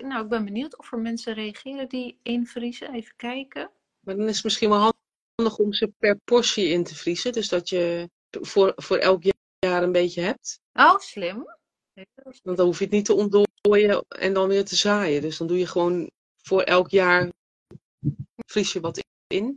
Nou, 0.03 0.23
ik 0.23 0.29
ben 0.29 0.45
benieuwd 0.45 0.77
of 0.77 0.93
er 0.93 0.99
mensen 0.99 1.35
reageren 1.35 1.89
die 1.89 2.19
invriezen. 2.23 2.93
Even 2.95 3.17
kijken. 3.17 3.71
Maar 4.09 4.17
dan 4.17 4.29
is 4.29 4.35
het 4.35 4.45
misschien 4.45 4.69
wel 4.69 4.93
handig 5.37 5.59
om 5.59 5.73
ze 5.73 5.93
per 5.99 6.19
portie 6.25 6.69
in 6.69 6.85
te 6.85 6.95
vriezen. 6.95 7.33
Dus 7.33 7.49
dat 7.49 7.69
je 7.69 8.11
voor, 8.31 8.73
voor 8.77 8.97
elk 8.97 9.23
jaar 9.59 9.83
een 9.83 9.93
beetje 9.93 10.21
hebt. 10.21 10.61
Oh, 10.73 10.99
slim. 10.99 11.57
Want 12.43 12.57
dan 12.57 12.67
hoef 12.67 12.79
je 12.79 12.85
het 12.85 12.93
niet 12.93 13.05
te 13.05 13.15
ontdooien 13.15 14.05
en 14.09 14.33
dan 14.33 14.49
weer 14.49 14.65
te 14.65 14.77
zaaien. 14.77 15.23
Dus 15.23 15.37
dan 15.37 15.47
doe 15.47 15.59
je 15.59 15.67
gewoon 15.67 16.11
voor 16.43 16.63
elk 16.63 16.91
jaar 16.91 17.33
vries 18.47 18.73
je 18.73 18.81
wat 18.81 19.05
in. 19.27 19.57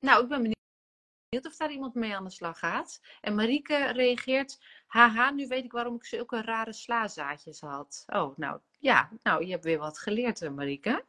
Nou, 0.00 0.22
ik 0.22 0.28
ben 0.28 0.42
benieuwd 0.42 1.46
of 1.46 1.56
daar 1.56 1.72
iemand 1.72 1.94
mee 1.94 2.16
aan 2.16 2.24
de 2.24 2.30
slag 2.30 2.58
gaat. 2.58 3.00
En 3.20 3.34
Marieke 3.34 3.92
reageert, 3.92 4.58
haha, 4.86 5.30
nu 5.30 5.46
weet 5.46 5.64
ik 5.64 5.72
waarom 5.72 5.94
ik 5.94 6.04
zulke 6.04 6.42
rare 6.42 6.72
slazaadjes 6.72 7.60
had. 7.60 8.02
Oh, 8.06 8.36
nou, 8.36 8.60
ja, 8.78 9.10
nou, 9.22 9.44
je 9.44 9.50
hebt 9.50 9.64
weer 9.64 9.78
wat 9.78 9.98
geleerd, 9.98 10.42
eh, 10.42 10.50
Marieke. 10.50 11.04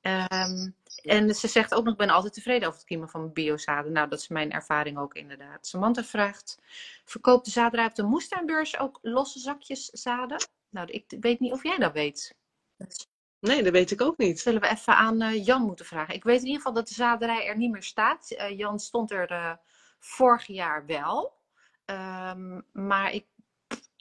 Ehm, 0.00 0.70
en 1.02 1.34
ze 1.34 1.48
zegt 1.48 1.74
ook 1.74 1.84
nog, 1.84 1.92
ik 1.92 1.98
ben 1.98 2.10
altijd 2.10 2.32
tevreden 2.32 2.68
over 2.68 2.78
het 2.78 2.88
kiemen 2.88 3.08
van 3.08 3.32
biozaden. 3.32 3.92
Nou, 3.92 4.08
dat 4.08 4.18
is 4.18 4.28
mijn 4.28 4.52
ervaring 4.52 4.98
ook 4.98 5.14
inderdaad. 5.14 5.66
Samantha 5.66 6.04
vraagt, 6.04 6.58
verkoopt 7.04 7.44
de 7.44 7.50
zaderij 7.50 7.86
op 7.86 7.94
de 7.94 8.02
moestuinbeurs 8.02 8.78
ook 8.78 8.98
losse 9.02 9.38
zakjes 9.38 9.86
zaden? 9.86 10.44
Nou, 10.68 10.90
ik 10.90 11.16
weet 11.20 11.40
niet 11.40 11.52
of 11.52 11.62
jij 11.62 11.78
dat 11.78 11.92
weet. 11.92 12.34
Nee, 13.40 13.62
dat 13.62 13.72
weet 13.72 13.90
ik 13.90 14.00
ook 14.00 14.16
niet. 14.16 14.40
zullen 14.40 14.60
we 14.60 14.68
even 14.68 14.96
aan 14.96 15.20
eh, 15.20 15.44
Jan 15.44 15.62
moeten 15.62 15.86
vragen. 15.86 16.14
Ik 16.14 16.24
weet 16.24 16.38
in 16.38 16.44
ieder 16.44 16.56
geval 16.56 16.72
dat 16.72 16.88
de 16.88 16.94
zaderij 16.94 17.46
er 17.46 17.56
niet 17.56 17.70
meer 17.70 17.82
staat. 17.82 18.30
Eh, 18.30 18.58
Jan 18.58 18.78
stond 18.78 19.10
er 19.10 19.30
eh, 19.30 19.52
vorig 19.98 20.46
jaar 20.46 20.86
wel. 20.86 21.32
Ehm, 21.84 22.60
maar 22.72 23.12
ik, 23.12 23.26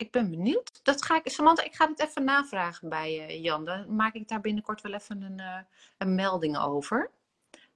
ik 0.01 0.11
ben 0.11 0.29
benieuwd. 0.29 0.79
Dat 0.83 1.03
ga 1.03 1.15
ik, 1.23 1.31
Samantha, 1.31 1.63
ik 1.63 1.75
ga 1.75 1.87
het 1.87 1.99
even 1.99 2.23
navragen 2.23 2.89
bij 2.89 3.27
eh, 3.27 3.43
Jan. 3.43 3.65
Dan 3.65 3.95
maak 3.95 4.13
ik 4.13 4.27
daar 4.27 4.41
binnenkort 4.41 4.81
wel 4.81 4.93
even 4.93 5.21
een, 5.21 5.39
eh, 5.39 5.59
een 5.97 6.15
melding 6.15 6.57
over. 6.57 7.11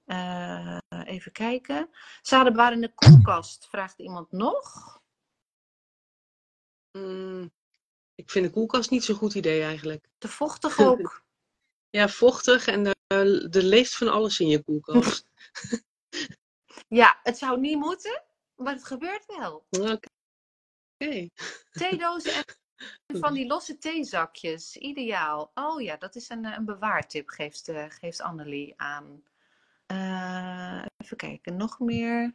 Eh, 0.04 0.78
even 0.88 1.32
kijken. 1.32 1.90
Zaden 2.22 2.72
in 2.72 2.80
de 2.80 2.94
koelkast, 2.94 3.66
vraagt 3.68 3.98
iemand 3.98 4.32
nog. 4.32 5.00
Mm, 6.92 7.52
ik 8.14 8.30
vind 8.30 8.46
de 8.46 8.52
koelkast 8.52 8.90
niet 8.90 9.04
zo'n 9.04 9.16
goed 9.16 9.34
idee 9.34 9.62
eigenlijk. 9.62 10.08
Te 10.18 10.28
vochtig 10.28 10.78
ook. 10.88 11.24
Ja, 11.90 12.08
vochtig 12.08 12.66
en 12.66 12.86
er 13.06 13.62
leeft 13.62 13.96
van 13.96 14.08
alles 14.08 14.40
in 14.40 14.48
je 14.48 14.62
koelkast. 14.62 15.28
ja, 17.00 17.20
het 17.22 17.38
zou 17.38 17.60
niet 17.60 17.78
moeten, 17.78 18.22
maar 18.56 18.72
het 18.72 18.84
gebeurt 18.84 19.26
wel. 19.26 19.66
Oké. 19.92 20.14
Oké. 20.98 21.28
Theedozen 21.70 22.44
en 23.06 23.18
van 23.20 23.34
die 23.34 23.46
losse 23.46 23.78
theezakjes. 23.78 24.76
Ideaal. 24.76 25.50
Oh 25.54 25.80
ja, 25.82 25.96
dat 25.96 26.14
is 26.14 26.28
een, 26.28 26.44
eh, 26.44 26.56
een 26.56 26.64
bewaartip, 26.64 27.28
geeft, 27.28 27.68
eh, 27.68 27.84
geeft 27.88 28.20
Annelie 28.20 28.74
aan. 28.76 29.22
Eh, 29.86 30.84
even 30.96 31.16
kijken, 31.16 31.56
nog 31.56 31.78
meer. 31.78 32.34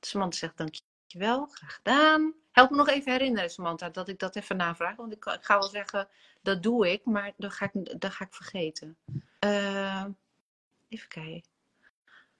Samantha 0.00 0.38
zegt 0.38 0.56
dankjewel, 0.56 1.46
graag 1.46 1.74
gedaan. 1.74 2.34
Help 2.50 2.70
me 2.70 2.76
nog 2.76 2.88
even 2.88 3.12
herinneren, 3.12 3.50
Samantha, 3.50 3.88
dat 3.90 4.08
ik 4.08 4.18
dat 4.18 4.36
even 4.36 4.56
navraag. 4.56 4.96
Want 4.96 5.12
ik, 5.12 5.24
ik 5.24 5.44
ga 5.44 5.58
wel 5.58 5.68
zeggen, 5.68 6.08
dat 6.42 6.62
doe 6.62 6.92
ik, 6.92 7.04
maar 7.04 7.32
dat 7.36 7.52
ga 7.52 7.70
ik, 7.72 8.00
dat 8.00 8.12
ga 8.12 8.24
ik 8.24 8.34
vergeten. 8.34 8.96
Even 10.88 11.08
kijken. 11.08 11.50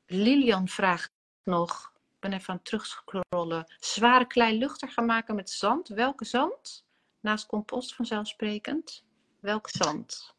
Lilian 0.07 0.69
vraagt 0.69 1.13
nog, 1.43 1.92
ben 2.23 2.33
even 2.33 2.49
aan 2.49 2.57
het 2.57 2.65
terugscrollen. 2.65 3.75
Zware 3.79 4.27
klei 4.27 4.59
luchter 4.59 4.89
gaan 4.89 5.07
maken 5.07 5.35
met 5.35 5.51
zand. 5.51 5.89
Welke 5.89 6.25
zand? 6.25 6.85
Naast 7.21 7.47
compost 7.47 7.95
vanzelfsprekend. 7.95 9.05
Welk 9.41 9.69
zand? 9.69 10.35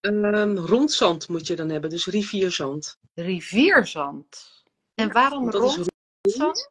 Ehm, 0.00 0.56
rondzand 0.56 1.28
moet 1.28 1.46
je 1.46 1.56
dan 1.56 1.68
hebben, 1.68 1.90
dus 1.90 2.06
rivierzand. 2.06 2.98
Rivierzand. 3.14 4.62
En 4.94 5.12
waarom 5.12 5.40
Want 5.40 5.52
dat 5.52 5.62
is 5.64 5.76
rond 5.76 5.90
zand? 6.22 6.70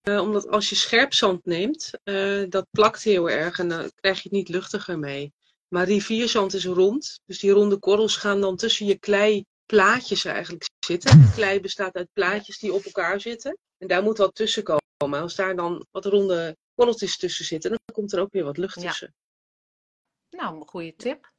Eh, 0.00 0.20
omdat 0.20 0.48
als 0.48 0.68
je 0.68 0.74
scherp 0.74 1.14
zand 1.14 1.44
neemt, 1.44 1.90
eh, 2.02 2.42
dat 2.48 2.66
plakt 2.70 3.02
heel 3.02 3.30
erg 3.30 3.58
en 3.58 3.68
dan 3.68 3.90
krijg 3.94 4.16
je 4.16 4.22
het 4.22 4.32
niet 4.32 4.48
luchtiger 4.48 4.98
mee. 4.98 5.32
Maar 5.68 5.86
rivierzand 5.86 6.54
is 6.54 6.64
rond, 6.64 7.20
dus 7.26 7.38
die 7.38 7.50
ronde 7.50 7.78
korrels 7.78 8.16
gaan 8.16 8.40
dan 8.40 8.56
tussen 8.56 8.86
je 8.86 8.98
kleiplaatjes 8.98 10.24
eigenlijk 10.24 10.69
zitten. 10.84 11.30
Klei 11.34 11.60
bestaat 11.60 11.94
uit 11.94 12.12
plaatjes 12.12 12.58
die 12.58 12.72
op 12.72 12.84
elkaar 12.84 13.20
zitten 13.20 13.58
en 13.78 13.88
daar 13.88 14.02
moet 14.02 14.18
wat 14.18 14.34
tussen 14.34 14.62
komen. 14.62 15.20
Als 15.20 15.34
daar 15.34 15.56
dan 15.56 15.86
wat 15.90 16.04
ronde 16.04 16.56
korreltjes 16.74 17.16
tussen 17.16 17.44
zitten, 17.44 17.70
dan 17.70 17.78
komt 17.92 18.12
er 18.12 18.20
ook 18.20 18.32
weer 18.32 18.44
wat 18.44 18.56
lucht 18.56 18.80
Ja. 18.80 18.88
tussen. 18.88 19.14
Nou, 20.30 20.56
een 20.60 20.66
goede 20.66 20.94
tip. 20.96 21.32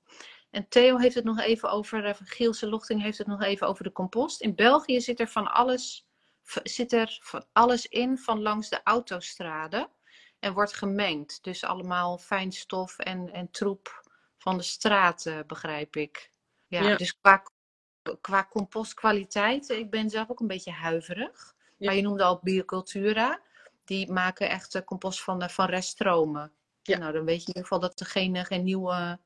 En 0.50 0.68
Theo 0.68 0.98
heeft 0.98 1.16
het 1.16 1.24
nog 1.24 1.40
even 1.40 1.70
over, 1.72 2.06
eh, 2.06 2.16
Gielse 2.24 2.68
Lochting 2.70 3.02
heeft 3.02 3.18
het 3.18 3.28
nog 3.28 3.42
even 3.42 3.68
over 3.68 3.84
de 3.84 3.92
compost. 3.92 4.42
In 4.42 4.56
België 4.56 5.02
zit 5.02 5.20
er 5.20 5.28
van 5.28 5.52
alles, 5.52 6.06
zit 6.64 6.92
er 6.94 7.18
van 7.22 7.46
alles 7.52 7.86
in 7.86 8.18
van 8.18 8.42
langs 8.42 8.70
de 8.70 8.84
autostraden 8.84 9.90
en 10.40 10.54
wordt 10.54 10.74
gemengd. 10.74 11.44
Dus 11.44 11.64
allemaal 11.64 12.18
fijnstof 12.18 12.98
en, 12.98 13.30
en 13.34 13.52
troep 13.52 14.10
van 14.38 14.58
de 14.58 14.64
straat, 14.64 15.26
eh, 15.26 15.40
begrijp 15.48 15.96
ik. 15.96 16.32
Ja, 16.68 16.84
Ja. 16.84 16.96
dus 16.96 17.18
qua, 17.22 17.44
qua 18.22 18.48
compostkwaliteit, 18.50 19.70
ik 19.70 19.90
ben 19.90 20.10
zelf 20.10 20.30
ook 20.30 20.40
een 20.40 20.48
beetje 20.48 20.72
huiverig. 20.72 21.56
Ja. 21.78 21.86
Maar 21.88 21.96
je 21.96 22.02
noemde 22.02 22.24
al 22.24 22.40
Biocultura. 22.44 23.42
Die 23.84 24.12
maken 24.12 24.50
echt 24.50 24.76
eh, 24.76 24.84
compost 24.84 25.24
van, 25.24 25.50
van 25.50 25.66
reststromen. 25.66 26.52
Ja. 26.82 26.98
Nou, 26.98 27.14
dan 27.14 27.26
weet 27.26 27.36
je 27.36 27.42
in 27.42 27.48
ieder 27.48 27.62
geval 27.62 27.80
dat 27.80 28.00
er 28.00 28.06
geen, 28.06 28.36
eh, 28.36 28.46
geen 28.46 28.64
nieuwe, 28.64 29.20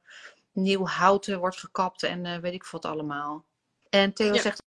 nieuw 0.51 0.85
hout 0.85 1.27
eh, 1.27 1.37
wordt 1.37 1.57
gekapt 1.57 2.03
en 2.03 2.41
weet 2.41 2.53
ik 2.53 2.65
wat 2.65 2.85
allemaal. 2.85 3.45
En 3.89 4.13
Theo 4.13 4.33
Ja. 4.33 4.41
zegt 4.41 4.63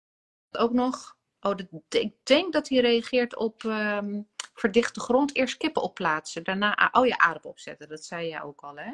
ook 0.51 0.71
nog, 0.71 1.17
oh, 1.41 1.59
ik 1.89 2.13
denk 2.23 2.53
dat 2.53 2.69
hij 2.69 2.79
reageert 2.79 3.35
op 3.35 3.63
ehm, 3.63 4.21
verdichte 4.53 4.99
grond. 4.99 5.35
Eerst 5.35 5.57
kippen 5.57 5.81
opplaatsen, 5.81 6.43
daarna, 6.43 6.89
oh 6.91 7.07
ja, 7.07 7.17
aardappel 7.17 7.49
opzetten. 7.49 7.89
Dat 7.89 8.03
zei 8.03 8.27
jij 8.27 8.41
ook 8.41 8.61
al, 8.61 8.77
hè? 8.77 8.93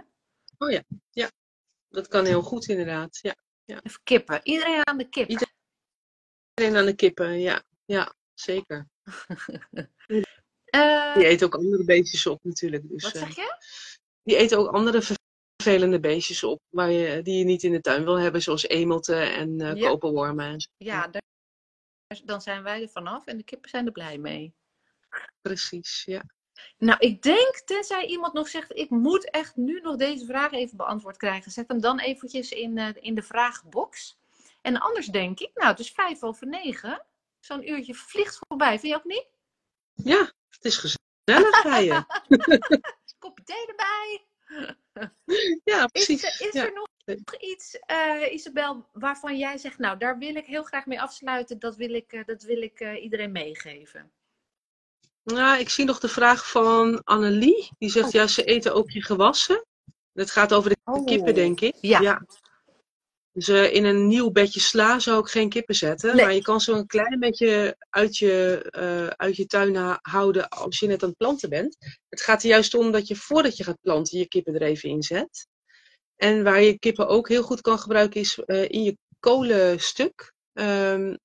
Dat 1.89 2.07
kan 2.07 2.25
heel 2.25 2.41
goed 2.41 2.67
inderdaad. 2.67 3.19
Ja. 3.21 3.35
Even 3.65 4.03
kippen. 4.03 4.39
Iedereen 4.43 4.87
aan 4.87 4.97
de 4.97 5.09
kip. 5.09 5.27
Ieder- 5.29 5.53
Iedereen 6.53 6.79
aan 6.79 6.85
de 6.85 6.95
kippen, 6.95 7.39
ja. 7.39 7.63
Ja, 7.85 8.13
zeker. 8.33 8.87
Eh, 10.65 11.13
Die 11.15 11.25
eten 11.25 11.47
ook 11.47 11.55
andere 11.55 11.83
beestjes 11.83 12.25
op 12.25 12.39
natuurlijk. 12.43 12.89
Dus, 12.89 13.03
wat 13.03 13.13
eh, 13.13 13.21
zeg 13.21 13.35
je? 13.35 13.57
Die 14.23 14.35
eten 14.37 14.57
ook 14.57 14.73
andere 14.73 15.17
vervelende 15.61 15.99
beestjes 15.99 16.43
op 16.43 16.61
waar 16.69 16.91
je, 16.91 17.21
die 17.21 17.37
je 17.37 17.43
niet 17.43 17.63
in 17.63 17.71
de 17.71 17.81
tuin 17.81 18.03
wil 18.03 18.19
hebben, 18.19 18.41
zoals 18.41 18.67
emelten 18.67 19.33
en 19.33 19.61
eh 19.61 19.75
Ja. 19.75 19.87
koperwormen. 19.89 20.45
en 20.45 20.61
zo. 20.61 20.69
Ja, 20.77 21.07
daar, 21.07 21.21
dan 22.25 22.41
zijn 22.41 22.63
wij 22.63 22.81
er 22.81 22.89
vanaf 22.89 23.25
en 23.25 23.37
de 23.37 23.43
kippen 23.43 23.69
zijn 23.69 23.85
er 23.85 23.91
blij 23.91 24.17
mee. 24.17 24.53
Precies, 25.41 26.03
ja. 26.03 26.23
Nou, 26.77 26.99
ik 26.99 27.21
denk, 27.21 27.61
tenzij 27.65 28.05
iemand 28.05 28.33
nog 28.33 28.47
zegt, 28.47 28.75
ik 28.75 28.89
moet 28.89 29.29
echt 29.29 29.55
nu 29.55 29.79
nog 29.81 29.95
deze 29.95 30.25
vraag 30.25 30.51
even 30.51 30.77
beantwoord 30.77 31.17
krijgen. 31.17 31.51
Zet 31.51 31.67
hem 31.67 31.81
dan 31.81 31.99
eventjes 31.99 32.51
in, 32.51 32.77
eh, 32.77 32.89
in 32.93 33.15
de 33.15 33.21
vragenbox. 33.21 34.17
En 34.61 34.79
anders 34.79 35.07
denk 35.07 35.39
ik, 35.39 35.51
nou, 35.53 35.69
het 35.69 35.79
is 35.79 35.91
vijf 35.91 36.23
over 36.23 36.47
negen. 36.47 37.05
Zo'n 37.39 37.69
uurtje 37.69 37.93
vliegt 37.93 38.39
voorbij, 38.47 38.79
vind 38.79 38.93
je 38.93 38.97
ook 38.97 39.03
niet? 39.03 39.27
Ja, 39.93 40.31
het 40.49 40.65
is 40.65 40.77
gezellig 40.77 41.63
bij 41.71 41.83
je. 41.85 42.03
Kopje 43.19 43.43
thee 43.43 43.67
erbij. 43.67 44.25
Ja, 45.63 45.85
precies. 45.87 46.23
is 46.23 46.51
ja. 46.51 46.65
er 46.65 46.73
nog 46.73 46.87
iets, 47.39 47.79
eh, 47.79 48.33
Isabel, 48.33 48.89
waarvan 48.93 49.37
jij 49.37 49.57
zegt, 49.57 49.77
nou, 49.77 49.97
daar 49.97 50.17
wil 50.17 50.35
ik 50.35 50.45
heel 50.45 50.63
graag 50.63 50.85
mee 50.85 51.01
afsluiten. 51.01 51.59
Dat 51.59 51.75
wil 51.75 51.93
ik, 51.93 52.11
eh, 52.11 52.25
dat 52.25 52.43
wil 52.43 52.61
ik 52.61 52.79
iedereen 52.79 53.31
meegeven. 53.31 54.11
Nou, 55.25 55.59
ik 55.59 55.69
zie 55.69 55.85
nog 55.85 55.99
de 55.99 56.07
vraag 56.07 56.49
van 56.51 57.03
Annelie. 57.03 57.69
Die 57.77 57.89
zegt, 57.89 58.05
Oh. 58.05 58.11
ja, 58.11 58.27
ze 58.27 58.43
eten 58.43 58.73
ook 58.73 58.89
je 58.91 59.03
gewassen. 59.03 59.65
Dat 60.13 60.31
gaat 60.31 60.53
over 60.53 60.69
de 60.69 60.77
Oh. 60.83 61.05
kippen, 61.05 61.33
denk 61.33 61.61
ik. 61.61 61.75
Ja. 61.81 62.25
Dus 63.31 63.47
eh, 63.47 63.73
in 63.73 63.85
een 63.85 64.07
nieuw 64.07 64.31
bedje 64.31 64.59
sla 64.59 64.99
zou 64.99 65.19
ik 65.19 65.27
geen 65.27 65.49
kippen 65.49 65.75
zetten. 65.75 66.15
Nee. 66.15 66.25
Maar 66.25 66.33
je 66.33 66.41
kan 66.41 66.61
zo 66.61 66.73
een 66.73 66.87
klein 66.87 67.19
beetje 67.19 67.75
uit 67.89 68.17
je, 68.17 68.61
eh, 68.69 69.07
uit 69.07 69.35
je 69.35 69.45
tuin 69.45 69.99
houden 70.01 70.49
als 70.49 70.79
je 70.79 70.87
net 70.87 71.03
aan 71.03 71.09
het 71.09 71.17
planten 71.17 71.49
bent. 71.49 71.77
Het 72.09 72.21
gaat 72.21 72.43
er 72.43 72.49
juist 72.49 72.73
om 72.73 72.91
dat 72.91 73.07
je 73.07 73.15
voordat 73.15 73.57
je 73.57 73.63
gaat 73.63 73.81
planten 73.81 74.17
je 74.19 74.27
kippen 74.27 74.53
er 74.53 74.61
even 74.61 74.89
in 74.89 75.03
zet. 75.03 75.47
En 76.15 76.43
waar 76.43 76.61
je 76.61 76.79
kippen 76.79 77.07
ook 77.07 77.27
heel 77.29 77.43
goed 77.43 77.61
kan 77.61 77.79
gebruiken 77.79 78.19
is 78.19 78.39
eh, 78.39 78.69
in 78.69 78.83
je 78.83 78.97
kolenstuk. 79.19 80.33
Ehm, 80.53 81.15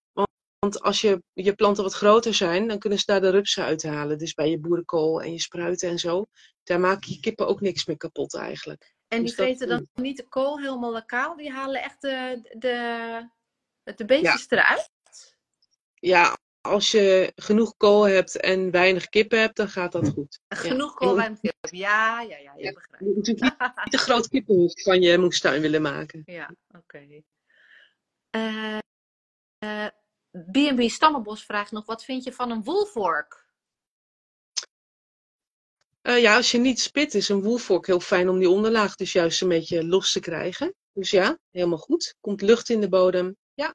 want, 0.61 0.81
als 0.83 1.01
je, 1.01 1.23
je 1.33 1.55
planten 1.55 1.83
wat 1.83 1.93
groter 1.95 2.35
zijn, 2.35 2.69
dan 2.69 2.79
kunnen 2.79 2.99
ze 2.99 3.05
daar 3.07 3.21
de 3.21 3.31
rupsen 3.31 3.65
uithalen. 3.65 4.19
Dus 4.19 4.35
bij 4.35 4.51
je 4.51 4.59
boerenkool 4.59 5.23
en 5.23 5.33
je 5.33 5.41
spruiten 5.41 5.89
en 5.89 5.99
zo. 5.99 6.27
Daar 6.63 6.81
maken 6.81 7.13
je 7.13 7.21
kippen 7.21 7.47
ook 7.47 7.61
niks 7.61 7.87
meer 7.87 7.97
kapot 7.97 8.35
eigenlijk. 8.35 8.95
En 9.09 9.19
die 9.19 9.27
Dus 9.27 9.35
vreten 9.35 9.69
dan 9.69 9.89
niet 9.95 10.17
de 10.17 10.29
kool 10.29 10.59
helemaal 10.59 10.93
lokaal. 10.93 11.37
Die 11.37 11.51
halen 11.53 11.83
echt 11.83 12.01
de, 12.01 12.41
de, 12.59 13.95
de 13.97 14.05
beestjes 14.05 14.51
eruit. 14.51 14.91
ja, 15.95 16.39
als 16.61 16.91
je 16.91 17.33
genoeg 17.37 17.77
kool 17.77 18.09
hebt 18.09 18.37
en 18.41 18.71
weinig 18.71 19.09
kippen 19.09 19.41
hebt, 19.41 19.57
dan 19.57 19.69
gaat 19.69 19.93
dat 19.93 20.09
goed. 20.09 20.41
Genoeg 20.49 20.91
Ja. 20.91 20.95
kool 20.97 21.09
En 21.11 21.17
bij 21.17 21.27
een 21.27 21.41
kip. 21.41 21.55
Ja, 21.71 22.21
ja, 22.21 22.37
ja, 22.37 22.53
je 22.57 22.63
Ja. 22.65 22.73
begrijpt. 22.73 22.99
Je 22.99 23.05
moet 23.05 23.17
natuurlijk 23.17 23.59
niet, 23.85 23.93
een 23.93 23.99
groot 23.99 24.29
kippenhof 24.29 24.83
van 24.83 25.01
je 25.01 25.19
moestuin 25.19 25.61
willen 25.61 25.83
maken. 25.83 26.23
Ja, 26.27 26.55
oké. 26.77 27.23
Eh, 28.31 28.79
eh, 29.59 29.87
B&B 30.31 30.89
Stammenbos 30.89 31.45
vraagt 31.45 31.73
nog, 31.73 31.87
wat 31.87 32.05
vind 32.05 32.25
je 32.25 32.33
van 32.33 32.51
een 32.51 32.65
woolvork? 32.65 33.49
Eh, 36.01 36.21
ja, 36.21 36.37
als 36.37 36.51
je 36.51 36.59
niet 36.59 36.81
spit, 36.81 37.15
is 37.15 37.29
een 37.29 37.43
woelvork 37.43 37.87
heel 37.87 38.01
fijn 38.01 38.29
om 38.29 38.39
die 38.39 38.49
onderlaag 38.49 38.95
dus 38.95 39.13
juist 39.13 39.43
een 39.43 39.49
beetje 39.49 39.87
los 39.87 40.13
te 40.13 40.21
krijgen. 40.21 40.75
Dus 40.93 41.11
ja, 41.11 41.39
helemaal 41.51 41.79
goed. 41.79 42.15
Komt 42.21 42.41
lucht 42.41 42.69
in 42.69 42.81
de 42.81 42.89
bodem. 42.89 43.37
Ja, 43.55 43.75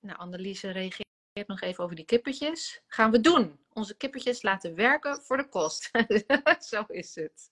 Nou, 0.00 0.18
Anneliese 0.18 0.70
reageert 0.70 1.08
nog 1.46 1.60
even 1.60 1.84
over 1.84 1.96
die 1.96 2.04
kippetjes. 2.04 2.82
Gaan 2.86 3.10
we 3.10 3.20
doen. 3.20 3.60
Onze 3.72 3.96
kippetjes 3.96 4.42
laten 4.42 4.74
werken 4.74 5.22
voor 5.22 5.36
de 5.36 5.48
kost. 5.48 5.90
Zo 6.70 6.84
is 6.86 7.14
het. 7.14 7.48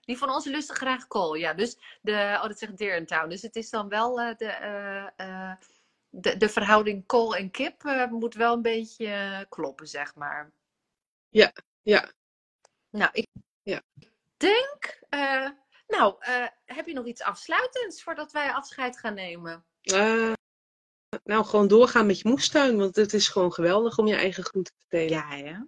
Die 0.00 0.18
van 0.18 0.30
ons 0.30 0.44
lusten 0.44 0.76
graag 0.76 1.06
kool. 1.06 1.34
Ja, 1.34 1.54
dus 1.54 1.76
de, 2.00 2.12
oh, 2.12 2.48
dat 2.48 2.58
zegt 2.58 2.76
Deer 2.76 2.96
in 2.96 3.06
Town. 3.06 3.28
Dus 3.28 3.42
het 3.42 3.56
is 3.56 3.70
dan 3.70 3.88
wel 3.88 4.20
eh, 4.20 4.36
de, 4.36 4.46
eh, 4.46 5.52
de, 6.14 6.36
de 6.36 6.48
verhouding 6.48 7.06
kool 7.06 7.36
en 7.36 7.50
kip 7.50 7.84
eh, 7.84 8.10
moet 8.10 8.34
wel 8.34 8.54
een 8.54 8.62
beetje 8.62 9.46
kloppen, 9.48 9.88
zeg 9.88 10.14
maar. 10.14 10.52
ja. 11.28 11.52
Nou, 12.90 13.10
ik 13.12 13.26
Ja. 13.62 13.82
denk. 14.36 15.00
eh, 15.08 15.50
nou, 15.86 16.16
eh, 16.18 16.46
heb 16.64 16.86
je 16.86 16.92
nog 16.92 17.06
iets 17.06 17.22
afsluitends 17.22 18.02
voordat 18.02 18.32
wij 18.32 18.52
afscheid 18.52 18.98
gaan 18.98 19.14
nemen? 19.14 19.64
Nou, 21.24 21.44
gewoon 21.44 21.68
doorgaan 21.68 22.06
met 22.06 22.18
je 22.20 22.28
moestuin, 22.28 22.76
want 22.78 22.96
het 22.96 23.12
is 23.12 23.28
gewoon 23.28 23.52
geweldig 23.52 23.98
om 23.98 24.06
je 24.06 24.14
eigen 24.14 24.44
groenten 24.44 24.74
te 24.78 24.86
telen. 24.88 25.08
Ja, 25.10 25.28
hè? 25.28 25.58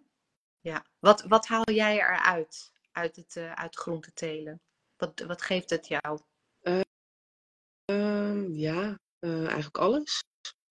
Ja. 0.61 0.85
Wat, 0.99 1.23
wat 1.23 1.47
haal 1.47 1.71
jij 1.71 1.95
eruit? 1.97 2.73
Uit 2.93 3.17
het, 3.17 3.37
uit 3.37 3.77
groentetelen? 3.77 4.61
Wat, 4.97 5.21
wat 5.21 5.43
geeft 5.43 5.71
het 5.71 5.87
jou? 5.87 6.21
Ehm, 7.85 8.53
ja, 8.53 8.99
eigenlijk 9.21 9.79
alles. 9.79 10.23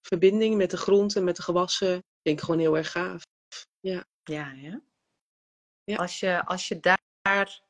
Verbinding 0.08 0.56
met 0.56 0.72
de 0.72 0.78
grond 0.78 1.16
en 1.16 1.24
met 1.24 1.36
de 1.36 1.42
gewassen. 1.42 1.96
Ik 1.98 2.04
denk 2.22 2.42
gewoon 2.42 2.60
heel 2.60 2.78
erg 2.78 2.92
gaaf. 2.92 3.22
Ja, 3.80 4.06
hè? 4.24 4.78
Ja. 5.84 5.96
Als, 5.96 6.20
je, 6.20 6.46
als 6.46 6.68
je 6.68 6.80
daar 6.80 7.62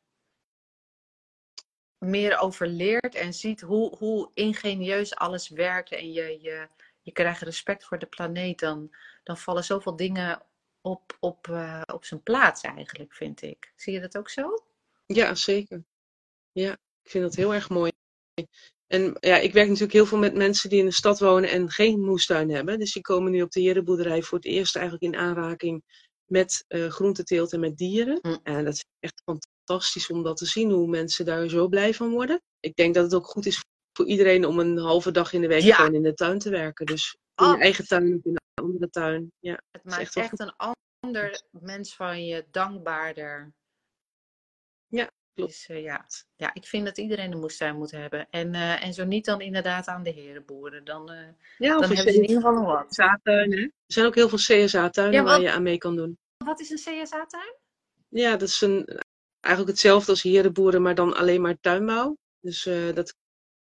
meer 1.98 2.38
over 2.38 2.68
leert 2.68 3.16
en 3.16 3.34
ziet 3.34 3.62
hoe, 3.62 3.98
hoe 3.98 4.32
ingenieus 4.34 5.16
alles 5.16 5.50
werkt 5.50 5.92
en 5.92 6.12
je, 6.12 6.42
je, 6.42 6.68
je 7.02 7.12
krijgt 7.12 7.42
respect 7.42 7.84
voor 7.84 8.00
de 8.00 8.06
planeet, 8.06 8.60
dan, 8.60 8.96
dan 9.24 9.38
vallen 9.38 9.64
zoveel 9.64 9.96
dingen 9.96 10.46
op, 10.82 11.18
op, 11.20 11.48
eh, 11.48 11.82
op 11.94 12.06
zijn 12.06 12.24
plaats 12.24 12.62
eigenlijk, 12.62 13.14
vind 13.14 13.42
ik. 13.42 13.74
Zie 13.76 13.94
je 13.94 14.00
dat 14.00 14.18
ook 14.18 14.30
zo? 14.30 14.64
Ja, 15.06 15.36
zeker. 15.36 15.84
Ja, 16.52 16.72
ik 17.04 17.10
vind 17.10 17.24
dat 17.24 17.36
heel 17.36 17.54
erg 17.54 17.70
mooi. 17.70 17.92
En 18.94 19.16
ja, 19.20 19.38
ik 19.38 19.54
werk 19.54 19.68
natuurlijk 19.68 19.94
heel 19.94 20.06
veel 20.06 20.18
met 20.18 20.36
mensen 20.36 20.70
die 20.70 20.80
in 20.80 20.86
de 20.86 20.92
stad 20.92 21.20
wonen 21.20 21.50
en 21.50 21.70
geen 21.70 22.00
moestuin 22.00 22.50
hebben. 22.50 22.80
Dus 22.80 22.94
die 22.94 23.02
komen 23.02 23.32
nu 23.32 23.42
op 23.42 23.52
de 23.52 23.62
herenboerderij 23.62 24.22
voor 24.22 24.38
het 24.38 24.48
eerst 24.48 24.76
eigenlijk 24.76 25.14
in 25.14 25.20
aanraking 25.20 25.84
met 26.26 26.64
eh 26.68 26.88
groenteteelt 26.88 27.54
en 27.54 27.60
met 27.60 27.78
dieren. 27.78 28.20
Mm. 28.22 28.40
En 28.44 28.66
dat 28.66 28.74
is 28.74 28.86
echt 29.00 29.22
fantastisch 29.26 30.10
om 30.10 30.24
dat 30.24 30.38
te 30.38 30.46
zien, 30.46 30.72
hoe 30.72 30.88
mensen 30.88 31.26
daar 31.26 31.48
zo 31.50 31.68
blij 31.68 31.94
van 31.94 32.12
worden. 32.12 32.42
Ik 32.60 32.76
denk 32.76 32.94
dat 32.94 33.04
het 33.04 33.14
ook 33.14 33.26
goed 33.26 33.46
is 33.46 33.62
voor 33.98 34.06
iedereen 34.06 34.46
om 34.46 34.60
een 34.60 34.78
halve 34.78 35.12
dag 35.12 35.34
in 35.34 35.42
de 35.42 35.48
week 35.48 35.62
Ja. 35.62 35.76
gewoon 35.76 35.96
in 35.96 36.04
de 36.04 36.14
tuin 36.14 36.40
te 36.40 36.50
werken. 36.50 36.86
Dus 36.86 37.18
in 37.36 37.48
je 37.48 37.58
eigen 37.58 37.88
tuin 37.88 38.04
of 38.04 38.24
in 38.26 38.32
een 38.32 38.64
andere 38.64 38.90
tuin. 38.90 39.32
Ja, 39.40 39.62
Het 39.72 39.84
maakt 39.84 40.16
echt 40.16 40.40
een 40.40 40.54
ander 41.02 41.42
mens 41.50 41.96
van 41.96 42.26
je 42.26 42.46
dankbaarder. 42.52 43.54
Ja. 45.34 45.46
Dus 45.46 45.70
uh, 45.70 45.82
ja. 45.82 46.06
ja, 46.36 46.54
ik 46.54 46.66
vind 46.66 46.86
dat 46.86 46.98
iedereen 46.98 47.32
een 47.32 47.40
moestuin 47.40 47.76
moet 47.78 47.92
hebben. 47.92 48.28
En, 48.30 48.54
uh, 48.54 48.84
en 48.84 48.94
zo 48.94 49.06
niet 49.06 49.26
dan 49.26 49.42
inderdaad 49.42 49.88
aan 49.88 50.04
de 50.04 50.12
herenboeren. 50.12 50.84
Dan, 50.84 51.12
uh, 51.12 51.18
ja, 51.58 51.80
dan 51.80 51.94
hebben 51.94 51.98
ze 51.98 52.14
in 52.14 52.22
ieder 52.22 52.36
geval 52.36 52.54
nog 52.54 52.66
wat. 52.66 52.88
CSA-tuinen. 52.88 53.60
Er 53.60 53.94
zijn 53.94 54.06
ook 54.06 54.16
heel 54.16 54.30
veel 54.30 54.38
CSA-tuinen 54.38 55.20
ja, 55.20 55.24
waar 55.24 55.42
je 55.42 55.52
aan 55.52 55.64
mee 55.64 55.78
kan 55.78 55.96
doen. 55.96 56.18
Wat 56.38 56.60
is 56.60 56.70
een 56.70 57.04
CSA-tuin? 57.04 57.56
Ja, 58.10 58.32
dat 58.38 58.48
is 58.48 58.62
een, 58.62 59.00
eigenlijk 59.40 59.74
hetzelfde 59.74 60.12
als 60.12 60.22
herenboeren, 60.22 60.82
maar 60.82 60.96
dan 60.96 61.16
alleen 61.16 61.42
maar 61.42 61.58
tuinbouw. 61.62 62.18
Dus 62.40 62.70
dat 62.94 63.16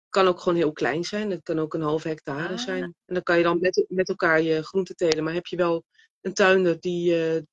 kan 0.08 0.26
ook 0.26 0.40
gewoon 0.40 0.58
heel 0.58 0.72
klein 0.72 1.04
zijn. 1.04 1.30
Dat 1.30 1.42
kan 1.42 1.58
ook 1.58 1.74
een 1.74 1.82
halve 1.82 2.08
hectare 2.08 2.52
ah. 2.52 2.58
zijn. 2.58 2.82
En 2.82 3.14
dan 3.14 3.22
kan 3.22 3.36
je 3.36 3.42
dan 3.42 3.58
met, 3.60 3.84
met 3.88 4.08
elkaar 4.08 4.42
je 4.42 4.62
groenten 4.62 4.96
telen. 4.96 5.24
Maar 5.24 5.34
heb 5.34 5.46
je 5.46 5.56
wel 5.56 5.84
een 6.20 6.34
tuinder 6.34 6.80
die, 6.80 7.44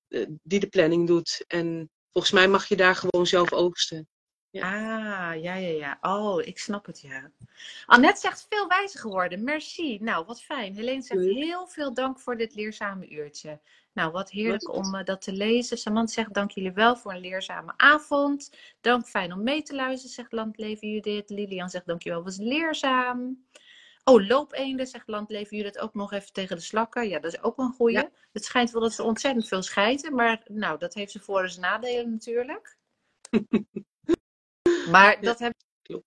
die 0.43 0.59
de 0.59 0.67
planning 0.67 1.07
doet 1.07 1.43
en 1.47 1.89
Volgens 2.13 2.33
mij 2.33 2.47
mag 2.47 2.67
je 2.67 2.75
daar 2.75 2.95
gewoon 2.95 3.27
zelf 3.27 3.53
oogsten. 3.53 4.07
Ja. 4.49 4.61
Ah, 4.61 5.41
ja, 5.41 5.55
ja, 5.55 5.69
ja. 5.69 5.97
Oh, 6.01 6.41
ik 6.41 6.59
snap 6.59 6.85
het, 6.85 7.01
ja. 7.01 7.31
Annette 7.85 8.19
zegt 8.19 8.45
veel 8.49 8.67
wijzer 8.67 8.99
geworden. 8.99 9.43
Merci. 9.43 9.97
Nou, 10.01 10.25
wat 10.25 10.41
fijn. 10.41 10.75
Helene 10.75 11.01
zegt 11.01 11.21
heel 11.21 11.67
veel 11.67 11.93
dank 11.93 12.19
voor 12.19 12.37
dit 12.37 12.55
leerzame 12.55 13.09
uurtje. 13.09 13.59
Nou, 13.93 14.11
wat 14.11 14.31
heerlijk 14.31 14.73
om 14.73 14.95
uh, 14.95 15.03
dat 15.03 15.21
te 15.21 15.31
lezen. 15.31 15.77
Samant 15.77 16.11
zegt 16.11 16.33
dank 16.33 16.51
jullie 16.51 16.71
wel 16.71 16.95
voor 16.95 17.13
een 17.13 17.19
leerzame 17.19 17.73
avond. 17.77 18.51
Dank, 18.81 19.07
fijn 19.07 19.33
om 19.33 19.43
mee 19.43 19.61
te 19.61 19.75
luisteren, 19.75 20.15
zegt 20.15 20.31
Landleven 20.31 20.89
Judith. 20.89 21.29
Lilian 21.29 21.69
zegt 21.69 21.85
dankjewel, 21.85 22.23
was 22.23 22.37
leerzaam. 22.37 23.45
Oh, 24.03 24.27
loopeenden, 24.27 24.87
zegt 24.87 25.07
Landleven 25.07 25.57
Judith 25.57 25.79
ook 25.79 25.93
nog 25.93 26.11
even 26.11 26.33
tegen 26.33 26.55
de 26.55 26.61
slakken. 26.61 27.07
Ja, 27.09 27.19
dat 27.19 27.33
is 27.33 27.43
ook 27.43 27.57
een 27.57 27.73
goeie. 27.73 27.95
Ja. 27.95 28.09
Het 28.31 28.45
schijnt 28.45 28.71
wel 28.71 28.81
dat 28.81 28.93
ze 28.93 29.03
ontzettend 29.03 29.47
veel 29.47 29.61
schijten, 29.61 30.15
maar 30.15 30.41
nou, 30.47 30.79
dat 30.79 30.93
heeft 30.93 31.11
ze 31.11 31.19
voor- 31.19 31.43
en 31.43 31.59
nadelen 31.59 32.11
natuurlijk. 32.11 32.77
maar 34.91 35.21
dat 35.21 35.39
heb 35.39 35.53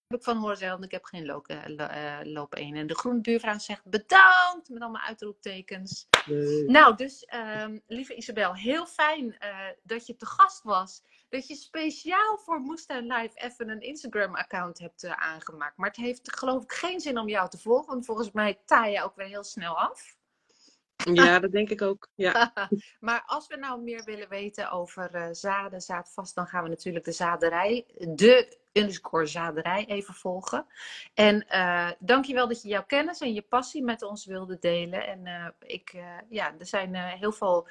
ik 0.09 0.23
van 0.23 0.37
horen 0.37 0.57
zeggen, 0.57 0.79
want 0.79 0.85
ik 0.85 0.91
heb 0.91 1.05
geen 1.05 1.25
uh, 1.25 2.21
loopeenden. 2.23 2.81
En 2.81 2.87
de 2.87 2.95
groene 2.99 3.21
buurvrouw 3.21 3.59
zegt 3.59 3.85
bedankt, 3.85 4.69
met 4.69 4.83
allemaal 4.83 5.03
uitroeptekens. 5.03 6.09
Nee. 6.27 6.65
Nou, 6.65 6.97
dus 6.97 7.29
um, 7.63 7.83
lieve 7.87 8.15
Isabel, 8.15 8.55
heel 8.55 8.87
fijn 8.87 9.25
uh, 9.25 9.57
dat 9.83 10.07
je 10.07 10.17
te 10.17 10.27
gast 10.27 10.63
was 10.63 11.03
dat 11.37 11.47
je 11.47 11.55
speciaal 11.55 12.39
voor 12.39 12.61
Moestuin 12.61 13.07
Live 13.07 13.35
even 13.35 13.69
een 13.69 13.81
Instagram-account 13.81 14.79
hebt 14.79 15.05
uh, 15.05 15.13
aangemaakt. 15.13 15.77
Maar 15.77 15.89
het 15.89 15.97
heeft 15.97 16.37
geloof 16.37 16.63
ik 16.63 16.73
geen 16.73 17.01
zin 17.01 17.19
om 17.19 17.29
jou 17.29 17.51
te 17.51 17.59
volgen, 17.59 17.87
want 17.87 18.05
volgens 18.05 18.33
mij 18.33 18.61
taai 18.65 18.93
je 18.93 19.03
ook 19.03 19.17
weer 19.17 19.27
heel 19.27 19.45
snel 19.45 19.79
af. 19.79 20.17
Ja, 21.13 21.39
dat 21.41 21.53
denk 21.53 21.71
ik 21.71 21.83
ook. 21.83 22.09
Ja. 22.15 22.53
maar 23.01 23.23
als 23.27 23.47
we 23.47 23.57
nou 23.57 23.83
meer 23.83 24.05
willen 24.05 24.29
weten 24.29 24.71
over 24.71 25.15
uh, 25.15 25.29
zaden, 25.31 25.81
zaadvast, 25.81 26.35
dan 26.35 26.47
gaan 26.47 26.63
we 26.63 26.69
natuurlijk 26.69 27.05
de 27.05 27.13
zaderij, 27.13 27.87
de 28.15 28.59
underscore 28.73 29.27
zaderij 29.27 29.87
even 29.87 30.15
volgen. 30.15 30.67
En 31.15 31.47
uh, 31.51 31.91
dankjewel 31.99 32.49
dat 32.49 32.63
je 32.63 32.69
jouw 32.69 32.85
kennis 32.87 33.21
en 33.21 33.33
je 33.33 33.43
passie 33.43 33.83
met 33.83 34.03
ons 34.03 34.27
wilde 34.27 34.59
delen. 34.59 35.07
En 35.07 35.27
uh, 35.27 35.49
ik, 35.61 35.97
ja, 36.29 36.55
er 36.59 36.67
zijn 36.67 36.95
heel 36.95 37.33
veel 37.33 37.69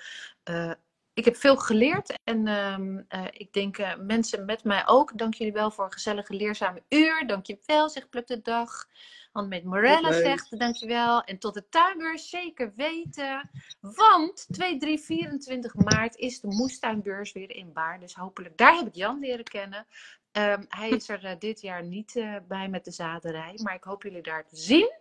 ik 1.16 1.26
heb 1.26 1.36
veel 1.36 1.58
geleerd 1.58 2.20
en 2.24 2.48
um, 2.48 3.06
uh, 3.10 3.26
ik 3.32 3.54
denk 3.54 3.78
uh, 3.78 3.96
mensen 3.98 4.46
met 4.46 4.64
mij 4.64 4.88
ook. 4.88 5.18
Dank 5.18 5.34
jullie 5.34 5.54
wel 5.54 5.72
voor 5.72 5.86
een 5.86 5.92
gezellige 5.92 6.34
leerzame 6.34 6.84
uur. 6.90 7.28
Dank 7.28 7.46
je 7.46 7.58
wel, 7.66 7.90
zegt 7.90 8.10
Pluk 8.10 8.28
de 8.28 8.42
Dag. 8.42 8.88
met 9.34 9.64
Morella 9.64 10.12
zegt 10.12 10.60
dankjewel. 10.60 11.24
En 11.24 11.38
tot 11.38 11.54
de 11.54 11.70
tuinbeurs 11.70 12.30
zeker 12.30 12.74
weten. 12.76 13.50
Want 13.80 14.46
2, 14.52 14.78
3, 14.78 15.00
24 15.00 15.76
maart 15.76 16.16
is 16.16 16.40
de 16.40 16.48
moestuinbeurs 16.48 17.32
weer 17.32 17.52
in 17.52 17.74
Baar. 17.74 18.00
Dus 18.00 18.16
hopelijk, 18.16 18.58
daar 18.58 18.76
heb 18.76 18.88
ik 18.88 18.96
Jan 18.96 19.20
leren 19.20 19.44
kennen. 19.44 19.86
Um, 20.32 20.66
hij 20.70 20.90
is 20.90 21.10
er 21.10 21.26
uh, 21.26 21.32
dit 21.40 21.62
jaar 21.62 21.84
niet 21.84 22.14
bij 22.48 22.70
met 22.70 22.86
de 22.86 22.92
zaderij. 22.92 23.60
Maar 23.64 23.76
ik 23.76 23.84
hoop 23.84 24.04
jullie 24.04 24.22
daar 24.22 24.46
te 24.46 24.56
zien. 24.56 24.92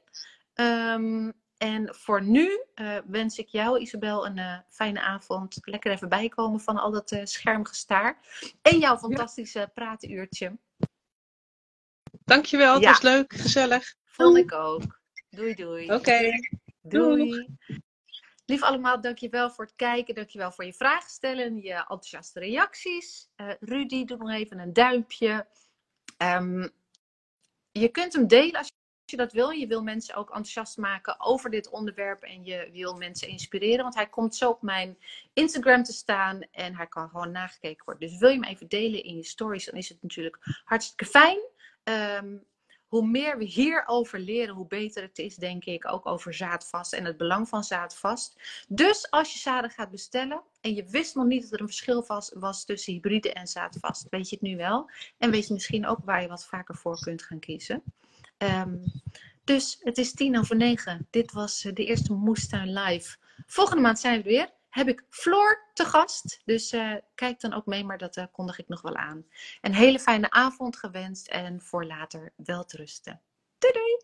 Um, 0.55 1.33
en 1.59 1.95
voor 1.95 2.23
nu 2.23 2.65
uh, 2.75 2.99
wens 3.07 3.39
ik 3.39 3.49
jou, 3.49 3.79
Isabel, 3.79 4.27
een 4.27 4.39
uh, 4.39 4.59
fijne 4.69 5.01
avond. 5.01 5.59
Lekker 5.61 5.93
even 5.93 6.09
bijkomen 6.09 6.61
van 6.61 6.77
al 6.77 6.91
dat 6.91 7.13
uh, 7.13 7.25
schermgestaar. 7.25 8.19
En 8.63 8.79
jouw 8.79 8.99
fantastische 8.99 9.59
ja. 9.59 9.67
pratenuurtje. 9.67 10.59
Dankjewel, 12.25 12.75
het 12.75 12.83
ja. 12.83 12.91
was 12.91 13.01
leuk, 13.01 13.33
gezellig. 13.33 13.95
Vond 14.05 14.37
ik 14.37 14.53
ook. 14.53 15.01
Doei, 15.31 15.55
doei. 15.55 15.85
Oké. 15.85 15.95
Okay. 15.95 16.51
Doei. 16.83 17.31
doei. 17.31 17.57
Lief 18.47 18.63
allemaal, 18.63 19.01
dankjewel 19.01 19.51
voor 19.51 19.65
het 19.65 19.75
kijken. 19.77 20.15
Dankjewel 20.15 20.53
voor 20.53 20.65
je 20.65 20.73
vragen 20.73 21.11
stellen, 21.11 21.57
je 21.57 21.75
enthousiaste 21.75 22.41
reacties. 22.41 23.29
Rudy, 23.61 24.05
doe 24.05 24.17
nog 24.17 24.31
even 24.31 24.59
een 24.59 24.73
duimpje. 24.73 25.47
Um, 26.19 26.73
je 27.73 27.89
kunt 27.89 28.13
hem 28.13 28.27
delen 28.27 28.53
als 28.59 28.67
je 28.67 28.84
je 29.17 29.23
dat 29.23 29.33
wil, 29.33 29.51
je 29.51 29.67
wil 29.67 29.83
mensen 29.83 30.15
ook 30.15 30.29
enthousiast 30.29 30.77
maken 30.77 31.21
over 31.21 31.51
dit 31.51 31.71
onderwerp 31.71 32.23
en 32.23 32.45
je 32.45 32.71
wil 32.73 32.95
mensen 32.97 33.29
inspireren, 33.29 33.83
want 33.83 33.95
hij 33.95 34.09
komt 34.09 34.37
zo 34.37 34.51
op 34.51 34.63
mijn 34.63 34.99
Instagram 35.33 35.83
te 35.83 35.93
staan 35.93 36.41
en 36.51 36.77
hij 36.77 36.87
kan 36.87 37.09
gewoon 37.09 37.31
nagekeken 37.31 37.85
worden. 37.85 38.09
Dus 38.09 38.19
wil 38.19 38.29
je 38.29 38.35
hem 38.35 38.45
even 38.45 38.69
delen 38.69 39.05
in 39.05 39.17
je 39.17 39.25
stories, 39.25 39.65
dan 39.65 39.75
is 39.75 39.89
het 39.89 40.03
natuurlijk 40.03 40.39
hartstikke 40.65 41.07
fijn. 41.07 41.39
Um, 41.85 42.47
hoe 42.95 43.07
meer 43.07 43.39
we 43.39 43.45
hierover 43.45 44.19
leren, 44.19 44.55
hoe 44.55 44.67
beter 44.67 45.03
het 45.03 45.19
is, 45.19 45.37
denk 45.37 45.65
ik, 45.65 45.93
ook 45.93 46.07
over 46.07 46.35
zaadvast 46.35 46.93
en 46.93 47.05
het 47.05 47.17
belang 47.17 47.49
van 47.49 47.65
zaadvast. 47.65 48.41
Dus 48.69 49.11
als 49.11 49.33
je 49.33 49.39
zaden 49.39 49.71
gaat 49.71 49.91
bestellen 49.91 50.43
en 50.61 50.75
je 50.75 50.85
wist 50.85 51.15
nog 51.15 51.27
niet 51.27 51.43
dat 51.43 51.53
er 51.53 51.61
een 51.61 51.67
verschil 51.67 52.07
was 52.33 52.65
tussen 52.65 52.93
hybride 52.93 53.33
en 53.33 53.47
zaadvast, 53.47 54.07
weet 54.11 54.29
je 54.29 54.37
het 54.37 54.45
nu 54.45 54.57
wel. 54.57 54.91
En 55.19 55.31
weet 55.31 55.47
je 55.47 55.53
misschien 55.53 55.87
ook 55.87 55.99
waar 56.05 56.23
je 56.23 56.29
wat 56.29 56.47
vaker 56.47 56.75
voor 56.75 56.99
kunt 57.01 57.23
gaan 57.23 57.39
kiezen. 57.39 57.83
Um, 58.39 58.83
dus 59.45 59.77
het 59.81 59.99
is 59.99 60.13
tien 60.13 60.39
over 60.39 60.57
negen. 60.57 61.07
Dit 61.11 61.33
was 61.33 61.65
eh, 61.65 61.75
de 61.75 61.85
eerste 61.85 62.13
Moestuin 62.13 62.73
Live. 62.73 63.17
Volgende 63.47 63.83
maand 63.83 63.99
zijn 63.99 64.23
we 64.23 64.29
weer. 64.29 64.53
Heb 64.69 64.89
ik 64.89 65.05
Floor 65.09 65.71
te 65.75 65.85
gast. 65.85 66.41
Dus 66.45 66.73
uh, 66.73 66.95
kijk 67.15 67.41
dan 67.41 67.53
ook 67.53 67.67
mee, 67.67 67.85
maar 67.85 67.99
dat 67.99 68.17
uh, 68.17 68.25
kondig 68.33 68.59
ik 68.59 68.69
nog 68.69 68.83
wel 68.83 68.97
aan. 68.97 69.27
Een 69.61 69.75
hele 69.75 69.99
fijne 69.99 70.31
avond 70.31 70.77
gewenst 70.77 71.29
en 71.29 71.61
voor 71.61 71.85
later 71.85 72.33
wel 72.37 72.65
te 72.65 72.77
rusten. 72.77 73.21
Doei 73.59 73.73
doei! 73.73 74.04